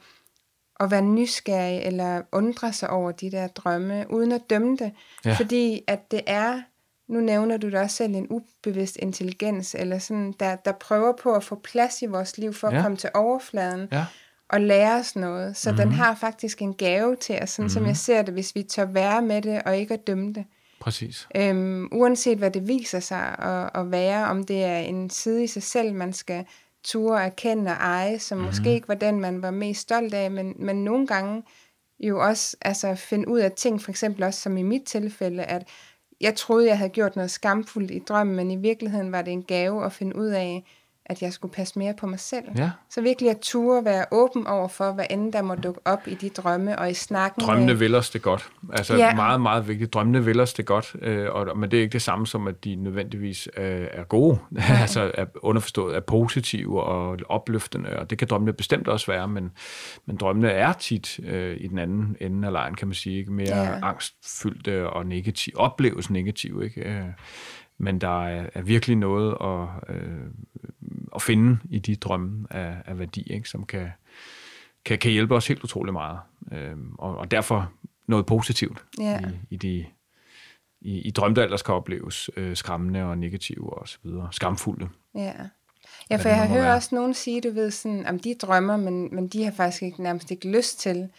og 0.75 0.91
være 0.91 1.01
nysgerrig 1.01 1.79
eller 1.79 2.21
undre 2.31 2.73
sig 2.73 2.89
over 2.89 3.11
de 3.11 3.31
der 3.31 3.47
drømme, 3.47 4.05
uden 4.09 4.31
at 4.31 4.41
dømme 4.49 4.77
det. 4.77 4.91
Ja. 5.25 5.33
Fordi 5.33 5.83
at 5.87 6.11
det 6.11 6.21
er, 6.27 6.61
nu 7.07 7.19
nævner 7.19 7.57
du 7.57 7.71
da 7.71 7.81
også 7.81 7.95
selv 7.95 8.15
en 8.15 8.27
ubevidst 8.29 8.97
intelligens, 9.01 9.75
eller 9.79 9.99
sådan, 9.99 10.33
der, 10.39 10.55
der 10.55 10.71
prøver 10.71 11.13
på 11.13 11.35
at 11.35 11.43
få 11.43 11.55
plads 11.55 12.01
i 12.01 12.05
vores 12.05 12.37
liv 12.37 12.53
for 12.53 12.69
ja. 12.69 12.77
at 12.77 12.83
komme 12.83 12.97
til 12.97 13.09
overfladen. 13.13 13.87
Ja. 13.91 14.05
at 14.49 14.61
lære 14.61 14.99
os 14.99 15.15
noget. 15.15 15.57
Så 15.57 15.71
mm. 15.71 15.77
den 15.77 15.91
har 15.91 16.15
faktisk 16.15 16.61
en 16.61 16.73
gave 16.73 17.15
til 17.15 17.39
os, 17.41 17.49
sådan 17.49 17.65
mm. 17.65 17.69
som 17.69 17.85
jeg 17.85 17.97
ser 17.97 18.21
det, 18.21 18.33
hvis 18.33 18.55
vi 18.55 18.63
tør 18.63 18.85
være 18.85 19.21
med 19.21 19.41
det, 19.41 19.61
og 19.63 19.77
ikke 19.77 19.93
at 19.93 20.07
dømme 20.07 20.33
det. 20.33 20.45
Præcis. 20.79 21.27
Øhm, 21.35 21.87
uanset 21.91 22.37
hvad 22.37 22.51
det 22.51 22.67
viser 22.67 22.99
sig 22.99 23.35
at, 23.39 23.81
at 23.81 23.91
være, 23.91 24.25
om 24.25 24.43
det 24.43 24.63
er 24.63 24.77
en 24.77 25.09
side 25.09 25.43
i 25.43 25.47
sig 25.47 25.63
selv, 25.63 25.93
man 25.93 26.13
skal 26.13 26.45
ture 26.83 27.25
erkende 27.25 27.71
og 27.71 27.77
eje, 27.77 28.19
som 28.19 28.37
mm. 28.37 28.43
måske 28.43 28.73
ikke 28.73 28.87
var 28.87 28.95
den, 28.95 29.19
man 29.19 29.41
var 29.41 29.51
mest 29.51 29.81
stolt 29.81 30.13
af, 30.13 30.31
men, 30.31 30.53
men 30.59 30.83
nogle 30.83 31.07
gange 31.07 31.43
jo 31.99 32.23
også 32.23 32.57
altså, 32.61 32.95
finde 32.95 33.27
ud 33.27 33.39
af 33.39 33.51
ting, 33.51 33.81
for 33.81 33.91
eksempel 33.91 34.23
også 34.23 34.41
som 34.41 34.57
i 34.57 34.61
mit 34.61 34.83
tilfælde, 34.83 35.43
at 35.43 35.67
jeg 36.21 36.35
troede, 36.35 36.67
jeg 36.67 36.77
havde 36.77 36.89
gjort 36.89 37.15
noget 37.15 37.31
skamfuldt 37.31 37.91
i 37.91 37.99
drømmen, 37.99 38.35
men 38.35 38.51
i 38.51 38.55
virkeligheden 38.55 39.11
var 39.11 39.21
det 39.21 39.31
en 39.31 39.43
gave 39.43 39.85
at 39.85 39.93
finde 39.93 40.15
ud 40.15 40.27
af, 40.27 40.63
at 41.05 41.21
jeg 41.21 41.33
skulle 41.33 41.53
passe 41.53 41.79
mere 41.79 41.93
på 41.93 42.07
mig 42.07 42.19
selv. 42.19 42.45
Ja. 42.57 42.71
Så 42.89 43.01
virkelig 43.01 43.31
at 43.31 43.39
ture 43.39 43.85
være 43.85 44.05
åben 44.11 44.47
over 44.47 44.67
for, 44.67 44.91
hvad 44.91 45.05
end 45.09 45.33
der 45.33 45.41
må 45.41 45.55
dukke 45.55 45.79
op 45.85 46.07
i 46.07 46.13
de 46.13 46.29
drømme 46.29 46.79
og 46.79 46.91
i 46.91 46.93
snakken. 46.93 47.45
Drømmene 47.45 47.65
med... 47.65 47.73
vil 47.75 47.95
os 47.95 48.09
det 48.09 48.21
godt. 48.21 48.49
Altså 48.73 48.95
ja. 48.95 49.15
meget, 49.15 49.41
meget 49.41 49.67
vigtigt. 49.67 49.93
Drømmene 49.93 50.25
vil 50.25 50.39
os 50.39 50.53
det 50.53 50.65
godt, 50.65 50.95
øh, 51.01 51.31
og, 51.31 51.57
men 51.57 51.71
det 51.71 51.77
er 51.77 51.81
ikke 51.81 51.93
det 51.93 52.01
samme 52.01 52.27
som, 52.27 52.47
at 52.47 52.63
de 52.63 52.75
nødvendigvis 52.75 53.49
øh, 53.57 53.87
er 53.91 54.03
gode. 54.03 54.39
Altså 54.85 55.11
er 55.13 55.25
underforstået 55.41 55.95
er 55.95 55.99
positive 55.99 56.83
og 56.83 57.19
opløftende, 57.29 57.99
og 57.99 58.09
det 58.09 58.17
kan 58.17 58.27
drømmene 58.27 58.53
bestemt 58.53 58.87
også 58.87 59.11
være, 59.11 59.27
men, 59.27 59.51
men 60.05 60.17
drømmene 60.17 60.49
er 60.49 60.73
tit 60.73 61.19
øh, 61.23 61.57
i 61.59 61.67
den 61.67 61.77
anden 61.77 62.15
ende 62.21 62.47
af 62.47 62.53
lejen, 62.53 62.75
kan 62.75 62.87
man 62.87 62.95
sige. 62.95 63.17
Ikke? 63.17 63.31
Mere 63.31 63.57
ja. 63.57 63.79
angstfyldte 63.83 64.89
og 64.89 65.05
negativ, 65.05 65.53
opleves 65.57 66.09
negativ. 66.09 66.61
Ikke? 66.63 66.81
Øh, 66.81 67.05
men 67.77 68.01
der 68.01 68.27
er, 68.27 68.49
er 68.53 68.61
virkelig 68.61 68.95
noget 68.95 69.37
at, 69.41 69.95
øh, 69.95 70.27
at 71.15 71.21
finde 71.21 71.57
i 71.69 71.79
de 71.79 71.95
drømme 71.95 72.47
af, 72.49 72.75
af 72.85 72.99
værdi, 72.99 73.33
ikke, 73.33 73.49
som 73.49 73.65
kan, 73.65 73.89
kan, 74.85 74.99
kan 74.99 75.11
hjælpe 75.11 75.35
os 75.35 75.47
helt 75.47 75.63
utrolig 75.63 75.93
meget. 75.93 76.19
Øh, 76.51 76.75
og, 76.97 77.17
og 77.17 77.31
derfor 77.31 77.71
noget 78.07 78.25
positivt 78.25 78.85
ja. 78.99 79.19
i, 79.19 79.23
i 79.49 79.57
de 79.57 79.85
i, 80.81 81.01
i 81.01 81.11
drømte 81.11 81.41
der 81.41 81.57
skal 81.57 81.73
opleves 81.73 82.29
øh, 82.37 82.55
skræmmende 82.55 83.03
og 83.03 83.17
negative 83.17 83.73
og 83.73 83.87
så 83.87 83.97
videre, 84.03 84.27
skamfulde. 84.31 84.89
Ja. 85.15 85.33
Ja, 86.09 86.15
for 86.15 86.29
jeg 86.29 86.37
har 86.37 86.47
hørt 86.47 86.67
også 86.67 86.95
nogen 86.95 87.13
sige, 87.13 87.41
du 87.41 87.51
ved, 87.51 87.71
sådan, 87.71 88.05
om 88.05 88.19
de 88.19 88.35
drømmer, 88.41 88.77
men, 88.77 89.15
men 89.15 89.27
de 89.27 89.43
har 89.43 89.51
faktisk 89.51 89.83
ikke, 89.83 90.03
nærmest 90.03 90.31
ikke 90.31 90.51
lyst 90.51 90.79
til 90.79 91.09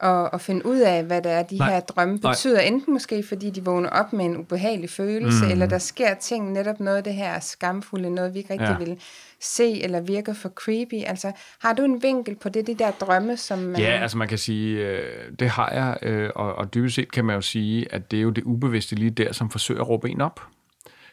at, 0.00 0.30
at 0.32 0.40
finde 0.40 0.66
ud 0.66 0.78
af, 0.78 1.04
hvad 1.04 1.22
det 1.22 1.32
er, 1.32 1.42
de 1.42 1.58
Nej. 1.58 1.70
her 1.70 1.80
drømme 1.80 2.18
betyder. 2.18 2.56
Nej. 2.56 2.64
Enten 2.64 2.92
måske, 2.92 3.22
fordi 3.22 3.50
de 3.50 3.64
vågner 3.64 3.90
op 3.90 4.12
med 4.12 4.24
en 4.24 4.36
ubehagelig 4.36 4.90
følelse, 4.90 5.44
mm. 5.44 5.50
eller 5.50 5.66
der 5.66 5.78
sker 5.78 6.14
ting, 6.14 6.52
netop 6.52 6.80
noget 6.80 6.96
af 6.96 7.04
det 7.04 7.14
her 7.14 7.40
skamfulde, 7.40 8.10
noget 8.10 8.34
vi 8.34 8.38
ikke 8.38 8.52
rigtig 8.52 8.76
ja. 8.80 8.84
vil 8.84 9.00
se, 9.40 9.82
eller 9.82 10.00
virker 10.00 10.32
for 10.32 10.48
creepy. 10.48 11.04
Altså, 11.06 11.32
har 11.60 11.72
du 11.72 11.84
en 11.84 12.02
vinkel 12.02 12.36
på 12.36 12.48
det, 12.48 12.66
de 12.66 12.74
der 12.74 12.90
drømme, 12.90 13.36
som... 13.36 13.58
Man... 13.58 13.80
Ja, 13.80 13.98
altså 14.02 14.18
man 14.18 14.28
kan 14.28 14.38
sige, 14.38 14.86
øh, 14.86 15.02
det 15.38 15.48
har 15.48 15.70
jeg, 15.70 15.98
øh, 16.02 16.30
og, 16.34 16.54
og 16.54 16.74
dybest 16.74 16.94
set 16.94 17.12
kan 17.12 17.24
man 17.24 17.34
jo 17.34 17.40
sige, 17.40 17.94
at 17.94 18.10
det 18.10 18.16
er 18.16 18.22
jo 18.22 18.30
det 18.30 18.44
ubevidste 18.44 18.94
lige 18.94 19.10
der, 19.10 19.32
som 19.32 19.50
forsøger 19.50 19.80
at 19.80 19.88
råbe 19.88 20.10
en 20.10 20.20
op 20.20 20.40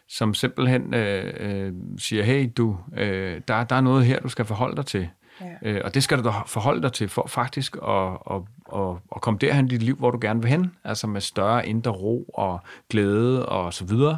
som 0.07 0.33
simpelthen 0.33 0.93
øh, 0.93 1.33
øh, 1.39 1.73
siger, 1.97 2.23
hey 2.23 2.49
du, 2.57 2.77
øh, 2.97 3.41
der, 3.47 3.63
der 3.63 3.75
er 3.75 3.81
noget 3.81 4.05
her, 4.05 4.19
du 4.19 4.29
skal 4.29 4.45
forholde 4.45 4.75
dig 4.75 4.85
til. 4.85 5.09
Ja. 5.41 5.69
Øh, 5.69 5.81
og 5.83 5.93
det 5.93 6.03
skal 6.03 6.17
du 6.17 6.23
da 6.23 6.31
forholde 6.45 6.81
dig 6.81 6.93
til 6.93 7.09
for 7.09 7.27
faktisk 7.27 7.75
at, 7.87 8.17
at, 8.31 8.41
at, 8.75 8.95
at 9.15 9.21
komme 9.21 9.37
derhen 9.39 9.65
i 9.65 9.69
dit 9.69 9.83
liv, 9.83 9.95
hvor 9.95 10.11
du 10.11 10.17
gerne 10.21 10.41
vil 10.41 10.51
hen. 10.51 10.75
Altså 10.83 11.07
med 11.07 11.21
større 11.21 11.67
indre 11.67 11.91
ro 11.91 12.23
og 12.33 12.59
glæde 12.89 13.45
og 13.45 13.73
så 13.73 13.85
videre. 13.85 14.17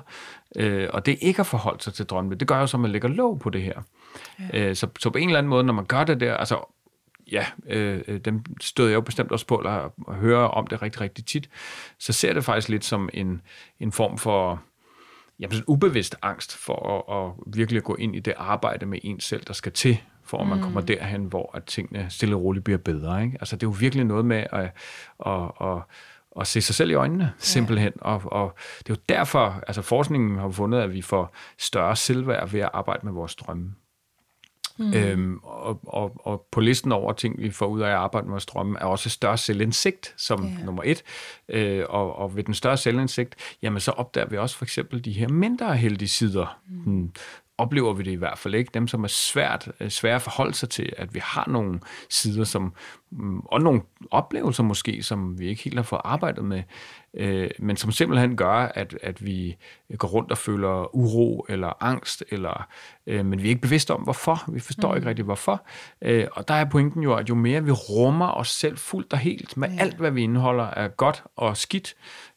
Øh, 0.55 0.89
og 0.93 1.05
det 1.05 1.11
er 1.11 1.17
ikke 1.21 1.39
at 1.39 1.45
forholde 1.45 1.83
sig 1.83 1.93
til 1.93 2.05
drømme. 2.05 2.35
Det 2.35 2.47
gør 2.47 2.59
jo 2.59 2.67
så, 2.67 2.77
at 2.77 2.81
man 2.81 2.91
lægger 2.91 3.07
låg 3.07 3.39
på 3.39 3.49
det 3.49 3.61
her. 3.61 3.81
Ja. 4.53 4.69
Øh, 4.69 4.75
så, 4.75 4.87
så 4.99 5.09
på 5.09 5.17
en 5.17 5.29
eller 5.29 5.37
anden 5.37 5.49
måde, 5.49 5.63
når 5.63 5.73
man 5.73 5.85
gør 5.85 6.03
det 6.03 6.19
der, 6.19 6.37
altså 6.37 6.73
ja, 7.31 7.45
øh, 7.67 8.01
øh 8.07 8.19
dem 8.19 8.43
støder 8.61 8.89
jeg 8.89 8.95
jo 8.95 9.01
bestemt 9.01 9.31
også 9.31 9.45
på, 9.45 9.55
eller 9.55 9.89
hører 10.13 10.47
om 10.47 10.67
det 10.67 10.81
rigtig, 10.81 11.01
rigtig 11.01 11.25
tit, 11.25 11.49
så 11.99 12.13
ser 12.13 12.33
det 12.33 12.43
faktisk 12.43 12.69
lidt 12.69 12.85
som 12.85 13.09
en, 13.13 13.41
en 13.79 13.91
form 13.91 14.17
for 14.17 14.61
jamen, 15.39 15.53
sådan 15.53 15.65
ubevidst 15.67 16.15
angst 16.21 16.57
for 16.57 17.01
at, 17.11 17.25
at 17.25 17.57
virkelig 17.57 17.83
gå 17.83 17.95
ind 17.95 18.15
i 18.15 18.19
det 18.19 18.33
arbejde 18.37 18.85
med 18.85 18.99
en 19.03 19.19
selv, 19.19 19.43
der 19.47 19.53
skal 19.53 19.71
til 19.71 20.01
for 20.27 20.37
at 20.37 20.47
man 20.47 20.61
kommer 20.61 20.81
mm. 20.81 20.87
derhen, 20.87 21.25
hvor 21.25 21.51
at 21.53 21.63
tingene 21.63 22.05
stille 22.09 22.35
og 22.35 22.43
roligt 22.43 22.65
bliver 22.65 22.77
bedre. 22.77 23.23
Ikke? 23.23 23.37
Altså, 23.39 23.55
det 23.55 23.63
er 23.63 23.67
jo 23.67 23.75
virkelig 23.79 24.05
noget 24.05 24.25
med 24.25 24.43
at, 24.51 24.71
at, 25.25 25.51
at, 25.61 25.81
at 26.39 26.47
se 26.47 26.61
sig 26.61 26.75
selv 26.75 26.91
i 26.91 26.93
øjnene, 26.93 27.33
simpelthen. 27.37 27.93
Ja. 28.05 28.09
Og, 28.09 28.21
og 28.25 28.57
det 28.79 28.89
er 28.89 28.93
jo 28.93 29.01
derfor, 29.09 29.63
altså 29.67 29.81
forskningen 29.81 30.37
har 30.37 30.49
fundet, 30.49 30.79
at 30.79 30.93
vi 30.93 31.01
får 31.01 31.35
større 31.57 31.95
selvværd 31.95 32.49
ved 32.49 32.59
at 32.59 32.69
arbejde 32.73 32.99
med 33.03 33.13
vores 33.13 33.35
drømme. 33.35 33.73
Mm. 34.79 34.93
Øhm, 34.93 35.39
og, 35.43 35.79
og, 35.83 36.11
og 36.19 36.47
på 36.51 36.59
listen 36.59 36.91
over 36.91 37.13
ting, 37.13 37.39
vi 37.39 37.51
får 37.51 37.65
ud 37.65 37.81
af 37.81 37.87
at 37.87 37.93
arbejde 37.93 38.27
med 38.27 38.31
vores 38.31 38.45
drømme, 38.45 38.79
er 38.79 38.85
også 38.85 39.09
større 39.09 39.37
selvindsigt 39.37 40.13
som 40.17 40.45
yeah. 40.45 40.65
nummer 40.65 40.83
et. 40.85 41.03
Øh, 41.49 41.83
og, 41.89 42.15
og 42.15 42.35
ved 42.35 42.43
den 42.43 42.53
større 42.53 42.77
selvindsigt, 42.77 43.35
jamen 43.61 43.79
så 43.79 43.91
opdager 43.91 44.27
vi 44.27 44.37
også 44.37 44.57
for 44.57 44.65
eksempel 44.65 45.05
de 45.05 45.11
her 45.11 45.27
mindre 45.27 45.77
heldige 45.77 46.09
sider. 46.09 46.59
Mm. 46.85 47.11
Oplever 47.57 47.93
vi 47.93 48.03
det 48.03 48.11
i 48.11 48.15
hvert 48.15 48.37
fald 48.37 48.55
ikke. 48.55 48.71
Dem, 48.73 48.87
som 48.87 49.03
er 49.03 49.07
svært, 49.07 49.71
øh, 49.79 49.89
svære 49.89 50.15
at 50.15 50.21
forholde 50.21 50.53
sig 50.53 50.69
til, 50.69 50.93
at 50.97 51.13
vi 51.13 51.19
har 51.23 51.49
nogle 51.49 51.79
sider, 52.09 52.43
som, 52.43 52.73
mm, 53.11 53.39
og 53.39 53.61
nogle 53.61 53.81
oplevelser 54.11 54.63
måske, 54.63 55.03
som 55.03 55.39
vi 55.39 55.47
ikke 55.47 55.63
helt 55.63 55.75
har 55.75 55.83
fået 55.83 56.01
arbejdet 56.03 56.45
med, 56.45 56.63
øh, 57.13 57.49
men 57.59 57.77
som 57.77 57.91
simpelthen 57.91 58.37
gør, 58.37 58.53
at, 58.53 58.97
at 59.03 59.25
vi 59.25 59.57
går 59.97 60.07
rundt 60.07 60.31
og 60.31 60.37
føler 60.37 60.95
uro 60.95 61.45
eller 61.49 61.83
angst, 61.83 62.23
eller, 62.31 62.67
øh, 63.07 63.25
men 63.25 63.41
vi 63.43 63.45
er 63.45 63.49
ikke 63.49 63.61
bevidste 63.61 63.93
om, 63.93 64.01
hvorfor. 64.01 64.43
Vi 64.51 64.59
forstår 64.59 64.91
mm. 64.91 64.97
ikke 64.97 65.09
rigtig, 65.09 65.25
hvorfor. 65.25 65.65
Øh, 66.01 66.27
og 66.31 66.47
der 66.47 66.53
er 66.53 66.65
pointen 66.65 67.03
jo, 67.03 67.15
at 67.15 67.29
jo 67.29 67.35
mere 67.35 67.63
vi 67.63 67.71
rummer 67.71 68.31
os 68.31 68.49
selv 68.49 68.77
fuldt 68.77 69.13
og 69.13 69.19
helt 69.19 69.57
med 69.57 69.69
ja. 69.69 69.75
alt, 69.79 69.95
hvad 69.95 70.11
vi 70.11 70.21
indeholder 70.21 70.63
af 70.63 70.97
godt 70.97 71.23
og 71.35 71.57
skidt, 71.57 71.95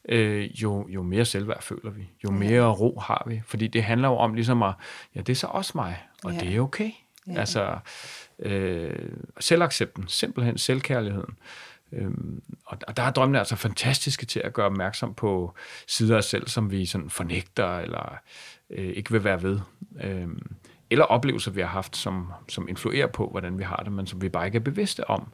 øh, 0.09 0.61
jo, 0.61 0.87
jo 0.89 1.03
mere 1.03 1.25
selvværd 1.25 1.61
føler 1.61 1.91
vi, 1.91 2.09
jo 2.23 2.31
mere 2.31 2.63
ja. 2.63 2.71
ro 2.71 2.99
har 2.99 3.23
vi. 3.27 3.41
Fordi 3.45 3.67
det 3.67 3.83
handler 3.83 4.07
jo 4.07 4.15
om 4.15 4.33
ligesom 4.33 4.63
at, 4.63 4.73
ja, 5.15 5.19
det 5.21 5.29
er 5.29 5.35
så 5.35 5.47
også 5.47 5.71
mig, 5.75 6.03
og 6.23 6.33
ja. 6.33 6.39
det 6.39 6.55
er 6.55 6.61
okay. 6.61 6.91
Ja. 7.27 7.39
Altså, 7.39 7.77
øh, 8.39 9.09
selvaccepten, 9.39 10.07
simpelthen 10.07 10.57
selvkærligheden. 10.57 11.37
Øhm, 11.93 12.41
og 12.65 12.97
der 12.97 13.03
er 13.03 13.11
drømmene 13.11 13.39
altså 13.39 13.55
fantastiske 13.55 14.25
til 14.25 14.39
at 14.39 14.53
gøre 14.53 14.65
opmærksom 14.65 15.13
på 15.13 15.53
sider 15.87 16.13
af 16.13 16.17
os 16.17 16.25
selv, 16.25 16.47
som 16.47 16.71
vi 16.71 16.85
sådan 16.85 17.09
fornægter 17.09 17.77
eller 17.77 18.17
øh, 18.69 18.89
ikke 18.89 19.11
vil 19.11 19.23
være 19.23 19.43
ved. 19.43 19.59
Øhm, 20.03 20.55
eller 20.91 21.05
oplevelser, 21.05 21.51
vi 21.51 21.61
har 21.61 21.67
haft, 21.67 21.97
som, 21.97 22.27
som 22.47 22.67
influerer 22.69 23.07
på, 23.07 23.27
hvordan 23.27 23.57
vi 23.57 23.63
har 23.63 23.75
det, 23.75 23.91
men 23.91 24.07
som 24.07 24.21
vi 24.21 24.29
bare 24.29 24.45
ikke 24.45 24.55
er 24.55 24.59
bevidste 24.59 25.09
om, 25.09 25.27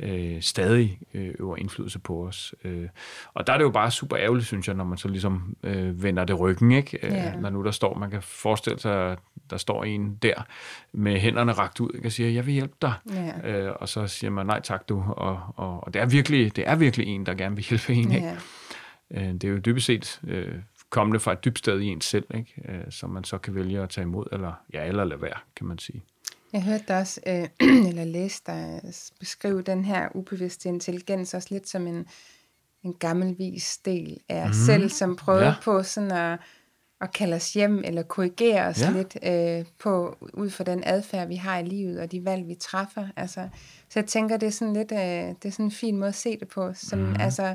ja. 0.00 0.08
øh, 0.08 0.42
stadig 0.42 0.98
øh, 1.14 1.34
øver 1.38 1.56
indflydelse 1.56 1.98
på 1.98 2.26
os. 2.26 2.54
Øh, 2.64 2.88
og 3.34 3.46
der 3.46 3.52
er 3.52 3.56
det 3.56 3.64
jo 3.64 3.70
bare 3.70 3.90
super 3.90 4.18
ærgerligt, 4.18 4.46
synes 4.46 4.68
jeg, 4.68 4.76
når 4.76 4.84
man 4.84 4.98
så 4.98 5.08
ligesom 5.08 5.56
øh, 5.62 6.02
vender 6.02 6.24
det 6.24 6.40
ryggen, 6.40 6.72
ikke? 6.72 6.98
Øh, 7.02 7.12
ja. 7.12 7.36
når 7.36 7.50
nu 7.50 7.64
der 7.64 7.70
står, 7.70 7.94
man 7.94 8.10
kan 8.10 8.22
forestille 8.22 8.78
sig, 8.78 9.16
der 9.50 9.56
står 9.56 9.84
en 9.84 10.14
der 10.14 10.46
med 10.92 11.18
hænderne 11.18 11.52
rakt 11.52 11.80
ud, 11.80 12.00
og 12.04 12.12
siger, 12.12 12.30
jeg 12.30 12.46
vil 12.46 12.54
hjælpe 12.54 12.74
dig. 12.82 12.92
Ja. 13.10 13.50
Øh, 13.50 13.74
og 13.80 13.88
så 13.88 14.06
siger 14.06 14.30
man, 14.30 14.46
nej 14.46 14.60
tak 14.60 14.88
du, 14.88 15.04
og, 15.16 15.40
og, 15.56 15.84
og 15.84 15.94
det, 15.94 16.02
er 16.02 16.06
virkelig, 16.06 16.56
det 16.56 16.68
er 16.68 16.76
virkelig 16.76 17.06
en, 17.06 17.26
der 17.26 17.34
gerne 17.34 17.56
vil 17.56 17.64
hjælpe 17.64 17.92
en. 17.92 18.12
Ikke? 18.12 18.26
Ja. 18.26 18.36
Øh, 19.10 19.32
det 19.32 19.44
er 19.44 19.48
jo 19.48 19.58
dybest 19.58 19.86
set 19.86 20.20
øh, 20.26 20.54
kommende 20.90 21.20
fra 21.20 21.32
et 21.32 21.44
dybt 21.44 21.58
sted 21.58 21.80
i 21.80 21.86
en 21.86 22.00
selv, 22.00 22.26
ikke? 22.34 22.62
Øh, 22.68 22.90
som 22.90 23.10
man 23.10 23.24
så 23.24 23.38
kan 23.38 23.54
vælge 23.54 23.80
at 23.80 23.90
tage 23.90 24.02
imod, 24.02 24.26
eller, 24.32 24.52
ja, 24.72 24.84
eller 24.84 25.04
lade 25.04 25.22
være, 25.22 25.38
kan 25.56 25.66
man 25.66 25.78
sige. 25.78 26.02
Jeg 26.52 26.62
hørte 26.62 26.84
dig 26.88 26.98
også, 26.98 27.20
øh, 27.26 27.48
eller 27.88 28.04
læste 28.04 28.52
dig 28.52 28.80
beskrive 29.18 29.62
den 29.62 29.84
her 29.84 30.08
ubevidste 30.14 30.68
intelligens 30.68 31.34
også 31.34 31.48
lidt 31.50 31.68
som 31.68 31.86
en, 31.86 32.06
en 32.82 32.94
gammelvis 32.94 33.78
del 33.78 34.20
af 34.28 34.46
mm. 34.46 34.52
selv, 34.52 34.90
som 34.90 35.16
prøver 35.16 35.44
ja. 35.44 35.54
på 35.64 35.82
sådan 35.82 36.12
at, 36.12 36.38
at 37.00 37.12
kalde 37.12 37.36
os 37.36 37.52
hjem, 37.52 37.82
eller 37.84 38.02
korrigere 38.02 38.66
os 38.66 38.80
ja. 38.80 38.90
lidt 38.90 39.16
øh, 39.22 39.66
på, 39.78 40.16
ud 40.32 40.50
fra 40.50 40.64
den 40.64 40.82
adfærd, 40.86 41.28
vi 41.28 41.36
har 41.36 41.58
i 41.58 41.64
livet, 41.64 42.00
og 42.00 42.12
de 42.12 42.24
valg, 42.24 42.48
vi 42.48 42.54
træffer. 42.54 43.08
Altså, 43.16 43.48
så 43.88 43.98
jeg 44.00 44.06
tænker, 44.06 44.36
det 44.36 44.46
er 44.46 44.50
sådan 44.50 44.74
lidt, 44.74 44.92
øh, 44.92 44.98
det 44.98 45.44
er 45.44 45.50
sådan 45.50 45.64
en 45.64 45.70
fin 45.70 45.96
måde 45.96 46.08
at 46.08 46.14
se 46.14 46.38
det 46.40 46.48
på, 46.48 46.72
som 46.74 46.98
mm. 46.98 47.16
altså 47.20 47.54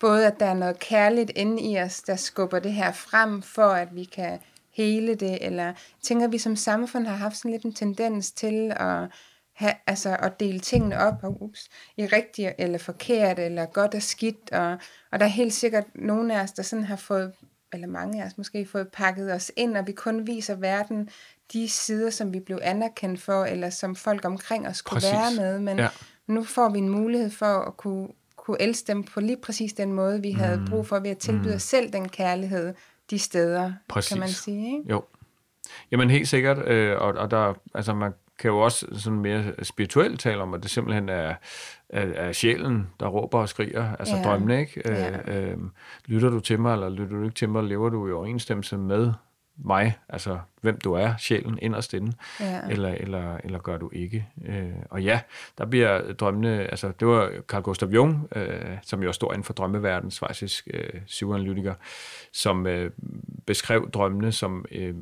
både 0.00 0.26
at 0.26 0.40
der 0.40 0.46
er 0.46 0.54
noget 0.54 0.78
kærligt 0.78 1.30
inde 1.36 1.62
i 1.62 1.78
os, 1.78 2.02
der 2.02 2.16
skubber 2.16 2.58
det 2.58 2.72
her 2.72 2.92
frem, 2.92 3.42
for 3.42 3.66
at 3.66 3.88
vi 3.94 4.04
kan 4.04 4.38
hele 4.70 5.14
det, 5.14 5.46
eller 5.46 5.72
tænker, 6.02 6.28
vi 6.28 6.38
som 6.38 6.56
samfund 6.56 7.06
har 7.06 7.16
haft 7.16 7.36
sådan 7.36 7.50
lidt 7.50 7.62
en 7.62 7.72
tendens 7.72 8.32
til 8.32 8.72
at, 8.76 9.08
have, 9.52 9.74
altså 9.86 10.16
at 10.16 10.40
dele 10.40 10.60
tingene 10.60 10.98
op 10.98 11.14
og, 11.22 11.42
ups, 11.42 11.68
i 11.96 12.06
rigtigt 12.06 12.52
eller 12.58 12.78
forkert, 12.78 13.38
eller 13.38 13.66
godt 13.66 13.94
og 13.94 14.02
skidt, 14.02 14.52
og, 14.52 14.78
og 15.12 15.20
der 15.20 15.26
er 15.26 15.30
helt 15.30 15.52
sikkert 15.52 15.84
nogle 15.94 16.34
af 16.38 16.42
os, 16.42 16.52
der 16.52 16.62
sådan 16.62 16.84
har 16.84 16.96
fået, 16.96 17.32
eller 17.72 17.86
mange 17.86 18.22
af 18.22 18.26
os 18.26 18.38
måske, 18.38 18.66
fået 18.66 18.88
pakket 18.88 19.32
os 19.32 19.52
ind, 19.56 19.76
og 19.76 19.86
vi 19.86 19.92
kun 19.92 20.26
viser 20.26 20.54
verden 20.54 21.08
de 21.52 21.68
sider, 21.68 22.10
som 22.10 22.34
vi 22.34 22.40
blev 22.40 22.58
anerkendt 22.62 23.20
for, 23.20 23.44
eller 23.44 23.70
som 23.70 23.96
folk 23.96 24.24
omkring 24.24 24.68
os 24.68 24.82
kunne 24.82 25.00
Præcis. 25.00 25.12
være 25.12 25.34
med, 25.36 25.58
men 25.58 25.78
ja. 25.78 25.88
nu 26.26 26.44
får 26.44 26.68
vi 26.68 26.78
en 26.78 26.88
mulighed 26.88 27.30
for 27.30 27.60
at 27.60 27.76
kunne 27.76 28.08
kunne 28.50 28.62
elske 28.62 28.86
dem 28.86 29.02
på 29.02 29.20
lige 29.20 29.36
præcis 29.42 29.72
den 29.72 29.92
måde, 29.92 30.22
vi 30.22 30.30
havde 30.30 30.56
mm. 30.56 30.66
brug 30.70 30.86
for 30.86 30.98
ved 31.00 31.10
at 31.10 31.18
tilbyde 31.18 31.50
mm. 31.50 31.54
os 31.54 31.62
selv 31.62 31.92
den 31.92 32.08
kærlighed 32.08 32.74
de 33.10 33.18
steder, 33.18 33.72
præcis. 33.88 34.08
kan 34.08 34.20
man 34.20 34.28
sige. 34.28 34.78
Ikke? 34.78 34.90
Jo. 34.90 35.04
Jamen 35.90 36.10
helt 36.10 36.28
sikkert, 36.28 36.68
øh, 36.68 36.96
og, 37.00 37.14
og 37.14 37.30
der, 37.30 37.54
altså 37.74 37.94
man 37.94 38.12
kan 38.38 38.50
jo 38.50 38.58
også 38.58 38.86
sådan 38.92 39.18
mere 39.18 39.44
spirituelt 39.62 40.20
tale 40.20 40.42
om, 40.42 40.54
at 40.54 40.62
det 40.62 40.70
simpelthen 40.70 41.08
er, 41.08 41.34
er, 41.88 42.06
er 42.06 42.32
sjælen, 42.32 42.86
der 43.00 43.06
råber 43.06 43.38
og 43.38 43.48
skriger, 43.48 43.96
altså 43.96 44.16
ja. 44.16 44.22
drømmene, 44.22 44.60
ikke? 44.60 44.82
Ja. 44.84 45.10
Øh, 45.10 45.50
øh, 45.50 45.56
lytter 46.06 46.30
du 46.30 46.40
til 46.40 46.60
mig, 46.60 46.72
eller 46.72 46.88
lytter 46.88 47.16
du 47.16 47.22
ikke 47.22 47.34
til 47.34 47.48
mig, 47.48 47.64
lever 47.64 47.88
du 47.88 48.08
i 48.08 48.12
overensstemmelse 48.12 48.76
med 48.76 49.12
mig, 49.64 49.98
altså 50.08 50.38
hvem 50.60 50.78
du 50.78 50.92
er, 50.92 51.16
sjælen 51.18 51.58
inderst 51.62 51.94
inde, 51.94 52.12
ja. 52.40 52.60
eller, 52.70 52.88
eller, 52.88 53.36
eller 53.44 53.58
gør 53.58 53.76
du 53.76 53.90
ikke. 53.92 54.26
Øh, 54.44 54.72
og 54.90 55.02
ja, 55.02 55.20
der 55.58 55.66
bliver 55.66 56.12
drømmene, 56.12 56.50
altså 56.50 56.92
det 57.00 57.08
var 57.08 57.30
Carl 57.48 57.62
Gustav 57.62 57.88
Jung, 57.88 58.28
øh, 58.36 58.76
som 58.82 59.02
jo 59.02 59.12
står 59.12 59.32
inden 59.32 59.44
for 59.44 59.52
drømmeverdens 59.52 60.14
svejsisk 60.14 60.68
øh, 60.74 61.00
psykoanalytiker, 61.06 61.74
som 62.32 62.66
øh, 62.66 62.90
beskrev 63.46 63.90
drømmene 63.90 64.32
som, 64.32 64.64
øh, 64.72 64.94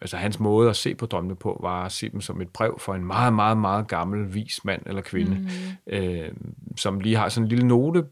altså 0.00 0.16
hans 0.16 0.40
måde 0.40 0.70
at 0.70 0.76
se 0.76 0.94
på 0.94 1.06
drømmene 1.06 1.36
på, 1.36 1.60
var 1.62 1.84
at 1.84 1.92
se 1.92 2.08
dem 2.08 2.20
som 2.20 2.40
et 2.40 2.48
brev 2.48 2.78
for 2.78 2.94
en 2.94 3.04
meget, 3.04 3.34
meget, 3.34 3.58
meget 3.58 3.88
gammel, 3.88 4.34
vis 4.34 4.64
mand 4.64 4.82
eller 4.86 5.02
kvinde, 5.02 5.34
mm. 5.86 5.92
øh, 5.92 6.32
som 6.76 7.00
lige 7.00 7.16
har 7.16 7.28
sådan 7.28 7.44
en 7.44 7.48
lille 7.48 7.68
note 7.68 8.04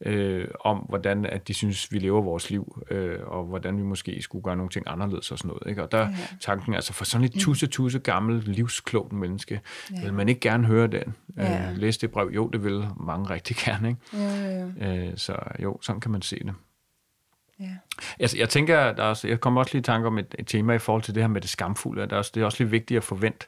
øh, 0.00 0.48
om, 0.60 0.78
hvordan 0.78 1.26
at 1.26 1.48
de 1.48 1.54
synes, 1.54 1.92
vi 1.92 1.98
lever 1.98 2.22
vores 2.22 2.50
liv, 2.50 2.84
øh, 2.90 3.18
og 3.26 3.44
hvordan 3.44 3.76
vi 3.78 3.82
måske 3.82 4.22
skulle 4.22 4.42
gøre 4.42 4.56
nogle 4.56 4.70
ting 4.70 4.84
anderledes 4.88 5.32
og 5.32 5.38
sådan 5.38 5.48
noget. 5.48 5.70
Ikke? 5.70 5.82
Og 5.82 5.92
der 5.92 6.00
ja. 6.00 6.14
tanken 6.40 6.74
altså, 6.74 6.92
for 6.92 7.04
sådan 7.04 7.24
et 7.24 7.32
tusse-tusse 7.32 7.98
gammelt, 7.98 8.48
livsklogt 8.48 9.12
menneske, 9.12 9.60
ja. 9.92 10.02
vil 10.02 10.14
man 10.14 10.28
ikke 10.28 10.40
gerne 10.40 10.66
høre 10.66 10.86
den. 10.86 11.14
Ja. 11.36 11.70
Øh, 11.70 11.76
læse 11.76 12.00
det 12.00 12.10
brev, 12.10 12.30
jo, 12.34 12.48
det 12.48 12.64
vil 12.64 12.86
mange 12.96 13.30
rigtig 13.30 13.56
gerne. 13.64 13.88
Ikke? 13.88 14.00
Ja, 14.12 14.48
ja, 14.48 14.70
ja. 14.80 15.08
Øh, 15.08 15.12
så 15.16 15.36
jo, 15.62 15.78
sådan 15.82 16.00
kan 16.00 16.10
man 16.10 16.22
se 16.22 16.38
det. 16.38 16.54
Ja. 17.60 17.76
Jeg, 18.20 18.28
jeg 18.36 18.48
tænker, 18.48 18.92
der 18.92 19.02
er 19.02 19.08
også, 19.08 19.28
jeg 19.28 19.40
kommer 19.40 19.60
også 19.60 19.74
lige 19.74 19.80
i 19.80 19.82
tanke 19.82 20.06
om 20.06 20.18
et, 20.18 20.34
et 20.38 20.46
tema 20.46 20.72
i 20.72 20.78
forhold 20.78 21.02
til 21.02 21.14
det 21.14 21.22
her 21.22 21.28
med 21.28 21.40
det 21.40 21.50
skamfulde. 21.50 22.06
Der 22.06 22.14
er 22.14 22.18
også, 22.18 22.30
det 22.34 22.40
er 22.40 22.44
også 22.44 22.62
lidt 22.62 22.72
vigtigt 22.72 22.98
at 22.98 23.04
forvente 23.04 23.46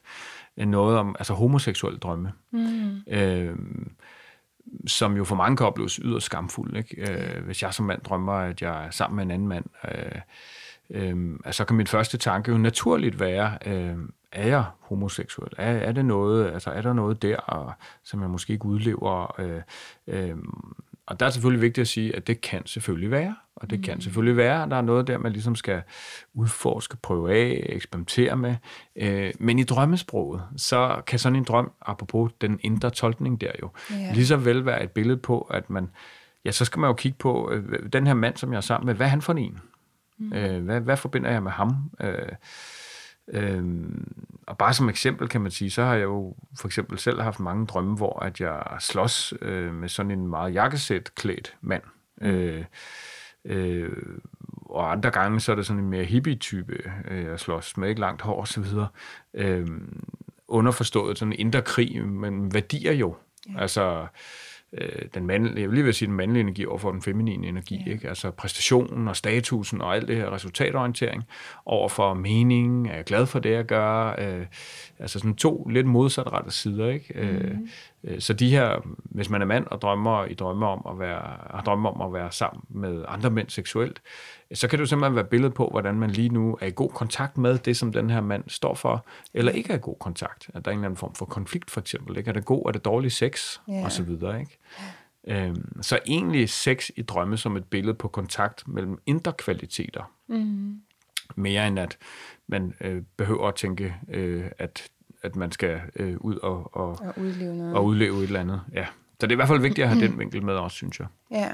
noget 0.57 0.97
om 0.97 1.15
altså 1.19 1.33
homoseksuelle 1.33 1.99
drømme. 1.99 2.31
Mm. 2.51 3.01
Øh, 3.07 3.55
som 4.87 5.17
jo 5.17 5.23
for 5.23 5.35
mange 5.35 5.57
kan 5.57 5.65
opleves 5.65 5.93
yderst 5.95 6.25
skamfuld. 6.25 6.77
Ikke? 6.77 7.11
Øh, 7.11 7.45
hvis 7.45 7.63
jeg 7.63 7.73
som 7.73 7.85
mand 7.85 8.01
drømmer, 8.01 8.33
at 8.33 8.61
jeg 8.61 8.85
er 8.85 8.89
sammen 8.89 9.15
med 9.15 9.23
en 9.23 9.31
anden 9.31 9.47
mand, 9.47 9.65
øh, 9.85 10.21
øh, 10.89 11.39
så 11.51 11.65
kan 11.65 11.75
min 11.75 11.87
første 11.87 12.17
tanke 12.17 12.51
jo 12.51 12.57
naturligt 12.57 13.19
være, 13.19 13.57
øh, 13.65 13.97
er 14.31 14.47
jeg 14.47 14.63
homoseksuel? 14.79 15.51
Er, 15.57 15.71
er, 15.71 15.91
det 15.91 16.05
noget, 16.05 16.51
altså 16.51 16.69
er 16.69 16.81
der 16.81 16.93
noget 16.93 17.21
der, 17.21 17.37
og, 17.37 17.73
som 18.03 18.21
jeg 18.21 18.29
måske 18.29 18.53
ikke 18.53 18.65
udlever? 18.65 19.39
Øh, 19.41 19.61
øh, 20.07 20.37
og 21.07 21.19
der 21.19 21.25
er 21.25 21.29
selvfølgelig 21.29 21.61
vigtigt 21.61 21.81
at 21.81 21.87
sige, 21.87 22.15
at 22.15 22.27
det 22.27 22.41
kan 22.41 22.65
selvfølgelig 22.65 23.11
være, 23.11 23.35
og 23.55 23.69
det 23.69 23.79
mm. 23.79 23.83
kan 23.83 24.01
selvfølgelig 24.01 24.37
være, 24.37 24.63
at 24.63 24.69
der 24.69 24.77
er 24.77 24.81
noget 24.81 25.07
der, 25.07 25.17
man 25.17 25.31
ligesom 25.31 25.55
skal 25.55 25.81
udforske, 26.33 26.97
prøve 26.97 27.33
af, 27.33 27.63
eksperimentere 27.69 28.37
med. 28.37 28.55
Øh, 28.95 29.33
men 29.39 29.59
i 29.59 29.63
drømmesproget, 29.63 30.41
så 30.57 31.01
kan 31.07 31.19
sådan 31.19 31.35
en 31.35 31.43
drøm, 31.43 31.71
apropos 31.81 32.31
den 32.41 32.59
indre 32.63 32.89
tolkning 32.89 33.41
der 33.41 33.51
jo, 33.61 33.69
ja. 33.91 34.13
lige 34.13 34.27
så 34.27 34.37
vel 34.37 34.65
være 34.65 34.83
et 34.83 34.91
billede 34.91 35.17
på, 35.17 35.41
at 35.41 35.69
man, 35.69 35.89
ja, 36.45 36.51
så 36.51 36.65
skal 36.65 36.79
man 36.79 36.87
jo 36.87 36.93
kigge 36.93 37.17
på, 37.17 37.51
øh, 37.51 37.93
den 37.93 38.07
her 38.07 38.13
mand, 38.13 38.37
som 38.37 38.51
jeg 38.51 38.57
er 38.57 38.61
sammen 38.61 38.85
med, 38.85 38.95
hvad 38.95 39.05
er 39.05 39.09
han 39.09 39.21
for 39.21 39.33
en? 39.33 39.59
Mm. 40.17 40.33
Øh, 40.33 40.63
hvad, 40.63 40.81
hvad 40.81 40.97
forbinder 40.97 41.31
jeg 41.31 41.43
med 41.43 41.51
ham? 41.51 41.91
Øh, 42.01 42.31
Øhm, 43.33 44.25
og 44.47 44.57
bare 44.57 44.73
som 44.73 44.89
eksempel 44.89 45.27
kan 45.27 45.41
man 45.41 45.51
sige, 45.51 45.71
så 45.71 45.83
har 45.83 45.93
jeg 45.93 46.03
jo 46.03 46.35
for 46.59 46.67
eksempel 46.67 46.97
selv 46.97 47.21
haft 47.21 47.39
mange 47.39 47.65
drømme, 47.65 47.95
hvor 47.95 48.19
at 48.19 48.41
jeg 48.41 48.63
slås 48.79 49.33
øh, 49.41 49.73
med 49.73 49.89
sådan 49.89 50.11
en 50.11 50.27
meget 50.27 50.53
jakkesæt 50.53 51.15
klædt 51.15 51.55
mand. 51.61 51.83
Mm. 52.21 52.27
Øh, 52.27 52.65
øh, 53.45 53.91
og 54.65 54.91
andre 54.91 55.11
gange, 55.11 55.39
så 55.39 55.51
er 55.51 55.55
det 55.55 55.65
sådan 55.65 55.83
en 55.83 55.89
mere 55.89 56.03
hippie-type, 56.03 56.91
øh, 57.11 57.23
jeg 57.23 57.39
slås 57.39 57.77
med, 57.77 57.89
ikke 57.89 58.01
langt 58.01 58.21
hår 58.21 58.41
osv. 58.41 58.65
Øh, 59.33 59.67
underforstået 60.47 61.17
sådan 61.17 61.33
en 61.33 61.39
indre 61.39 61.61
krig, 61.61 62.07
men 62.07 62.53
værdier 62.53 62.93
jo. 62.93 63.15
Ja. 63.53 63.59
Altså, 63.59 64.07
øh, 64.73 65.01
den 65.13 65.25
mandlige, 65.27 65.61
jeg 65.61 65.69
vil 65.69 65.75
lige 65.75 65.85
vil 65.85 65.93
sige 65.93 66.07
den 66.07 66.15
mandlige 66.15 66.41
energi 66.41 66.65
over 66.65 66.77
for 66.77 66.91
den 66.91 67.01
feminine 67.01 67.47
energi, 67.47 67.83
ja. 67.85 67.91
ikke? 67.91 68.09
altså 68.09 68.31
præstationen 68.31 69.07
og 69.07 69.15
statusen 69.15 69.81
og 69.81 69.95
alt 69.95 70.07
det 70.07 70.15
her 70.15 70.33
resultatorientering 70.33 71.23
over 71.65 71.89
for 71.89 72.13
mening, 72.13 72.89
er 72.89 72.95
jeg 72.95 73.05
glad 73.05 73.25
for 73.25 73.39
det, 73.39 73.51
jeg 73.51 73.65
gør, 73.65 74.15
øh, 74.19 74.45
altså 74.99 75.19
sådan 75.19 75.35
to 75.35 75.67
lidt 75.69 75.87
modsatrettede 75.87 76.53
sider, 76.53 76.87
ikke? 76.87 77.13
Mm. 77.15 77.21
Øh, 77.21 77.33
mhm. 77.33 77.43
Øh, 77.43 77.57
så 78.19 78.33
de 78.33 78.49
her, 78.49 78.81
hvis 79.03 79.29
man 79.29 79.41
er 79.41 79.45
mand 79.45 79.67
og 79.67 79.81
drømmer 79.81 80.25
i 80.25 80.33
drømme 80.33 80.67
om 80.67 80.81
at 80.89 80.99
være, 80.99 81.21
har 81.49 81.61
drømme 81.65 81.89
om 81.89 82.01
at 82.01 82.13
være 82.13 82.31
sammen 82.31 82.63
med 82.69 83.05
andre 83.07 83.29
mænd 83.29 83.49
seksuelt, 83.49 84.01
så 84.53 84.67
kan 84.67 84.79
det 84.79 84.81
jo 84.81 84.85
simpelthen 84.85 85.15
være 85.15 85.25
billedet 85.25 85.53
på, 85.53 85.67
hvordan 85.71 85.95
man 85.95 86.09
lige 86.09 86.29
nu 86.29 86.57
er 86.61 86.65
i 86.65 86.71
god 86.75 86.89
kontakt 86.89 87.37
med 87.37 87.57
det, 87.57 87.77
som 87.77 87.93
den 87.93 88.09
her 88.09 88.21
mand 88.21 88.43
står 88.47 88.75
for, 88.75 89.05
eller 89.33 89.51
ikke 89.51 89.73
er 89.73 89.77
i 89.77 89.81
god 89.81 89.95
kontakt. 89.99 90.49
At 90.53 90.65
der 90.65 90.71
er 90.71 90.73
en 90.73 90.79
eller 90.79 90.87
anden 90.87 90.97
form 90.97 91.15
for 91.15 91.25
konflikt, 91.25 91.71
for 91.71 91.81
eksempel. 91.81 92.17
Ikke? 92.17 92.29
Er 92.29 92.33
det 92.33 92.45
god, 92.45 92.63
er 92.67 92.71
det 92.71 92.85
dårlig 92.85 93.11
sex, 93.11 93.59
yeah. 93.69 93.85
og 93.85 93.91
så 93.91 94.03
videre. 94.03 94.39
Ikke? 94.39 94.57
Øhm, 95.27 95.81
så 95.81 95.99
egentlig 96.05 96.49
sex 96.49 96.89
i 96.95 97.01
drømme 97.01 97.37
som 97.37 97.57
et 97.57 97.65
billede 97.65 97.93
på 97.93 98.07
kontakt 98.07 98.67
mellem 98.67 99.01
indre 99.05 99.33
kvaliteter. 99.33 100.11
Mm. 100.27 100.81
Mere 101.35 101.67
end 101.67 101.79
at 101.79 101.97
man 102.47 102.73
øh, 102.81 103.03
behøver 103.17 103.47
at 103.47 103.55
tænke, 103.55 103.95
øh, 104.09 104.45
at 104.57 104.89
at 105.21 105.35
man 105.35 105.51
skal 105.51 105.81
øh, 105.95 106.17
ud 106.19 106.35
og, 106.35 106.75
og, 106.75 106.89
og, 106.89 107.13
udleve 107.17 107.55
noget. 107.55 107.75
og 107.75 107.85
udleve 107.85 108.17
et 108.17 108.23
eller 108.23 108.39
andet. 108.39 108.61
Ja. 108.73 108.85
Så 109.19 109.27
det 109.27 109.31
er 109.31 109.31
i 109.31 109.35
hvert 109.35 109.47
fald 109.47 109.59
vigtigt 109.61 109.85
at 109.85 109.89
have 109.89 110.07
den 110.07 110.19
vinkel 110.19 110.43
med 110.43 110.53
også, 110.53 110.75
synes 110.75 110.99
jeg. 110.99 111.07
Ja. 111.31 111.49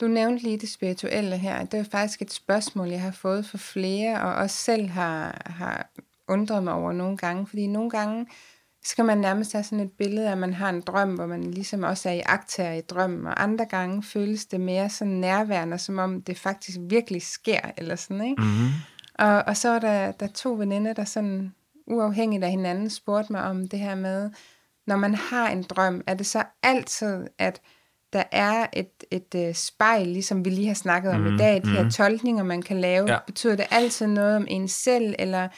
Du 0.00 0.08
nævnte 0.08 0.42
lige 0.42 0.58
det 0.58 0.68
spirituelle 0.68 1.36
her. 1.36 1.64
Det 1.64 1.80
er 1.80 1.84
faktisk 1.84 2.22
et 2.22 2.32
spørgsmål, 2.32 2.88
jeg 2.88 3.02
har 3.02 3.10
fået 3.10 3.46
for 3.46 3.58
flere, 3.58 4.20
og 4.20 4.34
også 4.34 4.56
selv 4.56 4.88
har, 4.88 5.42
har 5.46 5.90
undret 6.28 6.64
mig 6.64 6.72
over 6.72 6.92
nogle 6.92 7.16
gange. 7.16 7.46
Fordi 7.46 7.66
nogle 7.66 7.90
gange 7.90 8.26
skal 8.84 9.04
man 9.04 9.18
nærmest 9.18 9.52
have 9.52 9.64
sådan 9.64 9.84
et 9.84 9.92
billede 9.92 10.28
af, 10.28 10.32
at 10.32 10.38
man 10.38 10.52
har 10.52 10.68
en 10.68 10.80
drøm, 10.80 11.14
hvor 11.14 11.26
man 11.26 11.44
ligesom 11.44 11.82
også 11.82 12.08
er 12.08 12.12
i 12.12 12.22
akter 12.26 12.72
i 12.72 12.80
drømmen, 12.80 13.26
og 13.26 13.42
andre 13.42 13.64
gange 13.64 14.02
føles 14.02 14.46
det 14.46 14.60
mere 14.60 14.90
sådan 14.90 15.12
nærværende, 15.12 15.78
som 15.78 15.98
om 15.98 16.22
det 16.22 16.38
faktisk 16.38 16.78
virkelig 16.80 17.22
sker, 17.22 17.60
eller 17.76 17.96
sådan, 17.96 18.24
ikke? 18.24 18.42
Mm-hmm. 18.42 18.68
Og, 19.14 19.42
og 19.46 19.56
så 19.56 19.68
er 19.68 19.78
der, 19.78 20.12
der 20.12 20.26
to 20.26 20.52
veninder, 20.52 20.92
der 20.92 21.04
sådan 21.04 21.54
uafhængigt 21.90 22.44
af 22.44 22.50
hinanden 22.50 22.90
spurgte 22.90 23.32
mig 23.32 23.42
om 23.42 23.68
det 23.68 23.78
her 23.78 23.94
med, 23.94 24.30
når 24.86 24.96
man 24.96 25.14
har 25.14 25.48
en 25.50 25.62
drøm, 25.62 26.02
er 26.06 26.14
det 26.14 26.26
så 26.26 26.42
altid, 26.62 27.26
at 27.38 27.60
der 28.12 28.22
er 28.32 28.66
et, 28.72 29.04
et 29.10 29.34
uh, 29.48 29.54
spejl, 29.54 30.06
ligesom 30.06 30.44
vi 30.44 30.50
lige 30.50 30.66
har 30.66 30.74
snakket 30.74 31.12
om 31.12 31.20
mm, 31.20 31.34
i 31.34 31.38
dag, 31.38 31.54
de 31.54 31.60
mm. 31.64 31.72
her 31.72 31.82
mhm. 31.82 31.90
tolkninger, 31.90 32.42
man 32.42 32.62
kan 32.62 32.80
lave. 32.80 33.12
Ja. 33.12 33.18
Betyder 33.26 33.56
det 33.56 33.66
altid 33.70 34.06
noget 34.06 34.36
om 34.36 34.46
en 34.48 34.68
selv, 34.68 35.14
eller 35.18 35.48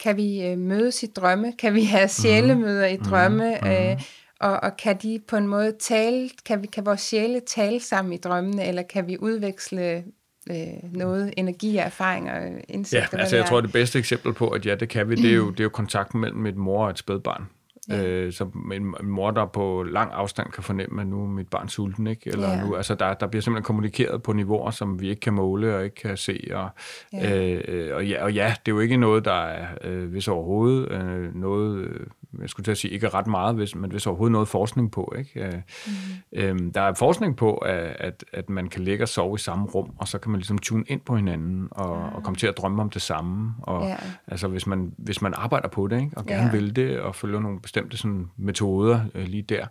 kan 0.00 0.16
vi 0.16 0.52
uh, 0.52 0.58
mødes 0.58 1.02
i 1.02 1.06
drømme? 1.06 1.52
Kan 1.52 1.74
vi 1.74 1.84
have 1.84 2.08
sjælemøder 2.08 2.86
i 2.86 2.96
mhm. 2.96 3.04
drømme? 3.04 3.58
Mm, 3.62 3.68
mm. 3.68 3.92
Uh, 3.92 4.02
og, 4.40 4.60
og 4.62 4.76
kan 4.76 4.96
de 4.96 5.20
på 5.28 5.36
en 5.36 5.46
måde 5.46 5.72
tale, 5.80 6.30
kan, 6.46 6.62
vi, 6.62 6.66
kan 6.66 6.86
vores 6.86 7.00
sjæle 7.00 7.40
tale 7.40 7.80
sammen 7.80 8.12
i 8.12 8.16
drømmene, 8.16 8.66
eller 8.66 8.82
kan 8.82 9.06
vi 9.06 9.18
udveksle 9.18 10.04
øh, 10.50 10.92
noget 10.92 11.34
energi 11.36 11.76
og 11.76 11.84
erfaring 11.84 12.30
og 12.30 12.42
indsigt? 12.68 13.12
Ja, 13.12 13.18
altså 13.18 13.36
jeg 13.36 13.44
tror, 13.44 13.60
det 13.60 13.72
bedste 13.72 13.98
eksempel 13.98 14.32
på, 14.32 14.48
at 14.48 14.66
ja, 14.66 14.74
det 14.74 14.88
kan 14.88 15.08
vi, 15.08 15.14
det 15.14 15.30
er 15.30 15.34
jo, 15.34 15.50
det 15.50 15.60
er 15.60 15.64
jo 15.64 15.70
kontakten 15.70 16.20
mellem 16.20 16.46
et 16.46 16.56
mor 16.56 16.84
og 16.84 16.90
et 16.90 16.98
spædbarn. 16.98 17.44
Ja. 17.88 18.02
Øh, 18.02 18.32
så 18.32 18.44
en, 18.72 18.94
en 19.00 19.06
mor, 19.06 19.30
der 19.30 19.46
på 19.46 19.82
lang 19.82 20.10
afstand 20.12 20.50
kan 20.52 20.62
fornemme, 20.62 21.00
at 21.00 21.06
nu 21.06 21.22
er 21.22 21.26
mit 21.26 21.48
barn 21.48 21.68
sulten, 21.68 22.06
ikke? 22.06 22.30
Eller 22.30 22.50
ja. 22.50 22.64
nu, 22.64 22.76
altså 22.76 22.94
der, 22.94 23.14
der 23.14 23.26
bliver 23.26 23.42
simpelthen 23.42 23.64
kommunikeret 23.64 24.22
på 24.22 24.32
niveauer, 24.32 24.70
som 24.70 25.00
vi 25.00 25.08
ikke 25.08 25.20
kan 25.20 25.32
måle 25.32 25.76
og 25.76 25.84
ikke 25.84 25.96
kan 25.96 26.16
se. 26.16 26.48
Og 26.52 26.68
ja, 27.12 27.54
øh, 27.54 27.96
og 27.96 28.06
ja, 28.06 28.24
og 28.24 28.34
ja 28.34 28.54
det 28.66 28.72
er 28.72 28.74
jo 28.74 28.80
ikke 28.80 28.96
noget, 28.96 29.24
der 29.24 29.44
er, 29.44 29.66
øh, 29.84 30.10
hvis 30.10 30.28
overhovedet, 30.28 30.92
øh, 30.92 31.34
noget, 31.34 31.78
øh, 31.78 32.06
jeg 32.40 32.48
skulle 32.48 32.64
til 32.64 32.70
at 32.70 32.78
sige, 32.78 32.90
ikke 32.90 33.08
ret 33.08 33.26
meget, 33.26 33.54
hvis, 33.54 33.74
men 33.74 33.90
hvis 33.90 34.06
overhovedet 34.06 34.32
noget 34.32 34.48
forskning 34.48 34.92
på. 34.92 35.12
Ikke? 35.18 35.62
Mm. 35.86 35.92
øh, 36.32 36.74
der 36.74 36.80
er 36.80 36.94
forskning 36.94 37.36
på, 37.36 37.54
at, 37.54 37.96
at, 37.98 38.24
at 38.32 38.50
man 38.50 38.68
kan 38.68 38.82
ligge 38.82 39.04
og 39.04 39.08
sove 39.08 39.34
i 39.34 39.38
samme 39.38 39.66
rum, 39.66 39.90
og 39.98 40.08
så 40.08 40.18
kan 40.18 40.30
man 40.30 40.38
ligesom 40.38 40.58
tune 40.58 40.84
ind 40.86 41.00
på 41.00 41.16
hinanden, 41.16 41.68
og, 41.70 41.96
ja. 41.96 42.16
og 42.16 42.22
komme 42.22 42.36
til 42.36 42.46
at 42.46 42.56
drømme 42.56 42.82
om 42.82 42.90
det 42.90 43.02
samme. 43.02 43.54
Og, 43.62 43.88
ja. 43.88 43.96
Altså 44.26 44.48
hvis 44.48 44.66
man, 44.66 44.94
hvis 44.96 45.22
man 45.22 45.34
arbejder 45.34 45.68
på 45.68 45.86
det, 45.86 46.00
ikke? 46.00 46.16
og 46.16 46.26
gerne 46.26 46.44
ja. 46.44 46.50
vil 46.50 46.76
det, 46.76 47.00
og 47.00 47.14
følger 47.14 47.40
nogle 47.40 47.60
bestemte 47.60 47.96
sådan, 47.96 48.30
metoder 48.36 49.00
øh, 49.14 49.24
lige 49.24 49.42
der. 49.42 49.66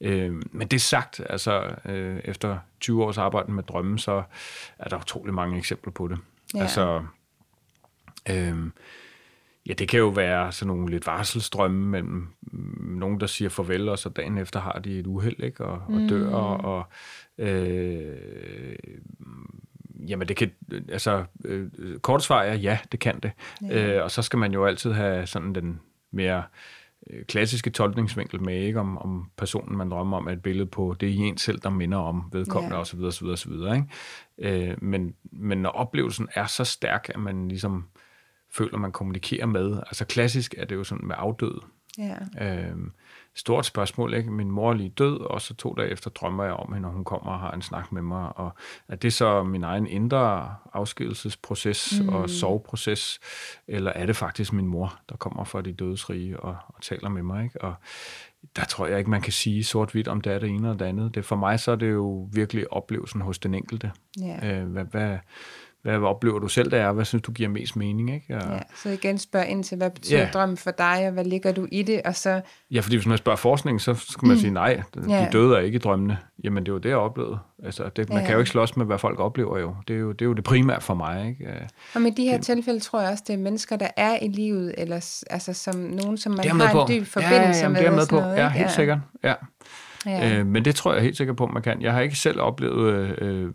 Øh, 0.00 0.42
men 0.52 0.68
det 0.68 0.80
sagt, 0.80 1.20
altså 1.30 1.74
øh, 1.84 2.20
efter 2.24 2.58
20 2.80 3.04
års 3.04 3.18
arbejde 3.18 3.52
med 3.52 3.62
drømme, 3.62 3.98
så 3.98 4.22
er 4.78 4.88
der 4.88 4.96
utrolig 4.96 5.34
mange 5.34 5.58
eksempler 5.58 5.92
på 5.92 6.08
det. 6.08 6.18
Ja. 6.54 6.60
Altså... 6.60 7.02
Øh, 8.30 8.56
Ja, 9.68 9.72
det 9.72 9.88
kan 9.88 10.00
jo 10.00 10.08
være 10.08 10.52
sådan 10.52 10.66
nogle 10.66 10.90
lidt 10.90 11.06
varselstrømme 11.06 11.86
mellem 11.86 12.28
nogen, 12.80 13.20
der 13.20 13.26
siger 13.26 13.48
farvel, 13.48 13.88
og 13.88 13.98
så 13.98 14.08
dagen 14.08 14.38
efter 14.38 14.60
har 14.60 14.78
de 14.78 14.98
et 14.98 15.06
uheld, 15.06 15.42
ikke? 15.42 15.64
Og, 15.64 15.82
og 15.88 16.00
mm. 16.00 16.08
dør, 16.08 16.28
og, 16.28 16.76
og 16.76 16.86
øh, 17.38 18.16
jamen 20.08 20.28
det 20.28 20.36
kan, 20.36 20.50
altså 20.88 21.24
øh, 21.44 21.70
kort 21.98 22.22
svar 22.22 22.42
er 22.42 22.54
ja, 22.54 22.78
det 22.92 23.00
kan 23.00 23.20
det. 23.20 23.32
Ja. 23.62 23.96
Øh, 23.96 24.04
og 24.04 24.10
så 24.10 24.22
skal 24.22 24.38
man 24.38 24.52
jo 24.52 24.66
altid 24.66 24.92
have 24.92 25.26
sådan 25.26 25.54
den 25.54 25.80
mere 26.10 26.42
øh, 27.10 27.24
klassiske 27.24 27.70
tolkningsvinkel 27.70 28.42
med, 28.42 28.62
ikke? 28.62 28.80
Om, 28.80 28.98
om 28.98 29.30
personen, 29.36 29.78
man 29.78 29.90
drømmer 29.90 30.16
om, 30.16 30.26
er 30.26 30.32
et 30.32 30.42
billede 30.42 30.66
på, 30.66 30.96
det 31.00 31.08
er 31.08 31.12
en 31.12 31.38
selv, 31.38 31.58
der 31.58 31.70
minder 31.70 31.98
om 31.98 32.24
vedkommende, 32.32 32.76
ja. 32.76 32.80
osv., 32.80 33.00
osv., 33.00 33.26
osv., 33.26 33.52
ikke? 33.52 33.84
Øh, 34.38 34.76
men, 34.82 35.14
men 35.22 35.58
når 35.58 35.70
oplevelsen 35.70 36.28
er 36.34 36.46
så 36.46 36.64
stærk, 36.64 37.10
at 37.14 37.20
man 37.20 37.48
ligesom 37.48 37.84
føler, 38.54 38.78
man 38.78 38.92
kommunikerer 38.92 39.46
med. 39.46 39.76
Altså 39.76 40.04
klassisk 40.04 40.54
er 40.58 40.64
det 40.64 40.74
jo 40.74 40.84
sådan 40.84 41.06
med 41.06 41.16
afdøde. 41.18 41.60
Ja. 41.98 42.14
Øhm, 42.40 42.92
stort 43.34 43.66
spørgsmål, 43.66 44.14
ikke? 44.14 44.30
Min 44.30 44.50
mor 44.50 44.70
er 44.70 44.74
lige 44.74 44.88
død, 44.88 45.20
og 45.20 45.40
så 45.40 45.54
to 45.54 45.74
dage 45.74 45.90
efter 45.90 46.10
drømmer 46.10 46.44
jeg 46.44 46.52
om 46.52 46.72
hende, 46.72 46.82
når 46.82 46.94
hun 46.94 47.04
kommer 47.04 47.32
og 47.32 47.40
har 47.40 47.50
en 47.50 47.62
snak 47.62 47.92
med 47.92 48.02
mig. 48.02 48.38
Og 48.38 48.54
er 48.88 48.96
det 48.96 49.12
så 49.12 49.42
min 49.42 49.64
egen 49.64 49.86
indre 49.86 50.54
afskedelsesproces 50.72 52.00
mm. 52.00 52.08
og 52.08 52.30
soveproces, 52.30 53.20
eller 53.68 53.90
er 53.90 54.06
det 54.06 54.16
faktisk 54.16 54.52
min 54.52 54.66
mor, 54.66 54.98
der 55.08 55.16
kommer 55.16 55.44
fra 55.44 55.62
de 55.62 55.72
dødes 55.72 56.10
rige 56.10 56.40
og, 56.40 56.56
og 56.68 56.82
taler 56.82 57.08
med 57.08 57.22
mig? 57.22 57.44
Ikke? 57.44 57.60
Og 57.60 57.74
der 58.56 58.64
tror 58.64 58.86
jeg 58.86 58.98
ikke, 58.98 59.10
man 59.10 59.22
kan 59.22 59.32
sige 59.32 59.64
sort-hvidt, 59.64 60.08
om 60.08 60.20
det 60.20 60.32
er 60.32 60.38
det 60.38 60.48
ene 60.48 60.68
eller 60.68 60.78
det 60.78 60.84
andet. 60.84 61.14
Det, 61.14 61.24
for 61.24 61.36
mig 61.36 61.60
så 61.60 61.70
er 61.70 61.76
det 61.76 61.92
jo 61.92 62.28
virkelig 62.32 62.72
oplevelsen 62.72 63.20
hos 63.20 63.38
den 63.38 63.54
enkelte. 63.54 63.92
Ja. 64.20 64.60
Øh, 64.60 64.66
hvad, 64.66 64.84
hvad, 64.84 65.18
hvad 65.84 65.98
oplever 66.08 66.38
du 66.38 66.48
selv, 66.48 66.70
der 66.70 66.78
er? 66.80 66.92
Hvad 66.92 67.04
synes 67.04 67.22
du 67.22 67.32
giver 67.32 67.48
mest 67.48 67.76
mening? 67.76 68.14
Ikke? 68.14 68.36
Og, 68.36 68.42
ja. 68.52 68.58
Så 68.82 68.88
igen 68.90 69.18
spørg 69.18 69.46
ind 69.46 69.64
til, 69.64 69.76
hvad 69.76 69.90
betyder 69.90 70.18
Ja. 70.18 70.24
ja. 70.24 70.30
drømmen 70.30 70.56
for 70.56 70.70
dig, 70.70 71.04
og 71.06 71.12
hvad 71.12 71.24
ligger 71.24 71.52
du 71.52 71.66
i 71.72 71.82
det? 71.82 72.02
Og 72.04 72.14
så, 72.16 72.40
Ja, 72.70 72.80
fordi 72.80 72.96
hvis 72.96 73.06
man 73.06 73.18
spørger 73.18 73.36
forskning, 73.36 73.80
så 73.80 73.94
skal 73.94 74.28
man 74.28 74.38
sige, 74.38 74.50
nej, 74.50 74.82
de 74.94 75.02
Ja. 75.08 75.28
døde 75.32 75.54
er 75.56 75.60
ikke 75.60 75.76
i 75.76 75.78
drømmene. 75.78 76.18
Jamen, 76.44 76.62
det 76.66 76.68
er 76.68 76.72
jo 76.72 76.78
det, 76.78 76.88
jeg 76.88 76.96
oplevede. 76.96 77.38
Altså, 77.64 77.90
det, 77.96 78.08
man 78.08 78.18
Ja. 78.18 78.24
kan 78.24 78.32
jo 78.32 78.38
ikke 78.38 78.50
slås 78.50 78.76
med, 78.76 78.86
hvad 78.86 78.98
folk 78.98 79.20
oplever 79.20 79.58
jo. 79.58 79.74
Det 79.88 79.96
er 79.96 80.00
jo 80.00 80.12
det, 80.12 80.22
er 80.22 80.26
jo 80.26 80.32
det 80.32 80.44
primære 80.44 80.80
for 80.80 80.94
mig. 80.94 81.28
Ikke? 81.28 81.68
Og 81.94 82.00
med 82.02 82.12
de 82.12 82.24
her 82.24 82.40
tilfælde 82.40 82.80
tror 82.80 83.00
jeg 83.00 83.10
også, 83.10 83.24
det 83.26 83.34
er 83.34 83.38
mennesker, 83.38 83.76
der 83.76 83.88
er 83.96 84.18
i 84.22 84.28
livet, 84.28 84.74
eller 84.78 85.22
altså 85.30 85.52
som 85.52 85.74
nogen, 85.76 86.18
som 86.18 86.32
man 86.32 86.42
Det 86.44 86.50
har 86.52 86.72
på. 86.72 86.80
en 86.82 86.88
dyb 86.88 87.06
ja, 87.16 87.20
forbindelse 87.20 87.62
ja, 87.62 87.68
med. 87.68 87.80
det 87.80 87.86
er 87.86 87.90
med 87.90 88.06
på. 88.10 88.16
noget, 88.16 88.36
ja, 88.36 88.48
helt 88.48 88.70
sikkert. 88.70 88.98
Ja. 89.24 89.34
Ja. 90.06 90.38
Øh, 90.38 90.46
men 90.46 90.64
det 90.64 90.74
tror 90.74 90.92
jeg 90.94 91.02
helt 91.02 91.16
sikkert 91.16 91.36
på, 91.36 91.46
man 91.46 91.62
kan. 91.62 91.82
Jeg 91.82 91.92
har 91.92 92.00
ikke 92.00 92.16
selv 92.16 92.40
oplevet... 92.40 92.94
Øh, 92.94 93.44
øh, 93.44 93.50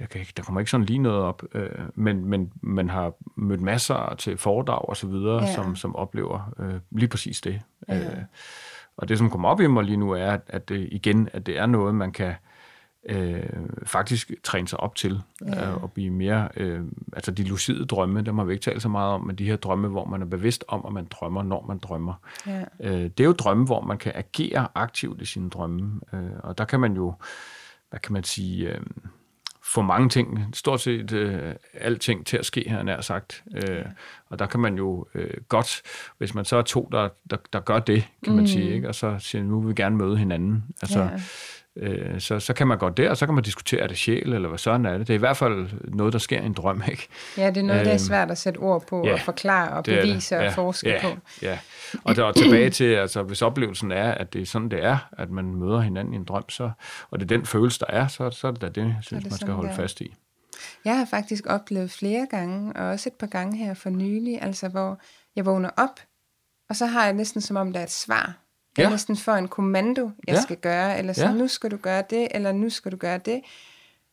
jeg 0.00 0.08
kan 0.08 0.20
ikke, 0.20 0.32
der 0.36 0.42
kommer 0.42 0.60
ikke 0.60 0.70
sådan 0.70 0.86
lige 0.86 0.98
noget 0.98 1.18
op, 1.20 1.42
øh, 1.54 1.70
men, 1.94 2.24
men 2.24 2.52
man 2.60 2.90
har 2.90 3.12
mødt 3.36 3.60
masser 3.60 4.14
til 4.18 4.36
foredrag 4.38 4.88
og 4.88 4.96
så 4.96 5.06
videre, 5.06 5.42
Ja. 5.42 5.54
som, 5.54 5.76
som 5.76 5.96
oplever 5.96 6.52
øh, 6.58 6.74
lige 6.90 7.08
præcis 7.08 7.40
det. 7.40 7.60
Ja. 7.88 7.98
Øh, 8.00 8.22
og 8.96 9.08
det, 9.08 9.18
som 9.18 9.30
kommer 9.30 9.48
op 9.48 9.60
i 9.60 9.66
mig 9.66 9.84
lige 9.84 9.96
nu, 9.96 10.10
er, 10.10 10.30
at, 10.32 10.40
at 10.46 10.68
det 10.68 10.88
igen, 10.92 11.28
at 11.32 11.46
det 11.46 11.58
er 11.58 11.66
noget, 11.66 11.94
man 11.94 12.12
kan 12.12 12.34
øh, 13.08 13.42
faktisk 13.84 14.32
træne 14.42 14.68
sig 14.68 14.80
op 14.80 14.94
til, 14.94 15.22
Ja. 15.46 15.68
øh, 15.70 15.82
og 15.82 15.92
blive 15.92 16.10
mere, 16.10 16.48
øh, 16.56 16.80
altså 17.12 17.30
de 17.30 17.44
lucide 17.44 17.84
drømme, 17.86 18.22
dem 18.22 18.38
har 18.38 18.44
vi 18.44 18.52
ikke 18.52 18.62
talt 18.62 18.82
så 18.82 18.88
meget 18.88 19.12
om, 19.12 19.20
men 19.26 19.36
de 19.36 19.44
her 19.44 19.56
drømme, 19.56 19.88
hvor 19.88 20.04
man 20.04 20.22
er 20.22 20.26
bevidst 20.26 20.64
om, 20.68 20.84
at 20.86 20.92
man 20.92 21.04
drømmer, 21.10 21.42
når 21.42 21.64
man 21.68 21.78
drømmer. 21.78 22.14
Ja. 22.46 22.64
Øh, 22.80 22.92
det 23.02 23.20
er 23.20 23.24
jo 23.24 23.32
drømme, 23.32 23.64
hvor 23.64 23.80
man 23.80 23.98
kan 23.98 24.12
agere 24.14 24.68
aktivt 24.74 25.22
i 25.22 25.24
sine 25.24 25.50
drømme, 25.50 26.00
øh, 26.12 26.20
og 26.42 26.58
der 26.58 26.64
kan 26.64 26.80
man 26.80 26.92
jo, 26.94 27.14
hvad 27.90 28.00
kan 28.00 28.12
man 28.12 28.24
sige, 28.24 28.68
øh, 28.74 28.80
få 29.74 29.82
mange 29.82 30.08
ting, 30.08 30.46
stort 30.52 30.80
set 30.80 31.12
øh, 31.12 31.54
alting 31.74 32.26
til 32.26 32.36
at 32.36 32.46
ske, 32.46 32.64
her 32.68 32.82
nær 32.82 33.00
sagt. 33.00 33.44
Øh, 33.54 33.84
og 34.28 34.38
der 34.38 34.46
kan 34.46 34.60
man 34.60 34.74
jo 34.74 35.06
øh, 35.14 35.30
godt, 35.48 35.82
hvis 36.18 36.34
man 36.34 36.44
så 36.44 36.56
er 36.56 36.62
to, 36.62 36.88
der, 36.92 37.08
der, 37.30 37.36
der 37.52 37.60
gør 37.60 37.78
det, 37.78 38.04
kan 38.24 38.32
man 38.32 38.42
Mm. 38.42 38.46
sige, 38.46 38.70
ikke? 38.74 38.88
og 38.88 38.94
så 38.94 39.16
siger, 39.18 39.42
nu 39.44 39.60
vil 39.60 39.68
vi 39.68 39.74
gerne 39.74 39.96
møde 39.96 40.16
hinanden. 40.16 40.64
Altså, 40.82 41.00
Ja. 41.00 41.08
Øh, 41.78 42.20
så, 42.20 42.40
så 42.40 42.52
kan 42.52 42.66
man 42.66 42.78
godt 42.78 42.96
der, 42.96 43.10
og 43.10 43.16
så 43.16 43.26
kan 43.26 43.34
man 43.34 43.44
diskutere, 43.44 43.80
er 43.80 43.86
det 43.86 43.96
sjæl, 43.96 44.32
eller 44.32 44.48
hvad 44.48 44.58
sådan 44.58 44.86
er 44.86 44.98
det. 44.98 45.06
Det 45.06 45.10
er 45.10 45.18
i 45.18 45.18
hvert 45.18 45.36
fald 45.36 45.68
noget, 45.84 46.12
der 46.12 46.18
sker 46.18 46.40
i 46.40 46.46
en 46.46 46.52
drøm, 46.52 46.82
ikke? 46.90 47.08
ja, 47.36 47.46
det 47.48 47.56
er 47.56 47.62
noget, 47.62 47.84
der 47.84 47.90
er 47.90 47.94
Øhm, 47.94 47.98
svært 47.98 48.30
at 48.30 48.38
sætte 48.38 48.58
ord 48.58 48.86
på, 48.86 49.06
ja, 49.06 49.12
og 49.12 49.20
forklare 49.20 49.70
og 49.72 49.84
bevise 49.84 50.38
og 50.38 50.52
forske 50.52 50.88
ja, 50.90 51.00
på. 51.02 51.08
Ja, 51.42 51.58
og, 52.04 52.16
der, 52.16 52.22
og 52.24 52.36
tilbage 52.36 52.70
til, 52.70 52.84
altså 52.84 53.22
hvis 53.22 53.42
oplevelsen 53.42 53.92
er, 53.92 54.12
at 54.12 54.32
det 54.32 54.42
er 54.42 54.46
sådan, 54.46 54.68
det 54.68 54.84
er, 54.84 54.98
at 55.12 55.30
man 55.30 55.44
møder 55.44 55.80
hinanden 55.80 56.14
i 56.14 56.16
en 56.16 56.24
drøm, 56.24 56.48
så, 56.48 56.70
og 57.10 57.20
det 57.20 57.30
er 57.30 57.36
den 57.36 57.46
følelse, 57.46 57.80
der 57.80 57.86
er, 57.88 58.08
så, 58.08 58.30
så 58.30 58.46
er 58.46 58.50
det 58.50 58.60
da 58.60 58.68
det, 58.68 58.76
jeg 58.82 58.96
synes, 59.00 59.24
det 59.24 59.32
man 59.32 59.38
skal 59.38 59.52
holde 59.52 59.68
det 59.68 59.72
er. 59.78 59.82
fast 59.82 60.00
i. 60.00 60.14
Jeg 60.84 60.98
har 60.98 61.04
faktisk 61.04 61.46
oplevet 61.46 61.90
flere 61.90 62.26
gange, 62.30 62.72
og 62.72 62.86
også 62.86 63.08
et 63.08 63.14
par 63.14 63.26
gange 63.26 63.56
her 63.56 63.74
for 63.74 63.90
nylig, 63.90 64.42
altså 64.42 64.68
hvor 64.68 65.00
jeg 65.36 65.46
vågner 65.46 65.70
op, 65.76 66.00
og 66.68 66.76
så 66.76 66.86
har 66.86 67.04
jeg 67.04 67.12
næsten 67.12 67.40
som 67.40 67.56
om, 67.56 67.72
der 67.72 67.80
er 67.80 67.84
et 67.84 67.90
svar. 67.90 68.47
Jeg 68.78 68.84
Ja. 68.84 68.90
næsten 68.90 69.16
får 69.16 69.32
en 69.32 69.48
kommando, 69.48 70.10
jeg 70.26 70.34
Ja. 70.34 70.40
skal 70.40 70.56
gøre, 70.56 70.98
eller 70.98 71.12
sådan, 71.12 71.32
Ja. 71.32 71.38
nu 71.38 71.48
skal 71.48 71.70
du 71.70 71.76
gøre 71.76 72.02
det, 72.10 72.28
eller 72.30 72.52
nu 72.52 72.70
skal 72.70 72.92
du 72.92 72.96
gøre 72.96 73.18
det. 73.18 73.40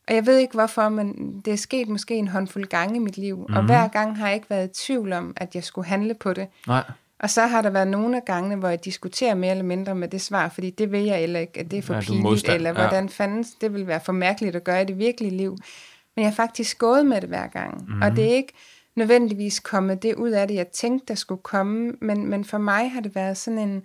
Og 0.08 0.14
jeg 0.14 0.26
ved 0.26 0.38
ikke 0.38 0.54
hvorfor, 0.54 0.88
men 0.88 1.40
det 1.44 1.52
er 1.52 1.56
sket 1.56 1.88
måske 1.88 2.14
en 2.14 2.28
håndfuld 2.28 2.64
gange 2.66 2.96
i 2.96 2.98
mit 2.98 3.18
liv, 3.18 3.36
mm-hmm. 3.36 3.54
og 3.56 3.62
Mhm. 3.62 3.66
hver 3.66 3.88
gang 3.88 4.18
har 4.18 4.26
jeg 4.26 4.34
ikke 4.34 4.50
været 4.50 4.68
i 4.80 4.86
tvivl 4.86 5.12
om, 5.12 5.32
at 5.36 5.54
jeg 5.54 5.64
skulle 5.64 5.88
handle 5.88 6.14
på 6.14 6.32
det. 6.32 6.46
Nej, 6.66 6.82
Og 7.18 7.30
så 7.30 7.46
har 7.46 7.62
der 7.62 7.70
været 7.70 7.88
nogle 7.88 8.16
af 8.16 8.24
gangene, 8.24 8.56
hvor 8.56 8.68
jeg 8.68 8.84
diskuterer 8.84 9.34
mere 9.34 9.50
eller 9.50 9.64
mindre 9.64 9.94
med 9.94 10.08
det 10.08 10.20
svar, 10.20 10.48
fordi 10.48 10.70
det 10.70 10.92
vil 10.92 11.04
jeg 11.04 11.22
eller 11.22 11.40
ikke, 11.40 11.60
at 11.60 11.70
det 11.70 11.78
er 11.78 11.82
for 11.82 11.94
Ja, 11.94 12.00
ja, 12.00 12.04
pinligt, 12.06 12.48
eller 12.48 12.70
ja. 12.70 12.74
hvordan 12.76 13.08
fanden 13.08 13.44
det 13.60 13.74
vil 13.74 13.86
være 13.86 14.00
for 14.00 14.12
mærkeligt 14.12 14.56
at 14.56 14.64
gøre 14.64 14.82
i 14.82 14.84
det 14.84 14.98
virkelige 14.98 15.36
liv. 15.36 15.50
Men 16.16 16.22
jeg 16.22 16.30
har 16.30 16.34
faktisk 16.34 16.78
gået 16.78 17.06
med 17.06 17.20
det 17.20 17.28
hver 17.28 17.46
gang, 17.46 17.74
Mhm. 17.74 17.84
mm-hmm. 17.86 18.02
og 18.02 18.16
det 18.16 18.24
er 18.24 18.34
ikke 18.34 18.52
nødvendigvis 18.96 19.60
kommet 19.60 20.02
det 20.02 20.14
ud 20.14 20.30
af 20.30 20.48
det, 20.48 20.54
jeg 20.54 20.66
tænkte, 20.68 21.04
der 21.08 21.14
skulle 21.14 21.42
komme, 21.42 21.92
men, 22.00 22.26
men 22.26 22.44
for 22.44 22.58
mig 22.58 22.90
har 22.90 23.00
det 23.00 23.14
været 23.14 23.36
sådan 23.36 23.58
en, 23.58 23.82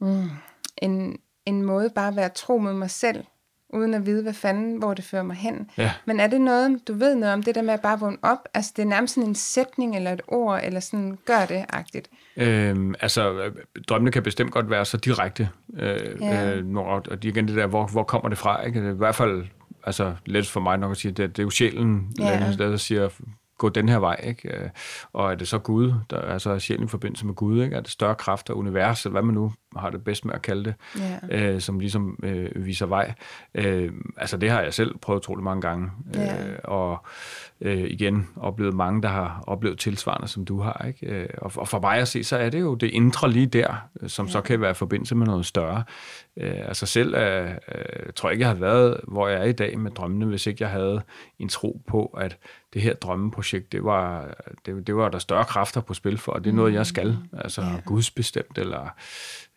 mm, 0.00 0.30
en, 0.82 1.16
en 1.46 1.62
måde 1.62 1.90
bare 1.94 2.08
at 2.08 2.16
være 2.16 2.28
tro 2.28 2.58
mod 2.58 2.72
mig 2.72 2.90
selv, 2.90 3.24
uden 3.70 3.94
at 3.94 4.06
vide, 4.06 4.22
hvad 4.22 4.32
fanden, 4.32 4.78
hvor 4.78 4.94
det 4.94 5.04
fører 5.04 5.22
mig 5.22 5.36
hen. 5.36 5.70
Ja. 5.76 5.92
Men 6.06 6.20
er 6.20 6.26
det 6.26 6.40
noget, 6.40 6.88
du 6.88 6.92
ved 6.94 7.14
noget 7.14 7.34
om, 7.34 7.42
det 7.42 7.54
der 7.54 7.62
med 7.62 7.74
at 7.74 7.80
bare 7.80 8.00
vågne 8.00 8.16
op? 8.22 8.38
Altså, 8.54 8.72
det 8.76 8.82
er 8.82 8.86
nærmest 8.86 9.14
sådan 9.14 9.28
en 9.28 9.34
sætning 9.34 9.96
eller 9.96 10.12
et 10.12 10.22
ord, 10.28 10.60
eller 10.64 10.80
sådan, 10.80 11.18
gør 11.26 11.46
det-agtigt. 11.48 12.08
Øhm, 12.36 12.94
altså, 13.00 13.50
drømmene 13.88 14.12
kan 14.12 14.22
bestemt 14.22 14.50
godt 14.52 14.70
være 14.70 14.84
så 14.84 14.96
direkte. 14.96 15.48
Øh, 15.78 16.16
Ja. 16.20 16.54
øh, 16.56 16.64
når, 16.66 16.84
og 17.10 17.24
igen 17.24 17.48
det 17.48 17.56
der, 17.56 17.66
hvor, 17.66 17.86
hvor 17.86 18.02
kommer 18.02 18.28
det 18.28 18.38
fra? 18.38 18.62
Ikke? 18.66 18.78
I 18.90 18.94
hvert 18.94 19.14
fald 19.14 19.44
altså, 19.84 20.14
let 20.26 20.46
for 20.46 20.60
mig 20.60 20.78
nok 20.78 20.90
at 20.90 20.96
sige, 20.96 21.12
det, 21.12 21.36
det 21.36 21.42
er 21.42 21.44
jo 21.44 21.50
sjælen, 21.50 22.12
ja. 22.18 22.54
der 22.58 22.76
siger, 22.76 23.08
gå 23.58 23.68
den 23.68 23.88
her 23.88 23.98
vej. 23.98 24.20
Ikke? 24.24 24.56
Øh, 24.56 24.68
Og 25.12 25.30
er 25.32 25.34
det 25.34 25.48
så 25.48 25.58
Gud, 25.58 25.92
der 26.10 26.16
er 26.20 26.38
så 26.38 26.58
sjælen 26.58 26.84
i 26.84 26.88
forbindelse 26.88 27.26
med 27.26 27.34
Gud? 27.34 27.62
Ikke? 27.62 27.76
Er 27.76 27.80
det 27.80 27.90
større 27.90 28.14
kræfter, 28.14 28.54
univers, 28.54 29.04
eller 29.04 29.12
hvad 29.12 29.22
man 29.22 29.34
nu 29.34 29.52
har 29.76 29.90
det 29.90 30.04
bedst 30.04 30.24
med 30.24 30.34
at 30.34 30.42
kalde 30.42 30.64
det, 30.64 30.74
Ja. 31.30 31.52
øh, 31.52 31.60
som 31.60 31.80
ligesom 31.80 32.18
øh, 32.22 32.66
viser 32.66 32.86
vej. 32.86 33.12
Øh, 33.54 33.92
altså 34.16 34.36
det 34.36 34.50
har 34.50 34.60
jeg 34.60 34.74
selv 34.74 34.98
prøvet 34.98 35.18
utrolig 35.20 35.44
mange 35.44 35.60
gange. 35.60 35.90
Ja. 36.14 36.48
Øh, 36.48 36.58
og 36.64 37.06
øh, 37.60 37.78
igen 37.90 38.28
oplevet 38.36 38.74
mange, 38.74 39.02
der 39.02 39.08
har 39.08 39.44
oplevet 39.46 39.78
tilsvarende, 39.78 40.28
som 40.28 40.44
du 40.44 40.60
har. 40.60 40.84
Ikke? 40.88 41.06
Øh, 41.06 41.28
og, 41.38 41.52
og 41.56 41.68
for 41.68 41.80
mig 41.80 41.96
at 41.98 42.08
se, 42.08 42.24
så 42.24 42.36
er 42.36 42.50
det 42.50 42.60
jo 42.60 42.74
det 42.74 42.90
indre 42.90 43.30
lige 43.30 43.46
der, 43.46 43.74
øh, 44.02 44.08
som 44.08 44.26
ja. 44.26 44.32
så 44.32 44.40
kan 44.40 44.60
være 44.60 44.70
i 44.70 44.74
forbindelse 44.74 45.14
med 45.14 45.26
noget 45.26 45.46
større. 45.46 45.84
Øh, 46.40 46.68
altså 46.68 46.86
selv 46.86 47.14
øh, 47.14 47.50
øh, 47.50 48.12
tror 48.16 48.28
jeg 48.28 48.32
ikke, 48.34 48.42
jeg 48.42 48.48
havde 48.48 48.60
været, 48.60 49.00
hvor 49.08 49.28
jeg 49.28 49.40
er 49.40 49.44
i 49.44 49.52
dag 49.52 49.78
med 49.78 49.90
drømmene, 49.90 50.26
hvis 50.26 50.46
ikke 50.46 50.62
jeg 50.64 50.70
havde 50.70 51.02
en 51.38 51.48
tro 51.48 51.82
på, 51.86 52.06
at 52.06 52.38
det 52.74 52.82
her 52.82 52.94
drømmeprojekt, 52.94 53.72
det 53.72 53.84
var, 53.84 54.34
det, 54.66 54.86
det 54.86 54.96
var 54.96 55.08
der 55.08 55.18
større 55.18 55.44
kræfter 55.44 55.80
på 55.80 55.94
spil 55.94 56.18
for, 56.18 56.32
og 56.32 56.44
det 56.44 56.50
er 56.50 56.54
noget, 56.54 56.74
jeg 56.74 56.86
skal. 56.86 57.18
Altså 57.32 57.62
ja. 57.62 57.80
gudsbestemt, 57.86 58.58
eller 58.58 58.88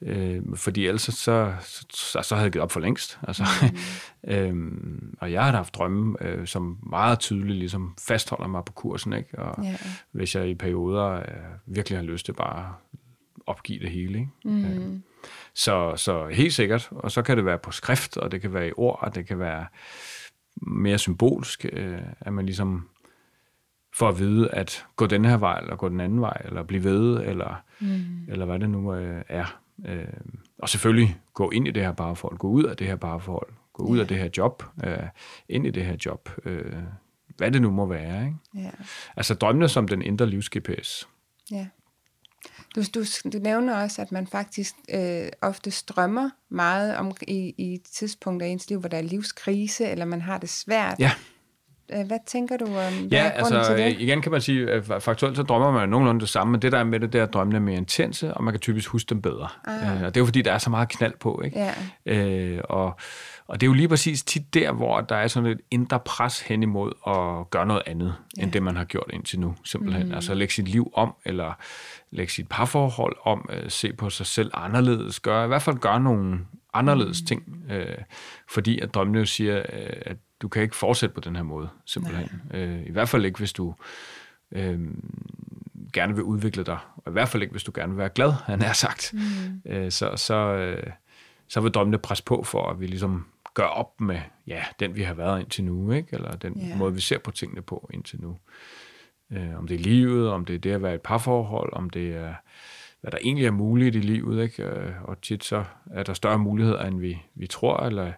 øh, 0.02 0.42
fordi 0.56 0.88
ellers 0.88 1.02
så, 1.02 1.12
så, 1.12 1.86
så, 1.94 2.22
så 2.22 2.36
havde 2.36 2.44
jeg 2.46 2.52
givet 2.52 2.64
op 2.64 2.72
for 2.72 2.80
længst. 2.80 3.20
Altså, 3.28 3.44
mm. 3.62 4.32
øhm, 4.34 5.16
og 5.20 5.32
jeg 5.32 5.44
har 5.46 5.52
haft 5.52 5.76
drømme, 5.76 6.16
øh, 6.22 6.48
som 6.48 6.78
meget 6.84 7.20
tydeligt 7.20 7.60
ligesom 7.60 7.96
fastholder 8.08 8.48
mig 8.48 8.66
på 8.66 8.74
kursen, 8.74 9.14
ikke? 9.14 9.40
Og 9.40 9.64
Ja. 9.64 9.78
hvis 10.12 10.36
jeg 10.36 10.50
i 10.50 10.56
perioder 10.56 11.12
øh, 11.14 11.26
virkelig 11.66 11.98
har 11.98 12.04
lyst 12.04 12.26
til 12.26 12.34
bare 12.34 12.74
opgive 13.48 13.80
det 13.80 13.92
hele, 13.92 14.20
ikke? 14.20 14.32
Mm. 14.46 14.66
Øh, 14.66 15.00
så, 15.54 15.96
så 15.96 16.28
helt 16.28 16.54
sikkert, 16.54 16.88
og 16.92 17.12
så 17.12 17.22
kan 17.22 17.38
det 17.38 17.46
være 17.46 17.58
på 17.58 17.72
skrift, 17.72 18.18
og 18.18 18.32
det 18.32 18.42
kan 18.42 18.54
være 18.54 18.68
i 18.68 18.72
ord, 18.78 19.00
og 19.02 19.16
det 19.16 19.28
kan 19.28 19.40
være 19.40 19.66
mere 20.62 20.98
symbolsk, 20.98 21.66
øh, 21.74 22.00
at 22.20 22.34
man 22.34 22.46
ligesom 22.46 22.90
får 23.94 24.10
at 24.10 24.20
vide, 24.20 24.50
at 24.52 24.86
gå 24.96 25.06
den 25.06 25.26
her 25.26 25.38
vej, 25.38 25.60
eller 25.60 25.76
gå 25.76 25.90
den 25.90 26.00
anden 26.00 26.22
vej, 26.22 26.42
eller 26.46 26.64
blive 26.64 26.84
ved, 26.84 27.20
eller, 27.20 27.64
mm. 27.80 28.26
eller 28.28 28.46
hvad 28.46 28.60
det 28.60 28.70
nu 28.70 28.94
øh, 28.96 29.24
er. 29.30 29.60
Øh, 29.88 30.06
og 30.60 30.70
selvfølgelig 30.70 31.20
gå 31.34 31.50
ind 31.50 31.68
i 31.68 31.72
det 31.72 31.84
her 31.84 31.92
parforhold, 31.92 32.38
gå 32.38 32.48
ud 32.48 32.64
af 32.64 32.78
det 32.78 32.88
her 32.88 32.96
parforhold, 32.96 33.50
gå 33.74 33.84
ud 33.84 33.98
Ja. 33.98 34.02
af 34.02 34.08
det 34.08 34.18
her 34.18 34.30
job, 34.38 34.64
øh, 34.84 34.98
ind 35.50 35.68
i 35.68 35.72
det 35.72 35.86
her 35.86 35.96
job, 36.06 36.30
øh, 36.46 36.74
hvad 37.38 37.52
det 37.52 37.62
nu 37.62 37.72
må 37.72 37.86
være. 37.86 38.26
Ikke? 38.26 38.38
Ja. 38.56 38.72
Altså 39.16 39.34
drømmene 39.34 39.68
som 39.70 39.88
den 39.88 40.02
indre 40.02 40.30
livs-GPS. 40.30 41.08
Ja. 41.52 41.68
Du, 42.76 42.82
du, 42.96 43.04
du 43.34 43.38
nævner 43.38 43.76
også, 43.84 44.02
at 44.02 44.12
man 44.12 44.28
faktisk 44.28 44.76
øh, 44.94 45.28
ofte 45.42 45.72
strømmer 45.72 46.30
meget 46.50 46.96
om, 46.98 47.12
i, 47.22 47.54
i 47.58 47.80
tidspunkter 47.94 48.48
i 48.48 48.50
ens 48.50 48.70
liv, 48.70 48.80
hvor 48.80 48.90
der 48.90 48.98
er 48.98 49.02
livskrise, 49.02 49.86
eller 49.86 50.06
man 50.06 50.22
har 50.22 50.38
det 50.38 50.50
svært. 50.50 50.96
Ja. 51.00 51.12
Øh, 51.94 52.08
Hvad 52.08 52.18
tænker 52.28 52.58
du 52.58 52.66
om 52.66 52.72
hvad 52.74 52.86
Ja, 53.12 53.24
er 53.26 53.32
altså 53.32 53.64
til 53.68 53.78
det? 53.78 53.86
øh, 53.96 54.02
igen 54.02 54.22
kan 54.22 54.32
man 54.32 54.42
sige, 54.42 54.72
at 54.72 55.04
faktuelt 55.04 55.36
så 55.36 55.44
drømmer 55.44 55.72
man 55.72 55.90
nogenlunde 55.90 56.22
det 56.22 56.30
samme, 56.30 56.52
men 56.52 56.62
det 56.62 56.72
der 56.72 56.78
er 56.78 56.84
med 56.84 57.00
det, 57.00 57.14
der 57.14 57.26
drømmene 57.26 57.56
er 57.58 57.62
mere 57.62 57.76
intense, 57.78 58.34
og 58.34 58.44
man 58.44 58.54
kan 58.54 58.60
typisk 58.60 58.90
huske 58.90 59.10
dem 59.10 59.22
bedre. 59.22 59.48
Ah. 59.66 59.96
Øh, 59.98 60.04
og 60.04 60.08
det 60.16 60.18
er 60.18 60.22
jo 60.22 60.26
fordi, 60.26 60.42
der 60.42 60.54
er 60.54 60.58
så 60.58 60.70
meget 60.70 60.90
knald 60.90 61.14
på, 61.20 61.42
ikke? 61.46 61.60
Ja. 62.06 62.16
Øh, 62.16 62.62
og, 62.64 63.00
og 63.52 63.62
det 63.62 63.68
er 63.68 63.70
jo 63.70 63.74
lige 63.74 63.88
præcis 63.88 64.24
tit 64.24 64.54
der, 64.54 64.72
hvor 64.72 65.02
der 65.02 65.16
er 65.16 65.28
sådan 65.28 65.50
et 65.50 65.60
indre 65.72 66.00
pres 66.00 66.42
hen 66.42 66.64
imod 66.64 66.92
at 67.08 67.50
gøre 67.50 67.66
noget 67.66 67.84
andet, 67.86 68.16
ja. 68.38 68.44
end 68.44 68.52
det 68.52 68.64
man 68.64 68.76
har 68.76 68.84
gjort 68.84 69.10
indtil 69.14 69.40
nu, 69.40 69.56
simpelthen. 69.64 70.08
Mm. 70.08 70.14
Altså 70.14 70.34
lægge 70.34 70.54
sit 70.54 70.68
liv 70.68 70.92
om, 70.94 71.16
eller 71.26 71.54
lægge 72.12 72.34
sit 72.34 72.48
parforhold 72.50 73.16
om, 73.24 73.50
øh, 73.54 73.70
se 73.70 73.94
på 73.94 74.10
sig 74.10 74.26
selv 74.26 74.52
anderledes, 74.54 75.20
gøre, 75.20 75.46
i 75.46 75.48
hvert 75.48 75.62
fald 75.62 75.78
gøre 75.78 76.00
nogle 76.00 76.40
anderledes 76.74 77.22
mm. 77.22 77.26
ting, 77.26 77.66
øh, 77.72 77.98
fordi 78.50 78.80
at 78.80 78.94
drømmene 78.94 79.20
jo 79.20 79.26
siger, 79.26 79.58
øh, 79.58 79.90
at 80.02 80.18
du 80.42 80.48
kan 80.48 80.62
ikke 80.62 80.76
fortsætte 80.76 81.16
på 81.16 81.22
den 81.22 81.36
her 81.36 81.44
måde, 81.44 81.70
simpelthen. 81.86 82.42
Øh, 82.54 82.82
I 82.86 82.92
hvert 82.92 83.10
fald 83.10 83.26
ikke, 83.26 83.38
hvis 83.38 83.54
du 83.54 83.76
øh, 84.52 84.80
gerne 85.94 86.16
vil 86.16 86.24
udvikle 86.24 86.64
dig, 86.64 86.78
og 86.96 87.04
i 87.08 87.12
hvert 87.12 87.30
fald 87.30 87.44
ikke, 87.44 87.52
hvis 87.52 87.64
du 87.64 87.72
gerne 87.76 87.92
vil 87.92 87.98
være 87.98 88.10
glad, 88.10 88.32
han 88.32 88.62
er 88.62 88.74
sagt, 88.74 89.14
mm. 89.14 89.72
øh, 89.72 89.92
så, 89.92 90.12
så, 90.16 90.36
øh, 90.36 90.88
så 91.48 91.62
vil 91.62 91.72
drømmene 91.72 91.98
presse 91.98 92.24
på 92.24 92.44
for, 92.44 92.70
at 92.70 92.80
vi 92.80 92.88
ligesom 92.88 93.26
gør 93.54 93.66
op 93.66 94.02
med, 94.02 94.20
ja, 94.48 94.64
den 94.80 94.96
vi 94.96 95.04
har 95.04 95.14
været 95.14 95.40
indtil 95.40 95.64
nu, 95.64 95.92
ikke? 95.92 96.10
eller 96.12 96.32
den 96.32 96.62
yeah. 96.68 96.78
måde, 96.78 96.94
vi 96.94 97.02
ser 97.02 97.18
på 97.18 97.32
tingene 97.32 97.62
på 97.62 97.90
indtil 97.94 98.22
nu. 98.22 98.38
Øh, 99.32 99.58
om 99.58 99.68
det 99.68 99.76
er 99.76 99.80
livet, 99.80 100.30
om 100.30 100.46
det 100.46 100.56
er 100.56 100.60
det 100.60 100.72
at 100.72 100.82
være 100.82 100.96
et 100.96 101.02
parforhold, 101.02 101.74
om 101.74 101.90
det 101.90 102.16
er, 102.16 102.34
hvad 103.02 103.12
der 103.12 103.18
egentlig 103.22 103.46
er 103.46 103.52
muligt 103.52 103.96
i 103.96 104.00
livet, 104.00 104.44
ikke? 104.44 104.64
Øh, 104.64 104.92
og 105.04 105.22
tit 105.22 105.44
så 105.44 105.64
er 105.92 106.04
der 106.04 106.14
større 106.14 106.40
muligheder, 106.40 106.86
end 106.86 107.00
vi, 107.00 107.22
vi 107.36 107.48
tror, 107.48 107.78
eller, 107.78 108.12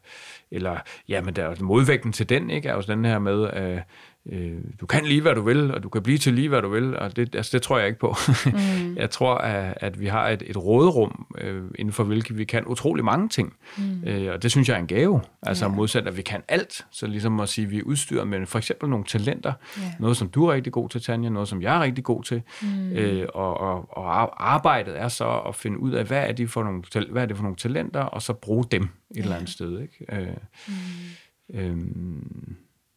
eller 0.51 0.77
ja, 1.07 1.21
men 1.21 1.35
der 1.35 1.43
er 1.43 1.63
modvægten 1.63 2.11
til 2.11 2.29
den, 2.29 2.49
ikke? 2.49 2.69
er 2.69 2.75
jo 2.75 2.81
den 2.81 3.05
her 3.05 3.19
med, 3.19 3.47
at 3.47 3.83
øh, 4.31 4.57
du 4.81 4.85
kan 4.85 5.05
lige, 5.05 5.21
hvad 5.21 5.35
du 5.35 5.41
vil, 5.41 5.73
og 5.73 5.83
du 5.83 5.89
kan 5.89 6.03
blive 6.03 6.17
til 6.17 6.33
lige, 6.33 6.49
hvad 6.49 6.61
du 6.61 6.69
vil, 6.69 6.97
og 6.97 7.15
det, 7.15 7.35
altså, 7.35 7.49
det 7.53 7.61
tror 7.61 7.77
jeg 7.77 7.87
ikke 7.87 7.99
på. 7.99 8.15
Mm. 8.45 8.95
jeg 9.01 9.09
tror, 9.09 9.35
at, 9.35 9.73
at 9.77 9.99
vi 9.99 10.07
har 10.07 10.29
et, 10.29 10.43
et 10.45 10.57
råderum, 10.57 11.25
øh, 11.37 11.63
inden 11.75 11.93
for 11.93 12.03
hvilket 12.03 12.37
vi 12.37 12.43
kan 12.43 12.67
utrolig 12.67 13.05
mange 13.05 13.29
ting, 13.29 13.53
mm. 13.77 14.03
øh, 14.07 14.33
og 14.33 14.43
det 14.43 14.51
synes 14.51 14.69
jeg 14.69 14.75
er 14.75 14.79
en 14.79 14.87
gave, 14.87 15.21
altså 15.41 15.65
yeah. 15.65 15.75
modsat, 15.75 16.07
at 16.07 16.17
vi 16.17 16.21
kan 16.21 16.41
alt, 16.47 16.85
så 16.91 17.07
ligesom 17.07 17.39
at 17.39 17.49
sige, 17.49 17.65
at 17.65 17.71
vi 17.71 17.79
er 17.79 17.83
udstyret 17.83 18.27
med 18.27 18.45
for 18.45 18.57
eksempel 18.57 18.89
nogle 18.89 19.05
talenter, 19.05 19.53
yeah. 19.79 19.91
noget 19.99 20.17
som 20.17 20.29
du 20.29 20.45
er 20.45 20.53
rigtig 20.53 20.73
god 20.73 20.89
til, 20.89 21.01
Tanja, 21.01 21.29
noget 21.29 21.47
som 21.49 21.61
jeg 21.61 21.75
er 21.75 21.81
rigtig 21.81 22.03
god 22.03 22.23
til, 22.23 22.41
mm. 22.61 22.91
øh, 22.91 23.27
og, 23.33 23.59
og, 23.59 23.97
og 23.97 24.53
arbejdet 24.53 24.99
er 24.99 25.07
så 25.07 25.39
at 25.47 25.55
finde 25.55 25.79
ud 25.79 25.91
af, 25.91 26.05
hvad 26.05 26.27
er, 26.27 26.31
det 26.31 26.49
for 26.49 26.63
nogle, 26.63 26.83
hvad 27.11 27.21
er 27.21 27.25
det 27.25 27.35
for 27.35 27.43
nogle 27.43 27.57
talenter, 27.57 28.01
og 28.01 28.21
så 28.21 28.33
bruge 28.33 28.65
dem 28.71 28.83
et 28.83 28.89
yeah. 29.17 29.23
eller 29.23 29.35
andet 29.35 29.49
sted. 29.49 29.79
Ikke? 29.79 30.05
Øh, 30.11 30.27
mm. 30.67 31.59
øh, 31.59 31.77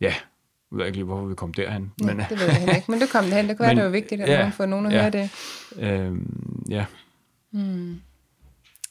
ja, 0.00 0.14
jeg 0.70 0.78
ved 0.78 0.86
ikke 0.86 0.96
lige, 0.96 1.04
hvorfor 1.04 1.26
vi 1.26 1.34
kom 1.34 1.54
derhen. 1.54 1.92
Ja, 2.00 2.06
men, 2.06 2.18
det 2.18 2.38
ved 2.38 2.46
jeg 2.46 2.56
heller 2.56 2.74
ikke, 2.74 2.90
men 2.90 3.00
du 3.00 3.06
kom 3.12 3.24
derhen. 3.24 3.48
Det 3.48 3.56
kunne 3.56 3.66
men, 3.68 3.76
være, 3.76 3.84
det 3.84 3.92
var 3.92 3.98
vigtigt, 3.98 4.20
at 4.20 4.28
ja, 4.28 4.48
få 4.48 4.66
nogen 4.66 4.86
at 4.86 4.92
ja, 4.92 5.00
høre 5.00 5.10
det. 5.10 5.30
Øhm, 5.78 6.64
ja. 6.68 6.86
Hmm. 7.50 8.00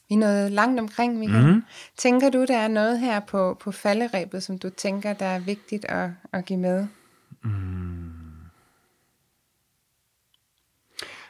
Vi 0.08 0.14
er 0.14 0.18
noget 0.18 0.52
langt 0.52 0.80
omkring, 0.80 1.18
Michael. 1.18 1.46
Mm-hmm. 1.46 1.64
Tænker 1.96 2.30
du, 2.30 2.44
der 2.44 2.56
er 2.56 2.68
noget 2.68 3.00
her 3.00 3.20
på, 3.20 3.56
på 3.60 3.72
falderæbet, 3.72 4.42
som 4.42 4.58
du 4.58 4.70
tænker, 4.70 5.12
der 5.12 5.26
er 5.26 5.38
vigtigt 5.38 5.84
at, 5.84 6.10
at 6.32 6.44
give 6.44 6.58
med? 6.58 6.86
Mm. 7.42 8.12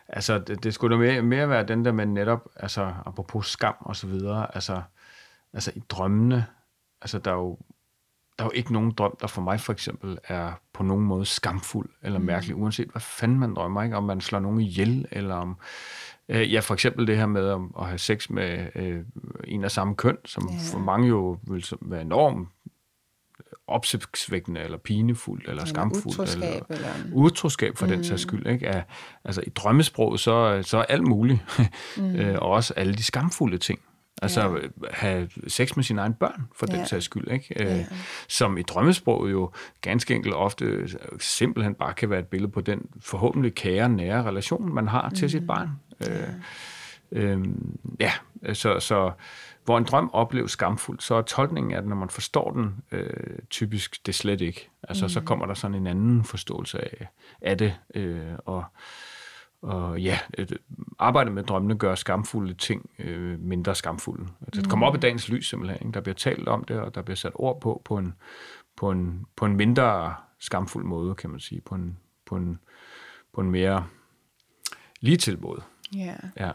Altså, 0.08 0.38
det, 0.38 0.64
det 0.64 0.74
skulle 0.74 0.96
da 0.96 1.00
mere, 1.00 1.22
mere 1.22 1.48
være 1.48 1.66
den 1.66 1.84
der 1.84 1.92
med 1.92 2.06
netop, 2.06 2.48
altså, 2.56 2.92
apropos 3.06 3.46
skam 3.46 3.74
og 3.80 3.96
så 3.96 4.06
videre, 4.06 4.54
altså, 4.54 4.82
altså 5.52 5.72
i 5.74 5.82
drømmene, 5.88 6.46
altså, 7.02 7.18
der 7.18 7.30
er 7.30 7.34
jo 7.34 7.58
der 8.38 8.44
er 8.44 8.46
jo 8.46 8.52
ikke 8.54 8.72
nogen 8.72 8.90
drøm, 8.90 9.16
der 9.20 9.26
for 9.26 9.42
mig 9.42 9.60
for 9.60 9.72
eksempel 9.72 10.18
er 10.24 10.52
på 10.72 10.82
nogen 10.82 11.04
måde 11.04 11.24
skamfuld 11.24 11.88
eller 12.02 12.18
mm. 12.18 12.24
mærkelig, 12.24 12.56
uanset 12.56 12.88
hvad 12.88 13.00
fanden 13.00 13.38
man 13.38 13.54
drømmer, 13.54 13.82
ikke? 13.82 13.96
om 13.96 14.04
man 14.04 14.20
slår 14.20 14.38
nogen 14.38 14.60
ihjel, 14.60 15.06
eller 15.10 15.34
om, 15.34 15.56
øh, 16.28 16.52
ja, 16.52 16.60
for 16.60 16.74
eksempel 16.74 17.06
det 17.06 17.16
her 17.16 17.26
med 17.26 17.48
at, 17.48 17.60
at 17.78 17.86
have 17.86 17.98
sex 17.98 18.30
med 18.30 18.66
øh, 18.74 19.04
en 19.44 19.64
af 19.64 19.70
samme 19.70 19.94
køn, 19.94 20.16
som 20.24 20.48
yeah. 20.50 20.60
for 20.72 20.78
mange 20.78 21.08
jo 21.08 21.38
vil 21.42 21.66
være 21.80 22.00
enormt 22.00 22.48
opsigtsvækkende, 23.68 24.60
eller 24.60 24.78
pinefuldt, 24.78 25.48
eller 25.48 25.64
skamfuldt, 25.64 26.06
utroskab, 26.06 26.42
eller, 26.42 26.62
eller 26.68 26.88
utroskab 27.12 27.76
for 27.76 27.86
mm. 27.86 27.92
den 27.92 28.04
sags 28.04 28.22
skyld. 28.22 28.46
Ikke? 28.46 28.66
Er, 28.66 28.82
altså 29.24 29.42
i 29.46 29.50
drømmesprog, 29.50 30.18
så, 30.18 30.62
så 30.62 30.78
er 30.78 30.82
alt 30.82 31.02
muligt, 31.02 31.40
mm. 31.96 32.14
øh, 32.20 32.38
og 32.38 32.50
også 32.50 32.74
alle 32.74 32.94
de 32.94 33.02
skamfulde 33.02 33.58
ting. 33.58 33.80
Altså 34.22 34.40
ja. 34.50 34.68
have 34.90 35.28
sex 35.48 35.76
med 35.76 35.84
sine 35.84 36.00
egne 36.00 36.14
børn, 36.14 36.48
for 36.56 36.66
ja. 36.70 36.76
den 36.76 36.86
sags 36.86 37.04
skyld. 37.04 37.30
Ikke? 37.30 37.64
Øh, 37.64 37.66
ja. 37.66 37.86
Som 38.28 38.58
i 38.58 38.62
drømmesproget 38.62 39.32
jo 39.32 39.50
ganske 39.80 40.14
enkelt 40.14 40.34
ofte 40.34 40.88
simpelthen 41.18 41.74
bare 41.74 41.94
kan 41.94 42.10
være 42.10 42.20
et 42.20 42.26
billede 42.26 42.52
på 42.52 42.60
den 42.60 42.86
forhåbentlig 43.00 43.54
kære, 43.54 43.88
nære 43.88 44.22
relation, 44.22 44.74
man 44.74 44.88
har 44.88 45.10
til 45.10 45.24
mm. 45.24 45.28
sit 45.28 45.46
barn. 45.46 45.70
Ja. 46.00 46.22
Øh, 47.12 47.32
øh, 47.32 47.44
ja, 48.00 48.12
så, 48.54 48.80
så 48.80 49.12
hvor 49.64 49.78
en 49.78 49.84
drøm 49.84 50.10
opleves 50.12 50.50
skamfuldt, 50.50 51.02
så 51.02 51.14
er 51.14 51.22
tolkningen 51.22 51.72
af 51.72 51.82
den, 51.82 51.88
når 51.88 51.96
man 51.96 52.10
forstår 52.10 52.50
den, 52.50 52.74
øh, 52.92 53.38
typisk 53.50 54.06
det 54.06 54.14
slet 54.14 54.40
ikke. 54.40 54.68
Altså 54.82 55.04
mm. 55.04 55.08
så 55.08 55.20
kommer 55.20 55.46
der 55.46 55.54
sådan 55.54 55.74
en 55.74 55.86
anden 55.86 56.24
forståelse 56.24 56.78
af, 56.78 57.08
af 57.40 57.58
det, 57.58 57.74
øh, 57.94 58.32
og 58.38 58.64
og 59.62 60.00
ja, 60.00 60.18
et, 60.34 60.58
arbejdet 60.98 61.32
med 61.32 61.42
drømmene 61.42 61.78
gør 61.78 61.94
skamfulde 61.94 62.54
ting 62.54 62.90
øh, 62.98 63.40
mindre 63.40 63.74
skamfulde. 63.74 64.28
Altså, 64.46 64.62
det 64.62 64.70
kommer 64.70 64.86
op 64.86 64.94
i 64.94 64.98
dagens 64.98 65.28
lys 65.28 65.48
simpelthen. 65.48 65.86
Ikke? 65.86 65.94
Der 65.94 66.00
bliver 66.00 66.14
talt 66.14 66.48
om 66.48 66.64
det, 66.64 66.80
og 66.80 66.94
der 66.94 67.02
bliver 67.02 67.16
sat 67.16 67.32
ord 67.34 67.60
på 67.60 67.82
på 67.84 67.98
en, 67.98 68.14
på 68.76 68.90
en, 68.90 69.26
på 69.36 69.46
en 69.46 69.56
mindre 69.56 70.14
skamfuld 70.38 70.84
måde, 70.84 71.14
kan 71.14 71.30
man 71.30 71.40
sige. 71.40 71.60
På 71.60 71.74
en, 71.74 71.98
på 72.24 72.36
en, 72.36 72.58
på 73.32 73.40
en 73.40 73.50
mere 73.50 73.86
lige 75.00 75.16
til 75.16 75.40
måde. 75.40 75.62
Ja. 75.94 76.16
ja. 76.36 76.52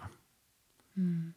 Mm. 0.96 1.34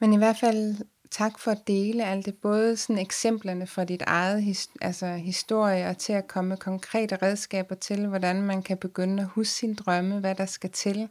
Men 0.00 0.12
i 0.12 0.16
hvert 0.16 0.36
fald 0.40 0.76
tak 1.18 1.38
for 1.38 1.50
at 1.50 1.66
dele 1.66 2.04
alt 2.04 2.26
det, 2.26 2.34
både 2.34 2.76
sådan 2.76 3.02
eksemplerne 3.02 3.66
fra 3.66 3.84
dit 3.84 4.02
eget 4.06 4.42
his, 4.42 4.68
altså 4.80 5.06
historie, 5.06 5.88
og 5.88 5.98
til 5.98 6.12
at 6.12 6.28
komme 6.28 6.48
med 6.48 6.56
konkrete 6.56 7.16
redskaber 7.16 7.74
til, 7.74 8.06
hvordan 8.06 8.42
man 8.42 8.62
kan 8.62 8.76
begynde 8.76 9.22
at 9.22 9.28
huske 9.28 9.52
sin 9.52 9.74
drømme, 9.74 10.20
hvad 10.20 10.34
der 10.34 10.46
skal 10.46 10.70
til. 10.70 11.08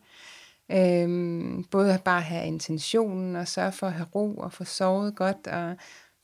Øhm, 0.71 1.63
både 1.71 1.93
at 1.93 2.03
bare 2.03 2.21
have 2.21 2.47
intentionen, 2.47 3.35
og 3.35 3.47
sørge 3.47 3.71
for 3.71 3.87
at 3.87 3.93
have 3.93 4.07
ro, 4.15 4.35
og 4.35 4.53
få 4.53 4.63
sovet 4.63 5.15
godt, 5.15 5.47
og 5.47 5.75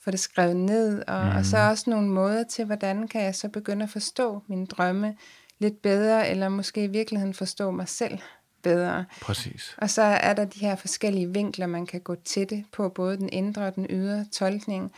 få 0.04 0.12
det 0.12 0.20
skrevet 0.20 0.56
ned, 0.56 1.04
og, 1.08 1.26
mm. 1.26 1.36
og 1.36 1.46
så 1.46 1.58
mhm. 1.58 1.70
også 1.70 1.90
nogle 1.90 2.08
måder 2.08 2.44
til, 2.44 2.66
hvordan 2.66 3.08
kan 3.08 3.24
jeg 3.24 3.36
så 3.36 3.50
begynde 3.50 3.84
at 3.84 3.90
forstå 3.90 4.42
mine 4.48 4.66
drømme 4.66 5.16
lidt 5.60 5.82
bedre, 5.82 6.30
eller 6.30 6.50
måske 6.50 6.84
i 6.84 6.88
virkeligheden 6.88 7.34
forstå 7.34 7.72
mig 7.72 7.88
selv 7.88 8.20
bedre. 8.64 9.06
Præcis. 9.22 9.76
Og 9.78 9.90
så 9.90 10.02
er 10.02 10.34
der 10.34 10.46
de 10.46 10.60
her 10.60 10.76
forskellige 10.76 11.34
vinkler, 11.34 11.68
man 11.68 11.86
kan 11.86 12.02
gå 12.02 12.16
til 12.16 12.50
det 12.50 12.66
på, 12.72 12.90
både 12.90 13.18
den 13.18 13.30
indre 13.32 13.66
og 13.66 13.76
den 13.76 13.88
ydre 13.90 14.26
tolkning. 14.32 14.92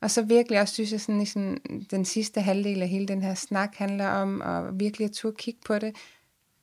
Og 0.00 0.10
så 0.10 0.22
virkelig 0.22 0.60
også, 0.60 0.74
synes 0.74 0.92
jeg, 0.92 1.00
sådan, 1.00 1.26
sådan, 1.26 1.58
den 1.90 2.04
sidste 2.04 2.40
halvdel 2.40 2.82
af 2.82 2.88
hele 2.88 3.08
den 3.08 3.22
her 3.22 3.34
snak 3.34 3.74
handler 3.74 4.08
om 4.08 4.42
at 4.42 4.80
virkelig 4.80 5.04
at 5.04 5.12
turde 5.12 5.36
kigge 5.36 5.60
på 5.66 5.78
det 5.78 5.96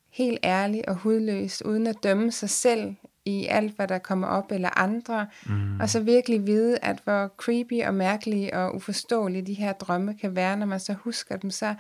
helt 0.09 0.39
ærligt 0.43 0.85
og 0.85 0.95
hudløst, 0.95 1.61
uden 1.61 1.87
at 1.87 1.95
dømme 2.03 2.31
sig 2.31 2.49
selv 2.49 2.95
i 3.25 3.45
alt, 3.45 3.75
hvad 3.75 3.87
der 3.87 3.97
kommer 3.97 4.27
op, 4.27 4.51
eller 4.51 4.79
andre. 4.79 5.27
Mm. 5.45 5.79
Og 5.79 5.89
så 5.89 5.99
virkelig 5.99 6.47
vide, 6.47 6.77
at 6.81 6.99
hvor 7.03 7.33
creepy 7.37 7.83
og 7.83 7.93
mærkelige 7.93 8.57
og 8.57 8.75
uforståelige 8.75 9.45
de 9.45 9.53
her 9.53 9.73
drømme 9.73 10.13
kan 10.13 10.35
være, 10.35 10.57
når 10.57 10.65
man 10.65 10.79
så 10.79 10.93
husker 10.93 11.37
dem, 11.37 11.51
så 11.51 11.75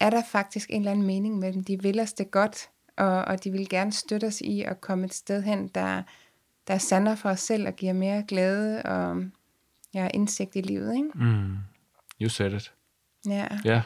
er 0.00 0.10
der 0.10 0.22
faktisk 0.32 0.70
en 0.70 0.80
eller 0.80 0.90
anden 0.90 1.06
mening 1.06 1.38
med 1.38 1.52
dem. 1.52 1.64
De 1.64 1.82
vil 1.82 2.00
os 2.00 2.12
det 2.12 2.30
godt 2.30 2.68
og, 2.96 3.24
og 3.24 3.44
de 3.44 3.50
vil 3.50 3.68
gerne 3.68 3.92
støtte 3.92 4.24
os 4.24 4.40
i 4.40 4.62
at 4.62 4.80
komme 4.80 5.04
et 5.04 5.14
sted 5.14 5.42
hen, 5.42 5.68
der, 5.68 6.02
der 6.68 6.78
sander 6.78 7.14
for 7.14 7.28
os 7.28 7.40
selv 7.40 7.66
og 7.66 7.76
giver 7.76 7.92
mere 7.92 8.24
glæde 8.28 8.82
og 8.82 9.24
ja, 9.94 10.08
indsigt 10.14 10.56
i 10.56 10.60
livet. 10.60 10.94
Ikke? 10.94 11.10
Mm. 11.14 11.56
You 12.20 12.28
said 12.28 12.52
it. 12.52 12.72
Ja. 13.26 13.46
Ja. 13.64 13.82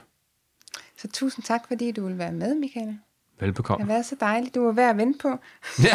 Så 0.98 1.08
tusind 1.08 1.44
tak, 1.44 1.60
fordi 1.68 1.92
du 1.92 2.06
vil 2.06 2.18
være 2.18 2.32
med, 2.32 2.54
Michael. 2.54 2.98
Velbekomme. 3.40 3.82
Det 3.82 3.88
har 3.88 3.94
været 3.94 4.06
så 4.06 4.16
dejligt. 4.20 4.54
Du 4.54 4.64
var 4.64 4.72
værd 4.72 4.90
at 4.90 4.96
vente 4.96 5.18
på. 5.22 5.38
ja. 5.82 5.94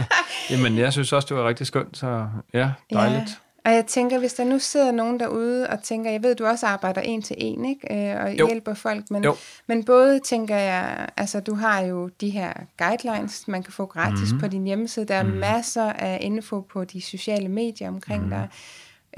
Jamen, 0.50 0.78
jeg 0.78 0.92
synes 0.92 1.12
også, 1.12 1.26
det 1.28 1.36
var 1.36 1.48
rigtig 1.48 1.66
skønt, 1.66 1.96
så 1.96 2.28
ja, 2.54 2.72
dejligt. 2.92 3.30
Ja. 3.30 3.34
Og 3.64 3.72
jeg 3.72 3.86
tænker, 3.86 4.18
hvis 4.18 4.34
der 4.34 4.44
nu 4.44 4.58
sidder 4.58 4.90
nogen 4.92 5.20
derude 5.20 5.66
og 5.66 5.82
tænker, 5.82 6.10
jeg 6.10 6.22
ved, 6.22 6.34
du 6.34 6.46
også 6.46 6.66
arbejder 6.66 7.00
en 7.00 7.22
til 7.22 7.36
en, 7.38 7.64
ikke? 7.64 8.10
Øh, 8.10 8.24
og 8.24 8.38
jo. 8.38 8.46
hjælper 8.46 8.74
folk, 8.74 9.10
men, 9.10 9.24
men 9.66 9.84
både 9.84 10.20
tænker 10.20 10.56
jeg, 10.56 11.08
altså 11.16 11.40
du 11.40 11.54
har 11.54 11.80
jo 11.80 12.08
de 12.20 12.30
her 12.30 12.52
guidelines, 12.78 13.48
man 13.48 13.62
kan 13.62 13.72
få 13.72 13.86
gratis 13.86 14.20
mm-hmm. 14.32 14.40
på 14.40 14.48
din 14.48 14.64
hjemmeside, 14.64 15.06
der 15.06 15.14
er 15.14 15.22
mm-hmm. 15.22 15.38
masser 15.38 15.92
af 15.92 16.18
info 16.20 16.60
på 16.60 16.84
de 16.84 17.02
sociale 17.02 17.48
medier 17.48 17.88
omkring 17.88 18.22
mm-hmm. 18.22 18.38
dig. 18.38 18.48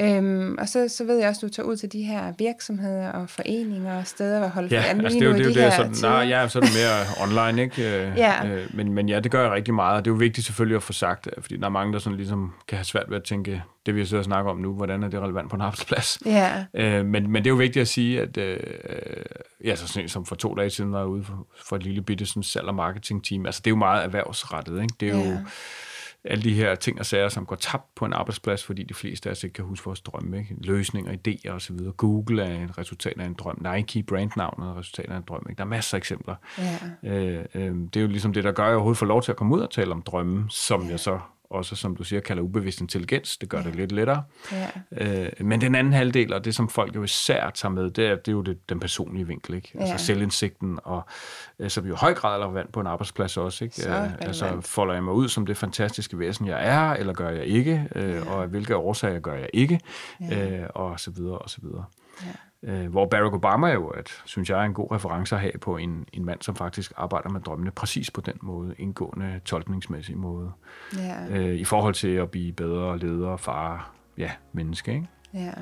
Øhm, 0.01 0.56
og 0.59 0.69
så, 0.69 0.89
så 0.89 1.05
ved 1.05 1.19
jeg 1.19 1.28
også, 1.28 1.47
at 1.47 1.51
du 1.51 1.55
tager 1.55 1.66
ud 1.66 1.77
til 1.77 1.93
de 1.93 2.02
her 2.02 2.32
virksomheder 2.39 3.09
og 3.09 3.31
foreninger 3.31 3.98
og 3.98 4.06
steder, 4.06 4.39
hvor 4.39 4.48
holde 4.48 4.69
ja, 4.74 4.82
altså 4.82 5.19
det 5.19 5.23
er 5.23 5.31
jo 5.31 5.36
det, 5.36 5.44
de 5.44 5.64
det, 5.64 5.73
sådan, 5.73 5.94
nej, 6.02 6.28
ja, 6.28 6.48
så 6.48 6.59
er 6.59 6.62
det 6.62 6.73
mere 6.73 7.05
online, 7.24 7.62
ikke? 7.62 7.97
Øh, 7.97 8.16
ja. 8.16 8.47
Øh, 8.47 8.66
men, 8.74 8.93
men 8.93 9.09
ja, 9.09 9.20
det 9.20 9.32
gør 9.32 9.43
jeg 9.43 9.51
rigtig 9.51 9.74
meget, 9.74 9.97
og 9.97 10.05
det 10.05 10.10
er 10.10 10.14
jo 10.14 10.19
vigtigt 10.19 10.47
selvfølgelig 10.47 10.77
at 10.77 10.82
få 10.82 10.93
sagt, 10.93 11.28
fordi 11.40 11.56
der 11.56 11.64
er 11.64 11.69
mange, 11.70 11.93
der 11.93 11.98
sådan 11.98 12.16
ligesom 12.16 12.52
kan 12.69 12.78
have 12.78 12.85
svært 12.85 13.06
ved 13.09 13.16
at 13.16 13.24
tænke, 13.24 13.62
det 13.86 13.94
vi 13.94 14.01
har 14.01 14.06
siddet 14.06 14.19
og 14.19 14.24
snakket 14.24 14.51
om 14.51 14.59
nu, 14.59 14.73
hvordan 14.73 15.02
er 15.02 15.09
det 15.09 15.20
relevant 15.20 15.51
på 15.51 15.56
en 15.56 15.62
arbejdsplads? 15.62 16.19
Ja. 16.27 16.64
Øh, 16.74 17.06
men, 17.06 17.31
men 17.31 17.44
det 17.44 17.47
er 17.47 17.52
jo 17.52 17.56
vigtigt 17.56 17.81
at 17.81 17.89
sige, 17.89 18.20
at 18.20 18.36
øh, 18.36 18.59
ja, 19.64 19.77
så 19.77 19.89
sådan, 19.89 20.09
som 20.09 20.27
for 20.27 20.35
to 20.35 20.55
dage 20.55 20.70
siden 20.70 20.93
var 20.93 20.98
jeg 20.98 21.09
ude 21.09 21.24
for, 21.24 21.47
for 21.64 21.77
et 21.77 21.82
lille 21.82 22.02
bitte 22.02 22.27
sådan, 22.27 22.43
salg- 22.43 22.69
og 22.69 22.74
marketing 22.74 23.24
team, 23.24 23.47
altså 23.47 23.60
det 23.64 23.70
er 23.70 23.73
jo 23.73 23.77
meget 23.77 24.05
erhvervsrettet, 24.05 24.82
ikke? 24.82 24.94
Det 25.01 25.09
er 25.09 25.19
ja. 25.19 25.31
jo 25.31 25.36
alle 26.24 26.44
de 26.44 26.55
her 26.55 26.74
ting 26.74 26.99
og 26.99 27.07
sager, 27.07 27.28
som 27.28 27.47
går 27.47 27.57
tabt 27.57 27.94
på 27.94 28.05
en 28.05 28.12
arbejdsplads, 28.12 28.65
fordi 28.65 28.82
de 28.82 28.94
fleste 28.94 29.28
af 29.28 29.32
os 29.32 29.44
ikke 29.44 29.55
kan 29.55 29.65
huske 29.65 29.85
vores 29.85 30.01
drømme. 30.01 30.39
Ikke? 30.39 30.57
Løsninger, 30.59 31.12
idéer 31.12 31.51
osv. 31.51 31.77
Google 31.97 32.43
er 32.43 32.65
et 32.65 32.78
resultat 32.78 33.20
af 33.20 33.27
en 33.27 33.35
drøm. 33.35 33.66
Nike 33.74 34.03
brandnavnet 34.03 34.66
er 34.66 34.73
et 34.73 34.78
resultat 34.78 35.11
af 35.11 35.16
en 35.16 35.23
drøm. 35.28 35.47
Ikke? 35.49 35.59
Der 35.59 35.65
er 35.65 35.69
masser 35.69 35.97
af 35.97 35.99
eksempler. 35.99 36.35
Ja. 36.59 36.78
Øh, 37.03 37.44
øh, 37.55 37.74
det 37.74 37.97
er 37.97 38.01
jo 38.01 38.07
ligesom 38.07 38.32
det, 38.32 38.44
der 38.44 38.53
gør, 38.53 38.62
at 38.62 38.69
jeg 38.69 38.74
overhovedet 38.74 38.99
får 38.99 39.07
lov 39.07 39.23
til 39.23 39.32
at 39.32 39.36
komme 39.36 39.55
ud 39.55 39.61
og 39.61 39.70
tale 39.70 39.93
om 39.93 40.03
drømme, 40.03 40.47
som 40.49 40.82
ja. 40.82 40.90
jeg 40.90 41.01
så 41.01 41.20
også, 41.53 41.77
som 41.77 41.97
du 41.97 42.05
siger, 42.05 42.20
kalder 42.20 42.43
ubevidst 42.43 42.81
intelligens. 42.81 43.37
Det 43.37 43.49
gør 43.49 43.59
ja. 43.59 43.65
det 43.65 43.74
lidt 43.77 43.93
lettere. 43.93 44.23
Ja. 44.53 44.69
Øh, 44.93 45.29
men 45.41 45.61
den 45.61 45.74
anden 45.74 45.93
halvdel, 45.93 46.33
og 46.33 46.45
det 46.45 46.55
som 46.55 46.69
folk 46.69 46.95
jo 46.97 47.03
især 47.03 47.51
tager 47.51 47.73
med, 47.73 47.91
det 47.91 48.07
er, 48.07 48.16
det 48.16 48.29
er 48.29 48.33
jo 48.33 48.43
det, 48.43 48.69
den 48.69 48.81
personlige 48.81 49.27
vinkel. 49.27 49.55
Ikke? 49.55 49.70
Altså 49.74 49.93
Ja. 49.93 49.97
selvindsigten, 49.99 50.79
og, 50.85 51.03
øh, 51.59 51.70
som 51.70 51.87
jo 51.87 51.95
i 51.95 51.97
høj 51.97 52.15
grad 52.15 52.41
er 52.41 52.45
relevant 52.47 52.73
på 52.73 52.81
en 52.81 52.87
arbejdsplads 52.87 53.37
også. 53.37 53.65
Ikke? 53.65 53.77
Så 53.77 53.91
Øh, 53.91 54.12
altså 54.20 54.61
folder 54.61 54.95
jeg 54.95 55.05
mig 55.05 55.15
ud 55.15 55.29
som 55.29 55.47
det 55.47 55.57
fantastiske 55.57 56.19
væsen, 56.19 56.47
jeg 56.47 56.66
er, 56.69 56.91
eller 56.95 57.12
gør 57.12 57.29
jeg 57.31 57.45
ikke? 57.47 57.89
Øh, 57.95 58.27
og 58.27 58.43
af 58.43 58.49
hvilke 58.49 58.77
årsager 58.77 59.20
gør 59.20 59.35
jeg 59.35 59.51
ikke? 59.53 59.81
Øh, 60.33 60.61
og 60.74 61.01
så 61.01 61.11
videre, 61.11 61.39
og 61.39 61.51
så 61.51 61.59
videre. 61.62 61.85
Øh, 62.64 62.86
hvor 62.90 63.06
Barack 63.06 63.34
Obama 63.34 63.72
jo, 63.72 63.86
at, 63.89 64.09
synes 64.24 64.51
jeg, 64.51 64.60
er 64.60 64.64
en 64.64 64.74
god 64.74 64.93
reference 64.93 65.34
at 65.34 65.40
have 65.40 65.52
på 65.60 65.76
en, 65.76 66.06
en 66.12 66.24
mand, 66.24 66.43
som 66.43 66.56
faktisk 66.56 66.93
arbejder 66.97 67.28
med 67.28 67.40
drømmene 67.40 67.70
præcis 67.70 68.10
på 68.10 68.20
den 68.20 68.34
måde, 68.43 68.74
indgående, 68.78 69.40
tolkningsmæssig 69.44 70.18
måde, 70.18 70.52
Ja. 70.97 71.26
øh, 71.39 71.55
i 71.55 71.64
forhold 71.64 71.94
til 71.94 72.09
at 72.14 72.30
blive 72.30 72.52
bedre 72.52 72.98
leder, 72.98 73.36
far, 73.36 73.90
ja, 74.18 74.30
menneske, 74.52 74.93
ikke? 74.94 75.06
Ja. 75.34 75.52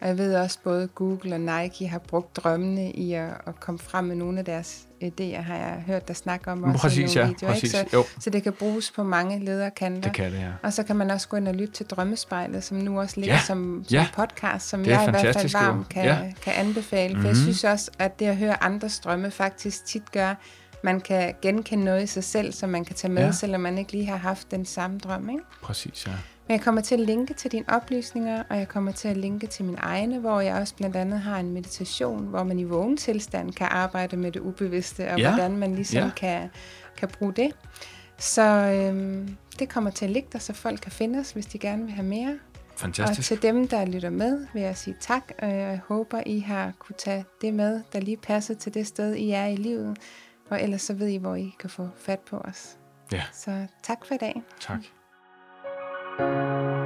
Og 0.00 0.08
jeg 0.08 0.18
ved 0.18 0.34
også, 0.34 0.58
både 0.64 0.88
Google 0.88 1.34
og 1.34 1.40
Nike 1.40 1.88
har 1.88 1.98
brugt 1.98 2.36
drømmene 2.36 2.90
i 2.92 3.12
at, 3.12 3.28
at 3.46 3.60
komme 3.60 3.78
frem 3.78 4.04
med 4.04 4.16
nogle 4.16 4.38
af 4.38 4.44
deres 4.44 4.80
idéer, 5.04 5.40
har 5.40 5.56
jeg 5.56 5.82
hørt 5.86 6.08
dig 6.08 6.16
snakke 6.16 6.50
om 6.52 6.64
også 6.64 6.78
præcis, 6.78 7.14
i 7.14 7.18
nogle 7.18 7.20
ja, 7.20 7.26
videoer. 7.34 7.52
præcis, 7.52 7.74
Ikke? 7.74 7.90
jo. 7.92 8.02
Så, 8.02 8.08
så 8.20 8.30
det 8.30 8.42
kan 8.42 8.52
bruges 8.52 8.90
på 8.90 9.02
mange 9.02 9.44
lederkanter. 9.44 10.02
Det 10.02 10.12
kan 10.12 10.32
det, 10.32 10.38
ja. 10.38 10.48
Og 10.62 10.72
så 10.72 10.82
kan 10.82 10.96
man 10.96 11.10
også 11.10 11.28
gå 11.28 11.36
ind 11.36 11.48
og 11.48 11.54
lytte 11.54 11.72
til 11.74 11.86
Drømmespejlet, 11.86 12.64
som 12.64 12.76
nu 12.76 13.00
også 13.00 13.20
ligger 13.20 13.34
Ja, 13.34 13.40
som, 13.46 13.84
som 13.88 13.92
ja. 13.94 14.06
podcast, 14.16 14.68
som 14.68 14.84
jeg 14.84 15.06
i 15.08 15.10
hvert 15.10 15.34
fald 15.36 15.52
varmt 15.52 15.88
kan, 15.88 16.04
Ja. 16.04 16.18
kan 16.42 16.52
anbefale. 16.56 17.14
For 17.16 17.22
jeg 17.28 17.32
Mhm. 17.36 17.42
synes 17.42 17.64
også, 17.64 17.90
at 17.98 18.18
det 18.18 18.26
at 18.26 18.36
høre 18.36 18.62
andres 18.64 19.00
drømme 19.00 19.30
faktisk 19.30 19.84
tit 19.84 20.12
gør, 20.12 20.34
man 20.84 21.00
kan 21.00 21.34
genkende 21.42 21.84
noget 21.84 22.02
i 22.02 22.06
sig 22.06 22.24
selv, 22.24 22.52
som 22.52 22.68
man 22.70 22.84
kan 22.84 22.96
tage 22.96 23.12
med, 23.12 23.22
Ja. 23.24 23.32
selvom 23.32 23.60
man 23.60 23.78
ikke 23.78 23.92
lige 23.92 24.06
har 24.06 24.16
haft 24.16 24.50
den 24.50 24.64
samme 24.66 24.98
drøm. 24.98 25.28
Ikke? 25.30 25.42
Præcis, 25.62 26.06
ja. 26.06 26.12
Men 26.50 26.54
jeg 26.56 26.64
kommer 26.64 26.80
til 26.80 26.94
at 26.94 27.00
linke 27.00 27.34
til 27.34 27.52
dine 27.52 27.64
oplysninger, 27.68 28.42
og 28.50 28.58
jeg 28.58 28.68
kommer 28.68 28.92
til 28.92 29.08
at 29.08 29.16
linke 29.16 29.46
til 29.46 29.64
min 29.64 29.76
egne, 29.78 30.18
hvor 30.18 30.40
jeg 30.40 30.54
også 30.54 30.74
blandt 30.76 30.96
andet 30.96 31.20
har 31.20 31.36
en 31.40 31.52
meditation, 31.52 32.26
hvor 32.26 32.42
man 32.42 32.58
i 32.58 32.64
vågen 32.64 32.96
tilstand 32.96 33.52
kan 33.52 33.66
arbejde 33.70 34.16
med 34.16 34.32
det 34.32 34.40
ubevidste, 34.40 35.10
og 35.10 35.18
Ja. 35.18 35.28
hvordan 35.30 35.56
man 35.56 35.74
ligesom 35.74 36.02
Ja. 36.02 36.10
kan, 36.16 36.48
kan 36.96 37.08
bruge 37.08 37.32
det. 37.32 37.52
Så 38.18 38.42
øhm, 38.42 39.36
det 39.58 39.68
kommer 39.68 39.90
til 39.90 40.04
at 40.04 40.10
ligge 40.10 40.28
der, 40.32 40.38
så 40.38 40.52
folk 40.52 40.80
kan 40.80 40.92
finde 40.92 41.18
os, 41.18 41.30
hvis 41.32 41.46
de 41.46 41.58
gerne 41.58 41.82
vil 41.84 41.92
have 41.92 42.06
mere. 42.06 42.30
Og 42.54 42.80
Fantastisk. 42.80 43.28
til 43.28 43.42
dem, 43.42 43.68
der 43.68 43.84
lytter 43.84 44.10
med, 44.10 44.46
vil 44.52 44.62
jeg 44.62 44.76
sige 44.76 44.96
tak, 45.00 45.32
og 45.38 45.48
jeg 45.48 45.80
håber, 45.88 46.22
I 46.26 46.38
har 46.38 46.72
kunne 46.78 46.96
tage 46.98 47.24
det 47.40 47.54
med, 47.54 47.80
der 47.92 48.00
lige 48.00 48.16
passer 48.16 48.54
til 48.54 48.74
det 48.74 48.86
sted, 48.86 49.14
I 49.14 49.30
er 49.30 49.46
i 49.46 49.56
livet. 49.56 49.96
Og 50.50 50.62
ellers 50.62 50.82
så 50.82 50.94
ved 50.94 51.08
I, 51.08 51.16
hvor 51.16 51.34
I 51.34 51.54
kan 51.60 51.70
få 51.70 51.88
fat 51.98 52.20
på 52.20 52.36
os. 52.38 52.76
Ja, 53.12 53.22
Så 53.32 53.66
tak 53.82 53.98
for 54.06 54.14
i 54.14 54.18
dag. 54.18 54.42
tak. 54.60 54.78
Música 56.20 56.79